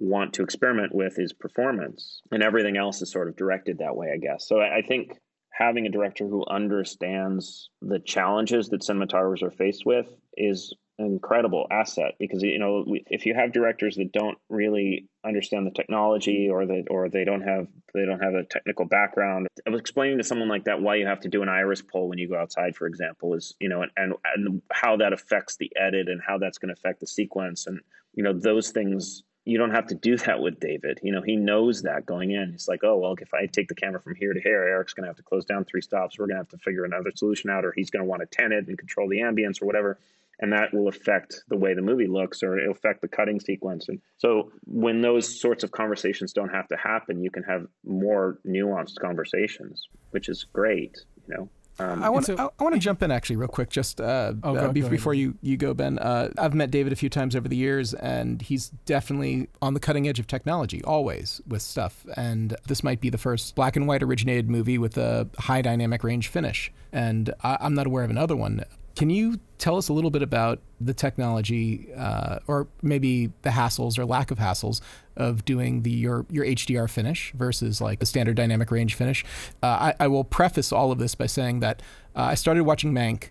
want 0.00 0.32
to 0.34 0.42
experiment 0.42 0.94
with 0.94 1.18
is 1.18 1.32
performance, 1.32 2.22
and 2.32 2.42
everything 2.42 2.76
else 2.76 3.00
is 3.02 3.12
sort 3.12 3.28
of 3.28 3.36
directed 3.36 3.78
that 3.78 3.94
way, 3.94 4.10
I 4.12 4.16
guess. 4.16 4.48
So 4.48 4.60
I, 4.60 4.82
think 4.82 5.18
having 5.52 5.86
a 5.86 5.90
director 5.90 6.26
who 6.26 6.44
understands 6.46 7.70
the 7.82 8.00
challenges 8.00 8.70
that 8.70 8.80
cinematographers 8.80 9.42
are 9.42 9.50
faced 9.50 9.84
with 9.84 10.06
is 10.36 10.72
an 10.98 11.06
incredible 11.06 11.66
asset 11.70 12.12
because 12.18 12.42
you 12.42 12.58
know 12.58 12.84
if 13.06 13.24
you 13.24 13.34
have 13.34 13.52
directors 13.52 13.96
that 13.96 14.12
don't 14.12 14.36
really 14.50 15.08
understand 15.24 15.66
the 15.66 15.70
technology 15.70 16.48
or 16.50 16.66
that 16.66 16.84
or 16.90 17.08
they 17.08 17.24
don't 17.24 17.40
have 17.40 17.66
they 17.94 18.04
don't 18.04 18.20
have 18.20 18.34
a 18.34 18.44
technical 18.44 18.84
background 18.84 19.46
i 19.66 19.70
was 19.70 19.80
explaining 19.80 20.18
to 20.18 20.24
someone 20.24 20.48
like 20.48 20.64
that 20.64 20.82
why 20.82 20.96
you 20.96 21.06
have 21.06 21.20
to 21.20 21.28
do 21.28 21.42
an 21.42 21.48
iris 21.48 21.80
pull 21.80 22.06
when 22.08 22.18
you 22.18 22.28
go 22.28 22.38
outside 22.38 22.76
for 22.76 22.86
example 22.86 23.32
is 23.32 23.54
you 23.60 23.68
know 23.68 23.80
and 23.80 23.90
and, 23.96 24.12
and 24.34 24.62
how 24.70 24.94
that 24.98 25.14
affects 25.14 25.56
the 25.56 25.72
edit 25.74 26.08
and 26.08 26.20
how 26.26 26.36
that's 26.36 26.58
going 26.58 26.68
to 26.68 26.78
affect 26.78 27.00
the 27.00 27.06
sequence 27.06 27.66
and 27.66 27.80
you 28.12 28.22
know 28.22 28.34
those 28.34 28.70
things 28.70 29.22
you 29.50 29.58
don't 29.58 29.72
have 29.72 29.88
to 29.88 29.96
do 29.96 30.16
that 30.16 30.40
with 30.40 30.60
David. 30.60 31.00
You 31.02 31.10
know, 31.10 31.22
he 31.22 31.34
knows 31.34 31.82
that 31.82 32.06
going 32.06 32.30
in. 32.30 32.52
It's 32.54 32.68
like, 32.68 32.84
oh, 32.84 32.98
well, 32.98 33.16
if 33.20 33.34
I 33.34 33.46
take 33.46 33.66
the 33.66 33.74
camera 33.74 34.00
from 34.00 34.14
here 34.14 34.32
to 34.32 34.40
here, 34.40 34.62
Erik's 34.62 34.92
going 34.92 35.02
to 35.02 35.08
have 35.08 35.16
to 35.16 35.24
close 35.24 35.44
down 35.44 35.64
three 35.64 35.80
stops. 35.80 36.18
We're 36.18 36.26
going 36.26 36.36
to 36.36 36.42
have 36.42 36.48
to 36.50 36.58
figure 36.58 36.84
another 36.84 37.10
solution 37.14 37.50
out, 37.50 37.64
or 37.64 37.72
he's 37.72 37.90
going 37.90 38.04
to 38.04 38.08
want 38.08 38.22
to 38.22 38.26
tent 38.26 38.52
it 38.52 38.68
and 38.68 38.78
control 38.78 39.08
the 39.08 39.18
ambience 39.18 39.60
or 39.60 39.66
whatever. 39.66 39.98
And 40.38 40.52
that 40.52 40.72
will 40.72 40.86
affect 40.86 41.42
the 41.48 41.56
way 41.56 41.74
the 41.74 41.82
movie 41.82 42.06
looks 42.06 42.42
or 42.44 42.58
it'll 42.58 42.72
affect 42.72 43.02
the 43.02 43.08
cutting 43.08 43.40
sequence. 43.40 43.88
And 43.88 44.00
so 44.18 44.52
when 44.64 45.02
those 45.02 45.40
sorts 45.40 45.64
of 45.64 45.72
conversations 45.72 46.32
don't 46.32 46.48
have 46.48 46.68
to 46.68 46.76
happen, 46.76 47.20
you 47.20 47.30
can 47.30 47.42
have 47.42 47.66
more 47.84 48.38
nuanced 48.46 49.00
conversations, 49.00 49.88
which 50.12 50.28
is 50.28 50.44
great, 50.44 50.96
you 51.26 51.34
know. 51.34 51.48
Um, 51.80 52.02
I 52.02 52.10
want 52.10 52.26
so, 52.26 52.36
I, 52.36 52.48
I 52.58 52.62
want 52.62 52.74
to 52.74 52.78
jump 52.78 53.02
in 53.02 53.10
actually 53.10 53.36
real 53.36 53.48
quick, 53.48 53.70
just 53.70 54.00
uh, 54.00 54.34
oh, 54.42 54.54
uh, 54.54 54.70
go, 54.70 54.72
before 54.72 55.14
you 55.14 55.34
you 55.40 55.56
go, 55.56 55.72
Ben. 55.72 55.98
Uh, 55.98 56.28
I've 56.38 56.54
met 56.54 56.70
David 56.70 56.92
a 56.92 56.96
few 56.96 57.08
times 57.08 57.34
over 57.34 57.48
the 57.48 57.56
years, 57.56 57.94
and 57.94 58.42
he's 58.42 58.68
definitely 58.84 59.48
on 59.62 59.72
the 59.74 59.80
cutting 59.80 60.06
edge 60.06 60.18
of 60.18 60.26
technology, 60.26 60.84
always 60.84 61.40
with 61.46 61.62
stuff. 61.62 62.04
And 62.16 62.54
this 62.66 62.84
might 62.84 63.00
be 63.00 63.08
the 63.08 63.18
first 63.18 63.54
black 63.54 63.76
and 63.76 63.86
white 63.86 64.02
originated 64.02 64.50
movie 64.50 64.76
with 64.76 64.98
a 64.98 65.28
high 65.38 65.62
dynamic 65.62 66.04
range 66.04 66.28
finish. 66.28 66.70
And 66.92 67.32
I, 67.42 67.56
I'm 67.60 67.74
not 67.74 67.86
aware 67.86 68.04
of 68.04 68.10
another 68.10 68.36
one. 68.36 68.64
Can 68.96 69.10
you 69.10 69.40
tell 69.58 69.76
us 69.76 69.88
a 69.88 69.92
little 69.92 70.10
bit 70.10 70.22
about 70.22 70.60
the 70.80 70.94
technology, 70.94 71.92
uh, 71.94 72.38
or 72.46 72.66
maybe 72.82 73.30
the 73.42 73.50
hassles 73.50 73.98
or 73.98 74.04
lack 74.04 74.30
of 74.30 74.38
hassles 74.38 74.80
of 75.16 75.44
doing 75.44 75.82
the 75.82 75.90
your 75.90 76.26
your 76.30 76.44
HDR 76.44 76.88
finish 76.88 77.32
versus 77.32 77.80
like 77.80 78.00
the 78.00 78.06
standard 78.06 78.36
dynamic 78.36 78.70
range 78.70 78.94
finish? 78.94 79.24
Uh, 79.62 79.66
I, 79.66 79.94
I, 80.00 80.08
will 80.08 80.24
preface 80.24 80.72
all 80.72 80.90
of 80.90 80.98
this 80.98 81.14
by 81.14 81.26
saying 81.26 81.60
that 81.60 81.82
uh, 82.16 82.22
I 82.22 82.34
started 82.34 82.64
watching 82.64 82.92
Mank, 82.92 83.28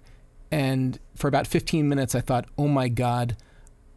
and 0.51 0.99
for 1.15 1.27
about 1.27 1.47
15 1.47 1.89
minutes 1.89 2.15
I 2.15 2.21
thought, 2.21 2.45
oh 2.57 2.67
my 2.67 2.87
god, 2.87 3.35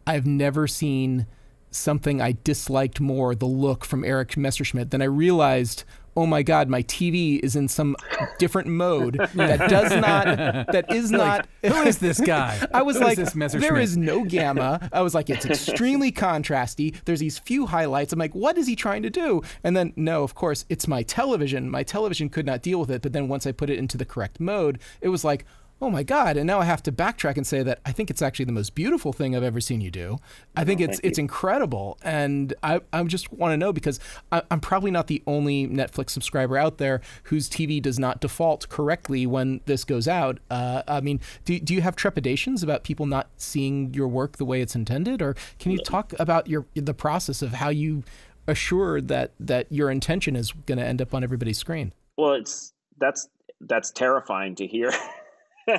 I've 0.05 0.25
never 0.25 0.67
seen 0.67 1.27
something 1.71 2.21
I 2.21 2.37
disliked 2.43 2.99
more 2.99 3.35
the 3.35 3.45
look 3.45 3.85
from 3.85 4.03
Erik 4.03 4.37
Messerschmidt 4.37 4.91
than 4.91 5.01
I 5.01 5.05
realized 5.05 5.83
oh 6.15 6.25
my 6.25 6.43
god 6.43 6.69
my 6.69 6.83
tv 6.83 7.39
is 7.43 7.55
in 7.55 7.67
some 7.67 7.95
different 8.39 8.67
mode 8.67 9.15
that 9.33 9.69
does 9.69 9.91
not 9.91 10.25
that 10.71 10.85
is 10.91 11.11
not 11.11 11.47
who 11.63 11.81
is 11.83 11.97
this 11.97 12.19
guy? 12.19 12.59
I 12.73 12.81
was 12.81 12.97
who 12.97 13.03
like 13.03 13.17
is 13.17 13.33
there 13.33 13.77
is 13.77 13.95
no 13.95 14.23
gamma. 14.25 14.89
I 14.91 15.01
was 15.01 15.15
like 15.15 15.29
it's 15.29 15.45
extremely 15.45 16.11
contrasty. 16.11 16.95
There's 17.05 17.19
these 17.19 17.39
few 17.39 17.65
highlights. 17.65 18.13
I'm 18.13 18.19
like 18.19 18.35
what 18.35 18.57
is 18.57 18.67
he 18.67 18.75
trying 18.75 19.03
to 19.03 19.09
do? 19.09 19.41
And 19.63 19.75
then 19.75 19.93
no 19.95 20.23
of 20.23 20.35
course 20.35 20.65
it's 20.69 20.87
my 20.87 21.03
television. 21.03 21.69
My 21.69 21.83
television 21.83 22.29
could 22.29 22.45
not 22.45 22.61
deal 22.61 22.79
with 22.79 22.91
it. 22.91 23.01
But 23.01 23.13
then 23.13 23.27
once 23.27 23.47
i 23.47 23.51
put 23.51 23.69
it 23.69 23.79
into 23.79 23.97
the 23.97 24.05
correct 24.05 24.39
mode 24.39 24.79
it 25.01 25.09
was 25.09 25.23
like 25.23 25.45
oh 25.83 25.89
my 25.89 26.01
god 26.01 26.37
and 26.37 26.47
now 26.47 26.61
i 26.61 26.63
have 26.63 26.81
to 26.81 26.93
backtrack 26.93 27.35
and 27.35 27.45
say 27.45 27.61
that 27.61 27.79
i 27.85 27.91
think 27.91 28.09
it's 28.09 28.21
actually 28.21 28.45
the 28.45 28.53
most 28.53 28.73
beautiful 28.73 29.11
thing 29.11 29.35
i've 29.35 29.43
ever 29.43 29.59
seen 29.59 29.81
you 29.81 29.91
do. 29.91 30.17
I 30.55 30.63
think 30.63 30.79
oh, 30.79 30.85
it's 30.85 30.99
it's 31.03 31.17
incredible 31.17 31.97
and 32.01 32.53
i 32.63 32.79
i 32.93 33.03
just 33.03 33.33
want 33.33 33.51
to 33.51 33.57
know 33.57 33.73
because 33.73 33.99
I, 34.31 34.43
am 34.49 34.61
probably 34.61 34.91
not 34.91 35.07
the 35.07 35.21
only 35.27 35.67
netflix 35.67 36.11
subscriber 36.11 36.57
out 36.57 36.77
there 36.77 37.01
whose 37.23 37.49
tv 37.49 37.81
does 37.81 37.99
not 37.99 38.21
default 38.21 38.69
correctly 38.69 39.25
when 39.25 39.59
this 39.65 39.83
goes 39.83 40.07
out. 40.07 40.39
Uh, 40.49 40.83
i 40.87 41.01
mean 41.01 41.19
do, 41.43 41.59
do 41.59 41.73
you 41.73 41.81
have 41.81 41.95
trepidations 41.97 42.63
about 42.63 42.83
people 42.83 43.05
not 43.05 43.27
seeing 43.35 43.93
your 43.93 44.07
work 44.07 44.37
the 44.37 44.45
way 44.45 44.61
it's 44.61 44.75
intended? 44.75 45.21
Or 45.21 45.35
can 45.59 45.71
you 45.71 45.79
talk 45.79 46.13
about 46.17 46.47
your 46.47 46.65
the 46.75 46.93
process 46.93 47.41
of 47.41 47.53
how 47.53 47.69
you 47.69 48.03
assure 48.47 49.01
that 49.01 49.31
that 49.39 49.69
your 49.69 49.91
intention 49.91 50.37
is 50.37 50.53
going 50.65 50.77
to 50.77 50.85
end 50.85 51.01
up 51.01 51.13
on 51.13 51.23
everybody's 51.23 51.57
screen? 51.57 51.91
Well 52.17 52.33
it's 52.33 52.73
that's 52.99 53.27
that's 53.59 53.91
terrifying 53.91 54.55
to 54.55 54.67
hear 54.67 54.91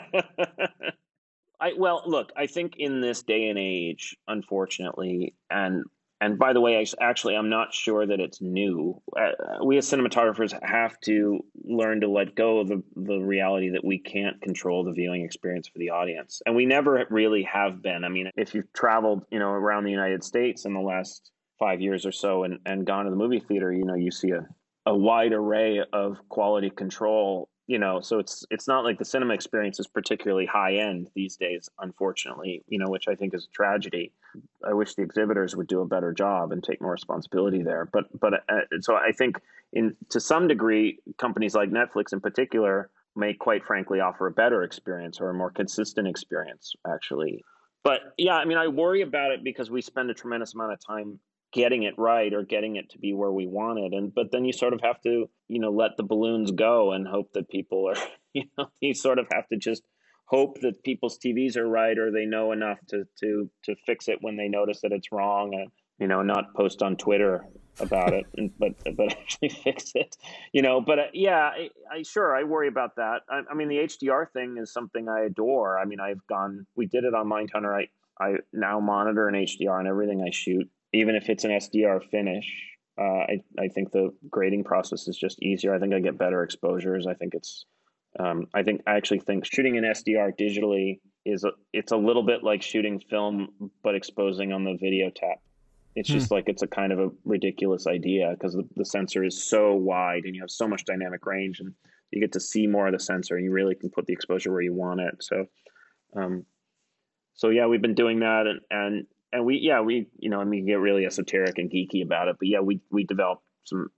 I 1.60 1.72
well, 1.78 2.02
look, 2.06 2.32
I 2.36 2.46
think 2.46 2.74
in 2.78 3.00
this 3.00 3.22
day 3.22 3.48
and 3.48 3.58
age, 3.58 4.16
unfortunately, 4.26 5.34
and 5.50 5.84
and 6.20 6.38
by 6.38 6.52
the 6.52 6.60
way, 6.60 6.78
I, 6.78 6.86
actually, 7.04 7.36
I'm 7.36 7.50
not 7.50 7.74
sure 7.74 8.06
that 8.06 8.20
it's 8.20 8.40
new. 8.40 9.00
Uh, 9.16 9.64
we 9.64 9.76
as 9.78 9.90
cinematographers 9.90 10.58
have 10.62 10.98
to 11.00 11.40
learn 11.64 12.00
to 12.00 12.08
let 12.08 12.34
go 12.34 12.60
of 12.60 12.68
the, 12.68 12.82
the 12.96 13.18
reality 13.18 13.70
that 13.70 13.84
we 13.84 13.98
can't 13.98 14.40
control 14.40 14.84
the 14.84 14.92
viewing 14.92 15.22
experience 15.22 15.68
for 15.68 15.78
the 15.78 15.90
audience, 15.90 16.40
and 16.46 16.54
we 16.54 16.66
never 16.66 17.04
really 17.10 17.42
have 17.42 17.82
been. 17.82 18.04
I 18.04 18.08
mean, 18.08 18.30
if 18.36 18.54
you've 18.54 18.72
traveled, 18.72 19.24
you 19.30 19.38
know, 19.38 19.48
around 19.48 19.84
the 19.84 19.90
United 19.90 20.24
States 20.24 20.64
in 20.64 20.72
the 20.72 20.80
last 20.80 21.30
five 21.58 21.80
years 21.80 22.06
or 22.06 22.12
so, 22.12 22.44
and 22.44 22.58
and 22.64 22.86
gone 22.86 23.04
to 23.04 23.10
the 23.10 23.16
movie 23.16 23.40
theater, 23.40 23.72
you 23.72 23.84
know, 23.84 23.94
you 23.94 24.10
see 24.10 24.30
a 24.30 24.46
a 24.86 24.96
wide 24.96 25.32
array 25.32 25.82
of 25.92 26.18
quality 26.28 26.70
control 26.70 27.48
you 27.66 27.78
know 27.78 28.00
so 28.00 28.18
it's 28.18 28.44
it's 28.50 28.68
not 28.68 28.84
like 28.84 28.98
the 28.98 29.04
cinema 29.04 29.32
experience 29.32 29.78
is 29.80 29.86
particularly 29.86 30.46
high 30.46 30.74
end 30.74 31.10
these 31.14 31.36
days 31.36 31.68
unfortunately 31.80 32.62
you 32.68 32.78
know 32.78 32.88
which 32.88 33.08
i 33.08 33.14
think 33.14 33.34
is 33.34 33.46
a 33.46 33.54
tragedy. 33.54 34.12
I 34.66 34.72
wish 34.72 34.94
the 34.94 35.02
exhibitors 35.02 35.54
would 35.54 35.68
do 35.68 35.80
a 35.80 35.86
better 35.86 36.12
job 36.12 36.50
and 36.50 36.62
take 36.62 36.80
more 36.80 36.92
responsibility 36.92 37.62
there. 37.62 37.88
But 37.92 38.06
but 38.18 38.34
uh, 38.48 38.60
so 38.80 38.96
i 38.96 39.12
think 39.12 39.40
in 39.72 39.96
to 40.10 40.20
some 40.20 40.48
degree 40.48 40.98
companies 41.18 41.54
like 41.54 41.70
netflix 41.70 42.12
in 42.12 42.20
particular 42.20 42.90
may 43.16 43.32
quite 43.32 43.64
frankly 43.64 44.00
offer 44.00 44.26
a 44.26 44.32
better 44.32 44.62
experience 44.64 45.20
or 45.20 45.30
a 45.30 45.34
more 45.34 45.50
consistent 45.50 46.08
experience 46.08 46.74
actually. 46.86 47.44
But 47.82 48.00
yeah 48.18 48.36
i 48.36 48.44
mean 48.44 48.58
i 48.58 48.68
worry 48.68 49.02
about 49.02 49.30
it 49.30 49.42
because 49.42 49.70
we 49.70 49.80
spend 49.80 50.10
a 50.10 50.14
tremendous 50.14 50.54
amount 50.54 50.72
of 50.72 50.84
time 50.84 51.18
getting 51.54 51.84
it 51.84 51.94
right 51.96 52.34
or 52.34 52.42
getting 52.42 52.76
it 52.76 52.90
to 52.90 52.98
be 52.98 53.14
where 53.14 53.30
we 53.30 53.46
want 53.46 53.78
it. 53.78 53.94
And 53.94 54.12
but 54.12 54.32
then 54.32 54.44
you 54.44 54.52
sort 54.52 54.74
of 54.74 54.80
have 54.82 55.00
to 55.02 55.30
you 55.48 55.60
know 55.60 55.70
let 55.70 55.96
the 55.96 56.02
balloons 56.02 56.50
go 56.50 56.92
and 56.92 57.06
hope 57.06 57.32
that 57.32 57.48
people 57.48 57.88
are 57.88 57.96
you 58.34 58.44
know 58.58 58.66
you 58.80 58.92
sort 58.92 59.18
of 59.18 59.26
have 59.32 59.48
to 59.48 59.56
just 59.56 59.82
hope 60.26 60.60
that 60.60 60.82
people's 60.82 61.18
TVs 61.18 61.56
are 61.56 61.68
right 61.68 61.96
or 61.96 62.10
they 62.10 62.26
know 62.26 62.52
enough 62.52 62.78
to 62.88 63.04
to 63.20 63.48
to 63.62 63.76
fix 63.86 64.08
it 64.08 64.18
when 64.20 64.36
they 64.36 64.48
notice 64.48 64.80
that 64.82 64.92
it's 64.92 65.12
wrong 65.12 65.54
and 65.54 65.70
you 65.98 66.08
know 66.08 66.22
not 66.22 66.54
post 66.54 66.82
on 66.82 66.96
Twitter 66.96 67.46
about 67.80 68.12
it 68.12 68.24
and, 68.36 68.52
but 68.58 68.72
but 68.96 69.12
actually 69.18 69.48
fix 69.48 69.92
it 69.94 70.16
you 70.52 70.60
know. 70.60 70.80
But 70.80 70.98
uh, 70.98 71.02
yeah 71.12 71.50
I, 71.54 71.70
I, 71.90 72.02
sure 72.02 72.36
I 72.36 72.42
worry 72.42 72.68
about 72.68 72.96
that. 72.96 73.22
I, 73.30 73.42
I 73.48 73.54
mean 73.54 73.68
the 73.68 73.78
HDR 73.78 74.28
thing 74.32 74.56
is 74.58 74.72
something 74.72 75.08
I 75.08 75.20
adore. 75.26 75.78
I 75.78 75.84
mean 75.84 76.00
I've 76.00 76.26
gone 76.26 76.66
we 76.74 76.86
did 76.86 77.04
it 77.04 77.14
on 77.14 77.28
Mindhunter. 77.28 77.72
I 77.72 77.88
I 78.20 78.38
now 78.52 78.80
monitor 78.80 79.28
an 79.28 79.34
HDR 79.34 79.78
and 79.78 79.88
everything 79.88 80.20
I 80.20 80.30
shoot 80.32 80.68
even 80.94 81.16
if 81.16 81.28
it's 81.28 81.44
an 81.44 81.50
SDR 81.50 82.02
finish, 82.10 82.46
uh, 82.98 83.02
I, 83.02 83.42
I 83.58 83.68
think 83.68 83.90
the 83.90 84.14
grading 84.30 84.64
process 84.64 85.08
is 85.08 85.16
just 85.16 85.42
easier. 85.42 85.74
I 85.74 85.78
think 85.78 85.92
I 85.92 86.00
get 86.00 86.16
better 86.16 86.42
exposures. 86.42 87.06
I 87.06 87.14
think 87.14 87.34
it's, 87.34 87.66
um, 88.18 88.46
I 88.54 88.62
think 88.62 88.82
I 88.86 88.94
actually 88.94 89.18
think 89.20 89.44
shooting 89.44 89.76
an 89.76 89.84
SDR 89.84 90.32
digitally 90.38 91.00
is 91.24 91.42
a, 91.44 91.50
it's 91.72 91.92
a 91.92 91.96
little 91.96 92.22
bit 92.22 92.44
like 92.44 92.62
shooting 92.62 93.00
film, 93.00 93.70
but 93.82 93.96
exposing 93.96 94.52
on 94.52 94.64
the 94.64 94.76
video 94.80 95.10
tap. 95.10 95.40
It's 95.96 96.08
just 96.08 96.32
like 96.32 96.48
it's 96.48 96.62
a 96.62 96.66
kind 96.66 96.92
of 96.92 96.98
a 96.98 97.10
ridiculous 97.24 97.86
idea 97.86 98.34
because 98.36 98.54
the, 98.54 98.68
the 98.74 98.84
sensor 98.84 99.22
is 99.22 99.48
so 99.48 99.74
wide 99.74 100.24
and 100.24 100.34
you 100.34 100.42
have 100.42 100.50
so 100.50 100.66
much 100.66 100.84
dynamic 100.84 101.24
range 101.24 101.60
and 101.60 101.72
you 102.10 102.20
get 102.20 102.32
to 102.32 102.40
see 102.40 102.66
more 102.66 102.88
of 102.88 102.92
the 102.92 102.98
sensor 102.98 103.36
and 103.36 103.44
you 103.44 103.52
really 103.52 103.76
can 103.76 103.90
put 103.90 104.06
the 104.06 104.12
exposure 104.12 104.50
where 104.50 104.60
you 104.60 104.74
want 104.74 105.00
it. 105.00 105.14
So, 105.20 105.46
um, 106.16 106.46
so 107.34 107.50
yeah, 107.50 107.66
we've 107.66 107.82
been 107.82 107.94
doing 107.94 108.20
that 108.20 108.46
and, 108.46 108.60
and, 108.70 109.06
and 109.34 109.44
we, 109.44 109.58
yeah, 109.58 109.80
we, 109.80 110.06
you 110.18 110.30
know, 110.30 110.40
I 110.40 110.44
mean, 110.44 110.66
get 110.66 110.78
really 110.78 111.04
esoteric 111.04 111.58
and 111.58 111.70
geeky 111.70 112.02
about 112.02 112.28
it, 112.28 112.36
but 112.38 112.48
yeah, 112.48 112.60
we, 112.60 112.80
we 112.90 113.04
developed 113.04 113.42
some 113.64 113.88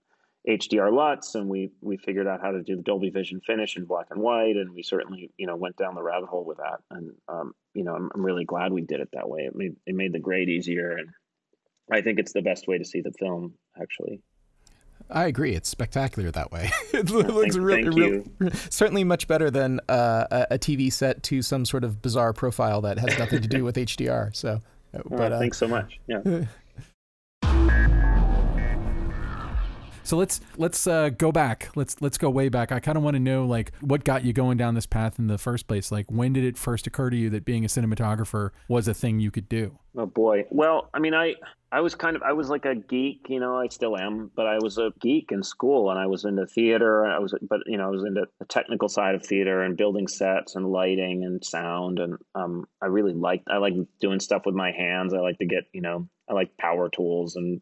HDR 0.47 0.91
LUTs 0.91 1.35
and 1.35 1.47
we, 1.47 1.71
we 1.81 1.97
figured 1.97 2.27
out 2.27 2.41
how 2.41 2.51
to 2.51 2.63
do 2.63 2.75
the 2.75 2.81
Dolby 2.81 3.09
Vision 3.09 3.39
finish 3.45 3.77
in 3.77 3.85
black 3.85 4.07
and 4.11 4.21
white. 4.21 4.55
And 4.55 4.73
we 4.73 4.81
certainly, 4.81 5.31
you 5.37 5.45
know, 5.47 5.55
went 5.55 5.77
down 5.77 5.95
the 5.95 6.03
rabbit 6.03 6.27
hole 6.27 6.45
with 6.45 6.57
that. 6.57 6.79
And, 6.89 7.11
um, 7.27 7.53
you 7.73 7.83
know, 7.83 7.93
I'm, 7.93 8.09
I'm 8.15 8.25
really 8.25 8.45
glad 8.45 8.71
we 8.71 8.81
did 8.81 8.99
it 8.99 9.09
that 9.13 9.29
way. 9.29 9.41
It 9.41 9.55
made, 9.55 9.75
it 9.85 9.95
made 9.95 10.13
the 10.13 10.19
grade 10.19 10.49
easier 10.49 10.91
and, 10.91 11.09
I 11.91 12.01
think 12.01 12.19
it's 12.19 12.33
the 12.33 12.41
best 12.41 12.67
way 12.67 12.77
to 12.77 12.85
see 12.85 13.01
the 13.01 13.13
film, 13.13 13.53
actually. 13.81 14.21
I 15.09 15.27
agree. 15.27 15.53
It's 15.53 15.69
spectacular 15.69 16.31
that 16.31 16.51
way. 16.51 16.69
it 16.93 17.09
looks 17.09 17.55
thank, 17.55 17.65
really, 17.65 18.23
thank 18.39 18.55
certainly 18.69 19.05
much 19.05 19.27
better 19.27 19.49
than 19.49 19.79
uh, 19.87 20.45
a 20.51 20.59
TV 20.59 20.91
set 20.91 21.23
to 21.23 21.41
some 21.41 21.63
sort 21.63 21.83
of 21.83 22.01
bizarre 22.01 22.33
profile 22.33 22.81
that 22.81 22.97
has 22.99 23.17
nothing 23.17 23.41
to 23.41 23.47
do 23.47 23.63
with 23.63 23.77
HDR. 23.77 24.35
So, 24.35 24.61
but 24.91 25.31
uh, 25.33 25.39
thanks 25.39 25.57
so 25.57 25.67
much. 25.67 25.99
Yeah. 26.07 26.45
So 30.07 30.15
let's 30.15 30.39
let's 30.55 30.87
uh, 30.87 31.09
go 31.09 31.33
back. 31.33 31.69
Let's 31.75 32.01
let's 32.01 32.17
go 32.17 32.29
way 32.29 32.47
back. 32.47 32.71
I 32.71 32.79
kind 32.79 32.97
of 32.97 33.03
want 33.03 33.15
to 33.15 33.19
know 33.19 33.45
like 33.45 33.73
what 33.81 34.05
got 34.05 34.23
you 34.23 34.31
going 34.31 34.57
down 34.57 34.73
this 34.73 34.85
path 34.85 35.19
in 35.19 35.27
the 35.27 35.37
first 35.37 35.67
place. 35.67 35.91
Like 35.91 36.09
when 36.09 36.31
did 36.31 36.45
it 36.45 36.57
first 36.57 36.87
occur 36.87 37.09
to 37.09 37.17
you 37.17 37.29
that 37.31 37.43
being 37.43 37.65
a 37.65 37.67
cinematographer 37.67 38.51
was 38.69 38.87
a 38.87 38.93
thing 38.93 39.19
you 39.19 39.31
could 39.31 39.49
do? 39.49 39.77
Oh 39.97 40.05
boy. 40.05 40.45
Well, 40.49 40.89
I 40.93 40.99
mean, 40.99 41.13
I 41.13 41.35
I 41.73 41.81
was 41.81 41.93
kind 41.93 42.15
of 42.15 42.21
I 42.21 42.31
was 42.31 42.49
like 42.49 42.63
a 42.63 42.73
geek, 42.73 43.25
you 43.27 43.41
know, 43.41 43.57
I 43.57 43.67
still 43.67 43.97
am, 43.97 44.31
but 44.33 44.47
I 44.47 44.59
was 44.61 44.77
a 44.77 44.93
geek 45.01 45.33
in 45.33 45.43
school 45.43 45.91
and 45.91 45.99
I 45.99 46.05
was 46.05 46.23
into 46.23 46.47
theater. 46.47 47.05
I 47.05 47.19
was 47.19 47.35
but 47.41 47.59
you 47.65 47.77
know, 47.77 47.87
I 47.87 47.91
was 47.91 48.05
into 48.05 48.27
the 48.39 48.45
technical 48.45 48.87
side 48.87 49.13
of 49.13 49.25
theater 49.25 49.61
and 49.61 49.75
building 49.75 50.07
sets 50.07 50.55
and 50.55 50.71
lighting 50.71 51.25
and 51.25 51.43
sound 51.43 51.99
and 51.99 52.17
um 52.33 52.65
I 52.81 52.85
really 52.85 53.13
liked 53.13 53.49
I 53.51 53.57
like 53.57 53.73
doing 53.99 54.21
stuff 54.21 54.43
with 54.45 54.55
my 54.55 54.71
hands. 54.71 55.13
I 55.13 55.19
like 55.19 55.39
to 55.39 55.45
get, 55.45 55.65
you 55.73 55.81
know, 55.81 56.07
I 56.29 56.33
like 56.33 56.55
power 56.55 56.89
tools 56.89 57.35
and 57.35 57.61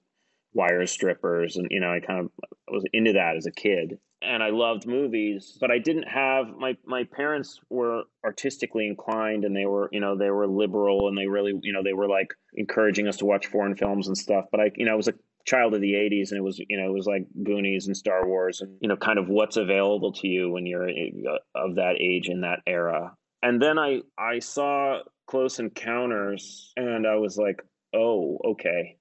wire 0.55 0.87
strippers 0.87 1.57
and 1.57 1.67
you 1.69 1.79
know 1.79 1.91
i 1.91 1.99
kind 1.99 2.19
of 2.21 2.31
was 2.71 2.83
into 2.93 3.13
that 3.13 3.35
as 3.35 3.45
a 3.45 3.51
kid. 3.51 3.99
And 4.21 4.41
i 4.41 4.49
loved 4.49 4.87
movies 4.87 5.57
but 5.61 5.69
i 5.69 5.77
didn't 5.77 6.07
have 6.07 6.47
my 6.57 6.75
my 6.85 7.03
parents 7.03 7.59
were 7.69 8.03
artistically 8.23 8.87
inclined 8.87 9.45
and 9.45 9.55
they 9.55 9.65
were 9.65 9.89
you 9.91 9.99
know 9.99 10.17
they 10.17 10.31
were 10.31 10.47
liberal 10.47 11.07
and 11.09 11.17
they 11.17 11.27
really 11.27 11.53
you 11.61 11.73
know 11.73 11.83
they 11.83 11.93
were 11.93 12.07
like 12.07 12.33
encouraging 12.55 13.07
us 13.07 13.17
to 13.17 13.25
watch 13.25 13.47
foreign 13.47 13.75
films 13.75 14.07
and 14.07 14.17
stuff. 14.17 14.45
But 14.49 14.61
i 14.61 14.71
you 14.75 14.85
know 14.85 14.93
i 14.93 14.95
was 14.95 15.09
a 15.09 15.13
child 15.45 15.75
of 15.75 15.81
the 15.81 15.93
80s 15.93 16.31
and 16.31 16.39
it 16.39 16.43
was 16.43 16.57
you 16.57 16.77
know 16.77 16.87
it 16.87 16.93
was 16.93 17.05
like 17.05 17.27
goonies 17.43 17.85
and 17.85 17.95
star 17.95 18.25
wars 18.25 18.61
and 18.61 18.75
you 18.81 18.87
know 18.87 18.97
kind 18.97 19.19
of 19.19 19.29
what's 19.29 19.57
available 19.57 20.11
to 20.13 20.27
you 20.27 20.49
when 20.49 20.65
you're 20.65 20.89
uh, 20.89 21.37
of 21.53 21.75
that 21.75 21.97
age 21.99 22.29
in 22.29 22.41
that 22.41 22.61
era. 22.65 23.13
And 23.43 23.61
then 23.61 23.77
i 23.77 24.01
i 24.17 24.39
saw 24.39 25.01
close 25.27 25.59
encounters 25.59 26.71
and 26.77 27.05
i 27.05 27.15
was 27.15 27.37
like 27.37 27.61
oh 27.93 28.39
okay 28.43 28.97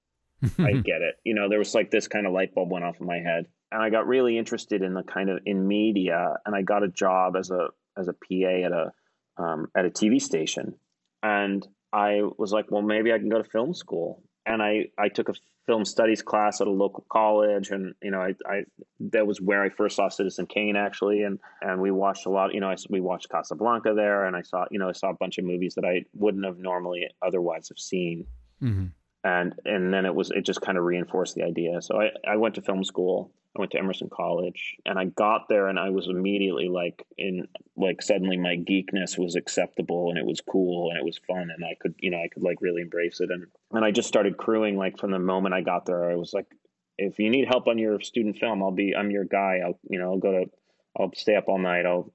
I 0.59 0.72
get 0.85 1.03
it. 1.03 1.16
You 1.24 1.35
know, 1.35 1.49
there 1.49 1.59
was 1.59 1.74
like 1.74 1.91
this 1.91 2.09
kind 2.09 2.26
of 2.26 2.32
light 2.32 2.55
bulb 2.55 2.70
went 2.70 2.85
off 2.85 3.01
in 3.01 3.07
my 3.07 3.18
head, 3.18 3.47
and 3.70 3.82
I 3.82 3.91
got 3.91 4.07
really 4.07 4.39
interested 4.39 4.82
in 4.82 4.95
the 4.95 5.03
kind 5.03 5.30
of 5.30 5.41
in 5.47 5.66
media, 5.66 6.37
and 6.45 6.55
I 6.55 6.62
got 6.62 6.82
a 6.82 6.89
job 6.89 7.37
as 7.37 7.51
a 7.51 7.68
as 7.97 8.09
a 8.09 8.12
PA 8.12 8.66
at 8.66 8.72
a 8.72 8.93
um, 9.37 9.68
at 9.76 9.85
a 9.85 9.91
TV 9.91 10.20
station, 10.20 10.74
and 11.22 11.66
I 11.93 12.22
was 12.39 12.53
like, 12.53 12.70
well, 12.70 12.82
maybe 12.82 13.12
I 13.12 13.18
can 13.18 13.28
go 13.28 13.39
to 13.41 13.49
film 13.49 13.74
school, 13.74 14.22
and 14.47 14.62
I 14.62 14.87
I 14.99 15.09
took 15.09 15.28
a 15.28 15.35
film 15.66 15.87
studies 15.87 16.20
class 16.20 16.61
at 16.61 16.66
a 16.66 16.70
local 16.70 17.07
college, 17.11 17.70
and 17.70 17.95
you 18.03 18.11
know, 18.11 18.20
I, 18.20 18.35
I 18.47 18.64
that 19.12 19.26
was 19.26 19.41
where 19.41 19.62
I 19.62 19.70
first 19.70 19.97
saw 19.97 20.09
Citizen 20.09 20.47
Kane 20.47 20.76
actually, 20.76 21.22
and 21.22 21.39
and 21.62 21.80
we 21.80 21.91
watched 21.91 22.26
a 22.26 22.30
lot. 22.30 22.53
You 22.53 22.61
know, 22.61 22.70
I, 22.70 22.76
we 22.91 23.01
watched 23.01 23.30
Casablanca 23.30 23.95
there, 23.95 24.26
and 24.26 24.37
I 24.37 24.43
saw 24.43 24.66
you 24.70 24.78
know 24.78 24.89
I 24.89 24.93
saw 24.93 25.11
a 25.11 25.14
bunch 25.14 25.39
of 25.39 25.45
movies 25.45 25.74
that 25.76 25.85
I 25.85 26.05
wouldn't 26.14 26.45
have 26.45 26.59
normally 26.59 27.09
otherwise 27.22 27.68
have 27.68 27.78
seen. 27.78 28.26
Mm-hmm 28.62 28.87
and 29.25 29.55
and 29.64 29.93
then 29.93 30.05
it 30.05 30.14
was 30.14 30.31
it 30.31 30.43
just 30.43 30.61
kind 30.61 30.79
of 30.79 30.85
reinforced 30.85 31.35
the 31.35 31.43
idea. 31.43 31.81
So 31.83 32.01
I 32.01 32.11
I 32.27 32.37
went 32.37 32.55
to 32.57 32.62
film 32.62 32.85
school. 32.85 33.33
I 33.57 33.61
went 33.61 33.70
to 33.72 33.79
Emerson 33.79 34.11
College, 34.12 34.77
and 34.85 34.99
I 34.99 35.05
got 35.05 35.49
there, 35.49 35.68
and 35.68 35.79
I 35.79 35.91
was 35.91 36.09
immediately 36.09 36.68
like 36.68 37.07
in 37.16 37.47
like 37.77 38.03
suddenly 38.03 38.37
my 38.37 38.57
geekness 38.57 39.16
was 39.16 39.37
acceptable, 39.37 40.11
and 40.11 40.18
it 40.18 40.27
was 40.27 40.41
cool, 40.41 40.91
and 40.91 40.99
it 40.99 41.05
was 41.05 41.20
fun, 41.27 41.51
and 41.55 41.64
I 41.64 41.75
could 41.81 41.95
you 41.99 42.11
know 42.11 42.18
I 42.18 42.29
could 42.29 42.43
like 42.43 42.61
really 42.61 42.83
embrace 42.83 43.20
it, 43.20 43.31
and 43.31 43.47
and 43.72 43.85
I 43.85 43.91
just 43.93 44.09
started 44.09 44.37
crewing 44.37 44.77
like 44.77 44.99
from 44.99 45.11
the 45.11 45.18
moment 45.18 45.55
I 45.55 45.62
got 45.62 45.87
there. 45.87 46.11
I 46.11 46.16
was 46.16 46.35
like, 46.35 46.47
if 46.99 47.18
you 47.18 47.31
need 47.31 47.49
help 47.49 47.66
on 47.66 47.79
your 47.79 48.01
student 48.01 48.39
film, 48.39 48.62
I'll 48.62 48.72
be 48.72 48.95
I'm 48.95 49.11
your 49.11 49.25
guy. 49.25 49.61
I'll 49.64 49.79
you 49.89 49.99
know 49.99 50.11
I'll 50.11 50.18
go 50.18 50.33
to 50.33 50.51
I'll 50.99 51.12
stay 51.14 51.37
up 51.37 51.49
all 51.49 51.59
night. 51.59 51.87
I'll 51.87 52.12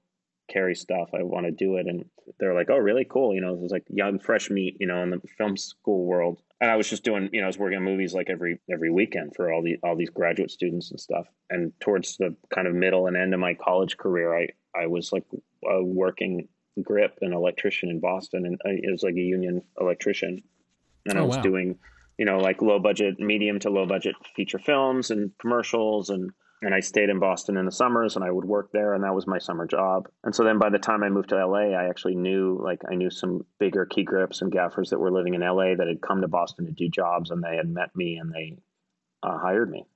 carry 0.50 0.74
stuff. 0.74 1.10
I 1.14 1.22
want 1.22 1.46
to 1.46 1.52
do 1.52 1.76
it. 1.76 1.86
And 1.86 2.04
they're 2.38 2.54
like, 2.54 2.68
oh, 2.70 2.78
really 2.78 3.06
cool. 3.08 3.34
You 3.34 3.40
know, 3.40 3.54
it 3.54 3.60
was 3.60 3.72
like 3.72 3.84
young, 3.88 4.18
fresh 4.18 4.50
meat, 4.50 4.76
you 4.80 4.86
know, 4.86 5.02
in 5.02 5.10
the 5.10 5.20
film 5.38 5.56
school 5.56 6.04
world. 6.04 6.42
And 6.60 6.70
I 6.70 6.76
was 6.76 6.88
just 6.88 7.04
doing, 7.04 7.30
you 7.32 7.40
know, 7.40 7.46
I 7.46 7.48
was 7.48 7.58
working 7.58 7.78
on 7.78 7.84
movies 7.84 8.12
like 8.12 8.28
every 8.28 8.60
every 8.70 8.90
weekend 8.90 9.34
for 9.34 9.52
all 9.52 9.62
the 9.62 9.78
all 9.82 9.96
these 9.96 10.10
graduate 10.10 10.50
students 10.50 10.90
and 10.90 11.00
stuff. 11.00 11.26
And 11.48 11.72
towards 11.80 12.16
the 12.18 12.36
kind 12.54 12.66
of 12.66 12.74
middle 12.74 13.06
and 13.06 13.16
end 13.16 13.32
of 13.32 13.40
my 13.40 13.54
college 13.54 13.96
career, 13.96 14.36
I 14.36 14.48
I 14.78 14.86
was 14.86 15.12
like 15.12 15.24
a 15.64 15.82
working 15.82 16.48
grip 16.82 17.18
an 17.20 17.32
electrician 17.32 17.88
in 17.88 18.00
Boston, 18.00 18.46
and 18.46 18.60
I, 18.64 18.70
it 18.82 18.90
was 18.90 19.02
like 19.02 19.14
a 19.14 19.20
union 19.20 19.62
electrician, 19.80 20.42
and 21.06 21.18
oh, 21.18 21.22
I 21.22 21.24
was 21.24 21.36
wow. 21.36 21.42
doing, 21.42 21.78
you 22.18 22.24
know, 22.24 22.38
like 22.38 22.62
low 22.62 22.78
budget, 22.78 23.18
medium 23.18 23.58
to 23.60 23.70
low 23.70 23.86
budget 23.86 24.14
feature 24.36 24.58
films 24.58 25.10
and 25.10 25.30
commercials 25.38 26.10
and 26.10 26.30
and 26.62 26.74
I 26.74 26.80
stayed 26.80 27.08
in 27.08 27.18
Boston 27.18 27.56
in 27.56 27.64
the 27.64 27.72
summers 27.72 28.16
and 28.16 28.24
I 28.24 28.30
would 28.30 28.44
work 28.44 28.70
there 28.72 28.94
and 28.94 29.04
that 29.04 29.14
was 29.14 29.26
my 29.26 29.38
summer 29.38 29.66
job. 29.66 30.08
And 30.24 30.34
so 30.34 30.44
then 30.44 30.58
by 30.58 30.68
the 30.68 30.78
time 30.78 31.02
I 31.02 31.08
moved 31.08 31.30
to 31.30 31.46
LA, 31.46 31.70
I 31.70 31.88
actually 31.88 32.16
knew 32.16 32.60
like 32.62 32.82
I 32.90 32.94
knew 32.94 33.10
some 33.10 33.46
bigger 33.58 33.86
key 33.86 34.04
grips 34.04 34.42
and 34.42 34.52
gaffers 34.52 34.90
that 34.90 34.98
were 34.98 35.12
living 35.12 35.34
in 35.34 35.40
LA 35.40 35.74
that 35.76 35.86
had 35.88 36.02
come 36.02 36.20
to 36.20 36.28
Boston 36.28 36.66
to 36.66 36.72
do 36.72 36.88
jobs 36.88 37.30
and 37.30 37.42
they 37.42 37.56
had 37.56 37.68
met 37.68 37.96
me 37.96 38.16
and 38.16 38.32
they 38.32 38.58
uh, 39.22 39.38
hired 39.38 39.70
me. 39.70 39.86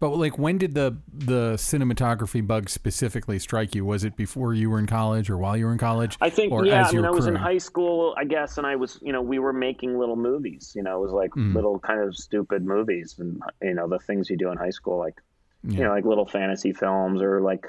But 0.00 0.16
like 0.16 0.36
when 0.36 0.58
did 0.58 0.74
the 0.74 0.96
the 1.12 1.52
cinematography 1.54 2.44
bug 2.44 2.68
specifically 2.68 3.38
strike 3.38 3.72
you? 3.76 3.84
Was 3.84 4.02
it 4.02 4.16
before 4.16 4.52
you 4.52 4.68
were 4.68 4.80
in 4.80 4.88
college 4.88 5.30
or 5.30 5.38
while 5.38 5.56
you 5.56 5.64
were 5.64 5.70
in 5.70 5.78
college? 5.78 6.16
I 6.20 6.28
think 6.28 6.52
yeah, 6.64 6.88
I 6.88 6.92
mean 6.92 7.04
I 7.04 7.10
was 7.10 7.28
in 7.28 7.36
high 7.36 7.58
school, 7.58 8.16
I 8.18 8.24
guess, 8.24 8.58
and 8.58 8.66
I 8.66 8.74
was, 8.74 8.98
you 9.00 9.12
know, 9.12 9.22
we 9.22 9.38
were 9.38 9.52
making 9.52 9.96
little 9.96 10.16
movies, 10.16 10.72
you 10.74 10.82
know, 10.82 10.96
it 10.96 11.00
was 11.00 11.12
like 11.12 11.30
mm. 11.30 11.54
little 11.54 11.78
kind 11.78 12.00
of 12.00 12.16
stupid 12.16 12.66
movies 12.66 13.14
and 13.20 13.40
you 13.62 13.74
know, 13.74 13.88
the 13.88 14.00
things 14.00 14.28
you 14.28 14.36
do 14.36 14.50
in 14.50 14.58
high 14.58 14.70
school 14.70 14.98
like 14.98 15.22
yeah. 15.64 15.78
you 15.78 15.84
know, 15.84 15.90
like 15.90 16.04
little 16.04 16.26
fantasy 16.26 16.72
films 16.72 17.22
or 17.22 17.40
like 17.40 17.66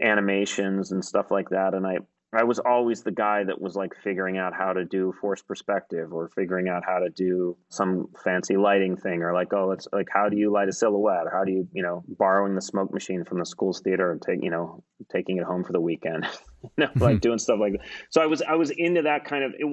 animations 0.00 0.92
and 0.92 1.04
stuff 1.04 1.30
like 1.30 1.50
that. 1.50 1.74
And 1.74 1.86
I, 1.86 1.98
I 2.34 2.44
was 2.44 2.58
always 2.58 3.02
the 3.02 3.12
guy 3.12 3.44
that 3.44 3.60
was 3.60 3.76
like 3.76 3.92
figuring 4.02 4.38
out 4.38 4.54
how 4.54 4.72
to 4.72 4.86
do 4.86 5.12
forced 5.20 5.46
perspective 5.46 6.14
or 6.14 6.30
figuring 6.34 6.66
out 6.66 6.82
how 6.86 6.98
to 6.98 7.10
do 7.10 7.58
some 7.68 8.08
fancy 8.24 8.56
lighting 8.56 8.96
thing 8.96 9.22
or 9.22 9.34
like, 9.34 9.52
oh, 9.52 9.72
it's 9.72 9.86
like, 9.92 10.08
how 10.10 10.30
do 10.30 10.38
you 10.38 10.50
light 10.50 10.68
a 10.68 10.72
silhouette 10.72 11.26
or 11.26 11.30
how 11.30 11.44
do 11.44 11.52
you, 11.52 11.68
you 11.72 11.82
know, 11.82 12.02
borrowing 12.08 12.54
the 12.54 12.62
smoke 12.62 12.92
machine 12.92 13.24
from 13.24 13.38
the 13.38 13.44
school's 13.44 13.80
theater 13.80 14.10
and 14.10 14.22
take, 14.22 14.42
you 14.42 14.50
know, 14.50 14.82
taking 15.10 15.36
it 15.36 15.44
home 15.44 15.62
for 15.62 15.72
the 15.72 15.80
weekend, 15.80 16.26
you 16.62 16.70
know, 16.78 16.88
like 16.96 17.16
mm-hmm. 17.16 17.18
doing 17.18 17.38
stuff 17.38 17.58
like 17.60 17.72
that. 17.72 17.82
So 18.08 18.22
I 18.22 18.26
was, 18.26 18.40
I 18.40 18.54
was 18.54 18.70
into 18.70 19.02
that 19.02 19.26
kind 19.26 19.44
of, 19.44 19.52
it, 19.58 19.66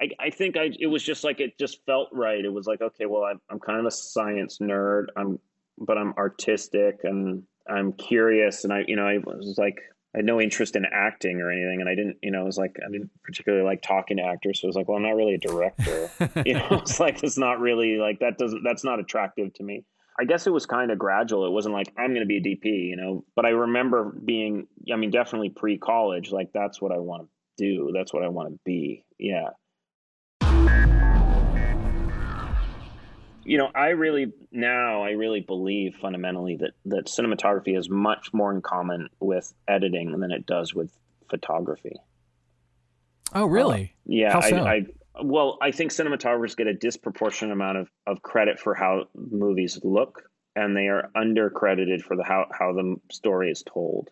I, 0.00 0.26
I 0.26 0.30
think 0.30 0.56
I, 0.56 0.70
it 0.78 0.86
was 0.86 1.02
just 1.02 1.24
like, 1.24 1.40
it 1.40 1.58
just 1.58 1.84
felt 1.84 2.10
right. 2.12 2.44
It 2.44 2.52
was 2.52 2.68
like, 2.68 2.80
okay, 2.80 3.06
well, 3.06 3.24
I'm, 3.24 3.40
I'm 3.50 3.58
kind 3.58 3.80
of 3.80 3.86
a 3.86 3.90
science 3.90 4.58
nerd. 4.58 5.06
I'm 5.16 5.40
but 5.80 5.98
I'm 5.98 6.14
artistic 6.14 7.00
and 7.04 7.44
I'm 7.68 7.92
curious. 7.92 8.64
And 8.64 8.72
I, 8.72 8.84
you 8.86 8.96
know, 8.96 9.06
I 9.06 9.18
was 9.18 9.56
like, 9.58 9.80
I 10.14 10.18
had 10.18 10.24
no 10.24 10.40
interest 10.40 10.74
in 10.74 10.84
acting 10.90 11.40
or 11.40 11.50
anything. 11.50 11.80
And 11.80 11.88
I 11.88 11.94
didn't, 11.94 12.16
you 12.22 12.30
know, 12.30 12.42
it 12.42 12.46
was 12.46 12.56
like, 12.56 12.76
I 12.84 12.90
didn't 12.90 13.10
particularly 13.22 13.64
like 13.64 13.82
talking 13.82 14.16
to 14.16 14.22
actors. 14.22 14.60
So 14.60 14.66
I 14.66 14.68
was 14.68 14.76
like, 14.76 14.88
well, 14.88 14.96
I'm 14.96 15.02
not 15.02 15.16
really 15.16 15.34
a 15.34 15.38
director. 15.38 16.10
you 16.46 16.54
know, 16.54 16.68
it's 16.72 16.98
like, 16.98 17.22
it's 17.22 17.38
not 17.38 17.60
really 17.60 17.96
like 17.96 18.20
that 18.20 18.38
doesn't, 18.38 18.62
that's 18.64 18.84
not 18.84 19.00
attractive 19.00 19.52
to 19.54 19.62
me. 19.62 19.84
I 20.20 20.24
guess 20.24 20.46
it 20.46 20.52
was 20.52 20.66
kind 20.66 20.90
of 20.90 20.98
gradual. 20.98 21.46
It 21.46 21.52
wasn't 21.52 21.74
like 21.74 21.92
I'm 21.96 22.12
going 22.12 22.20
to 22.20 22.26
be 22.26 22.38
a 22.38 22.40
DP, 22.40 22.88
you 22.88 22.96
know, 22.96 23.24
but 23.36 23.46
I 23.46 23.50
remember 23.50 24.12
being, 24.24 24.66
I 24.92 24.96
mean, 24.96 25.10
definitely 25.10 25.50
pre 25.50 25.78
college, 25.78 26.32
like 26.32 26.48
that's 26.52 26.80
what 26.80 26.90
I 26.90 26.98
want 26.98 27.22
to 27.22 27.28
do. 27.56 27.92
That's 27.94 28.12
what 28.12 28.24
I 28.24 28.28
want 28.28 28.48
to 28.48 28.58
be. 28.64 29.04
Yeah. 29.18 29.50
You 33.48 33.56
know, 33.56 33.70
I 33.74 33.88
really 33.88 34.30
now 34.52 35.02
I 35.02 35.12
really 35.12 35.40
believe 35.40 35.96
fundamentally 35.96 36.56
that 36.56 36.72
that 36.84 37.06
cinematography 37.06 37.74
has 37.76 37.88
much 37.88 38.28
more 38.34 38.52
in 38.52 38.60
common 38.60 39.08
with 39.20 39.54
editing 39.66 40.20
than 40.20 40.30
it 40.30 40.44
does 40.44 40.74
with 40.74 40.92
photography. 41.30 41.96
Oh, 43.32 43.46
really? 43.46 43.94
Uh, 43.94 44.04
yeah. 44.04 44.32
How 44.34 44.40
so? 44.42 44.56
I, 44.58 44.70
I, 44.70 44.82
well, 45.22 45.56
I 45.62 45.70
think 45.70 45.92
cinematographers 45.92 46.58
get 46.58 46.66
a 46.66 46.74
disproportionate 46.74 47.52
amount 47.54 47.78
of, 47.78 47.90
of 48.06 48.20
credit 48.20 48.60
for 48.60 48.74
how 48.74 49.04
movies 49.14 49.80
look, 49.82 50.24
and 50.54 50.76
they 50.76 50.88
are 50.88 51.10
undercredited 51.16 52.02
for 52.02 52.18
the 52.18 52.24
how 52.24 52.48
how 52.52 52.74
the 52.74 52.96
story 53.10 53.50
is 53.50 53.62
told. 53.62 54.10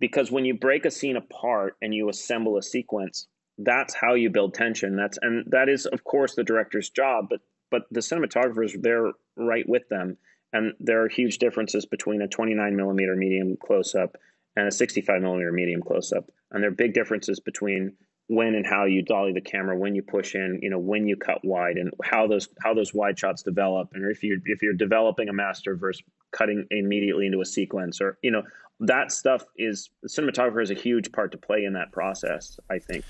Because 0.00 0.32
when 0.32 0.44
you 0.44 0.54
break 0.54 0.84
a 0.84 0.90
scene 0.90 1.16
apart 1.16 1.76
and 1.80 1.94
you 1.94 2.08
assemble 2.08 2.56
a 2.56 2.62
sequence, 2.64 3.28
that's 3.58 3.94
how 3.94 4.14
you 4.14 4.28
build 4.28 4.54
tension. 4.54 4.96
That's 4.96 5.20
and 5.22 5.44
that 5.52 5.68
is 5.68 5.86
of 5.86 6.02
course 6.02 6.34
the 6.34 6.42
director's 6.42 6.90
job, 6.90 7.26
but 7.30 7.38
but 7.70 7.82
the 7.90 8.00
cinematographers 8.00 8.80
they're 8.80 9.12
right 9.36 9.68
with 9.68 9.88
them, 9.88 10.16
and 10.52 10.74
there 10.80 11.02
are 11.02 11.08
huge 11.08 11.38
differences 11.38 11.86
between 11.86 12.22
a 12.22 12.28
29 12.28 12.76
millimeter 12.76 13.16
medium 13.16 13.56
close 13.56 13.94
up 13.94 14.16
and 14.56 14.68
a 14.68 14.72
65 14.72 15.20
millimeter 15.20 15.52
medium 15.52 15.82
close 15.82 16.12
up, 16.12 16.30
and 16.50 16.62
there 16.62 16.70
are 16.70 16.74
big 16.74 16.94
differences 16.94 17.40
between 17.40 17.94
when 18.28 18.54
and 18.54 18.66
how 18.66 18.84
you 18.84 19.02
dolly 19.02 19.32
the 19.32 19.40
camera, 19.40 19.76
when 19.76 19.94
you 19.94 20.02
push 20.02 20.34
in, 20.34 20.58
you 20.62 20.70
know, 20.70 20.78
when 20.78 21.06
you 21.06 21.16
cut 21.16 21.44
wide, 21.44 21.76
and 21.76 21.92
how 22.02 22.26
those 22.26 22.48
how 22.62 22.72
those 22.72 22.94
wide 22.94 23.18
shots 23.18 23.42
develop, 23.42 23.90
and 23.92 24.10
if 24.10 24.22
you 24.22 24.40
if 24.46 24.62
you're 24.62 24.72
developing 24.72 25.28
a 25.28 25.32
master 25.32 25.76
versus 25.76 26.02
cutting 26.32 26.66
immediately 26.70 27.26
into 27.26 27.40
a 27.40 27.44
sequence, 27.44 28.00
or 28.00 28.18
you 28.22 28.30
know, 28.30 28.42
that 28.80 29.12
stuff 29.12 29.44
is 29.56 29.90
the 30.02 30.08
cinematographer 30.08 30.60
has 30.60 30.70
a 30.70 30.74
huge 30.74 31.12
part 31.12 31.32
to 31.32 31.38
play 31.38 31.64
in 31.64 31.74
that 31.74 31.92
process. 31.92 32.58
I 32.70 32.78
think. 32.78 33.04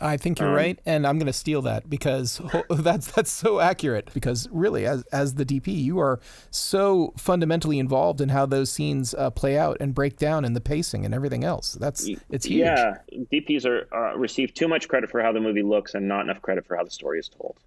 I 0.00 0.16
think 0.16 0.38
you're 0.38 0.48
um, 0.48 0.54
right, 0.54 0.78
and 0.86 1.06
I'm 1.06 1.18
going 1.18 1.26
to 1.26 1.32
steal 1.32 1.62
that 1.62 1.90
because 1.90 2.40
that's 2.70 3.10
that's 3.12 3.30
so 3.30 3.60
accurate. 3.60 4.10
Because 4.14 4.48
really, 4.50 4.86
as 4.86 5.04
as 5.12 5.34
the 5.34 5.44
DP, 5.44 5.68
you 5.68 5.98
are 5.98 6.20
so 6.50 7.12
fundamentally 7.16 7.78
involved 7.78 8.20
in 8.20 8.30
how 8.30 8.46
those 8.46 8.70
scenes 8.70 9.14
uh, 9.14 9.30
play 9.30 9.58
out 9.58 9.76
and 9.80 9.94
break 9.94 10.16
down, 10.16 10.44
and 10.44 10.56
the 10.56 10.60
pacing 10.60 11.04
and 11.04 11.14
everything 11.14 11.44
else. 11.44 11.74
That's 11.74 12.08
it's 12.30 12.46
huge. 12.46 12.60
Yeah, 12.60 12.98
DPs 13.32 13.64
are 13.66 13.88
uh, 13.94 14.16
receive 14.16 14.54
too 14.54 14.68
much 14.68 14.88
credit 14.88 15.10
for 15.10 15.22
how 15.22 15.32
the 15.32 15.40
movie 15.40 15.62
looks 15.62 15.94
and 15.94 16.08
not 16.08 16.22
enough 16.22 16.40
credit 16.42 16.66
for 16.66 16.76
how 16.76 16.84
the 16.84 16.90
story 16.90 17.18
is 17.18 17.28
told. 17.28 17.58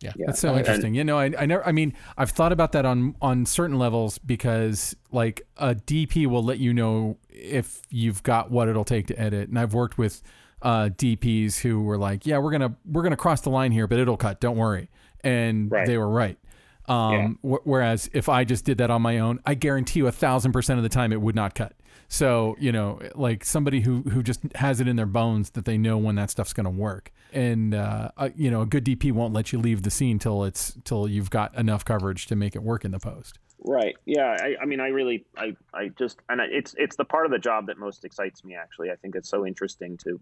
Yeah, 0.00 0.12
yeah. 0.16 0.26
that's 0.26 0.40
so 0.40 0.56
interesting. 0.56 0.88
And, 0.88 0.96
you 0.96 1.04
know, 1.04 1.18
I, 1.18 1.32
I 1.38 1.46
never. 1.46 1.66
I 1.66 1.72
mean, 1.72 1.94
I've 2.18 2.30
thought 2.30 2.52
about 2.52 2.72
that 2.72 2.84
on 2.84 3.14
on 3.22 3.46
certain 3.46 3.78
levels 3.78 4.18
because 4.18 4.94
like 5.12 5.46
a 5.56 5.74
DP 5.74 6.26
will 6.26 6.42
let 6.42 6.58
you 6.58 6.74
know 6.74 7.16
if 7.30 7.82
you've 7.90 8.22
got 8.22 8.50
what 8.50 8.68
it'll 8.68 8.84
take 8.84 9.06
to 9.08 9.20
edit, 9.20 9.48
and 9.48 9.58
I've 9.58 9.72
worked 9.72 9.96
with 9.96 10.22
uh, 10.64 10.88
DPs 10.88 11.58
who 11.58 11.82
were 11.82 11.98
like, 11.98 12.26
"Yeah, 12.26 12.38
we're 12.38 12.50
gonna 12.50 12.74
we're 12.90 13.02
gonna 13.02 13.16
cross 13.16 13.42
the 13.42 13.50
line 13.50 13.70
here, 13.70 13.86
but 13.86 13.98
it'll 13.98 14.16
cut. 14.16 14.40
Don't 14.40 14.56
worry," 14.56 14.88
and 15.22 15.70
right. 15.70 15.86
they 15.86 15.98
were 15.98 16.08
right. 16.08 16.38
Um, 16.86 17.38
yeah. 17.42 17.56
whereas 17.64 18.10
if 18.12 18.28
I 18.28 18.44
just 18.44 18.64
did 18.64 18.78
that 18.78 18.90
on 18.90 19.00
my 19.00 19.18
own, 19.18 19.40
I 19.46 19.54
guarantee 19.54 20.00
you 20.00 20.06
a 20.06 20.12
thousand 20.12 20.52
percent 20.52 20.78
of 20.78 20.82
the 20.82 20.88
time 20.88 21.12
it 21.12 21.20
would 21.20 21.34
not 21.34 21.54
cut. 21.54 21.74
So 22.08 22.56
you 22.58 22.72
know, 22.72 22.98
like 23.14 23.44
somebody 23.44 23.80
who 23.80 24.02
who 24.02 24.22
just 24.22 24.40
has 24.54 24.80
it 24.80 24.88
in 24.88 24.96
their 24.96 25.06
bones 25.06 25.50
that 25.50 25.66
they 25.66 25.76
know 25.76 25.98
when 25.98 26.14
that 26.16 26.30
stuff's 26.30 26.54
going 26.54 26.64
to 26.64 26.70
work, 26.70 27.12
and 27.32 27.74
uh, 27.74 28.10
uh, 28.16 28.30
you 28.34 28.50
know, 28.50 28.62
a 28.62 28.66
good 28.66 28.84
DP 28.84 29.12
won't 29.12 29.34
let 29.34 29.52
you 29.52 29.58
leave 29.58 29.82
the 29.82 29.90
scene 29.90 30.18
till 30.18 30.44
it's 30.44 30.76
till 30.84 31.06
you've 31.06 31.30
got 31.30 31.54
enough 31.56 31.84
coverage 31.84 32.26
to 32.26 32.36
make 32.36 32.56
it 32.56 32.62
work 32.62 32.86
in 32.86 32.90
the 32.90 32.98
post. 32.98 33.38
Right. 33.66 33.96
Yeah. 34.04 34.36
I, 34.38 34.56
I 34.62 34.66
mean, 34.66 34.78
I 34.78 34.88
really, 34.88 35.24
I, 35.38 35.56
I 35.72 35.88
just, 35.98 36.20
and 36.28 36.38
it's, 36.38 36.74
it's 36.76 36.96
the 36.96 37.04
part 37.06 37.24
of 37.24 37.32
the 37.32 37.38
job 37.38 37.66
that 37.68 37.78
most 37.78 38.04
excites 38.04 38.44
me. 38.44 38.54
Actually, 38.54 38.90
I 38.90 38.96
think 38.96 39.14
it's 39.16 39.30
so 39.30 39.46
interesting 39.46 39.96
to 40.04 40.20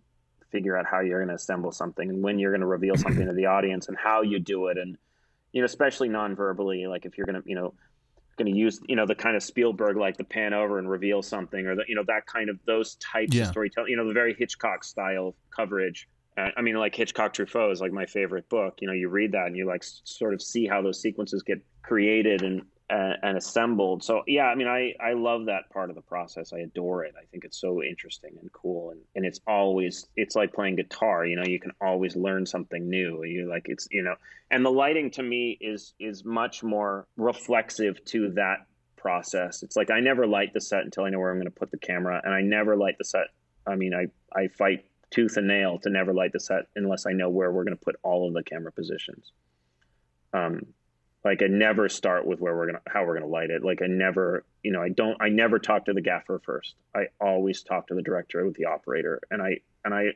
figure 0.53 0.77
out 0.77 0.87
how 0.87 1.01
you're 1.01 1.19
going 1.19 1.29
to 1.29 1.35
assemble 1.35 1.73
something 1.73 2.09
and 2.09 2.23
when 2.23 2.39
you're 2.39 2.53
going 2.53 2.61
to 2.61 2.67
reveal 2.67 2.95
something 2.97 3.27
to 3.27 3.33
the 3.33 3.47
audience 3.47 3.89
and 3.89 3.97
how 3.97 4.23
you 4.23 4.39
do 4.39 4.69
it. 4.69 4.79
And 4.79 4.97
you 5.53 5.61
know 5.61 5.67
especially 5.67 6.09
non-verbally 6.09 6.87
like 6.87 7.05
if 7.05 7.17
you're 7.17 7.27
going 7.27 7.41
to 7.41 7.49
you 7.49 7.55
know 7.55 7.75
going 8.37 8.51
to 8.51 8.59
use 8.59 8.81
you 8.89 8.97
know 8.97 9.07
the 9.07 9.15
kind 9.15 9.37
of 9.37 9.43
Spielberg 9.43 9.97
like 9.97 10.17
the 10.17 10.25
pan 10.25 10.55
over 10.55 10.79
and 10.79 10.89
reveal 10.89 11.23
something 11.23 11.67
or 11.67 11.77
the 11.77 11.85
you 11.87 11.95
know 11.95 12.05
that 12.07 12.27
kind 12.27 12.49
of 12.49 12.59
those 12.67 12.97
types 12.97 13.35
yeah. 13.35 13.43
of 13.43 13.49
storytelling 13.49 13.91
you 13.91 13.97
know 13.97 14.07
the 14.09 14.15
very 14.15 14.35
Hitchcock 14.35 14.85
style 14.85 15.35
coverage. 15.55 16.09
Uh, 16.39 16.49
I 16.57 16.63
mean 16.63 16.77
like 16.77 16.95
Hitchcock 16.95 17.35
Truffaut 17.35 17.73
is 17.73 17.81
like 17.81 17.93
my 17.93 18.07
favorite 18.07 18.49
book. 18.49 18.79
You 18.81 18.89
know 18.89 18.95
you 18.95 19.09
read 19.09 19.33
that 19.33 19.47
and 19.47 19.57
you 19.57 19.67
like 19.67 19.85
sort 19.85 20.33
of 20.35 20.41
see 20.41 20.67
how 20.67 20.81
those 20.81 21.01
sequences 21.01 21.43
get 21.43 21.59
created 21.83 22.43
and 22.43 22.63
and, 22.93 23.17
and 23.23 23.39
assembled. 23.39 24.05
So 24.05 24.23
yeah, 24.27 24.45
I 24.45 24.55
mean, 24.55 24.69
I 24.69 24.93
I 25.01 25.15
love 25.15 25.47
that 25.47 25.71
part 25.71 25.89
of 25.89 25.97
the 25.97 26.03
process. 26.03 26.53
I 26.53 26.59
adore 26.59 27.05
it. 27.05 27.15
I 27.19 27.25
think 27.25 27.45
it's 27.45 27.59
so 27.59 27.83
interesting 27.83 28.37
and 28.41 28.53
cool, 28.53 28.91
and 28.91 29.01
and 29.17 29.25
it's 29.25 29.41
always 29.47 30.07
it's 30.15 30.37
like 30.37 30.53
playing 30.53 30.77
guitar. 30.77 31.25
You 31.25 31.37
know, 31.37 31.45
you 31.45 31.59
can 31.59 31.73
always 31.81 32.15
learn 32.17 32.45
something 32.45 32.89
new. 32.89 33.25
You 33.25 33.49
like 33.49 33.67
it's 33.67 33.89
you 33.91 34.03
know, 34.03 34.15
and 34.51 34.65
the 34.65 34.71
lighting 34.71 35.11
to 35.13 35.23
me 35.23 35.57
is 35.61 35.95
is 35.99 36.25
much 36.25 36.63
more 36.63 37.07
reflexive 37.17 38.05
to 38.07 38.31
that 38.33 38.67
process. 38.97 39.63
It's 39.63 39.75
like 39.75 39.91
I 39.91 40.01
never 40.01 40.27
light 40.27 40.53
the 40.53 40.61
set 40.61 40.83
until 40.83 41.05
I 41.05 41.11
know 41.11 41.19
where 41.19 41.31
I'm 41.31 41.39
going 41.39 41.47
to 41.47 41.51
put 41.51 41.71
the 41.71 41.79
camera, 41.79 42.21
and 42.23 42.35
I 42.35 42.43
never 42.43 42.77
light 42.77 42.99
the 42.99 43.07
set. 43.07 43.29
I 43.67 43.75
mean, 43.75 43.95
I 43.95 44.07
I 44.39 44.49
fight 44.49 44.85
tooth 45.11 45.39
and 45.39 45.49
nail 45.49 45.79
to 45.79 45.91
never 45.91 46.13
light 46.13 46.33
the 46.33 46.41
set 46.41 46.67
unless 46.77 47.07
I 47.07 47.13
know 47.13 47.31
where 47.31 47.51
we're 47.53 47.65
going 47.65 47.77
to 47.77 47.85
put 47.85 47.97
all 48.03 48.29
of 48.29 48.35
the 48.35 48.43
camera 48.43 48.73
positions. 48.73 49.33
Um, 50.35 50.67
like 51.25 51.43
I 51.43 51.47
never 51.47 51.89
start 51.89 52.27
with 52.27 52.41
where 52.41 52.57
we're 52.57 52.67
gonna 52.67 52.81
how 52.87 53.05
we're 53.05 53.19
gonna 53.19 53.31
light 53.31 53.51
it. 53.51 53.63
Like 53.63 53.81
I 53.83 53.87
never, 53.87 54.45
you 54.63 54.73
know, 54.73 54.83
I 54.83 54.89
don't 54.89 55.21
I 55.21 55.29
never 55.29 55.59
talk 55.59 55.85
to 55.87 55.93
the 55.93 56.01
gaffer 56.01 56.41
first. 56.45 56.75
I 56.95 57.07
always 57.21 57.63
talk 57.63 57.89
to 57.89 57.95
the 57.95 58.03
director 58.03 58.45
with 58.45 58.57
the 58.57 58.67
operator, 58.67 59.21
and 59.31 59.41
I 59.41 59.59
and 59.85 59.95
I 59.95 60.13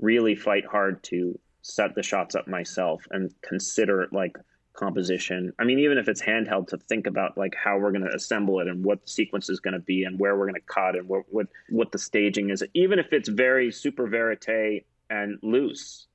really 0.00 0.34
fight 0.34 0.64
hard 0.64 1.02
to 1.04 1.38
set 1.62 1.94
the 1.94 2.02
shots 2.02 2.34
up 2.34 2.48
myself 2.48 3.06
and 3.10 3.32
consider 3.42 4.08
like 4.12 4.36
composition. 4.72 5.52
I 5.58 5.64
mean, 5.64 5.78
even 5.80 5.98
if 5.98 6.08
it's 6.08 6.22
handheld, 6.22 6.68
to 6.68 6.78
think 6.78 7.06
about 7.06 7.36
like 7.36 7.54
how 7.54 7.78
we're 7.78 7.92
going 7.92 8.04
to 8.04 8.14
assemble 8.14 8.60
it 8.60 8.66
and 8.66 8.84
what 8.84 9.02
the 9.02 9.10
sequence 9.10 9.50
is 9.50 9.60
going 9.60 9.74
to 9.74 9.80
be 9.80 10.04
and 10.04 10.18
where 10.18 10.36
we're 10.36 10.46
going 10.46 10.54
to 10.54 10.60
cut 10.60 10.96
and 10.96 11.08
what 11.08 11.24
what 11.28 11.46
what 11.68 11.92
the 11.92 11.98
staging 11.98 12.50
is. 12.50 12.64
Even 12.74 12.98
if 12.98 13.12
it's 13.12 13.28
very 13.28 13.70
super 13.70 14.08
verite 14.08 14.84
and 15.10 15.38
loose, 15.42 16.06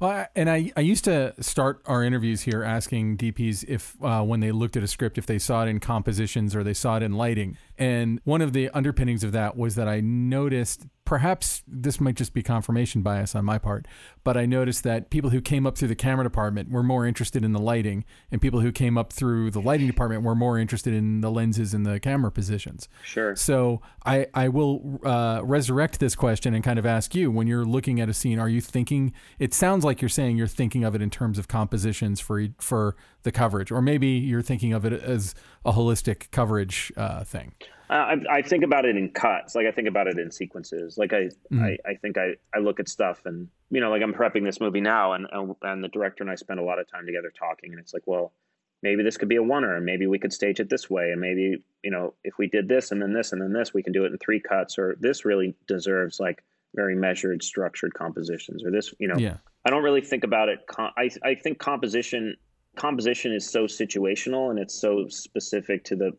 well, 0.00 0.26
and 0.34 0.50
I, 0.50 0.72
I 0.76 0.80
used 0.80 1.04
to 1.04 1.34
start 1.42 1.82
our 1.86 2.02
interviews 2.02 2.42
here 2.42 2.62
asking 2.62 3.18
DPs 3.18 3.64
if, 3.68 3.96
uh, 4.02 4.22
when 4.22 4.40
they 4.40 4.52
looked 4.52 4.76
at 4.76 4.82
a 4.82 4.88
script, 4.88 5.18
if 5.18 5.26
they 5.26 5.38
saw 5.38 5.64
it 5.64 5.68
in 5.68 5.80
compositions 5.80 6.54
or 6.54 6.62
they 6.62 6.74
saw 6.74 6.96
it 6.96 7.02
in 7.02 7.12
lighting. 7.12 7.56
And 7.78 8.20
one 8.24 8.40
of 8.40 8.52
the 8.52 8.70
underpinnings 8.70 9.24
of 9.24 9.32
that 9.32 9.56
was 9.56 9.74
that 9.74 9.88
I 9.88 10.00
noticed 10.00 10.86
perhaps 11.04 11.62
this 11.66 12.00
might 12.00 12.14
just 12.14 12.32
be 12.32 12.42
confirmation 12.42 13.02
bias 13.02 13.34
on 13.34 13.44
my 13.44 13.58
part, 13.58 13.86
but 14.22 14.36
I 14.36 14.46
noticed 14.46 14.84
that 14.84 15.10
people 15.10 15.30
who 15.30 15.40
came 15.40 15.66
up 15.66 15.76
through 15.76 15.88
the 15.88 15.94
camera 15.94 16.24
department 16.24 16.70
were 16.70 16.82
more 16.82 17.06
interested 17.06 17.44
in 17.44 17.52
the 17.52 17.58
lighting, 17.58 18.04
and 18.30 18.40
people 18.40 18.60
who 18.60 18.72
came 18.72 18.96
up 18.96 19.12
through 19.12 19.50
the 19.50 19.60
lighting 19.60 19.86
department 19.86 20.22
were 20.22 20.34
more 20.34 20.58
interested 20.58 20.94
in 20.94 21.20
the 21.20 21.30
lenses 21.30 21.74
and 21.74 21.84
the 21.84 22.00
camera 22.00 22.30
positions. 22.30 22.88
Sure. 23.02 23.36
So 23.36 23.82
I 24.06 24.28
I 24.34 24.48
will 24.48 25.00
uh, 25.04 25.40
resurrect 25.44 26.00
this 26.00 26.14
question 26.14 26.54
and 26.54 26.64
kind 26.64 26.78
of 26.78 26.86
ask 26.86 27.14
you 27.14 27.30
when 27.30 27.46
you're 27.46 27.66
looking 27.66 28.00
at 28.00 28.08
a 28.08 28.14
scene, 28.14 28.38
are 28.38 28.48
you 28.48 28.60
thinking? 28.60 29.12
It 29.38 29.52
sounds 29.52 29.84
like 29.84 30.00
you're 30.00 30.08
saying 30.08 30.36
you're 30.36 30.46
thinking 30.46 30.84
of 30.84 30.94
it 30.94 31.02
in 31.02 31.10
terms 31.10 31.38
of 31.38 31.48
compositions 31.48 32.20
for 32.20 32.46
for 32.58 32.96
the 33.24 33.32
coverage, 33.32 33.72
or 33.72 33.82
maybe 33.82 34.08
you're 34.08 34.42
thinking 34.42 34.72
of 34.72 34.84
it 34.84 34.92
as 34.92 35.34
a 35.64 35.72
holistic 35.72 36.30
coverage 36.30 36.92
uh, 36.96 37.24
thing. 37.24 37.52
I, 37.90 38.16
I, 38.30 38.42
think 38.42 38.64
about 38.64 38.86
it 38.86 38.96
in 38.96 39.10
cuts. 39.10 39.54
Like 39.54 39.66
I 39.66 39.70
think 39.70 39.88
about 39.88 40.06
it 40.06 40.18
in 40.18 40.30
sequences. 40.30 40.96
Like 40.96 41.12
I, 41.12 41.28
mm. 41.52 41.62
I, 41.62 41.76
I, 41.88 41.94
think 41.94 42.16
I, 42.16 42.34
I 42.54 42.60
look 42.60 42.80
at 42.80 42.88
stuff 42.88 43.26
and, 43.26 43.48
you 43.70 43.80
know, 43.80 43.90
like 43.90 44.02
I'm 44.02 44.14
prepping 44.14 44.44
this 44.44 44.60
movie 44.60 44.80
now 44.80 45.12
and, 45.12 45.26
and 45.62 45.84
the 45.84 45.88
director 45.88 46.24
and 46.24 46.30
I 46.30 46.34
spend 46.34 46.60
a 46.60 46.62
lot 46.62 46.78
of 46.78 46.90
time 46.90 47.04
together 47.06 47.30
talking 47.38 47.72
and 47.72 47.80
it's 47.80 47.92
like, 47.92 48.04
well, 48.06 48.32
maybe 48.82 49.02
this 49.02 49.16
could 49.16 49.28
be 49.28 49.36
a 49.36 49.42
oneer 49.42 49.76
and 49.76 49.84
maybe 49.84 50.06
we 50.06 50.18
could 50.18 50.32
stage 50.32 50.60
it 50.60 50.70
this 50.70 50.88
way. 50.88 51.10
And 51.10 51.20
maybe, 51.20 51.62
you 51.82 51.90
know, 51.90 52.14
if 52.24 52.34
we 52.38 52.48
did 52.48 52.68
this 52.68 52.90
and 52.90 53.02
then 53.02 53.12
this 53.12 53.32
and 53.32 53.40
then 53.40 53.52
this, 53.52 53.74
we 53.74 53.82
can 53.82 53.92
do 53.92 54.04
it 54.04 54.12
in 54.12 54.18
three 54.18 54.40
cuts 54.40 54.78
or 54.78 54.96
this 55.00 55.24
really 55.24 55.54
deserves 55.66 56.18
like 56.18 56.42
very 56.74 56.96
measured, 56.96 57.42
structured 57.42 57.94
compositions 57.94 58.64
or 58.64 58.70
this, 58.70 58.94
you 58.98 59.08
know, 59.08 59.16
yeah. 59.18 59.36
I 59.64 59.70
don't 59.70 59.82
really 59.82 60.02
think 60.02 60.24
about 60.24 60.48
it. 60.48 60.58
I, 60.78 61.10
I 61.22 61.34
think 61.34 61.58
composition, 61.58 62.36
composition 62.76 63.32
is 63.32 63.48
so 63.48 63.64
situational 63.64 64.50
and 64.50 64.58
it's 64.58 64.74
so 64.74 65.08
specific 65.08 65.84
to 65.84 65.96
the 65.96 66.12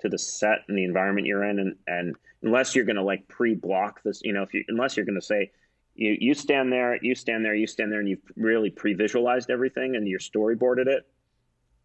to 0.00 0.08
the 0.08 0.18
set 0.18 0.60
and 0.68 0.76
the 0.76 0.84
environment 0.84 1.26
you're 1.26 1.44
in 1.44 1.58
and 1.58 1.76
and 1.86 2.16
unless 2.42 2.74
you're 2.74 2.84
going 2.84 2.96
to 2.96 3.02
like 3.02 3.26
pre-block 3.28 4.02
this 4.02 4.20
you 4.24 4.32
know 4.32 4.42
if 4.42 4.52
you 4.54 4.64
unless 4.68 4.96
you're 4.96 5.06
going 5.06 5.18
to 5.18 5.24
say 5.24 5.50
you 5.94 6.16
you 6.20 6.34
stand 6.34 6.72
there 6.72 6.98
you 7.02 7.14
stand 7.14 7.44
there 7.44 7.54
you 7.54 7.66
stand 7.66 7.92
there 7.92 8.00
and 8.00 8.08
you've 8.08 8.20
really 8.36 8.70
pre-visualized 8.70 9.50
everything 9.50 9.96
and 9.96 10.08
you're 10.08 10.18
storyboarded 10.18 10.86
it 10.86 11.06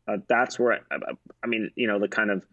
uh, 0.09 0.17
that's 0.27 0.57
where 0.57 0.81
I, 0.91 0.97
I, 1.43 1.47
mean 1.47 1.69
you 1.75 1.87
know 1.87 1.99
the 1.99 2.07
kind 2.07 2.31
of 2.31 2.45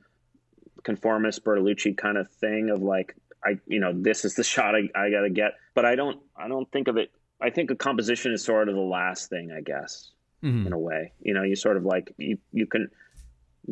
conformist 0.85 1.43
Bertolucci 1.45 1.97
kind 1.97 2.19
of 2.19 2.31
thing 2.31 2.71
of 2.71 2.83
like 2.83 3.17
I 3.45 3.59
you 3.67 3.81
know 3.81 3.93
this 3.95 4.25
is 4.25 4.35
the 4.35 4.45
shot 4.55 4.75
I, 4.75 4.89
I 4.95 5.11
got 5.11 5.23
to 5.23 5.31
get. 5.31 5.53
But 5.75 5.85
I 5.85 5.95
don't 5.95 6.21
I 6.37 6.49
don't 6.49 6.71
think 6.71 6.89
of 6.89 6.97
it 6.97 7.11
I 7.41 7.51
think 7.51 7.71
a 7.71 7.77
composition 7.77 8.33
is 8.33 8.45
sort 8.45 8.69
of 8.69 8.75
the 8.75 8.81
last 8.81 9.31
thing 9.31 9.53
I 9.53 9.61
guess 9.61 10.11
mm-hmm. 10.43 10.67
in 10.67 10.73
a 10.73 10.79
way 10.79 11.13
you 11.21 11.35
know 11.35 11.43
you 11.43 11.57
sort 11.57 11.77
of 11.77 11.85
like 11.85 12.13
you 12.19 12.39
you 12.53 12.67
can 12.67 12.91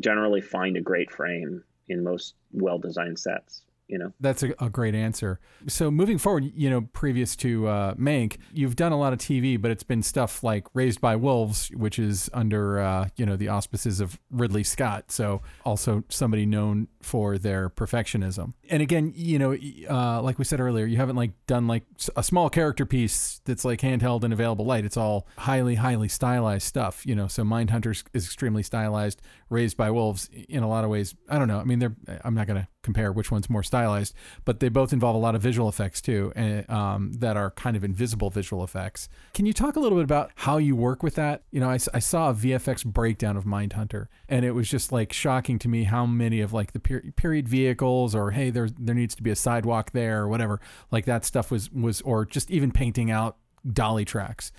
generally 0.00 0.40
find 0.40 0.76
a 0.76 0.80
great 0.80 1.10
frame 1.10 1.62
in 1.88 2.02
most 2.02 2.34
well 2.52 2.78
designed 2.78 3.18
sets 3.18 3.62
you 3.88 3.98
know? 3.98 4.12
That's 4.20 4.42
a, 4.42 4.54
a, 4.58 4.70
great 4.70 4.94
answer. 4.94 5.40
So 5.68 5.90
moving 5.90 6.18
forward 6.18 6.50
you 6.54 6.70
know 6.70 6.82
previous 6.92 7.36
to 7.36 7.66
uh, 7.66 7.94
mank 7.94 8.38
you've 8.52 8.76
done 8.76 8.92
a 8.92 8.98
lot 8.98 9.12
of 9.12 9.18
tv 9.18 9.60
but 9.60 9.70
it's 9.70 9.82
been 9.82 10.02
stuff 10.02 10.42
like 10.42 10.66
raised 10.74 11.00
by 11.00 11.16
wolves 11.16 11.70
which 11.74 11.98
is 11.98 12.30
under 12.32 12.80
uh, 12.80 13.08
you 13.16 13.26
know 13.26 13.36
the 13.36 13.48
auspices 13.48 14.00
of 14.00 14.18
ridley 14.30 14.64
scott. 14.64 15.10
So 15.10 15.42
also 15.64 16.04
somebody 16.08 16.46
known 16.46 16.88
for 17.02 17.38
their 17.38 17.68
perfectionism. 17.68 18.54
And 18.70 18.82
again 18.82 19.12
you 19.14 19.38
know 19.38 19.56
uh, 19.90 20.22
like 20.22 20.38
we 20.38 20.44
said 20.44 20.60
earlier 20.60 20.86
you 20.86 20.96
haven't 20.96 21.16
like 21.16 21.32
done 21.46 21.66
like 21.66 21.84
a 22.16 22.22
small 22.22 22.48
character 22.48 22.86
piece 22.86 23.40
that's 23.44 23.64
like 23.64 23.80
handheld 23.80 24.24
and 24.24 24.32
available 24.32 24.64
light. 24.64 24.84
It's 24.84 24.96
all 24.96 25.28
highly 25.38 25.74
highly 25.74 26.08
stylized 26.08 26.66
stuff 26.66 27.04
you 27.06 27.14
know? 27.14 27.28
So 27.28 27.44
mindhunters 27.44 28.04
is 28.14 28.24
extremely 28.24 28.62
stylized. 28.62 29.20
Raised 29.50 29.76
by 29.76 29.90
wolves 29.90 30.30
in 30.48 30.62
a 30.62 30.68
lot 30.68 30.84
of 30.84 30.90
ways 30.90 31.14
i 31.28 31.38
don't 31.38 31.48
know. 31.48 31.58
I 31.58 31.64
mean 31.64 31.78
they're 31.78 31.96
i'm 32.24 32.34
not 32.34 32.46
gonna 32.46 32.68
compare 32.84 33.10
which 33.10 33.30
one's 33.30 33.50
more 33.50 33.62
stylized, 33.62 34.14
but 34.44 34.60
they 34.60 34.68
both 34.68 34.92
involve 34.92 35.16
a 35.16 35.18
lot 35.18 35.34
of 35.34 35.42
visual 35.42 35.68
effects 35.68 36.00
too, 36.00 36.32
and, 36.36 36.68
um, 36.70 37.12
that 37.14 37.36
are 37.36 37.50
kind 37.52 37.76
of 37.76 37.82
invisible 37.82 38.30
visual 38.30 38.62
effects. 38.62 39.08
Can 39.32 39.46
you 39.46 39.52
talk 39.52 39.76
a 39.76 39.80
little 39.80 39.98
bit 39.98 40.04
about 40.04 40.30
how 40.36 40.58
you 40.58 40.76
work 40.76 41.02
with 41.02 41.16
that? 41.16 41.42
You 41.50 41.60
know, 41.60 41.70
I, 41.70 41.78
I 41.92 41.98
saw 41.98 42.30
a 42.30 42.34
VFX 42.34 42.84
breakdown 42.84 43.36
of 43.36 43.44
Mindhunter, 43.44 44.06
and 44.28 44.44
it 44.44 44.52
was 44.52 44.68
just 44.68 44.92
like 44.92 45.12
shocking 45.12 45.58
to 45.60 45.68
me 45.68 45.84
how 45.84 46.06
many 46.06 46.40
of 46.40 46.52
like 46.52 46.72
the 46.72 46.80
per- 46.80 47.02
period 47.16 47.48
vehicles, 47.48 48.14
or 48.14 48.30
hey, 48.30 48.50
there 48.50 48.68
there 48.78 48.94
needs 48.94 49.14
to 49.16 49.22
be 49.22 49.30
a 49.30 49.36
sidewalk 49.36 49.92
there, 49.92 50.22
or 50.22 50.28
whatever, 50.28 50.60
like 50.90 51.06
that 51.06 51.24
stuff 51.24 51.50
was 51.50 51.70
was, 51.72 52.00
or 52.02 52.24
just 52.24 52.50
even 52.50 52.70
painting 52.70 53.10
out 53.10 53.36
dolly 53.72 54.04
tracks 54.04 54.52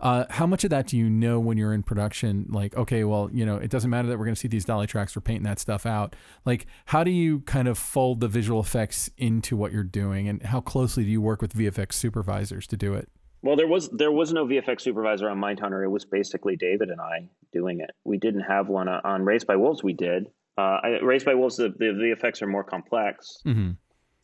uh, 0.00 0.24
how 0.30 0.46
much 0.46 0.64
of 0.64 0.70
that 0.70 0.86
do 0.86 0.96
you 0.96 1.08
know 1.08 1.38
when 1.38 1.56
you're 1.56 1.72
in 1.72 1.82
production? 1.82 2.46
Like, 2.48 2.76
okay, 2.76 3.04
well, 3.04 3.30
you 3.32 3.46
know, 3.46 3.56
it 3.56 3.70
doesn't 3.70 3.90
matter 3.90 4.08
that 4.08 4.18
we're 4.18 4.24
going 4.24 4.34
to 4.34 4.40
see 4.40 4.48
these 4.48 4.64
dolly 4.64 4.86
tracks. 4.86 5.14
We're 5.14 5.22
painting 5.22 5.44
that 5.44 5.58
stuff 5.58 5.86
out. 5.86 6.16
Like, 6.44 6.66
how 6.86 7.04
do 7.04 7.10
you 7.10 7.40
kind 7.40 7.68
of 7.68 7.78
fold 7.78 8.20
the 8.20 8.28
visual 8.28 8.60
effects 8.60 9.10
into 9.16 9.56
what 9.56 9.72
you're 9.72 9.84
doing, 9.84 10.28
and 10.28 10.42
how 10.42 10.60
closely 10.60 11.04
do 11.04 11.10
you 11.10 11.20
work 11.20 11.40
with 11.40 11.54
VFX 11.54 11.94
supervisors 11.94 12.66
to 12.68 12.76
do 12.76 12.94
it? 12.94 13.08
Well, 13.42 13.56
there 13.56 13.66
was 13.66 13.88
there 13.90 14.12
was 14.12 14.32
no 14.32 14.46
VFX 14.46 14.82
supervisor 14.82 15.28
on 15.28 15.40
Mindhunter. 15.40 15.84
It 15.84 15.88
was 15.88 16.04
basically 16.04 16.56
David 16.56 16.90
and 16.90 17.00
I 17.00 17.28
doing 17.52 17.80
it. 17.80 17.90
We 18.04 18.16
didn't 18.16 18.42
have 18.42 18.68
one 18.68 18.88
on 18.88 19.24
Raised 19.24 19.46
by 19.46 19.56
Wolves. 19.56 19.82
We 19.82 19.92
did. 19.92 20.28
Uh, 20.56 20.78
Raised 21.02 21.24
by 21.24 21.34
Wolves, 21.34 21.56
the, 21.56 21.70
the 21.70 21.86
VFX 21.86 22.42
are 22.42 22.46
more 22.46 22.62
complex. 22.62 23.38
Mm-hmm. 23.44 23.72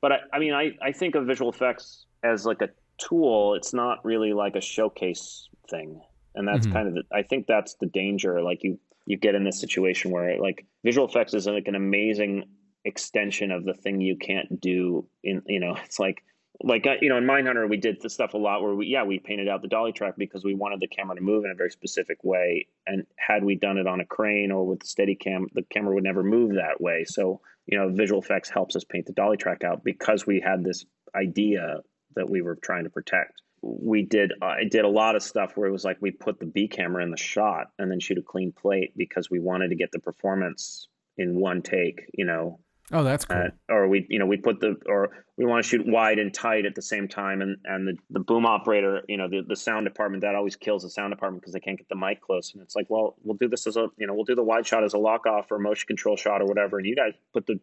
But 0.00 0.12
I, 0.12 0.18
I 0.32 0.38
mean, 0.38 0.52
I, 0.52 0.70
I 0.82 0.92
think 0.92 1.14
of 1.14 1.26
visual 1.26 1.50
effects 1.50 2.06
as 2.22 2.46
like 2.46 2.62
a 2.62 2.68
tool. 2.98 3.54
It's 3.54 3.72
not 3.72 4.04
really 4.04 4.32
like 4.32 4.56
a 4.56 4.60
showcase 4.60 5.48
thing 5.70 6.00
and 6.38 6.46
that's 6.46 6.66
mm-hmm. 6.66 6.76
kind 6.76 6.88
of 6.88 6.94
the, 6.94 7.02
i 7.12 7.22
think 7.22 7.46
that's 7.46 7.74
the 7.80 7.86
danger 7.86 8.40
like 8.42 8.62
you 8.62 8.78
you 9.06 9.16
get 9.16 9.34
in 9.34 9.44
this 9.44 9.60
situation 9.60 10.10
where 10.10 10.40
like 10.40 10.66
visual 10.84 11.06
effects 11.06 11.34
is 11.34 11.46
like 11.46 11.66
an 11.66 11.74
amazing 11.74 12.44
extension 12.84 13.50
of 13.50 13.64
the 13.64 13.74
thing 13.74 14.00
you 14.00 14.16
can't 14.16 14.60
do 14.60 15.06
in 15.22 15.42
you 15.46 15.60
know 15.60 15.76
it's 15.84 15.98
like 15.98 16.22
like 16.64 16.86
uh, 16.86 16.94
you 17.00 17.08
know 17.08 17.16
in 17.16 17.24
mindhunter 17.24 17.68
we 17.68 17.76
did 17.76 18.00
the 18.02 18.10
stuff 18.10 18.34
a 18.34 18.36
lot 18.36 18.62
where 18.62 18.74
we 18.74 18.86
yeah 18.86 19.04
we 19.04 19.18
painted 19.18 19.48
out 19.48 19.62
the 19.62 19.68
dolly 19.68 19.92
track 19.92 20.14
because 20.16 20.44
we 20.44 20.54
wanted 20.54 20.80
the 20.80 20.88
camera 20.88 21.14
to 21.14 21.22
move 21.22 21.44
in 21.44 21.50
a 21.50 21.54
very 21.54 21.70
specific 21.70 22.18
way 22.24 22.66
and 22.86 23.06
had 23.16 23.44
we 23.44 23.54
done 23.54 23.78
it 23.78 23.86
on 23.86 24.00
a 24.00 24.04
crane 24.04 24.50
or 24.50 24.66
with 24.66 24.82
steady 24.82 25.14
cam 25.14 25.46
the 25.54 25.62
camera 25.70 25.94
would 25.94 26.02
never 26.02 26.22
move 26.22 26.54
that 26.54 26.80
way 26.80 27.04
so 27.04 27.40
you 27.66 27.78
know 27.78 27.88
visual 27.90 28.20
effects 28.20 28.50
helps 28.50 28.74
us 28.74 28.82
paint 28.82 29.06
the 29.06 29.12
dolly 29.12 29.36
track 29.36 29.62
out 29.62 29.84
because 29.84 30.26
we 30.26 30.40
had 30.40 30.64
this 30.64 30.84
idea 31.14 31.78
that 32.18 32.28
we 32.28 32.42
were 32.42 32.56
trying 32.56 32.84
to 32.84 32.90
protect 32.90 33.40
we 33.62 34.02
did 34.02 34.32
I 34.40 34.64
did 34.64 34.84
a 34.84 34.88
lot 34.88 35.16
of 35.16 35.22
stuff 35.22 35.56
where 35.56 35.68
it 35.68 35.72
was 35.72 35.84
like 35.84 35.98
we 36.00 36.10
put 36.10 36.38
the 36.38 36.46
B 36.46 36.68
camera 36.68 37.02
in 37.02 37.10
the 37.10 37.16
shot 37.16 37.70
and 37.78 37.90
then 37.90 38.00
shoot 38.00 38.18
a 38.18 38.22
clean 38.22 38.52
plate 38.52 38.92
because 38.96 39.30
we 39.30 39.40
wanted 39.40 39.68
to 39.68 39.76
get 39.76 39.90
the 39.92 39.98
performance 39.98 40.88
in 41.16 41.34
one 41.34 41.62
take, 41.62 42.08
you 42.14 42.24
know. 42.24 42.60
Oh, 42.90 43.04
that's 43.04 43.26
cool. 43.26 43.36
Uh, 43.36 43.72
or 43.72 43.86
we, 43.88 44.06
you 44.08 44.18
know, 44.18 44.24
we 44.24 44.38
put 44.38 44.60
the, 44.60 44.76
or 44.86 45.10
we 45.36 45.44
want 45.44 45.62
to 45.62 45.68
shoot 45.68 45.86
wide 45.86 46.18
and 46.18 46.32
tight 46.32 46.64
at 46.64 46.74
the 46.74 46.80
same 46.80 47.06
time, 47.06 47.42
and 47.42 47.58
and 47.66 47.86
the, 47.86 47.94
the 48.08 48.20
boom 48.20 48.46
operator, 48.46 49.02
you 49.08 49.18
know, 49.18 49.28
the, 49.28 49.42
the 49.46 49.56
sound 49.56 49.84
department 49.84 50.22
that 50.22 50.34
always 50.34 50.56
kills 50.56 50.84
the 50.84 50.90
sound 50.90 51.12
department 51.12 51.42
because 51.42 51.52
they 51.52 51.60
can't 51.60 51.76
get 51.76 51.88
the 51.90 51.96
mic 51.96 52.22
close, 52.22 52.54
and 52.54 52.62
it's 52.62 52.74
like, 52.74 52.86
well, 52.88 53.16
we'll 53.24 53.36
do 53.36 53.46
this 53.46 53.66
as 53.66 53.76
a, 53.76 53.88
you 53.98 54.06
know, 54.06 54.14
we'll 54.14 54.24
do 54.24 54.34
the 54.34 54.42
wide 54.42 54.66
shot 54.66 54.84
as 54.84 54.94
a 54.94 54.98
lock 54.98 55.26
off 55.26 55.50
or 55.50 55.58
motion 55.58 55.86
control 55.86 56.16
shot 56.16 56.40
or 56.40 56.46
whatever, 56.46 56.78
and 56.78 56.86
you 56.86 56.96
guys 56.96 57.12
put 57.34 57.46
the 57.46 57.60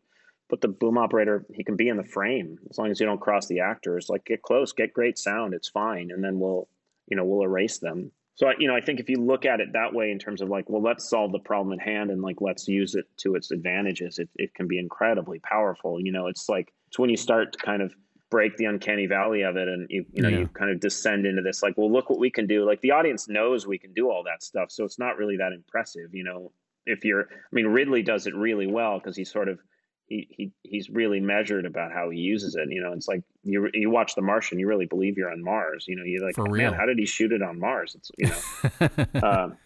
put 0.49 0.61
the 0.61 0.67
boom 0.67 0.97
operator 0.97 1.45
he 1.53 1.63
can 1.63 1.75
be 1.75 1.89
in 1.89 1.97
the 1.97 2.03
frame 2.03 2.57
as 2.69 2.77
long 2.77 2.91
as 2.91 2.99
you 2.99 3.05
don't 3.05 3.21
cross 3.21 3.47
the 3.47 3.59
actors. 3.59 4.09
Like 4.09 4.25
get 4.25 4.41
close 4.41 4.71
get 4.71 4.93
great 4.93 5.17
sound 5.17 5.53
it's 5.53 5.69
fine. 5.69 6.11
And 6.11 6.23
then 6.23 6.39
we'll 6.39 6.67
you 7.07 7.17
know 7.17 7.25
we'll 7.25 7.43
erase 7.43 7.79
them. 7.79 8.11
So 8.35 8.51
you 8.59 8.67
know 8.67 8.75
i 8.75 8.81
think 8.81 8.99
if 8.99 9.09
you 9.09 9.17
look 9.17 9.45
at 9.45 9.59
it 9.59 9.73
that 9.73 9.93
way 9.93 10.11
in 10.11 10.19
terms 10.19 10.41
of 10.41 10.49
like 10.49 10.69
well 10.69 10.81
let's 10.81 11.09
solve 11.09 11.31
the 11.31 11.39
problem 11.39 11.77
at 11.79 11.85
hand 11.85 12.11
and 12.11 12.21
like 12.21 12.41
let's 12.41 12.67
use 12.67 12.95
it 12.95 13.05
to 13.17 13.35
its 13.35 13.51
advantages 13.51 14.19
it, 14.19 14.29
it 14.35 14.53
can 14.53 14.67
be 14.67 14.77
incredibly 14.77 15.39
powerful. 15.39 15.99
You 15.99 16.11
know 16.11 16.27
it's 16.27 16.49
like 16.49 16.73
it's 16.87 16.99
when 16.99 17.09
you 17.09 17.17
start 17.17 17.53
to 17.53 17.59
kind 17.59 17.81
of 17.81 17.93
break 18.31 18.57
the 18.57 18.65
uncanny 18.65 19.05
valley 19.05 19.43
of 19.43 19.55
it 19.55 19.67
and 19.67 19.87
you 19.89 20.05
you 20.11 20.21
know 20.21 20.29
yeah. 20.29 20.39
you 20.39 20.47
kind 20.47 20.71
of 20.71 20.79
descend 20.79 21.25
into 21.25 21.41
this 21.41 21.63
like 21.63 21.77
well 21.77 21.91
look 21.91 22.09
what 22.09 22.19
we 22.19 22.29
can 22.29 22.45
do. 22.45 22.65
Like 22.65 22.81
the 22.81 22.91
audience 22.91 23.27
knows 23.27 23.65
we 23.65 23.79
can 23.79 23.93
do 23.93 24.11
all 24.11 24.23
that 24.23 24.43
stuff. 24.43 24.71
So 24.71 24.83
it's 24.83 24.99
not 24.99 25.17
really 25.17 25.37
that 25.37 25.53
impressive 25.53 26.13
you 26.13 26.23
know 26.23 26.51
if 26.85 27.03
you're 27.03 27.23
i 27.23 27.51
mean 27.51 27.67
ridley 27.67 28.01
does 28.01 28.27
it 28.27 28.35
really 28.35 28.67
well 28.67 28.99
because 28.99 29.15
he 29.15 29.23
sort 29.23 29.49
of 29.49 29.59
he, 30.07 30.27
he 30.29 30.51
he's 30.63 30.89
really 30.89 31.19
measured 31.19 31.65
about 31.65 31.91
how 31.91 32.09
he 32.09 32.19
uses 32.19 32.55
it. 32.55 32.67
You 32.69 32.81
know, 32.81 32.93
it's 32.93 33.07
like 33.07 33.23
you 33.43 33.69
you 33.73 33.89
watch 33.89 34.15
The 34.15 34.21
Martian, 34.21 34.59
you 34.59 34.67
really 34.67 34.85
believe 34.85 35.17
you're 35.17 35.31
on 35.31 35.43
Mars. 35.43 35.85
You 35.87 35.95
know, 35.95 36.03
you're 36.03 36.25
like, 36.25 36.37
man, 36.37 36.73
how 36.73 36.85
did 36.85 36.99
he 36.99 37.05
shoot 37.05 37.31
it 37.31 37.41
on 37.41 37.59
Mars? 37.59 37.95
It's 37.95 38.11
you 38.17 38.29
know. 38.29 39.27
um, 39.27 39.57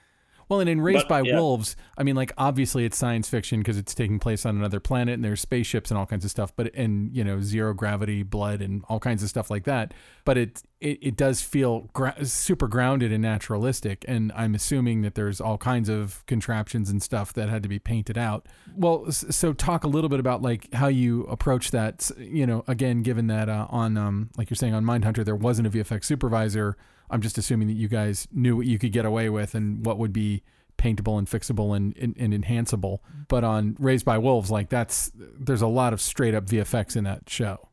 well, 0.50 0.60
and 0.60 0.70
in 0.70 0.82
Raised 0.82 1.08
but, 1.08 1.10
by 1.10 1.22
yeah. 1.22 1.36
Wolves, 1.36 1.76
I 1.96 2.02
mean, 2.02 2.16
like 2.16 2.34
obviously 2.36 2.84
it's 2.84 2.98
science 2.98 3.30
fiction 3.30 3.60
because 3.60 3.78
it's 3.78 3.94
taking 3.94 4.18
place 4.18 4.48
on 4.48 4.58
another 4.58 4.80
planet 4.80 5.14
and 5.14 5.24
there's 5.24 5.42
spaceships 5.42 5.92
and 5.92 5.98
all 5.98 6.08
kinds 6.08 6.26
of 6.26 6.32
stuff. 6.32 6.52
But 6.56 6.74
and 6.74 7.16
you 7.16 7.24
know 7.24 7.40
zero 7.40 7.74
gravity, 7.76 8.24
blood, 8.24 8.62
and 8.62 8.84
all 8.90 9.00
kinds 9.00 9.22
of 9.22 9.30
stuff 9.30 9.52
like 9.52 9.66
that. 9.66 9.94
But 10.26 10.38
it 10.40 10.64
it, 10.82 10.98
it 11.02 11.16
does 11.16 11.42
feel 11.42 11.90
gra- 11.94 12.26
super 12.26 12.68
grounded 12.68 13.12
and 13.12 13.22
naturalistic. 13.22 14.04
And 14.08 14.32
I'm 14.36 14.56
assuming 14.56 15.04
that 15.04 15.14
there's 15.14 15.40
all 15.40 15.60
kinds 15.60 15.88
of 15.88 16.26
contraptions 16.26 16.90
and 16.90 17.02
stuff 17.04 17.32
that 17.34 17.48
had 17.48 17.62
to 17.62 17.70
be 17.70 17.78
painted 17.78 18.18
out. 18.18 18.48
Well, 18.76 19.12
so 19.12 19.54
talk 19.54 19.84
a 19.84 19.88
little 19.88 20.10
bit 20.10 20.20
about 20.20 20.42
like 20.42 20.74
how 20.74 20.88
you 20.88 21.26
approach 21.26 21.70
that. 21.72 22.10
You 22.18 22.48
know, 22.48 22.64
again, 22.68 23.04
given 23.04 23.28
that 23.28 23.50
uh, 23.50 23.68
on 23.70 23.98
um 23.98 24.32
like 24.36 24.50
you're 24.50 24.56
saying 24.56 24.74
on 24.74 24.84
Mindhunter 24.84 25.24
there 25.24 25.36
wasn't 25.36 25.68
a 25.68 25.70
VFX 25.70 26.06
supervisor 26.06 26.76
I'm 27.10 27.22
just 27.22 27.38
assuming 27.38 27.68
that 27.68 27.76
you 27.76 27.88
guys 27.88 28.28
knew 28.32 28.56
what 28.56 28.66
you 28.66 28.78
could 28.78 28.92
get 28.92 29.06
away 29.06 29.30
with 29.30 29.56
and 29.56 29.86
what 29.86 29.98
would 29.98 30.14
be 30.14 30.44
paintable 30.78 31.18
and 31.18 31.28
fixable 31.28 31.76
and, 31.76 31.96
and, 31.98 32.16
and 32.18 32.34
enhanceable. 32.34 33.04
Mm-hmm. 33.08 33.22
But 33.28 33.44
on 33.44 33.76
Raised 33.80 34.06
by 34.06 34.18
Wolves, 34.18 34.50
like 34.50 34.70
that's 34.70 35.12
there's 35.16 35.62
a 35.62 35.68
lot 35.68 35.94
of 35.94 36.02
straight 36.02 36.34
up 36.34 36.46
VFX 36.46 36.96
in 36.96 37.04
that 37.04 37.30
show. 37.30 37.70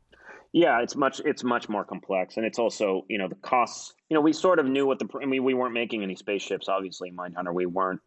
Yeah, 0.53 0.81
it's 0.81 0.95
much 0.95 1.21
it's 1.25 1.43
much 1.43 1.69
more 1.69 1.83
complex, 1.83 2.37
and 2.37 2.45
it's 2.45 2.59
also 2.59 3.05
you 3.09 3.17
know 3.17 3.27
the 3.27 3.35
costs. 3.35 3.93
You 4.09 4.15
know, 4.15 4.21
we 4.21 4.33
sort 4.33 4.59
of 4.59 4.65
knew 4.65 4.85
what 4.85 4.99
the 4.99 5.07
I 5.21 5.25
mean, 5.25 5.43
we 5.43 5.53
weren't 5.53 5.73
making 5.73 6.03
any 6.03 6.15
spaceships, 6.15 6.69
obviously. 6.69 7.11
Mindhunter, 7.11 7.53
we 7.53 7.65
weren't 7.65 8.01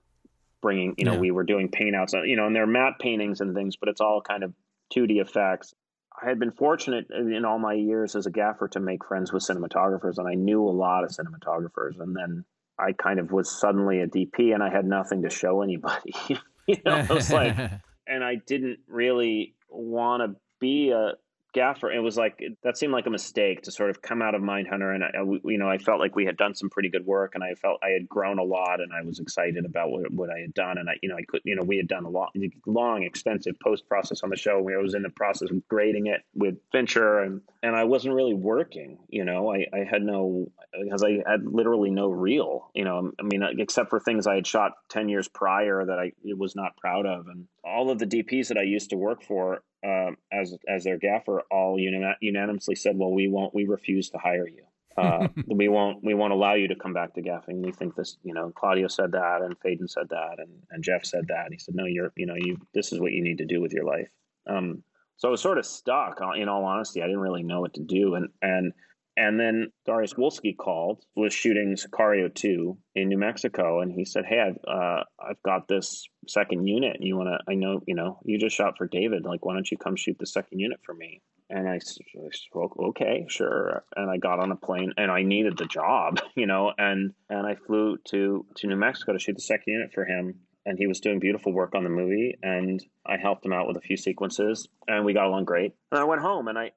bringing. 0.63 0.95
You 0.97 1.05
know, 1.05 1.13
yeah. 1.15 1.21
we 1.21 1.31
were 1.31 1.45
doing 1.45 1.69
paint 1.69 1.95
outs. 1.95 2.13
You 2.13 2.37
know, 2.37 2.47
and 2.47 2.57
they're 2.57 2.67
matte 2.67 2.99
paintings 2.99 3.41
and 3.41 3.55
things, 3.55 3.77
but 3.77 3.89
it's 3.89 4.01
all 4.01 4.21
kind 4.21 4.43
of 4.43 4.53
2D 4.95 5.21
effects. 5.21 5.75
I 6.21 6.29
had 6.29 6.39
been 6.39 6.53
fortunate 6.53 7.07
in 7.11 7.45
all 7.45 7.59
my 7.59 7.75
years 7.75 8.15
as 8.15 8.27
a 8.27 8.31
gaffer 8.31 8.69
to 8.69 8.81
make 8.81 9.05
friends 9.05 9.33
with 9.33 9.43
cinematographers, 9.43 10.19
and 10.19 10.29
I 10.29 10.35
knew 10.35 10.63
a 10.63 10.71
lot 10.71 11.05
of 11.05 11.11
cinematographers. 11.11 12.01
And 12.01 12.17
then 12.17 12.45
I 12.79 12.93
kind 12.93 13.21
of 13.21 13.33
was 13.33 13.51
suddenly 13.51 14.01
a 14.01 14.07
DP, 14.07 14.53
and 14.53 14.63
I 14.63 14.71
had 14.71 14.85
nothing 14.85 15.23
to 15.23 15.31
show 15.31 15.63
anybody. 15.63 16.13
you 16.67 16.77
know, 16.85 16.99
it 16.99 17.09
was 17.09 17.31
like, 17.31 17.57
and 18.07 18.25
I 18.25 18.37
didn't 18.47 18.81
really 18.89 19.55
want 19.69 20.23
to 20.23 20.41
be 20.61 20.91
a 20.91 21.13
gaffer 21.53 21.91
it 21.91 22.01
was 22.01 22.17
like 22.17 22.43
that 22.63 22.77
seemed 22.77 22.93
like 22.93 23.07
a 23.07 23.11
mistake 23.11 23.63
to 23.63 23.73
sort 23.73 23.91
of 23.91 24.03
come 24.03 24.23
out 24.23 24.35
of 24.35 24.43
mindhunter. 24.43 24.95
And 24.95 25.05
I, 25.05 25.11
you 25.45 25.59
know 25.59 25.69
i 25.69 25.79
felt 25.79 26.01
like 26.01 26.17
we 26.17 26.27
had 26.27 26.37
done 26.37 26.55
some 26.55 26.71
pretty 26.71 26.89
good 26.89 27.07
work 27.07 27.33
and 27.35 27.45
i 27.45 27.55
felt 27.55 27.79
i 27.83 27.91
had 27.91 28.09
grown 28.09 28.39
a 28.39 28.43
lot 28.43 28.81
and 28.81 28.93
i 28.93 29.03
was 29.03 29.19
excited 29.19 29.65
about 29.65 29.91
what, 29.91 30.11
what 30.13 30.31
i 30.31 30.41
had 30.41 30.55
done. 30.55 30.79
And 30.79 30.89
i 30.89 30.95
you 31.03 31.09
know 31.09 31.17
i 31.17 31.23
could 31.23 31.41
you 31.45 31.57
know 31.57 31.63
we 31.63 31.77
had 31.77 31.89
done 31.89 32.05
a 32.05 32.11
long 32.11 32.31
long 32.67 33.03
extensive 33.03 33.59
post 33.61 33.89
process 33.89 34.23
on 34.23 34.31
the 34.31 34.37
show. 34.37 34.61
Where 34.61 34.79
i 34.79 34.83
was 34.83 34.95
in 34.95 35.03
the 35.03 35.11
process 35.11 35.51
of 35.51 35.67
grading 35.69 36.07
it 36.07 36.23
with 36.35 36.57
fincher 36.73 37.21
and 37.21 37.41
and 37.63 37.77
i 37.77 37.85
wasn't 37.85 38.15
really 38.15 38.35
working 38.35 38.99
you 39.09 39.25
know 39.25 39.53
i 39.53 39.67
i 39.73 39.85
had 39.91 40.03
no 40.03 40.51
because 40.83 41.03
i 41.03 41.19
had 41.27 41.45
literally 41.45 41.91
no 41.91 42.09
reel 42.11 42.71
you 42.75 42.85
know 42.85 43.13
i 43.19 43.23
mean 43.23 43.43
except 43.59 43.91
for 43.91 44.01
things 44.01 44.27
i 44.27 44.35
had 44.35 44.47
shot 44.47 44.73
10 44.91 45.09
years 45.09 45.29
prior 45.29 45.85
that 45.85 45.99
i 45.99 46.13
was 46.37 46.57
not 46.57 46.77
proud 46.77 47.07
of. 47.07 47.27
And 47.29 47.47
all 47.65 47.91
of 47.91 47.99
the 47.99 48.07
dps 48.07 48.49
that 48.49 48.59
i 48.59 48.63
used 48.63 48.91
to 48.91 48.97
work 48.97 49.23
for 49.23 49.63
um, 49.85 50.17
as 50.33 50.55
as 50.69 50.85
their 50.85 50.99
gaffer 50.99 51.43
all 51.51 51.79
unanimously 51.79 52.75
said, 52.75 52.99
"Well, 52.99 53.13
we 53.13 53.29
won't. 53.29 53.55
We 53.55 53.65
refuse 53.65 54.11
to 54.11 54.19
hire 54.19 54.47
you. 54.47 54.65
Uh, 54.97 55.29
we 55.47 55.69
won't. 55.69 56.05
We 56.05 56.15
won't 56.15 56.33
allow 56.33 56.55
you 56.55 56.69
to 56.69 56.75
come 56.75 56.93
back 56.93 57.15
to 57.15 57.23
gaffing. 57.23 57.65
We 57.65 57.73
think 57.73 57.95
this. 57.95 58.19
You 58.23 58.35
know, 58.35 58.53
Claudio 58.55 58.89
said 58.89 59.13
that, 59.13 59.41
and 59.43 59.59
Faden 59.61 59.89
said 59.89 60.09
that, 60.11 60.37
and 60.39 60.51
and 60.71 60.85
Jeff 60.85 61.05
said 61.05 61.29
that. 61.29 61.49
He 61.51 61.59
said, 61.59 61.75
"No, 61.75 61.87
you're. 61.87 62.13
You 62.17 62.27
know, 62.27 62.37
you. 62.37 62.59
This 62.75 62.93
is 62.93 63.01
what 63.01 63.13
you 63.13 63.23
need 63.23 63.39
to 63.39 63.47
do 63.47 63.61
with 63.61 63.73
your 63.73 63.85
life." 63.85 64.09
Um, 64.47 64.83
so 65.17 65.29
I 65.29 65.31
was 65.31 65.41
sort 65.41 65.59
of 65.59 65.67
stuck. 65.67 66.21
Uh, 66.21 66.33
in 66.33 66.49
all 66.49 66.65
honesty, 66.65 67.03
I 67.03 67.07
didn't 67.07 67.21
really 67.21 67.43
know 67.43 67.61
what 67.61 67.75
to 67.75 67.83
do, 67.83 68.15
and 68.17 68.29
and 68.43 68.73
and 69.21 69.39
then 69.39 69.71
Dariusz 69.87 70.17
Wolski 70.17 70.57
called, 70.57 71.05
was 71.15 71.35
shooting 71.35 71.77
Sicario 71.77 72.35
2 72.35 72.79
in 72.95 73.11
New 73.11 73.19
Mexico, 73.19 73.83
and 73.83 73.93
he 73.93 74.07
said, 74.07 74.25
"Hey, 74.25 74.41
I've 74.41 74.59
uh, 74.67 75.05
I've 75.21 75.43
got 75.43 75.69
this 75.69 76.09
second 76.27 76.67
unit, 76.67 76.97
and 76.97 77.07
you 77.07 77.19
want 77.19 77.29
to? 77.29 77.39
I 77.47 77.55
know 77.55 77.83
you 77.87 77.95
know 77.95 78.19
you 78.25 78.39
just 78.39 78.57
shot 78.57 78.79
for 78.79 78.87
David. 78.87 79.27
Like, 79.27 79.45
why 79.45 79.53
don't 79.53 79.71
you 79.71 79.77
come 79.77 79.95
shoot 79.95 80.17
the 80.19 80.27
second 80.27 80.59
unit 80.59 80.81
for 80.87 80.95
me?" 80.95 81.21
And 81.51 81.69
I 81.69 81.81
spoke, 81.81 82.79
"Okay, 82.81 83.27
sure." 83.29 83.85
And 83.95 84.11
I 84.11 84.17
got 84.17 84.41
on 84.41 84.53
a 84.53 84.57
plane, 84.57 84.95
and 84.97 85.11
I 85.11 85.23
needed 85.23 85.59
the 85.59 85.67
job, 85.67 86.21
you 86.35 86.47
know, 86.47 86.73
and 86.79 87.13
and 87.29 87.47
I 87.47 87.57
flew 87.57 87.99
to 88.09 88.47
to 88.57 88.67
New 88.67 88.77
Mexico 88.77 89.13
to 89.13 89.19
shoot 89.19 89.37
the 89.37 89.43
second 89.43 89.71
unit 89.75 89.93
for 89.93 90.07
him. 90.07 90.41
And 90.67 90.79
he 90.79 90.87
was 90.87 91.01
doing 91.01 91.21
beautiful 91.21 91.53
work 91.53 91.75
on 91.75 91.85
the 91.85 91.91
movie, 91.91 92.37
and 92.43 92.83
I 93.07 93.17
helped 93.17 93.45
him 93.45 93.53
out 93.53 93.67
with 93.67 93.79
a 93.79 93.81
few 93.81 93.97
sequences, 93.97 94.69
and 94.87 95.07
we 95.07 95.15
got 95.15 95.27
along 95.27 95.47
great. 95.47 95.73
And 95.91 96.01
I 96.01 96.05
went 96.05 96.21
home, 96.21 96.49
and 96.49 96.59
I 96.59 96.73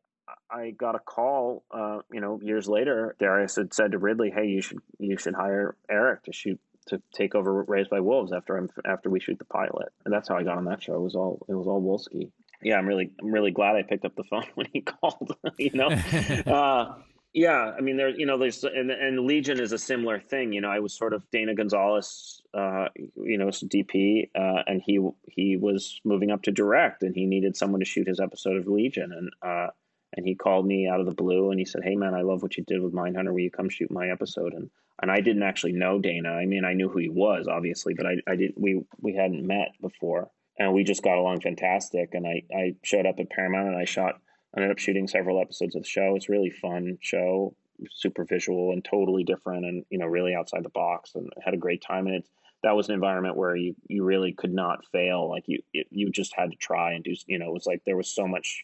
I 0.49 0.71
got 0.71 0.95
a 0.95 0.99
call, 0.99 1.63
uh, 1.71 1.99
you 2.11 2.21
know, 2.21 2.39
years 2.41 2.67
later. 2.67 3.15
Dariusz 3.19 3.55
had 3.55 3.73
said 3.73 3.91
to 3.91 3.97
Ridley, 3.97 4.31
"Hey, 4.31 4.47
you 4.47 4.61
should 4.61 4.79
you 4.99 5.17
should 5.17 5.33
hire 5.33 5.75
Erik 5.89 6.23
to 6.23 6.33
shoot 6.33 6.59
to 6.87 7.01
take 7.13 7.35
over 7.35 7.63
Raised 7.63 7.89
by 7.89 7.99
Wolves 7.99 8.31
after 8.31 8.57
I'm 8.57 8.69
after 8.85 9.09
we 9.09 9.19
shoot 9.19 9.39
the 9.39 9.45
pilot." 9.45 9.91
And 10.05 10.13
that's 10.13 10.29
how 10.29 10.37
I 10.37 10.43
got 10.43 10.57
on 10.57 10.65
that 10.65 10.83
show. 10.83 10.95
It 10.95 11.01
was 11.01 11.15
all 11.15 11.45
it 11.49 11.53
was 11.53 11.67
all 11.67 11.81
Wolski. 11.81 12.31
yeah, 12.61 12.77
I'm 12.77 12.87
really 12.87 13.11
I'm 13.21 13.31
really 13.31 13.51
glad 13.51 13.75
I 13.75 13.83
picked 13.83 14.05
up 14.05 14.15
the 14.15 14.23
phone 14.23 14.45
when 14.55 14.67
he 14.71 14.81
called. 14.81 15.35
you 15.57 15.71
know, 15.73 15.87
uh, 16.45 16.95
yeah, 17.33 17.73
I 17.75 17.81
mean, 17.81 17.97
there, 17.97 18.09
you 18.09 18.27
know, 18.27 18.37
there's, 18.37 18.63
and, 18.63 18.91
and 18.91 19.21
Legion 19.21 19.59
is 19.59 19.71
a 19.71 19.77
similar 19.79 20.19
thing. 20.19 20.53
You 20.53 20.61
know, 20.61 20.69
I 20.69 20.79
was 20.79 20.93
sort 20.93 21.13
of 21.13 21.23
Dana 21.31 21.55
Gonzales, 21.55 22.43
uh, 22.53 22.89
you 23.15 23.39
know, 23.39 23.47
DP, 23.47 24.29
uh, 24.35 24.61
and 24.67 24.81
he 24.85 24.99
he 25.27 25.57
was 25.57 25.99
moving 26.05 26.29
up 26.29 26.43
to 26.43 26.51
direct, 26.51 27.01
and 27.01 27.15
he 27.15 27.25
needed 27.25 27.57
someone 27.57 27.79
to 27.79 27.85
shoot 27.85 28.07
his 28.07 28.19
episode 28.19 28.57
of 28.57 28.67
Legion, 28.67 29.11
and 29.11 29.31
uh, 29.41 29.71
and 30.15 30.25
he 30.25 30.35
called 30.35 30.65
me 30.65 30.87
out 30.87 30.99
of 30.99 31.05
the 31.05 31.13
blue, 31.13 31.51
and 31.51 31.59
he 31.59 31.65
said, 31.65 31.83
"Hey, 31.83 31.95
man, 31.95 32.13
I 32.13 32.21
love 32.21 32.41
what 32.41 32.57
you 32.57 32.63
did 32.63 32.81
with 32.81 32.93
Mindhunter. 32.93 33.31
Will 33.31 33.39
you 33.39 33.51
come 33.51 33.69
shoot 33.69 33.91
my 33.91 34.09
episode?" 34.09 34.53
And 34.53 34.69
and 35.01 35.11
I 35.11 35.21
didn't 35.21 35.43
actually 35.43 35.73
know 35.73 35.99
Dana. 35.99 36.29
I 36.29 36.45
mean, 36.45 36.65
I 36.65 36.73
knew 36.73 36.89
who 36.89 36.99
he 36.99 37.09
was, 37.09 37.47
obviously, 37.47 37.93
but 37.93 38.05
I 38.05 38.17
I 38.27 38.35
did 38.35 38.53
we 38.55 38.81
we 38.99 39.15
hadn't 39.15 39.45
met 39.45 39.73
before, 39.81 40.29
and 40.57 40.73
we 40.73 40.83
just 40.83 41.03
got 41.03 41.17
along 41.17 41.41
fantastic. 41.41 42.13
And 42.13 42.27
I 42.27 42.43
I 42.55 42.75
showed 42.83 43.05
up 43.05 43.19
at 43.19 43.29
Paramount, 43.29 43.69
and 43.69 43.77
I 43.77 43.85
shot 43.85 44.19
I 44.53 44.59
ended 44.59 44.71
up 44.71 44.79
shooting 44.79 45.07
several 45.07 45.41
episodes 45.41 45.75
of 45.75 45.83
the 45.83 45.87
show. 45.87 46.15
It's 46.15 46.29
a 46.29 46.31
really 46.31 46.51
fun 46.51 46.97
show, 47.01 47.55
super 47.91 48.23
visual 48.23 48.71
and 48.71 48.85
totally 48.85 49.23
different, 49.23 49.65
and 49.65 49.85
you 49.89 49.97
know, 49.97 50.05
really 50.05 50.35
outside 50.35 50.63
the 50.63 50.69
box. 50.69 51.15
And 51.15 51.29
had 51.43 51.53
a 51.53 51.57
great 51.57 51.81
time. 51.81 52.07
And 52.07 52.17
it 52.17 52.29
that 52.63 52.75
was 52.75 52.87
an 52.87 52.95
environment 52.95 53.35
where 53.35 53.55
you 53.55 53.75
you 53.87 54.03
really 54.03 54.31
could 54.31 54.53
not 54.53 54.85
fail. 54.91 55.29
Like 55.29 55.45
you 55.47 55.59
you 55.73 56.11
just 56.11 56.33
had 56.35 56.51
to 56.51 56.57
try 56.57 56.93
and 56.93 57.03
do. 57.03 57.13
You 57.27 57.39
know, 57.39 57.47
it 57.47 57.53
was 57.53 57.65
like 57.65 57.81
there 57.85 57.97
was 57.97 58.13
so 58.13 58.27
much 58.27 58.63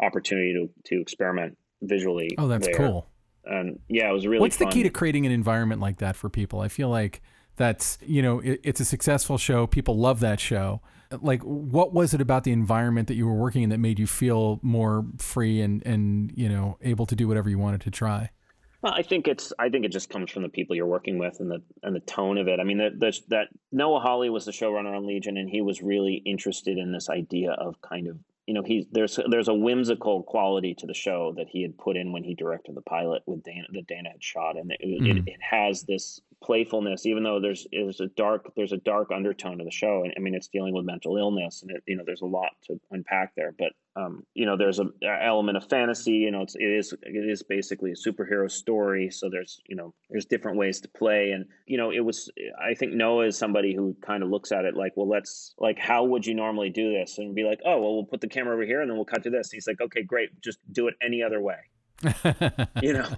opportunity 0.00 0.52
to 0.54 0.94
to 0.94 1.00
experiment 1.00 1.56
visually. 1.82 2.30
Oh, 2.38 2.48
that's 2.48 2.66
there. 2.66 2.76
cool. 2.76 3.08
And 3.44 3.78
yeah, 3.88 4.08
it 4.08 4.12
was 4.12 4.26
really. 4.26 4.40
What's 4.40 4.56
fun. 4.56 4.68
the 4.68 4.74
key 4.74 4.82
to 4.82 4.90
creating 4.90 5.26
an 5.26 5.32
environment 5.32 5.80
like 5.80 5.98
that 5.98 6.16
for 6.16 6.28
people? 6.28 6.60
I 6.60 6.68
feel 6.68 6.88
like 6.88 7.22
that's 7.56 7.98
you 8.04 8.22
know 8.22 8.40
it, 8.40 8.60
it's 8.64 8.80
a 8.80 8.84
successful 8.84 9.38
show. 9.38 9.66
People 9.66 9.98
love 9.98 10.20
that 10.20 10.40
show 10.40 10.80
like 11.20 11.40
what 11.42 11.92
was 11.92 12.14
it 12.14 12.20
about 12.20 12.42
the 12.42 12.50
environment 12.50 13.06
that 13.08 13.14
you 13.14 13.26
were 13.26 13.34
working 13.34 13.62
in 13.62 13.70
that 13.70 13.78
made 13.78 13.96
you 13.96 14.08
feel 14.08 14.58
more 14.62 15.04
free 15.18 15.60
and 15.60 15.86
and 15.86 16.32
you 16.34 16.48
know 16.48 16.76
able 16.82 17.06
to 17.06 17.14
do 17.14 17.28
whatever 17.28 17.48
you 17.48 17.58
wanted 17.58 17.80
to 17.80 17.90
try 17.90 18.30
well, 18.82 18.92
I 18.94 19.02
think 19.02 19.26
it's. 19.26 19.52
I 19.58 19.68
think 19.68 19.84
it 19.84 19.90
just 19.90 20.10
comes 20.10 20.30
from 20.30 20.42
the 20.42 20.48
people 20.48 20.76
you're 20.76 20.86
working 20.86 21.18
with 21.18 21.40
and 21.40 21.50
the 21.50 21.60
and 21.82 21.96
the 21.96 22.00
tone 22.00 22.38
of 22.38 22.46
it. 22.46 22.60
I 22.60 22.62
mean, 22.62 22.78
the, 22.78 23.18
that 23.28 23.48
Noah 23.72 24.00
Hawley 24.00 24.30
was 24.30 24.44
the 24.44 24.52
showrunner 24.52 24.96
on 24.96 25.06
Legion, 25.06 25.36
and 25.38 25.48
he 25.48 25.62
was 25.62 25.82
really 25.82 26.22
interested 26.24 26.78
in 26.78 26.92
this 26.92 27.08
idea 27.08 27.52
of 27.52 27.80
kind 27.80 28.06
of 28.06 28.18
you 28.46 28.54
know 28.54 28.62
he 28.62 28.86
there's 28.92 29.18
there's 29.28 29.48
a 29.48 29.54
whimsical 29.54 30.22
quality 30.22 30.74
to 30.74 30.86
the 30.86 30.94
show 30.94 31.34
that 31.36 31.48
he 31.48 31.62
had 31.62 31.76
put 31.76 31.96
in 31.96 32.12
when 32.12 32.24
he 32.24 32.34
directed 32.34 32.74
the 32.74 32.82
pilot 32.82 33.22
with 33.26 33.42
Dana 33.42 33.66
that 33.72 33.86
Dana 33.86 34.10
had 34.10 34.22
shot, 34.22 34.56
and 34.56 34.70
it, 34.70 35.02
mm. 35.02 35.18
it, 35.18 35.32
it 35.32 35.40
has 35.40 35.82
this 35.82 36.20
playfulness, 36.46 37.06
even 37.06 37.24
though 37.24 37.40
there's 37.40 37.66
there's 37.72 38.00
a 38.00 38.06
dark 38.06 38.52
there's 38.56 38.72
a 38.72 38.76
dark 38.76 39.10
undertone 39.12 39.58
to 39.58 39.64
the 39.64 39.70
show, 39.70 40.04
and 40.04 40.14
I 40.16 40.20
mean 40.20 40.34
it's 40.34 40.46
dealing 40.46 40.72
with 40.72 40.86
mental 40.86 41.16
illness, 41.16 41.62
and 41.62 41.72
it, 41.72 41.82
you 41.86 41.96
know 41.96 42.04
there's 42.06 42.22
a 42.22 42.26
lot 42.26 42.50
to 42.68 42.80
unpack 42.92 43.34
there. 43.34 43.52
But 43.58 43.72
um, 44.00 44.24
you 44.32 44.46
know 44.46 44.56
there's 44.56 44.78
a, 44.78 44.84
a, 45.02 45.24
element 45.24 45.56
of 45.56 45.68
fantasy. 45.68 46.12
You 46.12 46.30
know 46.30 46.42
it's 46.42 46.54
it 46.54 46.70
is 46.70 46.94
it 47.02 47.28
is 47.28 47.42
basically 47.42 47.90
a 47.90 47.94
superhero 47.94 48.48
story, 48.48 49.10
so 49.10 49.28
there's 49.28 49.60
you 49.66 49.74
know 49.74 49.92
there's 50.08 50.24
different 50.24 50.56
ways 50.56 50.80
to 50.82 50.88
play, 50.88 51.32
and 51.32 51.46
you 51.66 51.76
know 51.78 51.90
it 51.90 52.00
was 52.00 52.30
I 52.60 52.74
think 52.74 52.92
Noah 52.92 53.26
is 53.26 53.36
somebody 53.36 53.74
who 53.74 53.96
kind 54.00 54.22
of 54.22 54.30
looks 54.30 54.52
at 54.52 54.64
it 54.64 54.76
like, 54.76 54.92
well, 54.94 55.08
let's 55.08 55.52
like 55.58 55.78
how 55.78 56.04
would 56.04 56.24
you 56.24 56.34
normally 56.34 56.70
do 56.70 56.92
this, 56.92 57.18
and 57.18 57.34
be 57.34 57.42
like, 57.42 57.58
oh 57.64 57.80
well, 57.80 57.94
we'll 57.94 58.04
put 58.04 58.20
the 58.20 58.28
camera 58.28 58.54
over 58.54 58.64
here, 58.64 58.80
and 58.80 58.88
then 58.88 58.96
we'll 58.96 59.04
cut 59.04 59.24
to 59.24 59.30
this. 59.30 59.48
And 59.48 59.56
he's 59.56 59.66
like, 59.66 59.80
okay, 59.80 60.04
great, 60.04 60.30
just 60.42 60.58
do 60.70 60.86
it 60.86 60.94
any 61.02 61.22
other 61.22 61.40
way. 61.40 61.58
you 62.82 62.92
know 62.92 63.08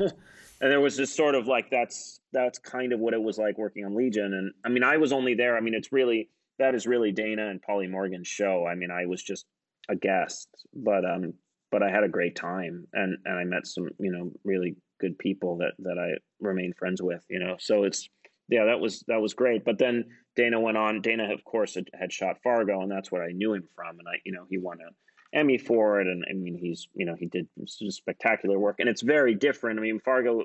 and 0.60 0.70
there 0.70 0.80
was 0.80 0.96
this 0.96 1.14
sort 1.14 1.34
of 1.34 1.46
like 1.46 1.70
that's 1.70 2.20
that's 2.32 2.58
kind 2.58 2.92
of 2.92 3.00
what 3.00 3.14
it 3.14 3.22
was 3.22 3.38
like 3.38 3.58
working 3.58 3.84
on 3.84 3.94
Legion. 3.94 4.34
And 4.34 4.52
I 4.64 4.68
mean, 4.68 4.82
I 4.82 4.96
was 4.96 5.12
only 5.12 5.34
there. 5.34 5.56
I 5.56 5.60
mean, 5.60 5.74
it's 5.74 5.92
really 5.92 6.28
that 6.58 6.74
is 6.74 6.86
really 6.86 7.12
Dana 7.12 7.48
and 7.48 7.62
Polly 7.62 7.86
Morgan's 7.86 8.28
show. 8.28 8.66
I 8.66 8.74
mean, 8.74 8.90
I 8.90 9.06
was 9.06 9.22
just 9.22 9.46
a 9.88 9.96
guest, 9.96 10.48
but 10.74 11.04
um, 11.04 11.34
but 11.70 11.82
I 11.82 11.90
had 11.90 12.04
a 12.04 12.08
great 12.08 12.34
time, 12.34 12.86
and 12.92 13.16
and 13.24 13.38
I 13.38 13.44
met 13.44 13.66
some 13.66 13.88
you 13.98 14.10
know 14.10 14.32
really 14.44 14.76
good 15.00 15.18
people 15.18 15.58
that 15.58 15.72
that 15.80 15.98
I 15.98 16.18
remain 16.40 16.72
friends 16.72 17.00
with. 17.00 17.24
You 17.28 17.38
know, 17.38 17.56
so 17.58 17.84
it's 17.84 18.08
yeah, 18.48 18.64
that 18.64 18.80
was 18.80 19.04
that 19.08 19.20
was 19.20 19.34
great. 19.34 19.64
But 19.64 19.78
then 19.78 20.06
Dana 20.34 20.60
went 20.60 20.76
on. 20.76 21.02
Dana, 21.02 21.32
of 21.32 21.44
course, 21.44 21.74
had, 21.74 21.88
had 21.98 22.12
shot 22.12 22.42
Fargo, 22.42 22.80
and 22.80 22.90
that's 22.90 23.12
what 23.12 23.22
I 23.22 23.28
knew 23.32 23.54
him 23.54 23.68
from. 23.74 23.98
And 23.98 24.08
I, 24.08 24.18
you 24.24 24.32
know, 24.32 24.46
he 24.50 24.58
won 24.58 24.78
a 24.80 24.90
Emmy 25.32 25.58
for 25.58 26.00
it, 26.00 26.06
and 26.06 26.24
I 26.28 26.32
mean, 26.32 26.56
he's 26.56 26.88
you 26.94 27.04
know 27.04 27.14
he 27.18 27.26
did 27.26 27.48
spectacular 27.66 28.58
work, 28.58 28.76
and 28.78 28.88
it's 28.88 29.02
very 29.02 29.34
different. 29.34 29.78
I 29.78 29.82
mean, 29.82 30.00
Fargo 30.00 30.44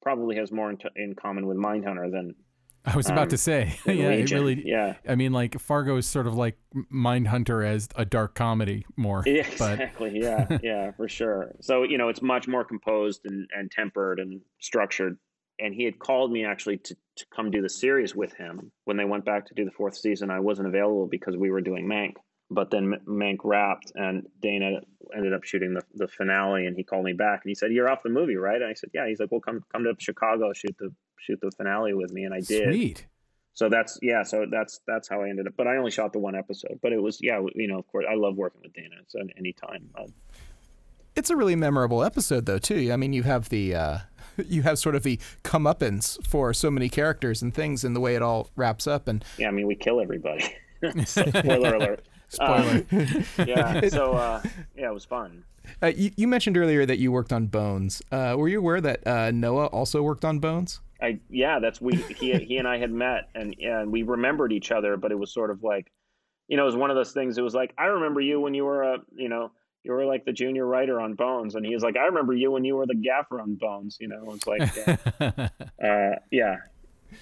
probably 0.00 0.36
has 0.36 0.52
more 0.52 0.70
in, 0.70 0.76
t- 0.76 0.88
in 0.96 1.14
common 1.14 1.46
with 1.46 1.56
Mindhunter 1.56 2.10
than. 2.10 2.34
I 2.84 2.96
was 2.96 3.06
about 3.06 3.24
um, 3.24 3.28
to 3.28 3.38
say, 3.38 3.78
yeah, 3.86 4.10
it 4.10 4.30
really. 4.30 4.62
Yeah, 4.64 4.94
I 5.08 5.14
mean, 5.14 5.32
like 5.32 5.58
Fargo 5.60 5.96
is 5.96 6.06
sort 6.06 6.26
of 6.26 6.34
like 6.34 6.58
Mindhunter 6.92 7.66
as 7.66 7.88
a 7.96 8.04
dark 8.04 8.34
comedy 8.34 8.84
more. 8.96 9.22
Yeah, 9.26 9.32
exactly. 9.46 10.20
yeah, 10.20 10.58
yeah, 10.62 10.90
for 10.92 11.08
sure. 11.08 11.52
So 11.60 11.82
you 11.82 11.98
know, 11.98 12.08
it's 12.08 12.22
much 12.22 12.46
more 12.46 12.64
composed 12.64 13.22
and, 13.24 13.48
and 13.56 13.70
tempered 13.70 14.20
and 14.20 14.40
structured. 14.60 15.16
And 15.58 15.74
he 15.74 15.84
had 15.84 15.98
called 15.98 16.32
me 16.32 16.44
actually 16.44 16.78
to, 16.78 16.96
to 17.16 17.26
come 17.32 17.50
do 17.50 17.62
the 17.62 17.68
series 17.68 18.16
with 18.16 18.32
him 18.32 18.72
when 18.84 18.96
they 18.96 19.04
went 19.04 19.24
back 19.24 19.46
to 19.46 19.54
do 19.54 19.64
the 19.64 19.70
fourth 19.70 19.96
season. 19.96 20.30
I 20.30 20.40
wasn't 20.40 20.66
available 20.66 21.06
because 21.06 21.36
we 21.36 21.50
were 21.50 21.60
doing 21.60 21.86
Mank 21.86 22.14
but 22.54 22.70
then 22.70 22.94
Mank 23.06 23.38
wrapped 23.44 23.92
and 23.94 24.28
Dana 24.40 24.80
ended 25.14 25.32
up 25.32 25.44
shooting 25.44 25.74
the, 25.74 25.82
the 25.94 26.08
finale 26.08 26.66
and 26.66 26.76
he 26.76 26.82
called 26.82 27.04
me 27.04 27.12
back 27.12 27.40
and 27.44 27.50
he 27.50 27.54
said, 27.54 27.72
You're 27.72 27.90
off 27.90 28.02
the 28.02 28.10
movie, 28.10 28.36
right? 28.36 28.60
And 28.60 28.70
I 28.70 28.74
said, 28.74 28.90
Yeah. 28.94 29.06
He's 29.06 29.20
like, 29.20 29.30
Well 29.30 29.40
come 29.40 29.64
come 29.72 29.84
to 29.84 29.94
Chicago, 29.98 30.52
shoot 30.52 30.76
the 30.78 30.92
shoot 31.18 31.38
the 31.40 31.50
finale 31.52 31.94
with 31.94 32.12
me 32.12 32.24
and 32.24 32.34
I 32.34 32.40
did. 32.40 32.72
Sweet. 32.72 33.06
So 33.54 33.68
that's 33.68 33.98
yeah, 34.00 34.22
so 34.22 34.46
that's 34.50 34.80
that's 34.86 35.08
how 35.08 35.22
I 35.22 35.28
ended 35.28 35.46
up. 35.46 35.54
But 35.56 35.66
I 35.66 35.76
only 35.76 35.90
shot 35.90 36.12
the 36.12 36.18
one 36.18 36.34
episode. 36.34 36.78
But 36.82 36.92
it 36.92 37.02
was 37.02 37.18
yeah, 37.20 37.40
you 37.54 37.68
know, 37.68 37.78
of 37.78 37.86
course 37.88 38.06
I 38.10 38.14
love 38.14 38.36
working 38.36 38.62
with 38.62 38.72
Dana. 38.72 38.96
So 39.08 39.20
anytime. 39.36 39.90
Uh, 39.94 40.06
it's 41.14 41.28
a 41.28 41.36
really 41.36 41.56
memorable 41.56 42.02
episode 42.02 42.46
though 42.46 42.58
too. 42.58 42.90
I 42.92 42.96
mean 42.96 43.12
you 43.12 43.22
have 43.24 43.48
the 43.48 43.74
uh 43.74 43.98
you 44.46 44.62
have 44.62 44.78
sort 44.78 44.94
of 44.94 45.02
the 45.02 45.18
comeuppance 45.44 46.24
for 46.26 46.54
so 46.54 46.70
many 46.70 46.88
characters 46.88 47.42
and 47.42 47.52
things 47.52 47.84
and 47.84 47.94
the 47.94 48.00
way 48.00 48.14
it 48.14 48.22
all 48.22 48.48
wraps 48.56 48.86
up 48.86 49.08
and 49.08 49.24
Yeah, 49.36 49.48
I 49.48 49.50
mean 49.50 49.66
we 49.66 49.74
kill 49.74 50.00
everybody. 50.00 50.44
Spoiler 51.04 51.74
alert. 51.74 52.04
Spoiler. 52.32 52.84
Um, 52.90 53.24
yeah. 53.46 53.88
So 53.88 54.12
uh, 54.12 54.42
yeah, 54.76 54.88
it 54.88 54.94
was 54.94 55.04
fun. 55.04 55.44
Uh, 55.82 55.92
you, 55.94 56.10
you, 56.16 56.26
mentioned 56.26 56.56
earlier 56.56 56.84
that 56.84 56.98
you 56.98 57.12
worked 57.12 57.32
on 57.32 57.46
Bones. 57.46 58.02
Uh, 58.10 58.34
were 58.36 58.48
you 58.48 58.58
aware 58.58 58.80
that 58.80 59.06
uh, 59.06 59.30
Noah 59.30 59.66
also 59.66 60.02
worked 60.02 60.24
on 60.24 60.38
Bones? 60.38 60.80
I 61.00 61.18
yeah, 61.28 61.58
that's 61.58 61.80
we 61.80 61.96
he 61.96 62.32
he 62.38 62.56
and 62.56 62.66
I 62.66 62.78
had 62.78 62.90
met 62.90 63.28
and 63.34 63.54
and 63.60 63.92
we 63.92 64.02
remembered 64.02 64.52
each 64.52 64.70
other, 64.70 64.96
but 64.96 65.12
it 65.12 65.18
was 65.18 65.32
sort 65.32 65.50
of 65.50 65.62
like, 65.62 65.90
you 66.48 66.56
know, 66.56 66.62
it 66.62 66.66
was 66.66 66.76
one 66.76 66.90
of 66.90 66.96
those 66.96 67.12
things. 67.12 67.38
It 67.38 67.42
was 67.42 67.54
like 67.54 67.74
I 67.76 67.86
remember 67.86 68.20
you 68.20 68.40
when 68.40 68.54
you 68.54 68.64
were 68.64 68.82
a 68.82 68.98
you 69.14 69.28
know 69.28 69.50
you 69.82 69.92
were 69.92 70.04
like 70.04 70.24
the 70.24 70.32
junior 70.32 70.64
writer 70.64 71.00
on 71.00 71.14
Bones, 71.14 71.54
and 71.54 71.66
he 71.66 71.74
was 71.74 71.82
like 71.82 71.96
I 71.96 72.06
remember 72.06 72.32
you 72.32 72.52
when 72.52 72.64
you 72.64 72.76
were 72.76 72.86
the 72.86 72.94
gaffer 72.94 73.40
on 73.40 73.56
Bones. 73.56 73.98
You 74.00 74.08
know, 74.08 74.32
it's 74.32 74.46
like 74.46 74.88
uh, 75.20 75.48
uh, 75.84 76.16
yeah, 76.30 76.56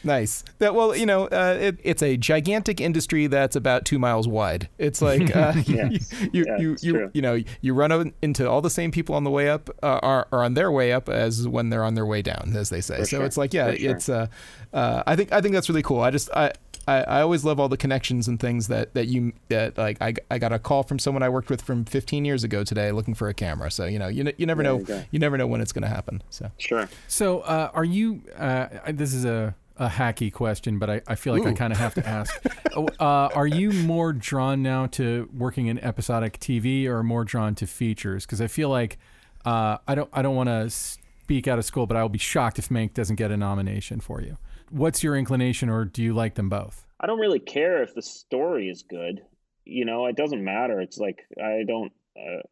Nice. 0.04 0.44
That 0.58 0.74
well, 0.74 0.94
you 0.94 1.06
know, 1.06 1.26
uh, 1.26 1.56
it, 1.60 1.80
it's 1.82 2.02
a 2.02 2.16
gigantic 2.16 2.80
industry 2.80 3.26
that's 3.26 3.56
about 3.56 3.84
two 3.84 3.98
miles 3.98 4.26
wide. 4.28 4.68
It's 4.78 5.02
like 5.02 5.34
uh, 5.36 5.54
yes. 5.66 6.12
you, 6.32 6.44
yeah, 6.46 6.58
you, 6.58 6.76
you, 6.80 6.98
you, 6.98 7.10
you, 7.14 7.22
know, 7.22 7.42
you 7.60 7.74
run 7.74 8.12
into 8.22 8.48
all 8.48 8.60
the 8.60 8.70
same 8.70 8.90
people 8.90 9.14
on 9.14 9.24
the 9.24 9.30
way 9.30 9.48
up, 9.48 9.70
uh, 9.82 10.00
are, 10.02 10.28
are 10.32 10.44
on 10.44 10.54
their 10.54 10.70
way 10.70 10.92
up 10.92 11.08
as 11.08 11.46
when 11.46 11.70
they're 11.70 11.84
on 11.84 11.94
their 11.94 12.06
way 12.06 12.22
down, 12.22 12.52
as 12.56 12.70
they 12.70 12.80
say. 12.80 12.98
For 12.98 13.04
so 13.04 13.16
sure. 13.18 13.26
it's 13.26 13.36
like, 13.36 13.54
yeah, 13.54 13.74
sure. 13.74 13.90
it's. 13.90 14.08
Uh, 14.08 14.26
uh, 14.72 15.02
I 15.06 15.16
think 15.16 15.32
I 15.32 15.40
think 15.40 15.54
that's 15.54 15.68
really 15.68 15.82
cool. 15.82 16.00
I 16.00 16.10
just 16.10 16.30
I. 16.32 16.52
I, 16.88 17.02
I 17.02 17.20
always 17.20 17.44
love 17.44 17.60
all 17.60 17.68
the 17.68 17.76
connections 17.76 18.26
and 18.26 18.40
things 18.40 18.68
that, 18.68 18.94
that 18.94 19.06
you 19.06 19.32
that 19.48 19.76
like 19.76 20.00
I, 20.00 20.14
I 20.30 20.38
got 20.38 20.52
a 20.52 20.58
call 20.58 20.82
from 20.82 20.98
someone 20.98 21.22
I 21.22 21.28
worked 21.28 21.50
with 21.50 21.60
from 21.60 21.84
15 21.84 22.24
years 22.24 22.42
ago 22.42 22.64
today 22.64 22.90
looking 22.90 23.14
for 23.14 23.28
a 23.28 23.34
camera 23.34 23.70
so 23.70 23.84
you 23.84 23.98
know 23.98 24.08
you, 24.08 24.32
you 24.38 24.46
never 24.46 24.62
there 24.62 24.72
know 24.72 24.78
you, 24.78 25.04
you, 25.10 25.18
never 25.18 25.36
know 25.36 25.46
when 25.46 25.60
it's 25.60 25.72
going 25.72 25.82
to 25.82 25.88
happen 25.88 26.22
so 26.30 26.50
sure 26.56 26.88
so 27.06 27.40
uh, 27.40 27.70
are 27.74 27.84
you 27.84 28.22
uh, 28.38 28.66
this 28.88 29.12
is 29.12 29.26
a 29.26 29.54
a 29.80 29.88
hacky 29.88 30.30
question, 30.30 30.78
but 30.78 30.90
I, 30.90 31.00
I 31.08 31.14
feel 31.14 31.32
like 31.32 31.42
Ooh. 31.44 31.48
I 31.48 31.54
kind 31.54 31.72
of 31.72 31.78
have 31.78 31.94
to 31.94 32.06
ask. 32.06 32.32
Oh, 32.76 32.86
uh, 33.00 33.28
are 33.34 33.48
you 33.48 33.72
more 33.72 34.12
drawn 34.12 34.62
now 34.62 34.86
to 34.86 35.28
working 35.36 35.66
in 35.66 35.80
episodic 35.80 36.38
TV 36.38 36.86
or 36.86 37.02
more 37.02 37.24
drawn 37.24 37.56
to 37.56 37.66
features? 37.66 38.24
Because 38.24 38.40
I 38.40 38.46
feel 38.46 38.68
like 38.68 38.96
uh, 39.44 39.78
I 39.88 39.96
don't 39.96 40.08
I 40.12 40.22
don't 40.22 40.36
want 40.36 40.50
to 40.50 40.70
speak 40.70 41.48
out 41.48 41.58
of 41.58 41.64
school, 41.64 41.88
but 41.88 41.96
I 41.96 42.02
will 42.02 42.10
be 42.10 42.18
shocked 42.20 42.60
if 42.60 42.68
Mank 42.68 42.94
doesn't 42.94 43.16
get 43.16 43.32
a 43.32 43.36
nomination 43.36 43.98
for 43.98 44.20
you. 44.20 44.38
What's 44.70 45.02
your 45.02 45.16
inclination, 45.16 45.68
or 45.68 45.84
do 45.84 46.00
you 46.00 46.14
like 46.14 46.36
them 46.36 46.48
both? 46.48 46.86
I 47.00 47.08
don't 47.08 47.18
really 47.18 47.40
care 47.40 47.82
if 47.82 47.92
the 47.92 48.02
story 48.02 48.68
is 48.68 48.84
good. 48.84 49.22
You 49.64 49.84
know, 49.84 50.06
it 50.06 50.14
doesn't 50.14 50.44
matter. 50.44 50.80
It's 50.80 50.98
like 50.98 51.26
I 51.42 51.64
don't. 51.66 51.92
Uh, 52.16 52.42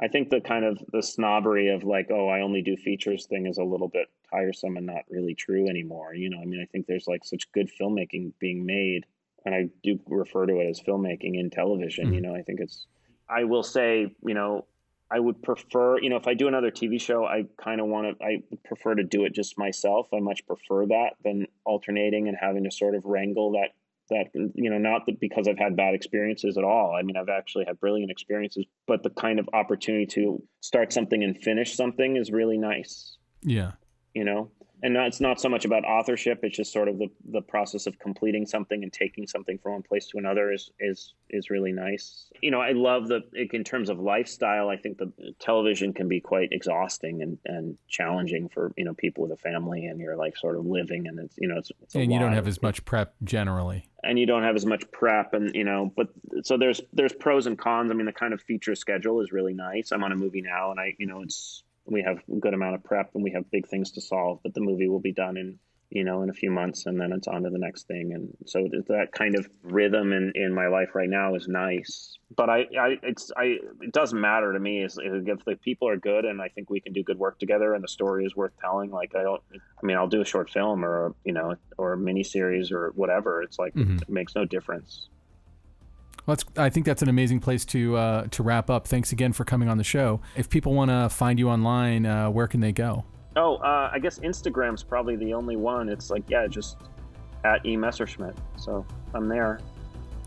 I 0.00 0.08
think 0.08 0.30
the 0.30 0.40
kind 0.40 0.64
of 0.64 0.78
the 0.92 1.02
snobbery 1.02 1.68
of 1.68 1.84
like, 1.84 2.06
oh, 2.10 2.28
I 2.28 2.40
only 2.40 2.62
do 2.62 2.74
features 2.74 3.26
thing 3.26 3.46
is 3.46 3.58
a 3.58 3.64
little 3.64 3.88
bit 3.88 4.08
tiresome 4.30 4.76
and 4.76 4.86
not 4.86 5.02
really 5.08 5.34
true 5.34 5.68
anymore. 5.68 6.14
You 6.14 6.30
know, 6.30 6.40
I 6.40 6.44
mean, 6.44 6.60
I 6.60 6.66
think 6.66 6.86
there's 6.86 7.06
like 7.06 7.24
such 7.24 7.50
good 7.52 7.70
filmmaking 7.80 8.32
being 8.38 8.64
made, 8.64 9.06
and 9.44 9.54
I 9.54 9.68
do 9.82 9.98
refer 10.06 10.46
to 10.46 10.60
it 10.60 10.68
as 10.68 10.80
filmmaking 10.80 11.38
in 11.38 11.50
television. 11.50 12.06
Mm-hmm. 12.06 12.14
You 12.14 12.20
know, 12.20 12.34
I 12.34 12.42
think 12.42 12.60
it's. 12.60 12.86
I 13.30 13.44
will 13.44 13.62
say, 13.62 14.14
you 14.24 14.34
know, 14.34 14.64
I 15.10 15.20
would 15.20 15.42
prefer, 15.42 15.98
you 16.00 16.10
know, 16.10 16.16
if 16.16 16.26
I 16.26 16.34
do 16.34 16.48
another 16.48 16.70
TV 16.70 17.00
show, 17.00 17.24
I 17.24 17.44
kind 17.62 17.80
of 17.80 17.86
want 17.86 18.18
to. 18.18 18.24
I 18.24 18.42
prefer 18.64 18.94
to 18.94 19.04
do 19.04 19.24
it 19.24 19.34
just 19.34 19.58
myself. 19.58 20.08
I 20.14 20.20
much 20.20 20.46
prefer 20.46 20.86
that 20.86 21.10
than 21.24 21.46
alternating 21.64 22.28
and 22.28 22.36
having 22.38 22.64
to 22.64 22.70
sort 22.70 22.94
of 22.94 23.04
wrangle 23.04 23.52
that 23.52 23.70
that 24.10 24.26
you 24.54 24.70
know 24.70 24.78
not 24.78 25.06
that 25.06 25.20
because 25.20 25.48
I've 25.48 25.58
had 25.58 25.76
bad 25.76 25.94
experiences 25.94 26.56
at 26.58 26.64
all. 26.64 26.94
I 26.94 27.02
mean, 27.02 27.16
I've 27.16 27.28
actually 27.28 27.64
had 27.66 27.80
brilliant 27.80 28.10
experiences, 28.10 28.66
but 28.86 29.02
the 29.02 29.10
kind 29.10 29.38
of 29.38 29.48
opportunity 29.52 30.06
to 30.06 30.42
start 30.60 30.92
something 30.92 31.22
and 31.22 31.36
finish 31.36 31.74
something 31.74 32.16
is 32.16 32.30
really 32.30 32.58
nice. 32.58 33.16
Yeah. 33.42 33.72
You 34.18 34.24
know, 34.24 34.50
and 34.82 34.94
not, 34.94 35.06
it's 35.06 35.20
not 35.20 35.40
so 35.40 35.48
much 35.48 35.64
about 35.64 35.84
authorship 35.84 36.40
it's 36.42 36.56
just 36.56 36.72
sort 36.72 36.88
of 36.88 36.98
the, 36.98 37.08
the 37.30 37.40
process 37.40 37.86
of 37.86 37.98
completing 37.98 38.46
something 38.46 38.82
and 38.82 38.92
taking 38.92 39.26
something 39.26 39.58
from 39.58 39.72
one 39.72 39.82
place 39.82 40.06
to 40.06 40.18
another 40.18 40.52
is 40.52 40.70
is 40.80 41.14
is 41.30 41.50
really 41.50 41.72
nice. 41.72 42.30
You 42.42 42.50
know 42.50 42.60
i 42.60 42.72
love 42.72 43.08
the 43.08 43.20
in 43.52 43.64
terms 43.64 43.90
of 43.90 43.98
lifestyle 43.98 44.68
i 44.68 44.76
think 44.76 44.98
the 44.98 45.12
television 45.38 45.92
can 45.92 46.08
be 46.08 46.20
quite 46.20 46.48
exhausting 46.52 47.22
and 47.22 47.38
and 47.44 47.76
challenging 47.88 48.48
for 48.48 48.72
you 48.76 48.84
know 48.84 48.94
people 48.94 49.22
with 49.22 49.32
a 49.32 49.36
family 49.36 49.86
and 49.86 50.00
you're 50.00 50.16
like 50.16 50.36
sort 50.36 50.56
of 50.56 50.64
living 50.64 51.06
and 51.06 51.18
it's 51.18 51.36
you 51.38 51.48
know 51.48 51.58
it's, 51.58 51.70
it's 51.82 51.94
and 51.94 52.12
you 52.12 52.18
don't 52.18 52.32
have 52.32 52.48
as 52.48 52.62
much 52.62 52.84
prep 52.84 53.14
generally. 53.24 53.84
And 54.04 54.16
you 54.18 54.26
don't 54.26 54.44
have 54.44 54.54
as 54.54 54.64
much 54.64 54.88
prep 54.92 55.34
and 55.34 55.54
you 55.54 55.64
know 55.64 55.92
but 55.96 56.08
so 56.44 56.56
there's 56.56 56.80
there's 56.92 57.12
pros 57.12 57.46
and 57.46 57.58
cons. 57.58 57.90
I 57.90 57.94
mean 57.94 58.06
the 58.06 58.12
kind 58.12 58.32
of 58.32 58.40
feature 58.40 58.74
schedule 58.74 59.20
is 59.20 59.32
really 59.32 59.54
nice. 59.54 59.90
I'm 59.92 60.04
on 60.04 60.12
a 60.12 60.16
movie 60.16 60.42
now 60.42 60.70
and 60.70 60.80
i 60.80 60.94
you 60.98 61.06
know 61.06 61.22
it's 61.22 61.64
we 61.90 62.02
have 62.02 62.18
a 62.30 62.38
good 62.38 62.54
amount 62.54 62.74
of 62.74 62.84
prep 62.84 63.10
and 63.14 63.22
we 63.22 63.32
have 63.32 63.50
big 63.50 63.66
things 63.68 63.92
to 63.92 64.00
solve 64.00 64.38
but 64.42 64.54
the 64.54 64.60
movie 64.60 64.88
will 64.88 65.00
be 65.00 65.12
done 65.12 65.36
in 65.36 65.58
you 65.90 66.04
know 66.04 66.22
in 66.22 66.30
a 66.30 66.34
few 66.34 66.50
months 66.50 66.86
and 66.86 67.00
then 67.00 67.12
it's 67.12 67.28
on 67.28 67.42
to 67.42 67.50
the 67.50 67.58
next 67.58 67.86
thing. 67.86 68.12
And 68.12 68.28
so 68.46 68.68
that 68.88 69.12
kind 69.12 69.34
of 69.36 69.48
rhythm 69.62 70.12
in, 70.12 70.32
in 70.34 70.54
my 70.54 70.68
life 70.68 70.90
right 70.94 71.08
now 71.08 71.34
is 71.34 71.48
nice 71.48 72.18
but 72.36 72.50
i, 72.50 72.66
I 72.78 72.98
it's 73.02 73.30
i 73.36 73.56
it 73.80 73.92
doesn't 73.92 74.20
matter 74.20 74.52
to 74.52 74.60
me. 74.60 74.82
Is 74.82 74.98
if 75.00 75.44
the 75.44 75.56
people 75.56 75.88
are 75.88 75.96
good 75.96 76.24
and 76.24 76.42
i 76.42 76.48
think 76.48 76.68
we 76.68 76.80
can 76.80 76.92
do 76.92 77.02
good 77.02 77.18
work 77.18 77.38
together 77.38 77.74
and 77.74 77.82
the 77.82 77.88
story 77.88 78.24
is 78.24 78.36
worth 78.36 78.52
telling 78.60 78.90
like 78.90 79.14
i 79.16 79.22
don't 79.22 79.42
i 79.52 79.86
mean 79.86 79.96
i'll 79.96 80.08
do 80.08 80.20
a 80.20 80.26
short 80.26 80.50
film 80.50 80.84
or 80.84 81.14
you 81.24 81.32
know 81.32 81.54
or 81.78 81.94
a 81.94 81.98
mini 81.98 82.24
series 82.24 82.70
or 82.70 82.92
whatever. 82.94 83.42
It's 83.42 83.58
like 83.58 83.74
mm-hmm. 83.74 83.98
it 83.98 84.08
makes 84.08 84.34
no 84.34 84.44
difference 84.44 85.08
well, 86.28 86.36
I 86.58 86.68
think 86.68 86.84
that's 86.84 87.00
an 87.00 87.08
amazing 87.08 87.40
place 87.40 87.64
to 87.66 87.96
uh, 87.96 88.26
to 88.32 88.42
wrap 88.42 88.68
up. 88.68 88.86
Thanks 88.86 89.12
again 89.12 89.32
for 89.32 89.46
coming 89.46 89.70
on 89.70 89.78
the 89.78 89.84
show. 89.84 90.20
If 90.36 90.50
people 90.50 90.74
want 90.74 90.90
to 90.90 91.08
find 91.08 91.38
you 91.38 91.48
online, 91.48 92.04
uh, 92.04 92.28
where 92.28 92.46
can 92.46 92.60
they 92.60 92.70
go? 92.70 93.06
Oh, 93.34 93.56
uh, 93.56 93.88
I 93.90 93.98
guess 93.98 94.18
Instagram's 94.18 94.82
probably 94.82 95.16
the 95.16 95.32
only 95.32 95.56
one. 95.56 95.88
It's 95.88 96.10
like 96.10 96.24
yeah, 96.28 96.46
just 96.46 96.76
at 97.44 97.64
e 97.64 97.78
Messerschmidt. 97.78 98.36
So 98.56 98.84
I'm 99.14 99.26
there. 99.26 99.58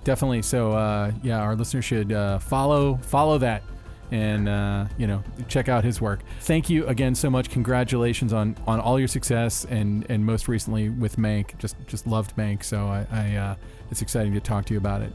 Definitely. 0.04 0.42
So 0.42 0.72
uh, 0.72 1.12
yeah, 1.22 1.40
our 1.40 1.56
listeners 1.56 1.86
should 1.86 2.12
uh, 2.12 2.40
follow 2.40 2.96
follow 3.04 3.38
that 3.38 3.62
and 4.10 4.50
uh, 4.50 4.88
you 4.98 5.06
know 5.06 5.24
check 5.50 5.70
out 5.70 5.84
his 5.84 6.02
work. 6.02 6.22
Thank 6.40 6.68
you 6.68 6.88
again 6.88 7.14
so 7.14 7.30
much. 7.30 7.52
Congratulations 7.52 8.34
on 8.34 8.56
on 8.66 8.80
all 8.80 8.98
your 8.98 9.08
success 9.08 9.66
and 9.66 10.10
and 10.10 10.26
most 10.26 10.48
recently 10.48 10.90
with 10.90 11.18
Mank. 11.18 11.56
Just 11.60 11.76
just 11.86 12.08
loved 12.08 12.36
Mank. 12.38 12.64
So 12.64 12.88
I, 12.88 13.06
I 13.12 13.36
uh, 13.36 13.56
it's 13.92 14.02
exciting 14.02 14.34
to 14.34 14.40
talk 14.40 14.66
to 14.66 14.74
you 14.74 14.80
about 14.80 15.04
it. 15.04 15.14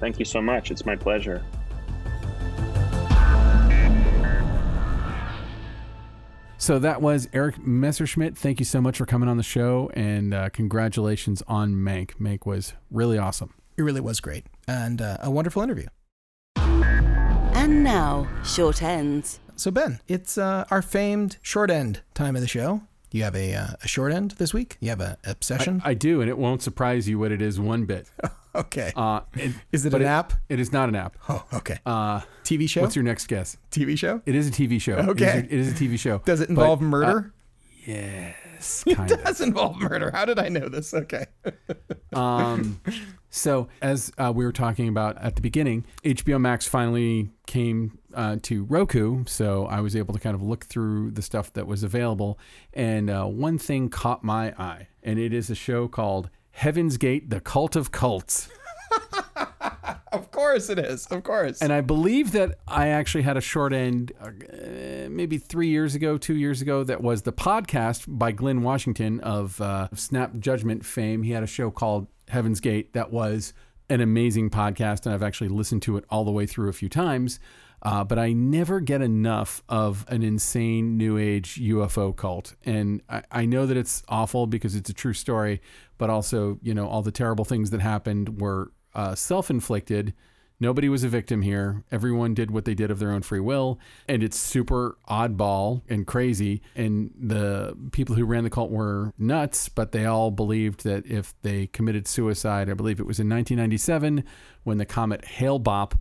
Thank 0.00 0.18
you 0.18 0.24
so 0.24 0.40
much. 0.40 0.70
It's 0.70 0.86
my 0.86 0.96
pleasure. 0.96 1.44
So 6.60 6.78
that 6.80 7.00
was 7.00 7.28
Erik 7.32 7.64
Messerschmidt. 7.64 8.36
Thank 8.36 8.58
you 8.58 8.64
so 8.66 8.80
much 8.80 8.98
for 8.98 9.06
coming 9.06 9.28
on 9.28 9.36
the 9.36 9.42
show, 9.42 9.90
and 9.94 10.34
uh, 10.34 10.50
congratulations 10.50 11.42
on 11.46 11.72
Mank. 11.72 12.16
Mank 12.20 12.44
was 12.44 12.74
really 12.90 13.16
awesome. 13.16 13.54
It 13.76 13.82
really 13.82 14.00
was 14.00 14.20
great, 14.20 14.44
and 14.66 15.00
uh, 15.00 15.18
a 15.22 15.30
wonderful 15.30 15.62
interview. 15.62 15.86
And 16.56 17.82
now, 17.82 18.28
short 18.44 18.82
ends. 18.82 19.40
So 19.56 19.70
Ben, 19.70 20.00
it's 20.08 20.36
uh, 20.36 20.64
our 20.70 20.82
famed 20.82 21.38
short 21.42 21.70
end 21.70 22.02
time 22.12 22.34
of 22.36 22.42
the 22.42 22.48
show. 22.48 22.82
You 23.10 23.22
have 23.22 23.34
a, 23.34 23.54
uh, 23.54 23.66
a 23.82 23.88
short 23.88 24.12
end 24.12 24.32
this 24.32 24.52
week. 24.52 24.76
You 24.80 24.90
have 24.90 25.00
an 25.00 25.16
obsession. 25.24 25.80
I, 25.84 25.90
I, 25.90 25.94
do, 25.94 26.20
and 26.20 26.28
it 26.28 26.36
won't 26.36 26.60
surprise 26.60 27.08
you 27.08 27.18
what 27.18 27.32
it 27.32 27.40
is 27.40 27.58
one 27.58 27.86
bit. 27.86 28.10
okay. 28.58 28.92
Uh, 28.94 29.20
it, 29.34 29.52
is 29.72 29.86
it 29.86 29.94
an 29.94 30.02
it, 30.02 30.06
app? 30.06 30.32
It 30.48 30.60
is 30.60 30.72
not 30.72 30.88
an 30.88 30.94
app. 30.94 31.16
Oh, 31.28 31.44
okay. 31.54 31.78
Uh, 31.84 32.20
TV 32.44 32.68
show. 32.68 32.82
What's 32.82 32.96
your 32.96 33.04
next 33.04 33.26
guess? 33.26 33.56
TV 33.70 33.98
show. 33.98 34.22
It 34.26 34.34
is 34.34 34.48
a 34.48 34.50
TV 34.50 34.80
show. 34.80 34.94
Okay. 34.94 35.46
It 35.48 35.52
is 35.52 35.68
a, 35.68 35.70
it 35.70 35.74
is 35.74 35.80
a 35.80 35.84
TV 35.84 35.98
show. 35.98 36.18
Does 36.24 36.40
it 36.40 36.48
involve 36.48 36.80
but, 36.80 36.86
uh, 36.86 36.88
murder? 36.88 37.34
yes. 37.88 38.84
it 38.86 39.24
does 39.24 39.40
involve 39.40 39.78
murder. 39.78 40.10
How 40.10 40.24
did 40.24 40.38
I 40.38 40.48
know 40.48 40.68
this? 40.68 40.92
Okay. 40.94 41.26
um. 42.12 42.80
So, 43.30 43.68
as 43.82 44.10
uh, 44.16 44.32
we 44.34 44.44
were 44.44 44.52
talking 44.52 44.88
about 44.88 45.18
at 45.18 45.36
the 45.36 45.42
beginning, 45.42 45.84
HBO 46.02 46.40
Max 46.40 46.66
finally 46.66 47.30
came 47.46 47.98
uh, 48.14 48.36
to 48.42 48.64
Roku. 48.64 49.24
So, 49.26 49.66
I 49.66 49.80
was 49.80 49.94
able 49.94 50.14
to 50.14 50.20
kind 50.20 50.34
of 50.34 50.42
look 50.42 50.64
through 50.64 51.10
the 51.10 51.22
stuff 51.22 51.52
that 51.52 51.66
was 51.66 51.82
available. 51.82 52.38
And 52.72 53.10
uh, 53.10 53.26
one 53.26 53.58
thing 53.58 53.90
caught 53.90 54.24
my 54.24 54.52
eye, 54.52 54.88
and 55.02 55.18
it 55.18 55.34
is 55.34 55.50
a 55.50 55.54
show 55.54 55.88
called 55.88 56.30
Heaven's 56.58 56.96
Gate 56.96 57.30
The 57.30 57.38
Cult 57.38 57.76
of 57.76 57.92
Cults. 57.92 58.48
of 60.12 60.28
course 60.32 60.68
it 60.68 60.80
is. 60.80 61.06
Of 61.06 61.22
course. 61.22 61.62
And 61.62 61.72
I 61.72 61.82
believe 61.82 62.32
that 62.32 62.58
I 62.66 62.88
actually 62.88 63.22
had 63.22 63.36
a 63.36 63.40
short 63.40 63.72
end 63.72 64.10
uh, 64.20 64.30
maybe 65.08 65.38
three 65.38 65.68
years 65.68 65.94
ago, 65.94 66.18
two 66.18 66.34
years 66.34 66.60
ago, 66.60 66.82
that 66.82 67.00
was 67.00 67.22
the 67.22 67.32
podcast 67.32 68.06
by 68.08 68.32
Glynn 68.32 68.64
Washington 68.64 69.20
of 69.20 69.60
uh, 69.60 69.86
Snap 69.94 70.36
Judgment 70.40 70.84
fame. 70.84 71.22
He 71.22 71.30
had 71.30 71.44
a 71.44 71.46
show 71.46 71.70
called 71.70 72.08
Heaven's 72.26 72.58
Gate 72.58 72.92
that 72.92 73.12
was 73.12 73.52
an 73.88 74.00
amazing 74.00 74.50
podcast, 74.50 75.06
and 75.06 75.14
I've 75.14 75.22
actually 75.22 75.50
listened 75.50 75.82
to 75.82 75.96
it 75.96 76.04
all 76.10 76.24
the 76.24 76.32
way 76.32 76.44
through 76.44 76.70
a 76.70 76.72
few 76.72 76.88
times. 76.88 77.38
Uh, 77.82 78.04
but 78.04 78.18
I 78.18 78.32
never 78.32 78.80
get 78.80 79.02
enough 79.02 79.62
of 79.68 80.04
an 80.08 80.22
insane 80.22 80.96
new 80.96 81.16
age 81.16 81.60
UFO 81.60 82.14
cult. 82.14 82.56
And 82.64 83.02
I, 83.08 83.22
I, 83.30 83.46
know 83.46 83.66
that 83.66 83.76
it's 83.76 84.02
awful 84.08 84.48
because 84.48 84.74
it's 84.74 84.90
a 84.90 84.92
true 84.92 85.12
story, 85.12 85.62
but 85.96 86.10
also, 86.10 86.58
you 86.60 86.74
know, 86.74 86.88
all 86.88 87.02
the 87.02 87.12
terrible 87.12 87.44
things 87.44 87.70
that 87.70 87.80
happened 87.80 88.40
were 88.40 88.72
uh, 88.94 89.14
self 89.14 89.48
inflicted 89.48 90.12
Nobody 90.60 90.88
was 90.88 91.04
a 91.04 91.08
victim 91.08 91.42
here. 91.42 91.84
Everyone 91.92 92.34
did 92.34 92.50
what 92.50 92.64
they 92.64 92.74
did 92.74 92.90
of 92.90 92.98
their 92.98 93.12
own 93.12 93.22
free 93.22 93.40
will. 93.40 93.78
And 94.08 94.22
it's 94.24 94.36
super 94.36 94.98
oddball 95.08 95.82
and 95.88 96.06
crazy. 96.06 96.62
And 96.74 97.12
the 97.16 97.76
people 97.92 98.16
who 98.16 98.24
ran 98.24 98.42
the 98.42 98.50
cult 98.50 98.70
were 98.70 99.12
nuts, 99.18 99.68
but 99.68 99.92
they 99.92 100.04
all 100.04 100.32
believed 100.32 100.82
that 100.82 101.06
if 101.06 101.34
they 101.42 101.68
committed 101.68 102.08
suicide, 102.08 102.68
I 102.68 102.74
believe 102.74 102.98
it 102.98 103.06
was 103.06 103.20
in 103.20 103.28
1997 103.28 104.24
when 104.64 104.78
the 104.78 104.86
comet 104.86 105.24
Hale-Bopp 105.24 105.92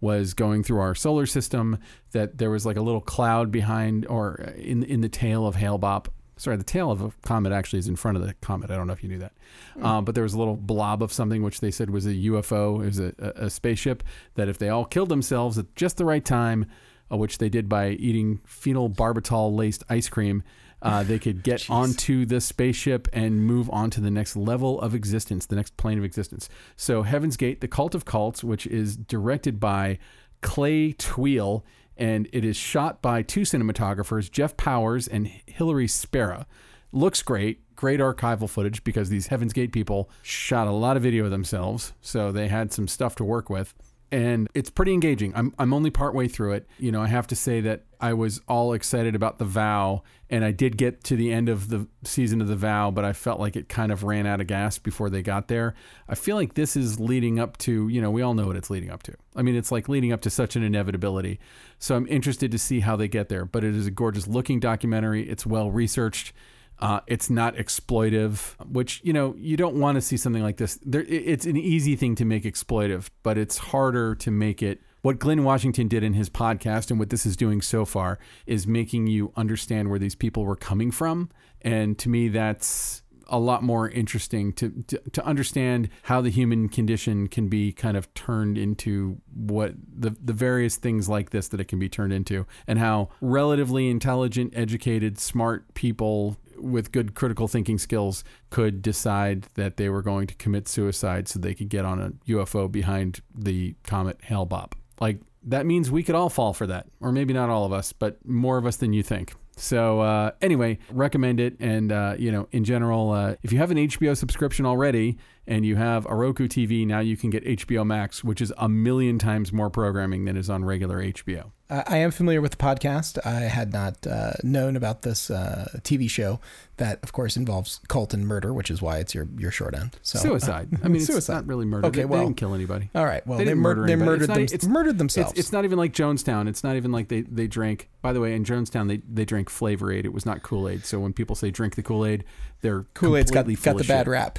was 0.00 0.34
going 0.34 0.62
through 0.62 0.78
our 0.80 0.94
solar 0.94 1.26
system, 1.26 1.78
that 2.12 2.38
there 2.38 2.50
was 2.50 2.66
like 2.66 2.76
a 2.76 2.82
little 2.82 3.00
cloud 3.00 3.50
behind 3.50 4.06
or 4.06 4.36
in, 4.56 4.82
in 4.82 5.00
the 5.00 5.08
tail 5.08 5.46
of 5.46 5.56
Hale-Bopp 5.56 6.08
sorry, 6.36 6.56
the 6.56 6.64
tail 6.64 6.90
of 6.90 7.00
a 7.00 7.10
comet 7.22 7.52
actually 7.52 7.78
is 7.78 7.88
in 7.88 7.96
front 7.96 8.16
of 8.16 8.26
the 8.26 8.34
comet. 8.34 8.70
I 8.70 8.76
don't 8.76 8.86
know 8.86 8.92
if 8.92 9.02
you 9.02 9.08
knew 9.08 9.18
that. 9.18 9.32
Mm. 9.76 9.84
Um, 9.84 10.04
but 10.04 10.14
there 10.14 10.24
was 10.24 10.34
a 10.34 10.38
little 10.38 10.56
blob 10.56 11.02
of 11.02 11.12
something 11.12 11.42
which 11.42 11.60
they 11.60 11.70
said 11.70 11.90
was 11.90 12.06
a 12.06 12.14
UFO, 12.14 12.82
it 12.82 12.86
was 12.86 13.00
a, 13.00 13.14
a, 13.18 13.46
a 13.46 13.50
spaceship 13.50 14.02
that 14.34 14.48
if 14.48 14.58
they 14.58 14.68
all 14.68 14.84
killed 14.84 15.08
themselves 15.08 15.58
at 15.58 15.74
just 15.74 15.96
the 15.96 16.04
right 16.04 16.24
time, 16.24 16.66
uh, 17.10 17.16
which 17.16 17.38
they 17.38 17.48
did 17.48 17.68
by 17.68 17.90
eating 17.90 18.40
phenobarbital 18.46 19.56
laced 19.56 19.84
ice 19.88 20.08
cream, 20.08 20.42
uh, 20.82 21.02
they 21.02 21.18
could 21.18 21.42
get 21.42 21.68
onto 21.70 22.26
the 22.26 22.40
spaceship 22.40 23.08
and 23.12 23.44
move 23.44 23.70
on 23.70 23.90
to 23.90 24.00
the 24.00 24.10
next 24.10 24.36
level 24.36 24.80
of 24.80 24.94
existence, 24.94 25.46
the 25.46 25.56
next 25.56 25.76
plane 25.76 25.98
of 25.98 26.04
existence. 26.04 26.48
So, 26.76 27.02
Heaven's 27.02 27.36
Gate, 27.36 27.60
The 27.60 27.68
Cult 27.68 27.94
of 27.94 28.04
Cults, 28.04 28.44
which 28.44 28.66
is 28.66 28.96
directed 28.96 29.58
by 29.58 29.98
Clay 30.42 30.92
Tweel 30.92 31.64
and 31.96 32.28
it 32.30 32.44
is 32.44 32.56
shot 32.56 33.00
by 33.00 33.22
two 33.22 33.40
cinematographers, 33.40 34.30
Jeff 34.30 34.56
Powers 34.58 35.08
and 35.08 35.30
Hilary 35.46 35.88
Spera. 35.88 36.46
Looks 36.92 37.22
great, 37.22 37.74
great 37.74 38.00
archival 38.00 38.48
footage 38.48 38.84
because 38.84 39.08
these 39.08 39.28
Heaven's 39.28 39.54
Gate 39.54 39.72
people 39.72 40.10
shot 40.20 40.66
a 40.66 40.72
lot 40.72 40.98
of 40.98 41.02
video 41.02 41.24
of 41.24 41.30
themselves, 41.30 41.94
so 42.02 42.32
they 42.32 42.48
had 42.48 42.70
some 42.72 42.86
stuff 42.86 43.16
to 43.16 43.24
work 43.24 43.48
with 43.48 43.74
and 44.12 44.48
it's 44.54 44.70
pretty 44.70 44.92
engaging. 44.92 45.32
I'm 45.34 45.54
I'm 45.58 45.74
only 45.74 45.90
partway 45.90 46.28
through 46.28 46.52
it. 46.52 46.68
You 46.78 46.92
know, 46.92 47.02
I 47.02 47.08
have 47.08 47.26
to 47.28 47.36
say 47.36 47.60
that 47.62 47.84
I 48.00 48.12
was 48.12 48.40
all 48.48 48.72
excited 48.72 49.14
about 49.14 49.38
The 49.38 49.44
Vow, 49.44 50.02
and 50.28 50.44
I 50.44 50.50
did 50.52 50.76
get 50.76 51.04
to 51.04 51.16
the 51.16 51.32
end 51.32 51.48
of 51.48 51.68
the 51.68 51.86
season 52.04 52.40
of 52.40 52.48
The 52.48 52.56
Vow, 52.56 52.90
but 52.90 53.04
I 53.04 53.12
felt 53.12 53.40
like 53.40 53.56
it 53.56 53.68
kind 53.68 53.92
of 53.92 54.02
ran 54.02 54.26
out 54.26 54.40
of 54.40 54.46
gas 54.46 54.78
before 54.78 55.10
they 55.10 55.22
got 55.22 55.48
there. 55.48 55.74
I 56.08 56.14
feel 56.14 56.36
like 56.36 56.54
this 56.54 56.76
is 56.76 57.00
leading 57.00 57.38
up 57.38 57.56
to, 57.58 57.88
you 57.88 58.00
know, 58.00 58.10
we 58.10 58.22
all 58.22 58.34
know 58.34 58.46
what 58.46 58.56
it's 58.56 58.70
leading 58.70 58.90
up 58.90 59.02
to. 59.04 59.14
I 59.34 59.42
mean, 59.42 59.56
it's 59.56 59.72
like 59.72 59.88
leading 59.88 60.12
up 60.12 60.20
to 60.22 60.30
such 60.30 60.56
an 60.56 60.62
inevitability. 60.62 61.38
So 61.78 61.96
I'm 61.96 62.06
interested 62.08 62.50
to 62.50 62.58
see 62.58 62.80
how 62.80 62.96
they 62.96 63.08
get 63.08 63.28
there. 63.28 63.44
But 63.44 63.64
it 63.64 63.74
is 63.74 63.86
a 63.86 63.90
gorgeous 63.90 64.26
looking 64.26 64.60
documentary. 64.60 65.28
It's 65.28 65.46
well 65.46 65.70
researched. 65.70 66.32
Uh, 66.78 67.00
it's 67.06 67.30
not 67.30 67.54
exploitive, 67.56 68.54
which 68.70 69.00
you 69.02 69.12
know 69.12 69.34
you 69.38 69.56
don't 69.56 69.76
want 69.76 69.94
to 69.94 70.02
see 70.02 70.16
something 70.16 70.42
like 70.42 70.58
this. 70.58 70.78
There, 70.84 71.04
it's 71.08 71.46
an 71.46 71.56
easy 71.56 71.96
thing 71.96 72.14
to 72.16 72.24
make 72.26 72.44
exploitive, 72.44 73.08
but 73.22 73.38
it's 73.38 73.56
harder 73.56 74.14
to 74.16 74.30
make 74.30 74.62
it. 74.62 74.82
What 75.02 75.18
Glynn 75.18 75.44
Washington 75.44 75.88
did 75.88 76.02
in 76.02 76.14
his 76.14 76.28
podcast 76.28 76.90
and 76.90 76.98
what 76.98 77.10
this 77.10 77.26
is 77.26 77.36
doing 77.36 77.62
so 77.62 77.84
far 77.84 78.18
is 78.46 78.66
making 78.66 79.06
you 79.06 79.32
understand 79.36 79.88
where 79.88 79.98
these 79.98 80.14
people 80.14 80.44
were 80.44 80.56
coming 80.56 80.90
from, 80.90 81.30
and 81.62 81.98
to 81.98 82.08
me, 82.08 82.28
that's 82.28 83.02
a 83.28 83.38
lot 83.38 83.62
more 83.62 83.88
interesting 83.88 84.52
to, 84.52 84.84
to, 84.86 84.98
to 85.12 85.24
understand 85.24 85.88
how 86.02 86.20
the 86.20 86.30
human 86.30 86.68
condition 86.68 87.26
can 87.26 87.48
be 87.48 87.72
kind 87.72 87.96
of 87.96 88.12
turned 88.14 88.56
into 88.56 89.20
what 89.34 89.74
the 89.92 90.16
the 90.22 90.32
various 90.32 90.76
things 90.76 91.08
like 91.08 91.30
this 91.30 91.48
that 91.48 91.60
it 91.60 91.66
can 91.66 91.78
be 91.78 91.88
turned 91.88 92.12
into 92.12 92.46
and 92.66 92.78
how 92.78 93.08
relatively 93.20 93.90
intelligent 93.90 94.52
educated 94.54 95.18
smart 95.18 95.74
people 95.74 96.36
with 96.56 96.92
good 96.92 97.14
critical 97.14 97.48
thinking 97.48 97.78
skills 97.78 98.24
could 98.50 98.80
decide 98.80 99.42
that 99.54 99.76
they 99.76 99.88
were 99.88 100.02
going 100.02 100.26
to 100.26 100.34
commit 100.36 100.68
suicide 100.68 101.28
so 101.28 101.38
they 101.38 101.54
could 101.54 101.68
get 101.68 101.84
on 101.84 102.00
a 102.00 102.10
UFO 102.30 102.70
behind 102.70 103.20
the 103.34 103.74
comet 103.82 104.18
Hale-Bopp. 104.22 104.72
Like 105.00 105.20
that 105.44 105.66
means 105.66 105.90
we 105.90 106.02
could 106.02 106.14
all 106.14 106.28
fall 106.28 106.52
for 106.52 106.66
that, 106.66 106.86
or 107.00 107.12
maybe 107.12 107.32
not 107.32 107.48
all 107.48 107.64
of 107.64 107.72
us, 107.72 107.92
but 107.92 108.18
more 108.26 108.58
of 108.58 108.66
us 108.66 108.76
than 108.76 108.92
you 108.92 109.02
think. 109.02 109.34
So 109.56 110.00
uh, 110.00 110.32
anyway, 110.42 110.78
recommend 110.90 111.40
it, 111.40 111.56
and 111.60 111.90
uh, 111.90 112.14
you 112.18 112.30
know, 112.30 112.46
in 112.52 112.64
general, 112.64 113.12
uh, 113.12 113.36
if 113.42 113.52
you 113.52 113.58
have 113.58 113.70
an 113.70 113.78
HBO 113.78 114.16
subscription 114.16 114.66
already 114.66 115.16
and 115.46 115.64
you 115.64 115.76
have 115.76 116.04
a 116.06 116.14
Roku 116.14 116.46
TV, 116.46 116.86
now 116.86 117.00
you 117.00 117.16
can 117.16 117.30
get 117.30 117.44
HBO 117.44 117.86
Max, 117.86 118.22
which 118.22 118.42
is 118.42 118.52
a 118.58 118.68
million 118.68 119.18
times 119.18 119.52
more 119.52 119.70
programming 119.70 120.26
than 120.26 120.36
is 120.36 120.50
on 120.50 120.64
regular 120.64 121.02
HBO. 121.02 121.52
I 121.70 121.82
I 121.86 121.96
am 121.98 122.10
familiar 122.10 122.40
with 122.40 122.52
the 122.52 122.56
podcast. 122.58 123.18
I 123.26 123.40
had 123.42 123.72
not 123.72 124.06
uh, 124.06 124.32
known 124.42 124.76
about 124.76 125.02
this 125.02 125.30
uh, 125.30 125.68
TV 125.82 126.08
show 126.08 126.40
that, 126.78 126.98
of 127.02 127.12
course, 127.12 127.36
involves 127.36 127.80
cult 127.88 128.12
and 128.12 128.26
murder, 128.26 128.52
which 128.52 128.70
is 128.70 128.80
why 128.82 128.98
it's 128.98 129.14
your 129.14 129.26
your 129.36 129.50
short 129.50 129.74
end. 129.74 129.96
So 130.02 130.18
Suicide. 130.18 130.68
I 130.84 130.88
mean, 130.88 130.96
it's 130.96 131.06
Suicide. 131.06 131.34
not 131.34 131.46
really 131.46 131.64
murder. 131.64 131.86
Okay, 131.88 132.00
They- 132.00 132.04
well- 132.04 132.20
they 132.20 132.26
didn't 132.26 132.36
kill 132.36 132.54
anybody. 132.54 132.90
All 132.94 133.04
right. 133.04 133.26
Well, 133.26 133.38
They 133.38 133.44
they, 133.44 133.50
didn't 133.50 133.62
murder 133.62 133.86
they 133.86 133.96
murdered 133.96 134.22
It's 134.22 134.28
not- 134.28 134.34
them. 134.34 134.42
it's- 134.44 134.66
murdered 134.66 134.98
themselves. 134.98 135.30
It's, 135.32 135.40
it's 135.40 135.52
not 135.52 135.64
even 135.64 135.78
like 135.78 135.92
Jonestown. 135.92 136.48
It's 136.48 136.62
not 136.62 136.76
even 136.76 136.92
like 136.92 137.08
they, 137.08 137.22
they 137.22 137.46
drank. 137.46 137.88
By 138.02 138.12
the 138.12 138.20
way, 138.20 138.34
in 138.34 138.44
Jonestown, 138.44 138.88
they, 138.88 138.98
they 139.12 139.24
drank 139.24 139.48
Flavor 139.50 139.90
Aid. 139.90 140.04
It 140.04 140.12
was 140.12 140.24
not 140.26 140.42
Kool 140.42 140.68
Aid. 140.68 140.84
So 140.84 141.00
when 141.00 141.12
people 141.12 141.34
say 141.34 141.50
drink 141.50 141.74
the 141.74 141.82
Kool 141.82 142.04
Aid, 142.06 142.24
they're 142.60 142.82
Kool 142.94 143.16
Aid's 143.16 143.30
got, 143.30 143.46
got 143.46 143.76
the 143.76 143.84
bad 143.84 144.04
shit. 144.04 144.06
rap. 144.06 144.38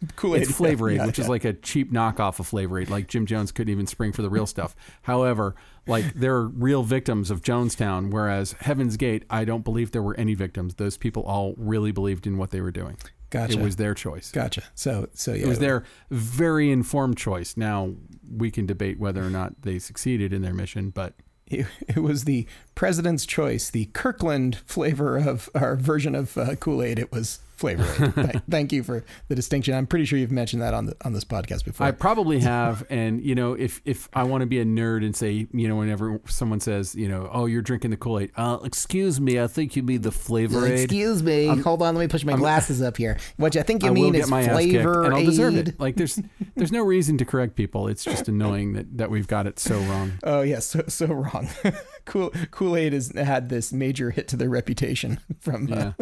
Kool 0.16 0.36
Aid. 0.36 0.42
It's 0.42 0.52
Flavor 0.52 0.90
Aid, 0.90 0.98
yeah, 0.98 1.06
which 1.06 1.18
is 1.18 1.28
like 1.28 1.44
a 1.44 1.52
cheap 1.52 1.92
knockoff 1.92 2.38
of 2.38 2.46
Flavor 2.46 2.78
Aid. 2.78 2.90
Like 2.90 3.08
Jim 3.08 3.26
Jones 3.26 3.50
couldn't 3.52 3.72
even 3.72 3.86
spring 3.86 4.12
for 4.12 4.22
the 4.22 4.30
real 4.30 4.46
stuff. 4.46 4.76
However, 5.02 5.54
like 5.86 6.14
there 6.14 6.34
are 6.36 6.46
real 6.48 6.82
victims 6.82 7.30
of 7.30 7.42
Jonestown, 7.42 8.10
whereas 8.10 8.52
Heaven's 8.60 8.96
Gate, 8.96 9.24
I 9.30 9.44
don't 9.44 9.64
believe 9.64 9.90
there 9.90 10.02
were 10.02 10.16
any 10.16 10.34
victims. 10.34 10.76
Those 10.76 10.96
people 10.96 11.22
all 11.24 11.54
really 11.56 11.90
believed 11.92 12.26
in 12.26 12.38
what 12.38 12.50
they 12.50 12.60
were 12.60 12.70
doing. 12.70 12.96
Gotcha. 13.30 13.58
It 13.58 13.62
was 13.62 13.76
their 13.76 13.92
choice. 13.94 14.30
Gotcha. 14.30 14.62
So 14.74 15.08
so 15.14 15.32
yeah. 15.34 15.44
It 15.44 15.48
was 15.48 15.58
their 15.58 15.84
very 16.10 16.70
informed 16.70 17.18
choice. 17.18 17.56
Now 17.56 17.94
we 18.30 18.50
can 18.50 18.66
debate 18.66 18.98
whether 18.98 19.22
or 19.22 19.30
not 19.30 19.62
they 19.62 19.78
succeeded 19.78 20.32
in 20.32 20.42
their 20.42 20.54
mission, 20.54 20.90
but 20.90 21.14
It, 21.50 21.66
it 21.88 22.00
was 22.00 22.24
the 22.24 22.46
president's 22.78 23.26
choice, 23.26 23.70
the 23.70 23.86
Kirkland 23.86 24.54
flavor 24.64 25.18
of 25.18 25.50
our 25.52 25.74
version 25.74 26.14
of 26.14 26.38
uh, 26.38 26.54
Kool 26.54 26.80
Aid. 26.80 27.00
It 27.00 27.10
was 27.10 27.40
Flavor 27.56 27.82
Aid. 27.82 28.14
Thank- 28.14 28.42
Thank 28.48 28.72
you 28.72 28.84
for 28.84 29.04
the 29.26 29.34
distinction. 29.34 29.74
I'm 29.74 29.88
pretty 29.88 30.04
sure 30.04 30.16
you've 30.16 30.30
mentioned 30.30 30.62
that 30.62 30.74
on 30.74 30.86
the 30.86 30.96
on 31.04 31.12
this 31.12 31.24
podcast 31.24 31.64
before. 31.64 31.84
I 31.88 31.90
probably 31.90 32.38
have. 32.54 32.86
And 32.88 33.20
you 33.20 33.34
know, 33.34 33.54
if 33.54 33.80
if 33.84 34.08
I 34.12 34.22
want 34.22 34.42
to 34.42 34.46
be 34.46 34.60
a 34.60 34.64
nerd 34.64 35.04
and 35.04 35.16
say, 35.16 35.48
you 35.52 35.66
know, 35.66 35.74
whenever 35.74 36.20
someone 36.28 36.60
says, 36.60 36.94
you 36.94 37.08
know, 37.08 37.28
oh, 37.32 37.46
you're 37.46 37.62
drinking 37.62 37.90
the 37.90 37.96
Kool 37.96 38.20
Aid, 38.20 38.30
uh, 38.36 38.58
excuse 38.62 39.20
me, 39.20 39.40
I 39.40 39.48
think 39.48 39.74
you 39.74 39.82
mean 39.82 40.02
the 40.02 40.12
Flavor 40.12 40.64
Aid. 40.64 40.84
Excuse 40.84 41.20
me. 41.20 41.46
Hold 41.46 41.82
on, 41.82 41.96
let 41.96 42.00
me 42.00 42.06
push 42.06 42.24
my 42.24 42.36
glasses 42.36 42.80
up 42.80 42.96
here. 42.96 43.18
What 43.38 43.56
you 43.56 43.62
think 43.64 43.82
you 43.82 43.88
I 43.88 43.90
will 43.90 44.02
mean 44.02 44.12
get 44.12 44.22
is 44.22 44.30
my 44.30 44.42
ass 44.42 44.56
kicked, 44.56 44.70
flavor 44.70 45.02
and 45.02 45.14
I'll 45.14 45.24
deserve 45.24 45.56
it. 45.56 45.80
Like 45.80 45.96
there's 45.96 46.20
there's 46.54 46.70
no 46.70 46.84
reason 46.84 47.18
to 47.18 47.24
correct 47.24 47.56
people. 47.56 47.88
It's 47.88 48.04
just 48.04 48.28
annoying 48.28 48.74
that 48.74 48.98
that 48.98 49.10
we've 49.10 49.26
got 49.26 49.48
it 49.48 49.58
so 49.58 49.76
wrong. 49.80 50.12
Oh 50.22 50.42
yes, 50.42 50.66
so, 50.66 50.84
so 50.86 51.06
wrong. 51.06 51.48
Kool 52.08 52.32
Kool 52.50 52.76
Aid 52.76 52.92
has 52.92 53.12
had 53.14 53.48
this 53.48 53.72
major 53.72 54.10
hit 54.10 54.26
to 54.28 54.36
their 54.36 54.50
reputation 54.50 55.20
from. 55.40 55.68
Yeah. 55.68 55.92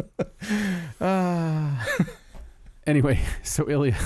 Uh. 1.01 1.85
Anyway, 2.87 3.19
so 3.43 3.69
Ilya, 3.69 3.97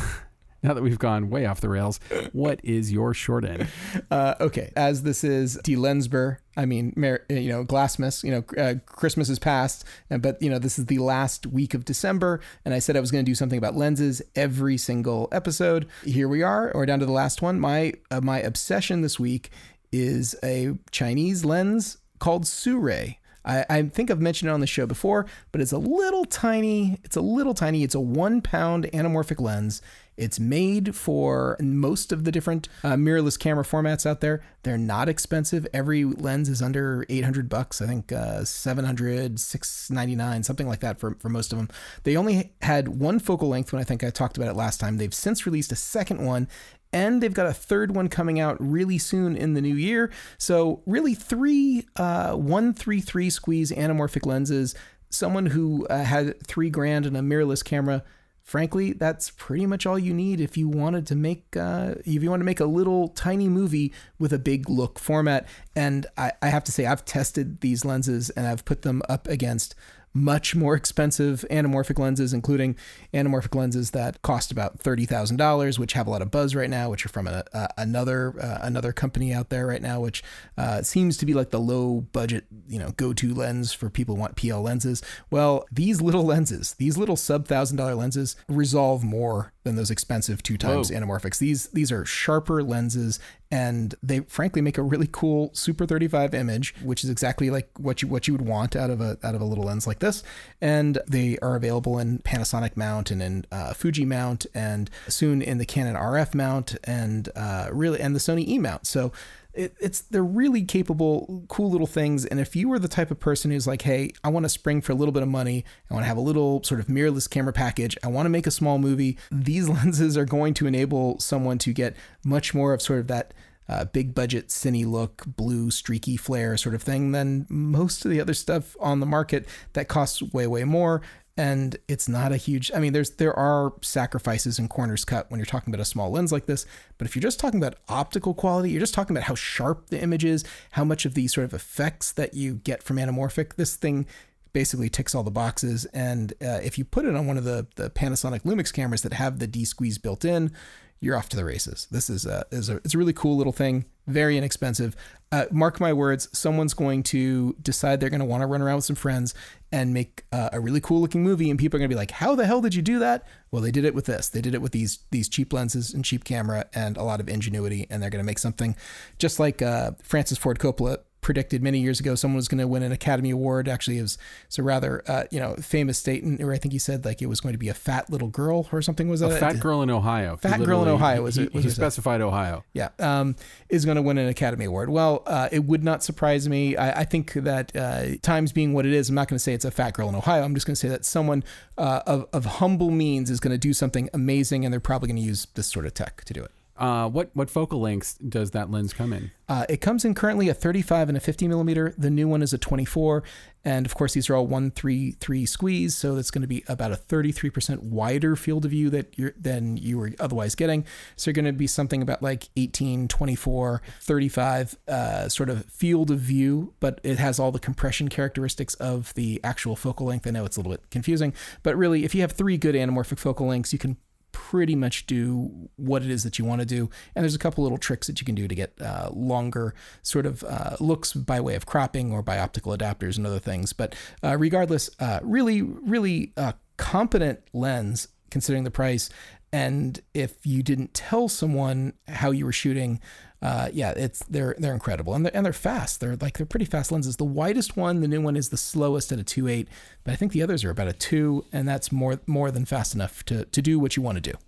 now 0.62 0.72
that 0.74 0.82
we've 0.82 0.98
gone 0.98 1.28
way 1.28 1.44
off 1.44 1.60
the 1.60 1.68
rails, 1.68 2.00
what 2.32 2.60
is 2.64 2.90
your 2.90 3.12
short 3.12 3.44
end? 3.44 3.68
Uh, 4.10 4.34
okay, 4.40 4.72
as 4.74 5.02
this 5.02 5.22
is 5.22 5.58
D. 5.62 5.76
Lensburg, 5.76 6.38
I 6.56 6.64
mean, 6.64 6.92
Mer- 6.96 7.24
you 7.28 7.48
know, 7.48 7.64
Glassmas, 7.64 8.24
you 8.24 8.30
know, 8.30 8.62
uh, 8.62 8.74
Christmas 8.86 9.28
is 9.28 9.38
past, 9.38 9.84
uh, 10.10 10.18
but, 10.18 10.40
you 10.42 10.50
know, 10.50 10.58
this 10.58 10.78
is 10.78 10.86
the 10.86 10.98
last 10.98 11.46
week 11.46 11.74
of 11.74 11.84
December, 11.84 12.40
and 12.64 12.72
I 12.72 12.78
said 12.78 12.96
I 12.96 13.00
was 13.00 13.10
going 13.10 13.24
to 13.24 13.30
do 13.30 13.34
something 13.34 13.58
about 13.58 13.76
lenses 13.76 14.22
every 14.34 14.76
single 14.76 15.28
episode. 15.30 15.86
Here 16.04 16.28
we 16.28 16.42
are, 16.42 16.72
or 16.72 16.86
down 16.86 17.00
to 17.00 17.06
the 17.06 17.12
last 17.12 17.42
one. 17.42 17.60
My, 17.60 17.92
uh, 18.10 18.20
my 18.20 18.40
obsession 18.40 19.02
this 19.02 19.20
week 19.20 19.50
is 19.92 20.36
a 20.42 20.74
Chinese 20.90 21.44
lens 21.44 21.98
called 22.18 22.44
Sirui. 22.44 23.16
I, 23.44 23.64
I 23.70 23.82
think 23.82 24.10
I've 24.10 24.20
mentioned 24.20 24.50
it 24.50 24.52
on 24.52 24.60
the 24.60 24.66
show 24.66 24.86
before, 24.86 25.26
but 25.52 25.60
it's 25.60 25.72
a 25.72 25.78
little 25.78 26.24
tiny. 26.24 26.98
It's 27.04 27.16
a 27.16 27.22
little 27.22 27.54
tiny. 27.54 27.82
It's 27.82 27.94
a 27.94 28.00
one 28.00 28.42
pound 28.42 28.84
anamorphic 28.92 29.40
lens. 29.40 29.80
It's 30.16 30.38
made 30.38 30.94
for 30.94 31.56
most 31.60 32.12
of 32.12 32.24
the 32.24 32.32
different 32.32 32.68
uh, 32.84 32.92
mirrorless 32.92 33.38
camera 33.38 33.64
formats 33.64 34.04
out 34.04 34.20
there. 34.20 34.42
They're 34.64 34.76
not 34.76 35.08
expensive. 35.08 35.66
Every 35.72 36.04
lens 36.04 36.50
is 36.50 36.60
under 36.60 37.06
800 37.08 37.48
bucks. 37.48 37.80
I 37.80 37.86
think 37.86 38.12
uh, 38.12 38.44
700, 38.44 39.40
699, 39.40 40.42
something 40.42 40.68
like 40.68 40.80
that 40.80 41.00
for, 41.00 41.16
for 41.20 41.30
most 41.30 41.52
of 41.52 41.58
them. 41.58 41.70
They 42.02 42.18
only 42.18 42.52
had 42.60 42.88
one 42.88 43.18
focal 43.18 43.48
length 43.48 43.72
when 43.72 43.80
I 43.80 43.84
think 43.84 44.04
I 44.04 44.10
talked 44.10 44.36
about 44.36 44.50
it 44.50 44.56
last 44.56 44.78
time. 44.78 44.98
They've 44.98 45.14
since 45.14 45.46
released 45.46 45.72
a 45.72 45.76
second 45.76 46.22
one 46.22 46.48
and 46.92 47.22
they've 47.22 47.34
got 47.34 47.46
a 47.46 47.52
third 47.52 47.94
one 47.94 48.08
coming 48.08 48.40
out 48.40 48.56
really 48.60 48.98
soon 48.98 49.36
in 49.36 49.54
the 49.54 49.60
new 49.60 49.74
year. 49.74 50.10
So 50.38 50.82
really, 50.86 51.14
three 51.14 51.86
uh, 51.96 52.32
one 52.32 52.74
three 52.74 53.00
three 53.00 53.30
squeeze 53.30 53.70
anamorphic 53.70 54.26
lenses. 54.26 54.74
Someone 55.08 55.46
who 55.46 55.86
uh, 55.88 56.04
had 56.04 56.46
three 56.46 56.70
grand 56.70 57.06
and 57.06 57.16
a 57.16 57.20
mirrorless 57.20 57.64
camera. 57.64 58.02
Frankly, 58.42 58.94
that's 58.94 59.30
pretty 59.30 59.66
much 59.66 59.86
all 59.86 59.98
you 59.98 60.12
need 60.12 60.40
if 60.40 60.56
you 60.56 60.68
wanted 60.68 61.06
to 61.06 61.14
make 61.14 61.56
uh, 61.56 61.94
if 62.04 62.22
you 62.22 62.30
want 62.30 62.40
to 62.40 62.44
make 62.44 62.58
a 62.58 62.64
little 62.64 63.08
tiny 63.08 63.48
movie 63.48 63.92
with 64.18 64.32
a 64.32 64.38
big 64.38 64.68
look 64.68 64.98
format. 64.98 65.46
And 65.76 66.06
I, 66.16 66.32
I 66.42 66.48
have 66.48 66.64
to 66.64 66.72
say, 66.72 66.86
I've 66.86 67.04
tested 67.04 67.60
these 67.60 67.84
lenses 67.84 68.30
and 68.30 68.46
I've 68.46 68.64
put 68.64 68.82
them 68.82 69.02
up 69.08 69.28
against 69.28 69.76
much 70.12 70.56
more 70.56 70.74
expensive 70.74 71.44
anamorphic 71.50 71.98
lenses, 71.98 72.32
including 72.32 72.76
anamorphic 73.12 73.54
lenses 73.54 73.90
that 73.92 74.22
cost 74.22 74.50
about 74.50 74.78
thirty 74.78 75.06
thousand 75.06 75.36
dollars, 75.36 75.78
which 75.78 75.92
have 75.94 76.06
a 76.06 76.10
lot 76.10 76.22
of 76.22 76.30
buzz 76.30 76.54
right 76.54 76.70
now, 76.70 76.90
which 76.90 77.04
are 77.04 77.08
from 77.08 77.26
a, 77.26 77.44
a, 77.52 77.68
another 77.78 78.34
uh, 78.40 78.58
another 78.62 78.92
company 78.92 79.32
out 79.32 79.50
there 79.50 79.66
right 79.66 79.82
now, 79.82 80.00
which 80.00 80.22
uh, 80.56 80.82
seems 80.82 81.16
to 81.18 81.26
be 81.26 81.34
like 81.34 81.50
the 81.50 81.60
low 81.60 82.00
budget, 82.12 82.44
you 82.68 82.78
know, 82.78 82.90
go 82.92 83.12
to 83.12 83.34
lens 83.34 83.72
for 83.72 83.90
people 83.90 84.14
who 84.14 84.20
want 84.20 84.36
PL 84.36 84.62
lenses. 84.62 85.02
Well, 85.30 85.66
these 85.70 86.00
little 86.00 86.24
lenses, 86.24 86.74
these 86.78 86.96
little 86.96 87.16
sub 87.16 87.46
thousand 87.46 87.76
dollar 87.76 87.94
lenses, 87.94 88.36
resolve 88.48 89.04
more 89.04 89.52
than 89.64 89.76
those 89.76 89.90
expensive 89.90 90.42
two 90.42 90.56
times 90.56 90.90
Whoa. 90.90 91.00
anamorphics. 91.00 91.38
These 91.38 91.68
these 91.68 91.92
are 91.92 92.04
sharper 92.04 92.62
lenses 92.62 93.20
and 93.50 93.94
they 94.02 94.20
frankly 94.20 94.62
make 94.62 94.78
a 94.78 94.82
really 94.82 95.08
cool 95.10 95.50
super 95.54 95.84
35 95.84 96.34
image 96.34 96.74
which 96.82 97.02
is 97.02 97.10
exactly 97.10 97.50
like 97.50 97.68
what 97.78 98.00
you 98.00 98.08
what 98.08 98.28
you 98.28 98.34
would 98.34 98.46
want 98.46 98.76
out 98.76 98.90
of 98.90 99.00
a 99.00 99.18
out 99.24 99.34
of 99.34 99.40
a 99.40 99.44
little 99.44 99.64
lens 99.64 99.86
like 99.86 99.98
this 99.98 100.22
and 100.60 100.98
they 101.08 101.36
are 101.38 101.56
available 101.56 101.98
in 101.98 102.18
Panasonic 102.20 102.76
mount 102.76 102.99
and 103.08 103.22
in 103.22 103.46
uh, 103.52 103.72
Fuji 103.72 104.04
mount 104.04 104.46
and 104.52 104.90
soon 105.06 105.40
in 105.40 105.58
the 105.58 105.64
Canon 105.64 105.94
RF 105.94 106.34
mount 106.34 106.76
and 106.82 107.28
uh, 107.36 107.68
really 107.72 108.00
and 108.00 108.16
the 108.16 108.20
Sony 108.20 108.48
E 108.48 108.58
mount 108.58 108.84
so 108.84 109.12
it, 109.52 109.74
it's 109.80 110.02
they're 110.02 110.22
really 110.22 110.62
capable, 110.62 111.44
cool 111.48 111.70
little 111.70 111.86
things. 111.86 112.24
And 112.24 112.38
if 112.38 112.54
you 112.54 112.68
were 112.68 112.78
the 112.78 112.88
type 112.88 113.10
of 113.10 113.18
person 113.18 113.50
who's 113.50 113.66
like, 113.66 113.82
hey, 113.82 114.12
I 114.22 114.28
want 114.28 114.44
to 114.44 114.48
spring 114.48 114.80
for 114.80 114.92
a 114.92 114.94
little 114.94 115.12
bit 115.12 115.22
of 115.22 115.28
money, 115.28 115.64
I 115.90 115.94
want 115.94 116.04
to 116.04 116.08
have 116.08 116.16
a 116.16 116.22
little 116.22 116.62
sort 116.62 116.80
of 116.80 116.86
mirrorless 116.86 117.28
camera 117.28 117.52
package, 117.52 117.96
I 118.04 118.08
want 118.08 118.26
to 118.26 118.30
make 118.30 118.46
a 118.46 118.52
small 118.52 118.78
movie, 118.78 119.18
these 119.30 119.68
lenses 119.68 120.16
are 120.16 120.24
going 120.24 120.54
to 120.54 120.66
enable 120.66 121.18
someone 121.18 121.58
to 121.58 121.72
get 121.72 121.96
much 122.24 122.54
more 122.54 122.72
of 122.72 122.82
sort 122.82 123.00
of 123.00 123.06
that 123.08 123.34
uh, 123.68 123.84
big 123.84 124.14
budget 124.14 124.48
cine 124.48 124.86
look, 124.86 125.24
blue 125.26 125.70
streaky 125.70 126.16
flare 126.16 126.56
sort 126.56 126.74
of 126.74 126.82
thing 126.82 127.12
than 127.12 127.46
most 127.48 128.04
of 128.04 128.10
the 128.10 128.20
other 128.20 128.34
stuff 128.34 128.76
on 128.80 129.00
the 129.00 129.06
market 129.06 129.46
that 129.74 129.88
costs 129.88 130.22
way 130.32 130.46
way 130.46 130.64
more. 130.64 131.02
And 131.40 131.78
it's 131.88 132.06
not 132.06 132.32
a 132.32 132.36
huge. 132.36 132.70
I 132.74 132.80
mean, 132.80 132.92
there's 132.92 133.12
there 133.12 133.32
are 133.32 133.72
sacrifices 133.80 134.58
and 134.58 134.68
corners 134.68 135.06
cut 135.06 135.30
when 135.30 135.40
you're 135.40 135.46
talking 135.46 135.72
about 135.72 135.80
a 135.80 135.86
small 135.86 136.10
lens 136.10 136.32
like 136.32 136.44
this. 136.44 136.66
But 136.98 137.06
if 137.06 137.16
you're 137.16 137.22
just 137.22 137.40
talking 137.40 137.58
about 137.58 137.76
optical 137.88 138.34
quality, 138.34 138.70
you're 138.70 138.80
just 138.80 138.92
talking 138.92 139.16
about 139.16 139.26
how 139.26 139.34
sharp 139.34 139.88
the 139.88 139.98
image 140.02 140.22
is, 140.22 140.44
how 140.72 140.84
much 140.84 141.06
of 141.06 141.14
the 141.14 141.26
sort 141.28 141.46
of 141.46 141.54
effects 141.54 142.12
that 142.12 142.34
you 142.34 142.56
get 142.56 142.82
from 142.82 142.98
anamorphic. 142.98 143.54
This 143.54 143.74
thing 143.74 144.04
basically 144.52 144.90
ticks 144.90 145.14
all 145.14 145.22
the 145.22 145.30
boxes. 145.30 145.86
And 145.94 146.34
uh, 146.42 146.60
if 146.62 146.76
you 146.76 146.84
put 146.84 147.06
it 147.06 147.16
on 147.16 147.26
one 147.26 147.38
of 147.38 147.44
the 147.44 147.66
the 147.76 147.88
Panasonic 147.88 148.42
Lumix 148.42 148.70
cameras 148.70 149.00
that 149.00 149.14
have 149.14 149.38
the 149.38 149.46
D 149.46 149.64
squeeze 149.64 149.96
built 149.96 150.26
in, 150.26 150.52
you're 151.00 151.16
off 151.16 151.28
to 151.30 151.36
the 151.36 151.44
races. 151.44 151.86
This 151.90 152.10
is 152.10 152.26
a 152.26 152.44
is 152.50 152.68
a 152.68 152.76
it's 152.76 152.94
a 152.94 152.98
really 152.98 153.12
cool 153.12 153.36
little 153.36 153.52
thing, 153.52 153.86
very 154.06 154.36
inexpensive. 154.36 154.94
Uh, 155.32 155.46
mark 155.50 155.80
my 155.80 155.92
words, 155.92 156.28
someone's 156.36 156.74
going 156.74 157.02
to 157.04 157.56
decide 157.62 158.00
they're 158.00 158.10
going 158.10 158.20
to 158.20 158.26
want 158.26 158.42
to 158.42 158.46
run 158.46 158.60
around 158.60 158.76
with 158.76 158.84
some 158.84 158.96
friends 158.96 159.32
and 159.72 159.94
make 159.94 160.24
uh, 160.32 160.50
a 160.52 160.60
really 160.60 160.80
cool 160.80 161.00
looking 161.00 161.22
movie, 161.22 161.48
and 161.48 161.58
people 161.58 161.76
are 161.76 161.80
going 161.80 161.88
to 161.88 161.94
be 161.94 161.98
like, 161.98 162.10
"How 162.10 162.34
the 162.34 162.46
hell 162.46 162.60
did 162.60 162.74
you 162.74 162.82
do 162.82 162.98
that?" 162.98 163.26
Well, 163.50 163.62
they 163.62 163.70
did 163.70 163.84
it 163.84 163.94
with 163.94 164.04
this. 164.04 164.28
They 164.28 164.42
did 164.42 164.54
it 164.54 164.60
with 164.60 164.72
these 164.72 164.98
these 165.10 165.28
cheap 165.28 165.52
lenses 165.52 165.94
and 165.94 166.04
cheap 166.04 166.24
camera 166.24 166.66
and 166.74 166.96
a 166.96 167.02
lot 167.02 167.20
of 167.20 167.28
ingenuity, 167.28 167.86
and 167.88 168.02
they're 168.02 168.10
going 168.10 168.22
to 168.22 168.26
make 168.26 168.38
something 168.38 168.76
just 169.18 169.40
like 169.40 169.62
uh, 169.62 169.92
Francis 170.02 170.36
Ford 170.36 170.58
Coppola 170.58 170.98
predicted 171.20 171.62
many 171.62 171.78
years 171.80 172.00
ago 172.00 172.14
someone 172.14 172.36
was 172.36 172.48
going 172.48 172.58
to 172.58 172.66
win 172.66 172.82
an 172.82 172.92
Academy 172.92 173.30
Award. 173.30 173.68
Actually, 173.68 173.98
it 173.98 174.02
was 174.02 174.18
it's 174.46 174.58
a 174.58 174.62
rather 174.62 175.02
uh, 175.06 175.24
you 175.30 175.38
know 175.40 175.54
famous 175.56 175.98
statement 175.98 176.40
where 176.40 176.52
I 176.52 176.58
think 176.58 176.72
he 176.72 176.78
said 176.78 177.04
like 177.04 177.20
it 177.22 177.26
was 177.26 177.40
going 177.40 177.52
to 177.52 177.58
be 177.58 177.68
a 177.68 177.74
fat 177.74 178.08
little 178.10 178.28
girl 178.28 178.66
or 178.72 178.80
something. 178.82 179.08
Was 179.08 179.20
that 179.20 179.32
a 179.32 179.36
fat 179.36 179.60
girl 179.60 179.82
in 179.82 179.90
Ohio? 179.90 180.36
Fat 180.36 180.62
girl 180.64 180.82
in 180.82 180.88
Ohio 180.88 181.22
was 181.22 181.34
he, 181.36 181.44
it- 181.44 181.54
was 181.54 181.64
he 181.64 181.70
it- 181.70 181.74
specified 181.74 182.20
Ohio. 182.20 182.64
yeah, 182.72 182.88
um, 182.98 183.36
is 183.68 183.84
going 183.84 183.96
to 183.96 184.02
win 184.02 184.18
an 184.18 184.28
Academy 184.28 184.64
Award. 184.64 184.90
Well, 184.90 185.22
uh, 185.26 185.48
it 185.52 185.64
would 185.64 185.84
not 185.84 186.02
surprise 186.02 186.48
me. 186.48 186.76
I, 186.76 187.00
I 187.00 187.04
think 187.04 187.32
that 187.34 187.74
uh, 187.76 188.16
times 188.22 188.52
being 188.52 188.72
what 188.72 188.86
it 188.86 188.92
is, 188.92 189.08
I'm 189.08 189.14
not 189.14 189.28
going 189.28 189.36
to 189.36 189.42
say 189.42 189.52
it's 189.54 189.64
a 189.64 189.70
fat 189.70 189.94
girl 189.94 190.08
in 190.08 190.14
Ohio. 190.14 190.42
I'm 190.42 190.54
just 190.54 190.66
going 190.66 190.74
to 190.74 190.80
say 190.80 190.88
that 190.88 191.04
someone 191.04 191.44
uh, 191.78 192.02
of, 192.06 192.26
of 192.32 192.44
humble 192.44 192.90
means 192.90 193.30
is 193.30 193.40
going 193.40 193.52
to 193.52 193.58
do 193.58 193.72
something 193.72 194.08
amazing, 194.14 194.64
and 194.64 194.72
they're 194.72 194.80
probably 194.80 195.08
going 195.08 195.16
to 195.16 195.22
use 195.22 195.46
this 195.54 195.66
sort 195.66 195.86
of 195.86 195.94
tech 195.94 196.24
to 196.24 196.32
do 196.32 196.42
it. 196.42 196.50
Uh, 196.80 197.06
what 197.06 197.28
what 197.34 197.50
focal 197.50 197.78
lengths 197.78 198.14
does 198.14 198.52
that 198.52 198.70
lens 198.70 198.94
come 198.94 199.12
in? 199.12 199.30
Uh, 199.50 199.66
it 199.68 199.82
comes 199.82 200.02
in 200.02 200.14
currently 200.14 200.48
a 200.48 200.54
35 200.54 201.08
and 201.08 201.18
a 201.18 201.20
50 201.20 201.46
millimeter. 201.46 201.92
The 201.98 202.08
new 202.08 202.26
one 202.26 202.40
is 202.40 202.54
a 202.54 202.58
24, 202.58 203.22
and 203.64 203.84
of 203.84 203.94
course 203.94 204.14
these 204.14 204.30
are 204.30 204.36
all 204.36 204.46
133 204.46 205.44
squeeze, 205.44 205.94
so 205.94 206.14
that's 206.14 206.30
going 206.30 206.40
to 206.40 206.48
be 206.48 206.64
about 206.68 206.90
a 206.90 206.96
33% 206.96 207.80
wider 207.80 208.34
field 208.34 208.64
of 208.64 208.70
view 208.70 208.88
that 208.90 209.18
you're 209.18 209.34
than 209.38 209.76
you 209.76 209.98
were 209.98 210.12
otherwise 210.18 210.54
getting. 210.54 210.86
So 211.16 211.28
you're 211.28 211.34
going 211.34 211.44
to 211.44 211.52
be 211.52 211.66
something 211.66 212.00
about 212.00 212.22
like 212.22 212.48
18, 212.56 213.08
24, 213.08 213.82
35 214.00 214.78
uh, 214.88 215.28
sort 215.28 215.50
of 215.50 215.66
field 215.66 216.10
of 216.10 216.20
view, 216.20 216.72
but 216.80 216.98
it 217.02 217.18
has 217.18 217.38
all 217.38 217.52
the 217.52 217.58
compression 217.58 218.08
characteristics 218.08 218.72
of 218.76 219.12
the 219.14 219.38
actual 219.44 219.76
focal 219.76 220.06
length. 220.06 220.26
I 220.26 220.30
know 220.30 220.46
it's 220.46 220.56
a 220.56 220.60
little 220.60 220.72
bit 220.72 220.88
confusing, 220.90 221.34
but 221.62 221.76
really, 221.76 222.04
if 222.04 222.14
you 222.14 222.22
have 222.22 222.32
three 222.32 222.56
good 222.56 222.74
anamorphic 222.74 223.18
focal 223.18 223.48
lengths, 223.48 223.74
you 223.74 223.78
can 223.78 223.98
pretty 224.40 224.74
much 224.74 225.06
do 225.06 225.68
what 225.76 226.02
it 226.02 226.10
is 226.10 226.22
that 226.24 226.38
you 226.38 226.46
want 226.46 226.60
to 226.60 226.66
do. 226.66 226.88
And 227.14 227.22
there's 227.22 227.34
a 227.34 227.38
couple 227.38 227.62
little 227.62 227.76
tricks 227.76 228.06
that 228.06 228.20
you 228.20 228.24
can 228.24 228.34
do 228.34 228.48
to 228.48 228.54
get 228.54 228.72
uh, 228.80 229.10
longer 229.12 229.74
sort 230.02 230.24
of 230.24 230.42
uh, 230.44 230.76
looks 230.80 231.12
by 231.12 231.42
way 231.42 231.54
of 231.56 231.66
cropping 231.66 232.10
or 232.10 232.22
by 232.22 232.38
optical 232.38 232.74
adapters 232.74 233.18
and 233.18 233.26
other 233.26 233.38
things. 233.38 233.74
But 233.74 233.94
uh, 234.24 234.38
regardless, 234.38 234.88
uh, 234.98 235.20
really, 235.22 235.60
really 235.60 236.32
uh, 236.38 236.52
competent 236.78 237.40
lens 237.52 238.08
considering 238.30 238.64
the 238.64 238.70
price. 238.70 239.10
And 239.52 240.00
if 240.14 240.34
you 240.44 240.62
didn't 240.62 240.94
tell 240.94 241.28
someone 241.28 241.94
how 242.08 242.30
you 242.30 242.44
were 242.44 242.52
shooting, 242.52 243.00
uh, 243.42 243.68
yeah, 243.72 243.90
it's 243.96 244.22
they're 244.28 244.54
they're 244.58 244.74
incredible 244.74 245.14
and 245.14 245.24
they're, 245.24 245.34
and 245.34 245.44
they're 245.44 245.52
fast. 245.52 246.00
They're 246.00 246.16
like 246.16 246.36
they're 246.36 246.46
pretty 246.46 246.66
fast 246.66 246.92
lenses. 246.92 247.16
The 247.16 247.24
widest 247.24 247.76
one, 247.76 248.00
the 248.00 248.08
new 248.08 248.20
one, 248.20 248.36
is 248.36 248.50
the 248.50 248.56
slowest 248.56 249.12
at 249.12 249.18
a 249.18 249.24
2.8, 249.24 249.66
but 250.04 250.12
I 250.12 250.16
think 250.16 250.32
the 250.32 250.42
others 250.42 250.62
are 250.62 250.70
about 250.70 250.88
a 250.88 250.92
two, 250.92 251.44
and 251.52 251.66
that's 251.66 251.90
more 251.90 252.20
more 252.26 252.50
than 252.50 252.64
fast 252.64 252.94
enough 252.94 253.24
to 253.24 253.46
to 253.46 253.62
do 253.62 253.78
what 253.78 253.96
you 253.96 254.02
want 254.02 254.22
to 254.22 254.32
do. 254.32 254.38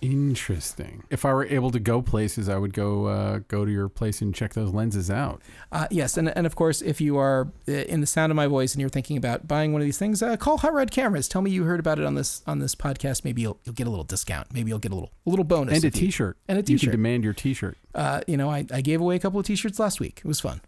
Interesting. 0.00 1.02
If 1.10 1.24
I 1.24 1.32
were 1.32 1.46
able 1.46 1.70
to 1.70 1.80
go 1.80 2.02
places, 2.02 2.48
I 2.48 2.56
would 2.58 2.72
go 2.74 3.06
uh, 3.06 3.40
go 3.48 3.64
to 3.64 3.70
your 3.72 3.88
place 3.88 4.20
and 4.20 4.34
check 4.34 4.52
those 4.52 4.70
lenses 4.72 5.10
out. 5.10 5.40
Uh, 5.72 5.86
yes, 5.90 6.16
and, 6.16 6.28
and 6.36 6.46
of 6.46 6.54
course, 6.56 6.82
if 6.82 7.00
you 7.00 7.16
are 7.16 7.48
uh, 7.68 7.72
in 7.72 8.00
the 8.00 8.06
sound 8.06 8.30
of 8.30 8.36
my 8.36 8.46
voice 8.46 8.74
and 8.74 8.80
you're 8.80 8.90
thinking 8.90 9.16
about 9.16 9.48
buying 9.48 9.72
one 9.72 9.80
of 9.80 9.86
these 9.86 9.98
things, 9.98 10.22
uh, 10.22 10.36
call 10.36 10.58
Hot 10.58 10.72
Rod 10.74 10.90
Cameras. 10.90 11.26
Tell 11.28 11.40
me 11.42 11.50
you 11.50 11.64
heard 11.64 11.80
about 11.80 11.98
it 11.98 12.04
on 12.04 12.14
this 12.14 12.42
on 12.46 12.58
this 12.58 12.74
podcast. 12.74 13.24
Maybe 13.24 13.42
you'll, 13.42 13.58
you'll 13.64 13.74
get 13.74 13.86
a 13.86 13.90
little 13.90 14.04
discount. 14.04 14.52
Maybe 14.52 14.68
you'll 14.68 14.78
get 14.78 14.92
a 14.92 14.94
little 14.94 15.10
a 15.26 15.30
little 15.30 15.44
bonus. 15.44 15.74
And 15.74 15.84
a 15.84 15.86
you- 15.86 15.90
T-shirt. 16.06 16.36
And 16.48 16.58
a 16.58 16.60
You 16.60 16.64
can 16.64 16.76
T-shirt. 16.78 16.92
demand 16.92 17.24
your 17.24 17.32
T-shirt. 17.32 17.78
Uh, 17.94 18.20
you 18.26 18.36
know, 18.36 18.50
I, 18.50 18.66
I 18.72 18.80
gave 18.82 19.00
away 19.00 19.16
a 19.16 19.18
couple 19.18 19.40
of 19.40 19.46
T-shirts 19.46 19.78
last 19.78 20.00
week. 20.00 20.18
It 20.24 20.28
was 20.28 20.40
fun. 20.40 20.60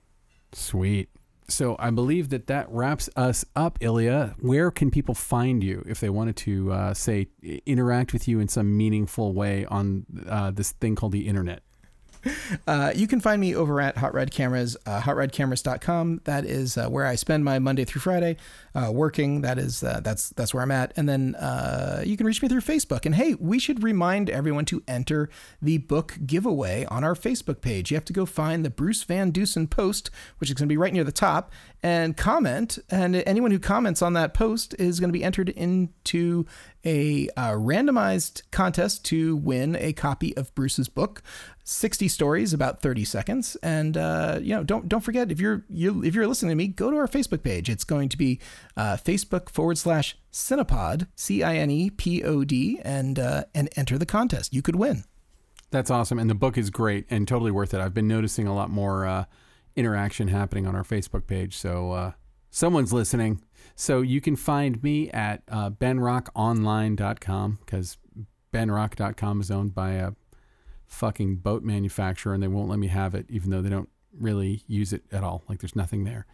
Sweet. 0.52 1.08
So 1.48 1.76
I 1.78 1.90
believe 1.90 2.30
that 2.30 2.46
that 2.48 2.68
wraps 2.70 3.08
us 3.16 3.44
up, 3.54 3.78
Ilya. 3.80 4.34
Where 4.40 4.70
can 4.70 4.90
people 4.90 5.14
find 5.14 5.62
you 5.62 5.84
if 5.86 6.00
they 6.00 6.10
wanted 6.10 6.36
to, 6.38 6.72
uh, 6.72 6.94
say, 6.94 7.28
interact 7.66 8.12
with 8.12 8.26
you 8.26 8.40
in 8.40 8.48
some 8.48 8.76
meaningful 8.76 9.32
way 9.32 9.64
on 9.66 10.06
uh, 10.28 10.50
this 10.50 10.72
thing 10.72 10.96
called 10.96 11.12
the 11.12 11.28
internet? 11.28 11.62
Uh, 12.66 12.92
you 12.94 13.06
can 13.06 13.20
find 13.20 13.40
me 13.40 13.54
over 13.54 13.80
at 13.80 13.96
Hot 13.98 14.12
Rod 14.12 14.30
Cameras, 14.30 14.76
uh, 14.86 15.00
hotrodcameras.com. 15.00 16.22
That 16.24 16.44
is 16.44 16.76
uh, 16.76 16.88
where 16.88 17.06
I 17.06 17.14
spend 17.14 17.44
my 17.44 17.58
Monday 17.58 17.84
through 17.84 18.00
Friday 18.00 18.36
uh, 18.74 18.90
working. 18.92 19.42
That 19.42 19.58
is 19.58 19.84
uh, 19.84 20.00
that's 20.02 20.30
that's 20.30 20.52
where 20.52 20.62
I'm 20.62 20.70
at. 20.70 20.92
And 20.96 21.08
then 21.08 21.34
uh, 21.36 22.02
you 22.04 22.16
can 22.16 22.26
reach 22.26 22.42
me 22.42 22.48
through 22.48 22.62
Facebook. 22.62 23.06
And 23.06 23.14
hey, 23.14 23.34
we 23.34 23.58
should 23.58 23.82
remind 23.82 24.30
everyone 24.30 24.64
to 24.66 24.82
enter 24.88 25.28
the 25.62 25.78
book 25.78 26.18
giveaway 26.26 26.86
on 26.86 27.04
our 27.04 27.14
Facebook 27.14 27.60
page. 27.60 27.90
You 27.90 27.96
have 27.96 28.04
to 28.06 28.12
go 28.12 28.26
find 28.26 28.64
the 28.64 28.70
Bruce 28.70 29.02
Van 29.04 29.30
Dusen 29.30 29.68
post, 29.68 30.10
which 30.38 30.50
is 30.50 30.54
going 30.54 30.66
to 30.66 30.72
be 30.72 30.76
right 30.76 30.92
near 30.92 31.04
the 31.04 31.12
top, 31.12 31.52
and 31.86 32.16
comment. 32.16 32.80
And 32.90 33.14
anyone 33.14 33.52
who 33.52 33.60
comments 33.60 34.02
on 34.02 34.14
that 34.14 34.34
post 34.34 34.74
is 34.76 34.98
going 34.98 35.08
to 35.08 35.16
be 35.16 35.22
entered 35.22 35.50
into 35.50 36.44
a 36.84 37.28
uh, 37.36 37.52
randomized 37.52 38.42
contest 38.50 39.04
to 39.04 39.36
win 39.36 39.76
a 39.76 39.92
copy 39.92 40.36
of 40.36 40.52
Bruce's 40.56 40.88
book. 40.88 41.22
60 41.62 42.08
stories 42.08 42.52
about 42.52 42.80
30 42.80 43.04
seconds 43.04 43.56
and 43.60 43.96
uh, 43.96 44.38
you 44.40 44.54
know 44.54 44.62
don't 44.62 44.88
don't 44.88 45.00
forget 45.00 45.32
if 45.32 45.40
you're 45.40 45.64
you 45.68 46.04
if 46.04 46.14
you're 46.14 46.28
listening 46.28 46.50
to 46.50 46.54
me 46.54 46.68
go 46.68 46.92
to 46.92 46.96
our 46.96 47.08
facebook 47.08 47.42
page 47.42 47.68
it's 47.68 47.82
going 47.82 48.08
to 48.08 48.16
be 48.16 48.38
uh, 48.76 48.96
facebook 48.96 49.48
forward 49.48 49.76
slash 49.76 50.16
cinepod 50.32 51.08
c-i-n-e-p-o-d 51.16 52.80
and 52.84 53.18
uh, 53.18 53.42
and 53.52 53.68
enter 53.74 53.98
the 53.98 54.06
contest 54.06 54.54
you 54.54 54.62
could 54.62 54.76
win 54.76 55.02
That's 55.72 55.90
awesome, 55.90 56.20
and 56.20 56.30
the 56.30 56.36
book 56.36 56.56
is 56.56 56.70
great 56.70 57.06
and 57.10 57.26
totally 57.26 57.50
worth 57.50 57.74
it. 57.74 57.80
I've 57.80 57.92
been 57.92 58.06
noticing 58.06 58.46
a 58.46 58.54
lot 58.54 58.70
more 58.70 59.04
uh, 59.04 59.24
interaction 59.76 60.28
happening 60.28 60.66
on 60.66 60.74
our 60.74 60.82
Facebook 60.82 61.26
page, 61.26 61.56
so 61.56 61.92
uh, 61.92 62.12
someone's 62.50 62.92
listening. 62.92 63.42
So 63.74 64.00
you 64.00 64.20
can 64.20 64.36
find 64.36 64.82
me 64.82 65.10
at 65.10 65.42
uh, 65.48 65.70
benrockonline.com 65.70 67.58
because 67.64 67.98
benrock.com 68.52 69.40
is 69.40 69.50
owned 69.50 69.74
by 69.74 69.92
a 69.92 70.12
fucking 70.86 71.36
boat 71.36 71.62
manufacturer, 71.62 72.32
and 72.32 72.42
they 72.42 72.48
won't 72.48 72.68
let 72.68 72.78
me 72.78 72.86
have 72.88 73.14
it, 73.14 73.26
even 73.28 73.50
though 73.50 73.60
they 73.60 73.68
don't 73.68 73.90
really 74.18 74.62
use 74.66 74.92
it 74.92 75.02
at 75.12 75.22
all. 75.22 75.42
Like 75.48 75.60
there's 75.60 75.76
nothing 75.76 76.04
there. 76.04 76.26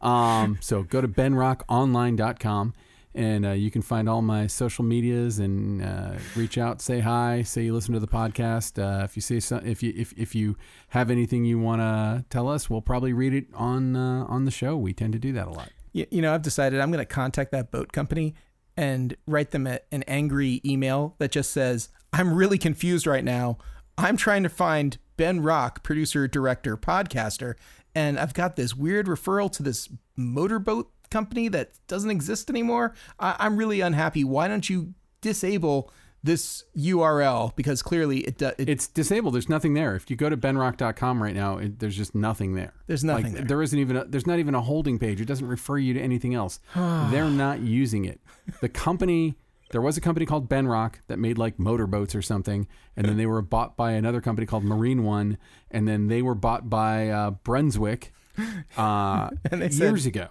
Um, 0.00 0.58
so 0.60 0.82
go 0.82 1.00
to 1.00 1.08
benrockonline.com 1.08 2.74
and 3.14 3.46
uh, 3.46 3.50
you 3.50 3.70
can 3.70 3.82
find 3.82 4.08
all 4.08 4.22
my 4.22 4.46
social 4.46 4.84
medias 4.84 5.38
and 5.38 5.82
uh, 5.82 6.14
reach 6.34 6.58
out, 6.58 6.80
say 6.80 7.00
hi, 7.00 7.42
say 7.42 7.62
you 7.64 7.72
listen 7.74 7.94
to 7.94 8.00
the 8.00 8.08
podcast. 8.08 8.82
Uh, 8.82 9.04
if 9.04 9.16
you 9.16 9.22
say 9.22 9.36
if 9.64 9.82
you 9.82 9.92
if, 9.96 10.12
if 10.16 10.34
you 10.34 10.56
have 10.88 11.10
anything 11.10 11.44
you 11.44 11.58
want 11.58 11.80
to 11.80 12.24
tell 12.30 12.48
us, 12.48 12.68
we'll 12.68 12.82
probably 12.82 13.12
read 13.12 13.34
it 13.34 13.46
on 13.54 13.94
uh, 13.96 14.24
on 14.28 14.44
the 14.44 14.50
show. 14.50 14.76
We 14.76 14.92
tend 14.92 15.12
to 15.12 15.18
do 15.18 15.32
that 15.32 15.46
a 15.46 15.50
lot. 15.50 15.70
you, 15.92 16.06
you 16.10 16.20
know 16.20 16.34
i've 16.34 16.42
decided 16.42 16.80
i'm 16.80 16.90
going 16.90 16.98
to 16.98 17.06
contact 17.06 17.52
that 17.52 17.70
boat 17.70 17.92
company 17.92 18.34
and 18.76 19.16
write 19.26 19.52
them 19.52 19.66
a, 19.66 19.78
an 19.92 20.02
angry 20.08 20.60
email 20.64 21.14
that 21.18 21.30
just 21.30 21.50
says 21.52 21.88
i'm 22.12 22.34
really 22.34 22.58
confused 22.58 23.06
right 23.06 23.24
now 23.24 23.56
i'm 23.96 24.16
trying 24.16 24.42
to 24.42 24.48
find 24.48 24.98
ben 25.16 25.40
rock 25.40 25.82
producer 25.82 26.26
director 26.26 26.76
podcaster 26.76 27.54
and 27.94 28.18
i've 28.18 28.34
got 28.34 28.56
this 28.56 28.74
weird 28.74 29.06
referral 29.06 29.50
to 29.50 29.62
this 29.62 29.88
motorboat 30.16 30.90
company 31.18 31.46
that 31.56 31.68
doesn't 31.92 32.10
exist 32.18 32.44
anymore 32.54 32.86
I, 33.26 33.30
i'm 33.42 33.56
really 33.62 33.80
unhappy 33.88 34.24
why 34.34 34.44
don't 34.50 34.66
you 34.72 34.78
disable 35.20 35.78
this 36.22 36.64
url 36.76 37.54
because 37.54 37.82
clearly 37.82 38.18
it, 38.28 38.38
do, 38.38 38.50
it 38.62 38.66
It's 38.74 38.86
disabled. 39.00 39.34
There's 39.34 39.50
nothing 39.56 39.74
there. 39.74 39.94
If 39.94 40.04
you 40.10 40.16
go 40.16 40.30
to 40.30 40.38
benrock.com 40.38 41.22
right 41.22 41.34
now, 41.34 41.58
it, 41.58 41.78
there's 41.80 41.98
just 42.02 42.14
nothing 42.14 42.54
there. 42.54 42.72
There's 42.86 43.04
nothing 43.04 43.24
Like, 43.26 43.34
there. 43.34 43.44
There 43.44 43.62
isn't 43.62 43.78
even. 43.78 43.94
A, 43.98 44.04
there's 44.06 44.26
not 44.26 44.38
even 44.38 44.54
a 44.54 44.62
holding 44.62 44.98
page. 44.98 45.20
It 45.20 45.26
doesn't 45.26 45.46
refer 45.46 45.76
you 45.76 45.92
to 45.92 46.00
anything 46.00 46.32
else. 46.34 46.60
They're 47.12 47.28
not 47.44 47.60
using 47.60 48.06
it. 48.06 48.20
The 48.62 48.70
company. 48.70 49.34
There 49.72 49.82
was 49.82 49.98
a 49.98 50.00
company 50.00 50.24
called 50.24 50.48
Benrock 50.48 50.94
that 51.08 51.18
made 51.18 51.36
like 51.36 51.58
motorboats 51.58 52.14
or 52.14 52.22
something, 52.22 52.66
and 52.96 53.06
then 53.06 53.16
they 53.18 53.26
were 53.26 53.42
bought 53.42 53.76
by 53.76 53.92
another 53.92 54.22
company 54.22 54.46
called 54.46 54.64
Marine 54.64 55.02
One, 55.04 55.36
and 55.70 55.86
then 55.86 56.06
they 56.06 56.22
were 56.22 56.34
bought 56.36 56.70
by 56.70 57.10
uh, 57.10 57.30
Brunswick 57.32 58.14
uh, 58.78 59.28
they 59.50 59.68
said- 59.70 59.90
years 59.90 60.06
ago. 60.06 60.28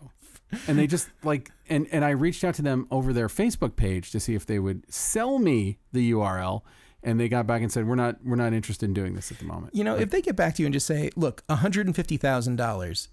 And 0.67 0.77
they 0.77 0.87
just 0.87 1.09
like 1.23 1.51
and 1.69 1.87
and 1.91 2.03
I 2.05 2.11
reached 2.11 2.43
out 2.43 2.55
to 2.55 2.61
them 2.61 2.87
over 2.91 3.13
their 3.13 3.27
Facebook 3.27 3.75
page 3.75 4.11
to 4.11 4.19
see 4.19 4.35
if 4.35 4.45
they 4.45 4.59
would 4.59 4.91
sell 4.91 5.39
me 5.39 5.77
the 5.91 6.11
URL, 6.11 6.61
and 7.01 7.19
they 7.19 7.29
got 7.29 7.47
back 7.47 7.61
and 7.61 7.71
said 7.71 7.87
we're 7.87 7.95
not 7.95 8.17
we're 8.23 8.35
not 8.35 8.53
interested 8.53 8.85
in 8.85 8.93
doing 8.93 9.15
this 9.15 9.31
at 9.31 9.39
the 9.39 9.45
moment. 9.45 9.75
You 9.75 9.83
know, 9.83 9.95
if 9.95 10.09
they 10.09 10.21
get 10.21 10.35
back 10.35 10.55
to 10.55 10.61
you 10.61 10.67
and 10.67 10.73
just 10.73 10.87
say, 10.87 11.09
"Look, 11.15 11.43
one 11.47 11.59
hundred 11.59 11.87
and 11.87 11.95
fifty 11.95 12.17
thousand 12.17 12.55
dollars," 12.55 13.09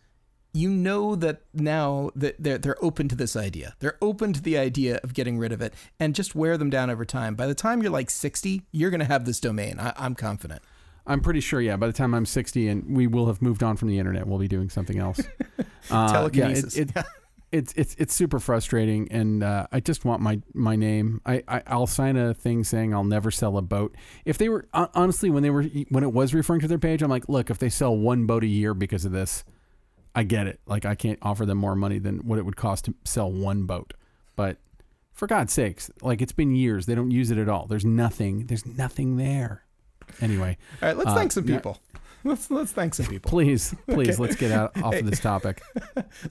you 0.53 0.71
know 0.71 1.15
that 1.17 1.43
now 1.55 2.11
that 2.15 2.37
they're 2.39 2.59
they're 2.59 2.85
open 2.85 3.09
to 3.09 3.17
this 3.17 3.37
idea. 3.37 3.75
They're 3.81 3.99
open 4.01 4.33
to 4.33 4.43
the 4.43 4.59
idea 4.59 5.01
of 5.03 5.15
getting 5.15 5.39
rid 5.39 5.53
of 5.53 5.61
it 5.61 5.75
and 5.99 6.15
just 6.15 6.35
wear 6.35 6.57
them 6.57 6.71
down 6.71 6.91
over 6.91 7.05
time. 7.05 7.35
By 7.35 7.47
the 7.47 7.55
time 7.55 7.83
you're 7.83 7.93
like 7.93 8.11
sixty, 8.11 8.63
you're 8.73 8.91
going 8.91 9.01
to 9.01 9.07
have 9.07 9.25
this 9.25 9.41
domain. 9.41 9.79
I, 9.79 9.93
I'm 9.97 10.15
confident. 10.15 10.63
I'm 11.07 11.21
pretty 11.21 11.41
sure, 11.41 11.61
yeah. 11.61 11.77
By 11.77 11.87
the 11.87 11.93
time 11.93 12.15
I'm 12.15 12.27
60 12.27 12.69
and 12.69 12.97
we 12.97 13.07
will 13.07 13.27
have 13.27 13.43
moved 13.43 13.63
on 13.63 13.77
from 13.77 13.89
the 13.89 13.99
internet, 13.99 14.27
we'll 14.27 14.39
be 14.39 14.47
doing 14.49 14.71
something 14.71 14.99
else. 14.99 15.21
Uh, 15.91 16.13
Telekinesis. 16.13 16.77
Yeah, 16.77 16.83
it, 16.83 16.91
it, 16.95 17.05
it's 17.53 17.73
it's 17.77 17.95
it's 17.99 18.15
super 18.15 18.39
frustrating, 18.39 19.11
and 19.11 19.43
uh, 19.43 19.67
I 19.73 19.81
just 19.81 20.05
want 20.05 20.23
my 20.23 20.41
my 20.55 20.77
name. 20.77 21.21
I, 21.27 21.43
I 21.49 21.63
I'll 21.67 21.87
sign 21.87 22.17
a 22.17 22.33
thing 22.35 22.63
saying 22.65 22.95
I'll 22.95 23.05
never 23.05 23.31
sell 23.31 23.57
a 23.57 23.63
boat. 23.63 23.95
If 24.25 24.39
they 24.39 24.49
were 24.49 24.69
honestly 24.73 25.31
when 25.31 25.43
they 25.43 25.51
were 25.51 25.65
when 25.89 26.05
it 26.05 26.13
was 26.13 26.33
referring 26.35 26.61
to 26.61 26.69
their 26.69 26.79
page, 26.79 27.03
I'm 27.03 27.11
like, 27.11 27.29
look, 27.29 27.51
if 27.51 27.59
they 27.59 27.69
sell 27.69 27.97
one 27.97 28.27
boat 28.27 28.45
a 28.45 28.49
year 28.49 28.73
because 28.75 29.05
of 29.05 29.13
this, 29.13 29.45
I 30.15 30.23
get 30.23 30.47
it. 30.47 30.61
Like 30.67 30.85
I 30.85 30.95
can't 30.95 31.19
offer 31.23 31.45
them 31.45 31.59
more 31.59 31.75
money 31.75 31.99
than 31.99 32.19
what 32.19 32.39
it 32.39 32.45
would 32.45 32.57
cost 32.57 32.85
to 32.87 32.95
sell 33.05 33.31
one 33.31 33.65
boat, 33.65 33.95
but. 34.37 34.59
For 35.13 35.27
God's 35.27 35.53
sakes, 35.53 35.91
like 36.01 36.23
it's 36.23 36.33
been 36.33 36.55
years. 36.55 36.87
They 36.87 36.95
don't 36.95 37.11
use 37.11 37.31
it 37.31 37.37
at 37.37 37.47
all. 37.47 37.67
There's 37.67 37.85
nothing. 37.85 38.47
There's 38.47 38.65
nothing 38.65 39.19
there. 39.19 39.65
Anyway, 40.23 40.57
All 40.81 40.89
right, 40.89 40.97
let's 40.97 41.11
Uh, 41.11 41.15
thank 41.15 41.33
some 41.33 41.45
people. 41.45 41.79
let's 42.25 42.51
let's 42.51 42.73
thank 42.73 42.95
some 42.95 43.05
people. 43.05 43.29
Please, 43.29 43.75
please, 43.87 44.19
let's 44.19 44.35
get 44.35 44.51
out 44.51 44.81
off 44.83 44.95
of 44.95 45.05
this 45.05 45.21
topic. 45.31 45.61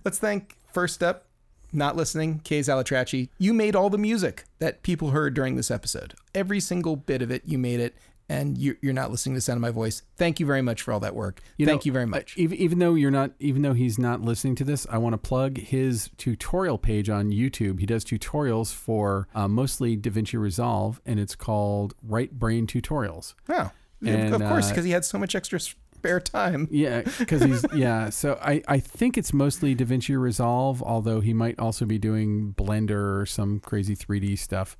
Let's 0.04 0.18
thank 0.18 0.58
first 0.72 1.04
up, 1.04 1.26
not 1.72 1.96
listening, 1.96 2.40
Kays 2.44 2.68
Al-Atrakchi. 2.68 3.30
You 3.38 3.54
made 3.54 3.76
all 3.76 3.90
the 3.90 3.98
music 3.98 4.46
that 4.60 4.82
people 4.84 5.12
heard 5.12 5.34
during 5.34 5.56
this 5.56 5.70
episode. 5.70 6.16
Every 6.34 6.60
single 6.60 6.96
bit 6.96 7.22
of 7.22 7.30
it, 7.30 7.44
you 7.46 7.58
made 7.58 7.80
it, 7.80 7.96
and 8.28 8.58
you, 8.58 8.78
you're 8.82 8.94
not 8.94 9.12
listening 9.12 9.34
to 9.34 9.38
the 9.38 9.42
sound 9.42 9.58
of 9.58 9.62
my 9.62 9.72
voice. 9.72 10.04
Thank 10.16 10.40
you 10.40 10.46
very 10.46 10.62
much 10.62 10.82
for 10.82 10.94
all 10.94 11.00
that 11.00 11.16
work. 11.16 11.42
You 11.58 11.66
thank 11.66 11.82
know, 11.82 11.90
you 11.90 11.92
very 11.92 12.06
uh, 12.06 12.08
much. 12.08 12.38
Even, 12.38 12.58
even 12.58 12.80
though 12.80 12.94
you're 12.96 13.12
not, 13.12 13.32
even 13.40 13.62
though 13.62 13.74
he's 13.74 13.98
not 13.98 14.22
listening 14.22 14.56
to 14.56 14.64
this, 14.64 14.86
I 14.90 14.98
want 14.98 15.14
to 15.14 15.18
plug 15.18 15.58
his 15.58 16.12
tutorial 16.18 16.78
page 16.78 17.10
on 17.10 17.32
YouTube. 17.32 17.80
He 17.80 17.86
does 17.86 18.04
tutorials 18.06 18.74
for 18.74 19.28
uh, 19.34 19.48
mostly 19.48 19.98
DaVinci 19.98 20.40
Resolve, 20.40 21.02
and 21.06 21.20
it's 21.20 21.36
called 21.36 21.94
Right 22.04 22.32
Brain 22.32 22.68
Tutorials. 22.68 23.34
Oh, 23.48 23.72
and, 24.06 24.34
of 24.34 24.42
course, 24.42 24.68
uh, 24.68 24.70
because 24.70 24.86
he 24.86 24.92
had 24.92 25.06
so 25.06 25.18
much 25.18 25.36
extra 25.36 25.60
spare 26.00 26.20
time. 26.20 26.68
Yeah, 26.72 27.02
because 27.20 27.44
he's 27.44 27.66
yeah. 27.74 28.10
So 28.10 28.38
I 28.42 28.62
I 28.68 28.80
think 28.80 29.18
it's 29.18 29.34
mostly 29.34 29.76
DaVinci 29.76 30.20
Resolve, 30.20 30.82
although 30.84 31.20
he 31.22 31.34
might 31.34 31.60
also 31.60 31.86
be 31.86 31.98
doing 31.98 32.54
Blender 32.58 33.22
or 33.22 33.26
some 33.26 33.60
crazy 33.60 33.96
3D 33.96 34.38
stuff. 34.38 34.78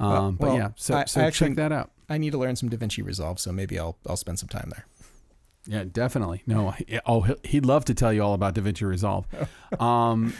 Um, 0.00 0.08
Well- 0.10 0.32
but 0.32 0.48
well, 0.48 0.56
yeah, 0.56 0.68
so 0.76 0.94
I- 0.96 1.04
so 1.06 1.20
I 1.20 1.24
actually- 1.24 1.48
check 1.50 1.56
that 1.56 1.72
out. 1.72 1.90
I 2.08 2.18
need 2.18 2.32
to 2.32 2.38
learn 2.38 2.56
some 2.56 2.68
DaVinci 2.68 3.04
Resolve, 3.04 3.38
so 3.40 3.52
maybe 3.52 3.78
I'll 3.78 3.96
I'll 4.06 4.16
spend 4.16 4.38
some 4.38 4.48
time 4.48 4.68
there. 4.70 4.86
Yeah, 5.66 5.84
definitely. 5.84 6.42
No, 6.46 6.74
oh, 7.06 7.20
he- 7.22 7.36
he'd 7.44 7.64
love 7.64 7.84
to 7.84 7.94
tell 7.94 8.12
you 8.12 8.20
all 8.22 8.34
about 8.34 8.54
DaVinci 8.54 8.86
Resolve. 8.86 9.26
Um, 9.80 10.34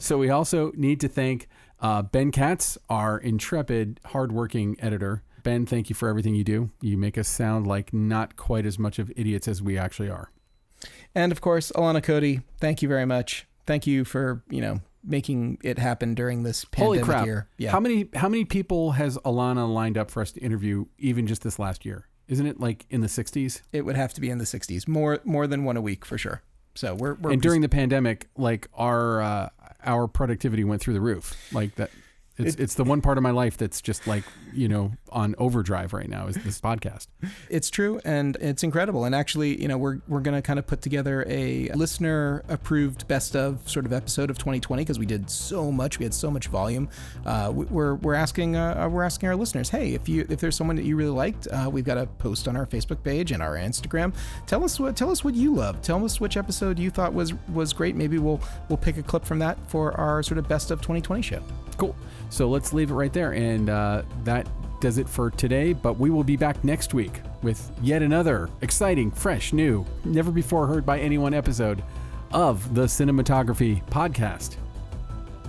so 0.00 0.18
we 0.18 0.30
also 0.30 0.72
need 0.74 1.00
to 1.00 1.08
thank 1.08 1.48
uh, 1.80 2.02
Ben 2.02 2.32
Katz, 2.32 2.76
our 2.88 3.18
intrepid, 3.18 4.00
hardworking 4.06 4.76
editor. 4.80 5.22
Ben, 5.48 5.64
thank 5.64 5.88
you 5.88 5.94
for 5.94 6.10
everything 6.10 6.34
you 6.34 6.44
do. 6.44 6.68
You 6.82 6.98
make 6.98 7.16
us 7.16 7.26
sound 7.26 7.66
like 7.66 7.94
not 7.94 8.36
quite 8.36 8.66
as 8.66 8.78
much 8.78 8.98
of 8.98 9.10
idiots 9.16 9.48
as 9.48 9.62
we 9.62 9.78
actually 9.78 10.10
are. 10.10 10.30
And 11.14 11.32
of 11.32 11.40
course, 11.40 11.72
Alana 11.74 12.02
Cody, 12.02 12.42
thank 12.60 12.82
you 12.82 12.88
very 12.88 13.06
much. 13.06 13.46
Thank 13.64 13.86
you 13.86 14.04
for 14.04 14.44
you 14.50 14.60
know 14.60 14.82
making 15.02 15.56
it 15.64 15.78
happen 15.78 16.14
during 16.14 16.42
this 16.42 16.66
pandemic 16.66 17.00
Holy 17.00 17.02
crap! 17.02 17.24
year. 17.24 17.48
Yeah. 17.56 17.70
How 17.70 17.80
many 17.80 18.10
how 18.14 18.28
many 18.28 18.44
people 18.44 18.92
has 18.92 19.16
Alana 19.24 19.72
lined 19.72 19.96
up 19.96 20.10
for 20.10 20.20
us 20.20 20.32
to 20.32 20.40
interview 20.40 20.84
even 20.98 21.26
just 21.26 21.40
this 21.40 21.58
last 21.58 21.86
year? 21.86 22.08
Isn't 22.26 22.46
it 22.46 22.60
like 22.60 22.84
in 22.90 23.00
the 23.00 23.06
60s? 23.06 23.62
it 23.72 23.86
would 23.86 23.96
have 23.96 24.12
to 24.12 24.20
be 24.20 24.28
in 24.28 24.36
the 24.36 24.44
60s, 24.44 24.86
more 24.86 25.20
more 25.24 25.46
than 25.46 25.64
one 25.64 25.78
a 25.78 25.80
week 25.80 26.04
for 26.04 26.18
sure. 26.18 26.42
So 26.74 26.94
we're 26.94 27.14
we're 27.14 27.32
and 27.32 27.40
during 27.40 27.62
the 27.62 27.70
pandemic, 27.70 28.26
like 28.36 28.68
our 28.74 29.22
uh, 29.22 29.48
our 29.82 30.08
productivity 30.08 30.64
went 30.64 30.82
through 30.82 30.92
the 30.92 31.00
roof. 31.00 31.34
Like 31.54 31.74
that, 31.76 31.90
it's 32.38 32.56
it's 32.56 32.74
the 32.74 32.84
one 32.84 33.00
part 33.00 33.18
of 33.18 33.22
my 33.22 33.30
life 33.30 33.56
that's 33.56 33.80
just 33.80 34.06
like 34.06 34.24
you 34.52 34.68
know 34.68 34.92
on 35.10 35.34
overdrive 35.38 35.92
right 35.92 36.08
now 36.08 36.26
is 36.26 36.36
this 36.36 36.60
podcast. 36.60 37.06
It's 37.50 37.70
true, 37.70 38.00
and 38.04 38.36
it's 38.40 38.62
incredible. 38.62 39.04
And 39.04 39.14
actually, 39.14 39.60
you 39.60 39.68
know, 39.68 39.78
we're 39.78 39.98
we're 40.08 40.20
gonna 40.20 40.42
kind 40.42 40.58
of 40.58 40.66
put 40.66 40.82
together 40.82 41.24
a 41.28 41.70
listener 41.70 42.42
approved 42.48 43.06
best 43.08 43.34
of 43.36 43.68
sort 43.68 43.86
of 43.86 43.92
episode 43.92 44.30
of 44.30 44.38
2020 44.38 44.82
because 44.82 44.98
we 44.98 45.06
did 45.06 45.30
so 45.30 45.70
much. 45.72 45.98
We 45.98 46.04
had 46.04 46.14
so 46.14 46.30
much 46.30 46.48
volume. 46.48 46.88
Uh, 47.26 47.52
we- 47.54 47.64
we're 47.66 47.94
we're 47.96 48.14
asking 48.14 48.56
uh, 48.56 48.88
we're 48.90 49.02
asking 49.02 49.28
our 49.28 49.36
listeners, 49.36 49.68
hey, 49.70 49.94
if 49.94 50.08
you 50.08 50.26
if 50.28 50.40
there's 50.40 50.56
someone 50.56 50.76
that 50.76 50.84
you 50.84 50.96
really 50.96 51.10
liked, 51.10 51.48
uh, 51.48 51.68
we've 51.72 51.84
got 51.84 51.98
a 51.98 52.06
post 52.06 52.48
on 52.48 52.56
our 52.56 52.66
Facebook 52.66 53.02
page 53.02 53.32
and 53.32 53.42
our 53.42 53.54
Instagram. 53.56 54.14
Tell 54.46 54.64
us 54.64 54.78
what 54.78 54.96
tell 54.96 55.10
us 55.10 55.24
what 55.24 55.34
you 55.34 55.54
love. 55.54 55.82
Tell 55.82 56.04
us 56.04 56.20
which 56.20 56.36
episode 56.36 56.78
you 56.78 56.90
thought 56.90 57.12
was 57.14 57.34
was 57.48 57.72
great. 57.72 57.96
Maybe 57.96 58.18
we'll 58.18 58.40
we'll 58.68 58.76
pick 58.78 58.96
a 58.96 59.02
clip 59.02 59.24
from 59.24 59.38
that 59.40 59.58
for 59.70 59.92
our 59.98 60.22
sort 60.22 60.38
of 60.38 60.48
best 60.48 60.70
of 60.70 60.80
2020 60.80 61.22
show. 61.22 61.42
Cool. 61.76 61.94
So 62.30 62.48
let's 62.48 62.72
leave 62.72 62.90
it 62.90 62.94
right 62.94 63.12
there, 63.12 63.32
and 63.32 63.70
uh, 63.70 64.02
that 64.24 64.46
does 64.80 64.98
it 64.98 65.08
for 65.08 65.30
today. 65.30 65.72
But 65.72 65.98
we 65.98 66.10
will 66.10 66.24
be 66.24 66.36
back 66.36 66.62
next 66.62 66.94
week 66.94 67.20
with 67.42 67.70
yet 67.82 68.02
another 68.02 68.48
exciting, 68.62 69.10
fresh, 69.10 69.52
new, 69.52 69.84
never 70.04 70.30
before 70.30 70.66
heard 70.66 70.84
by 70.84 71.00
anyone 71.00 71.34
episode 71.34 71.82
of 72.32 72.74
the 72.74 72.84
Cinematography 72.84 73.84
Podcast. 73.86 74.56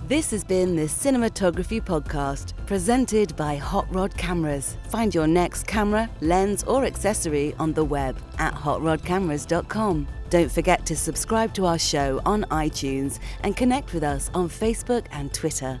This 0.08 0.32
has 0.32 0.42
been 0.42 0.74
the 0.74 0.86
Cinematography 0.86 1.80
Podcast, 1.80 2.54
presented 2.66 3.36
by 3.36 3.54
Hot 3.54 3.86
Rod 3.94 4.16
Cameras. 4.16 4.76
Find 4.88 5.14
your 5.14 5.28
next 5.28 5.68
camera, 5.68 6.10
lens, 6.20 6.64
or 6.64 6.84
accessory 6.84 7.54
on 7.60 7.72
the 7.72 7.84
web 7.84 8.16
at 8.38 8.52
hotrodcameras.com. 8.52 10.08
Don't 10.28 10.50
forget 10.50 10.84
to 10.86 10.96
subscribe 10.96 11.54
to 11.54 11.66
our 11.66 11.78
show 11.78 12.20
on 12.26 12.42
iTunes 12.50 13.20
and 13.44 13.56
connect 13.56 13.94
with 13.94 14.02
us 14.02 14.30
on 14.34 14.48
Facebook 14.48 15.06
and 15.12 15.32
Twitter. 15.32 15.80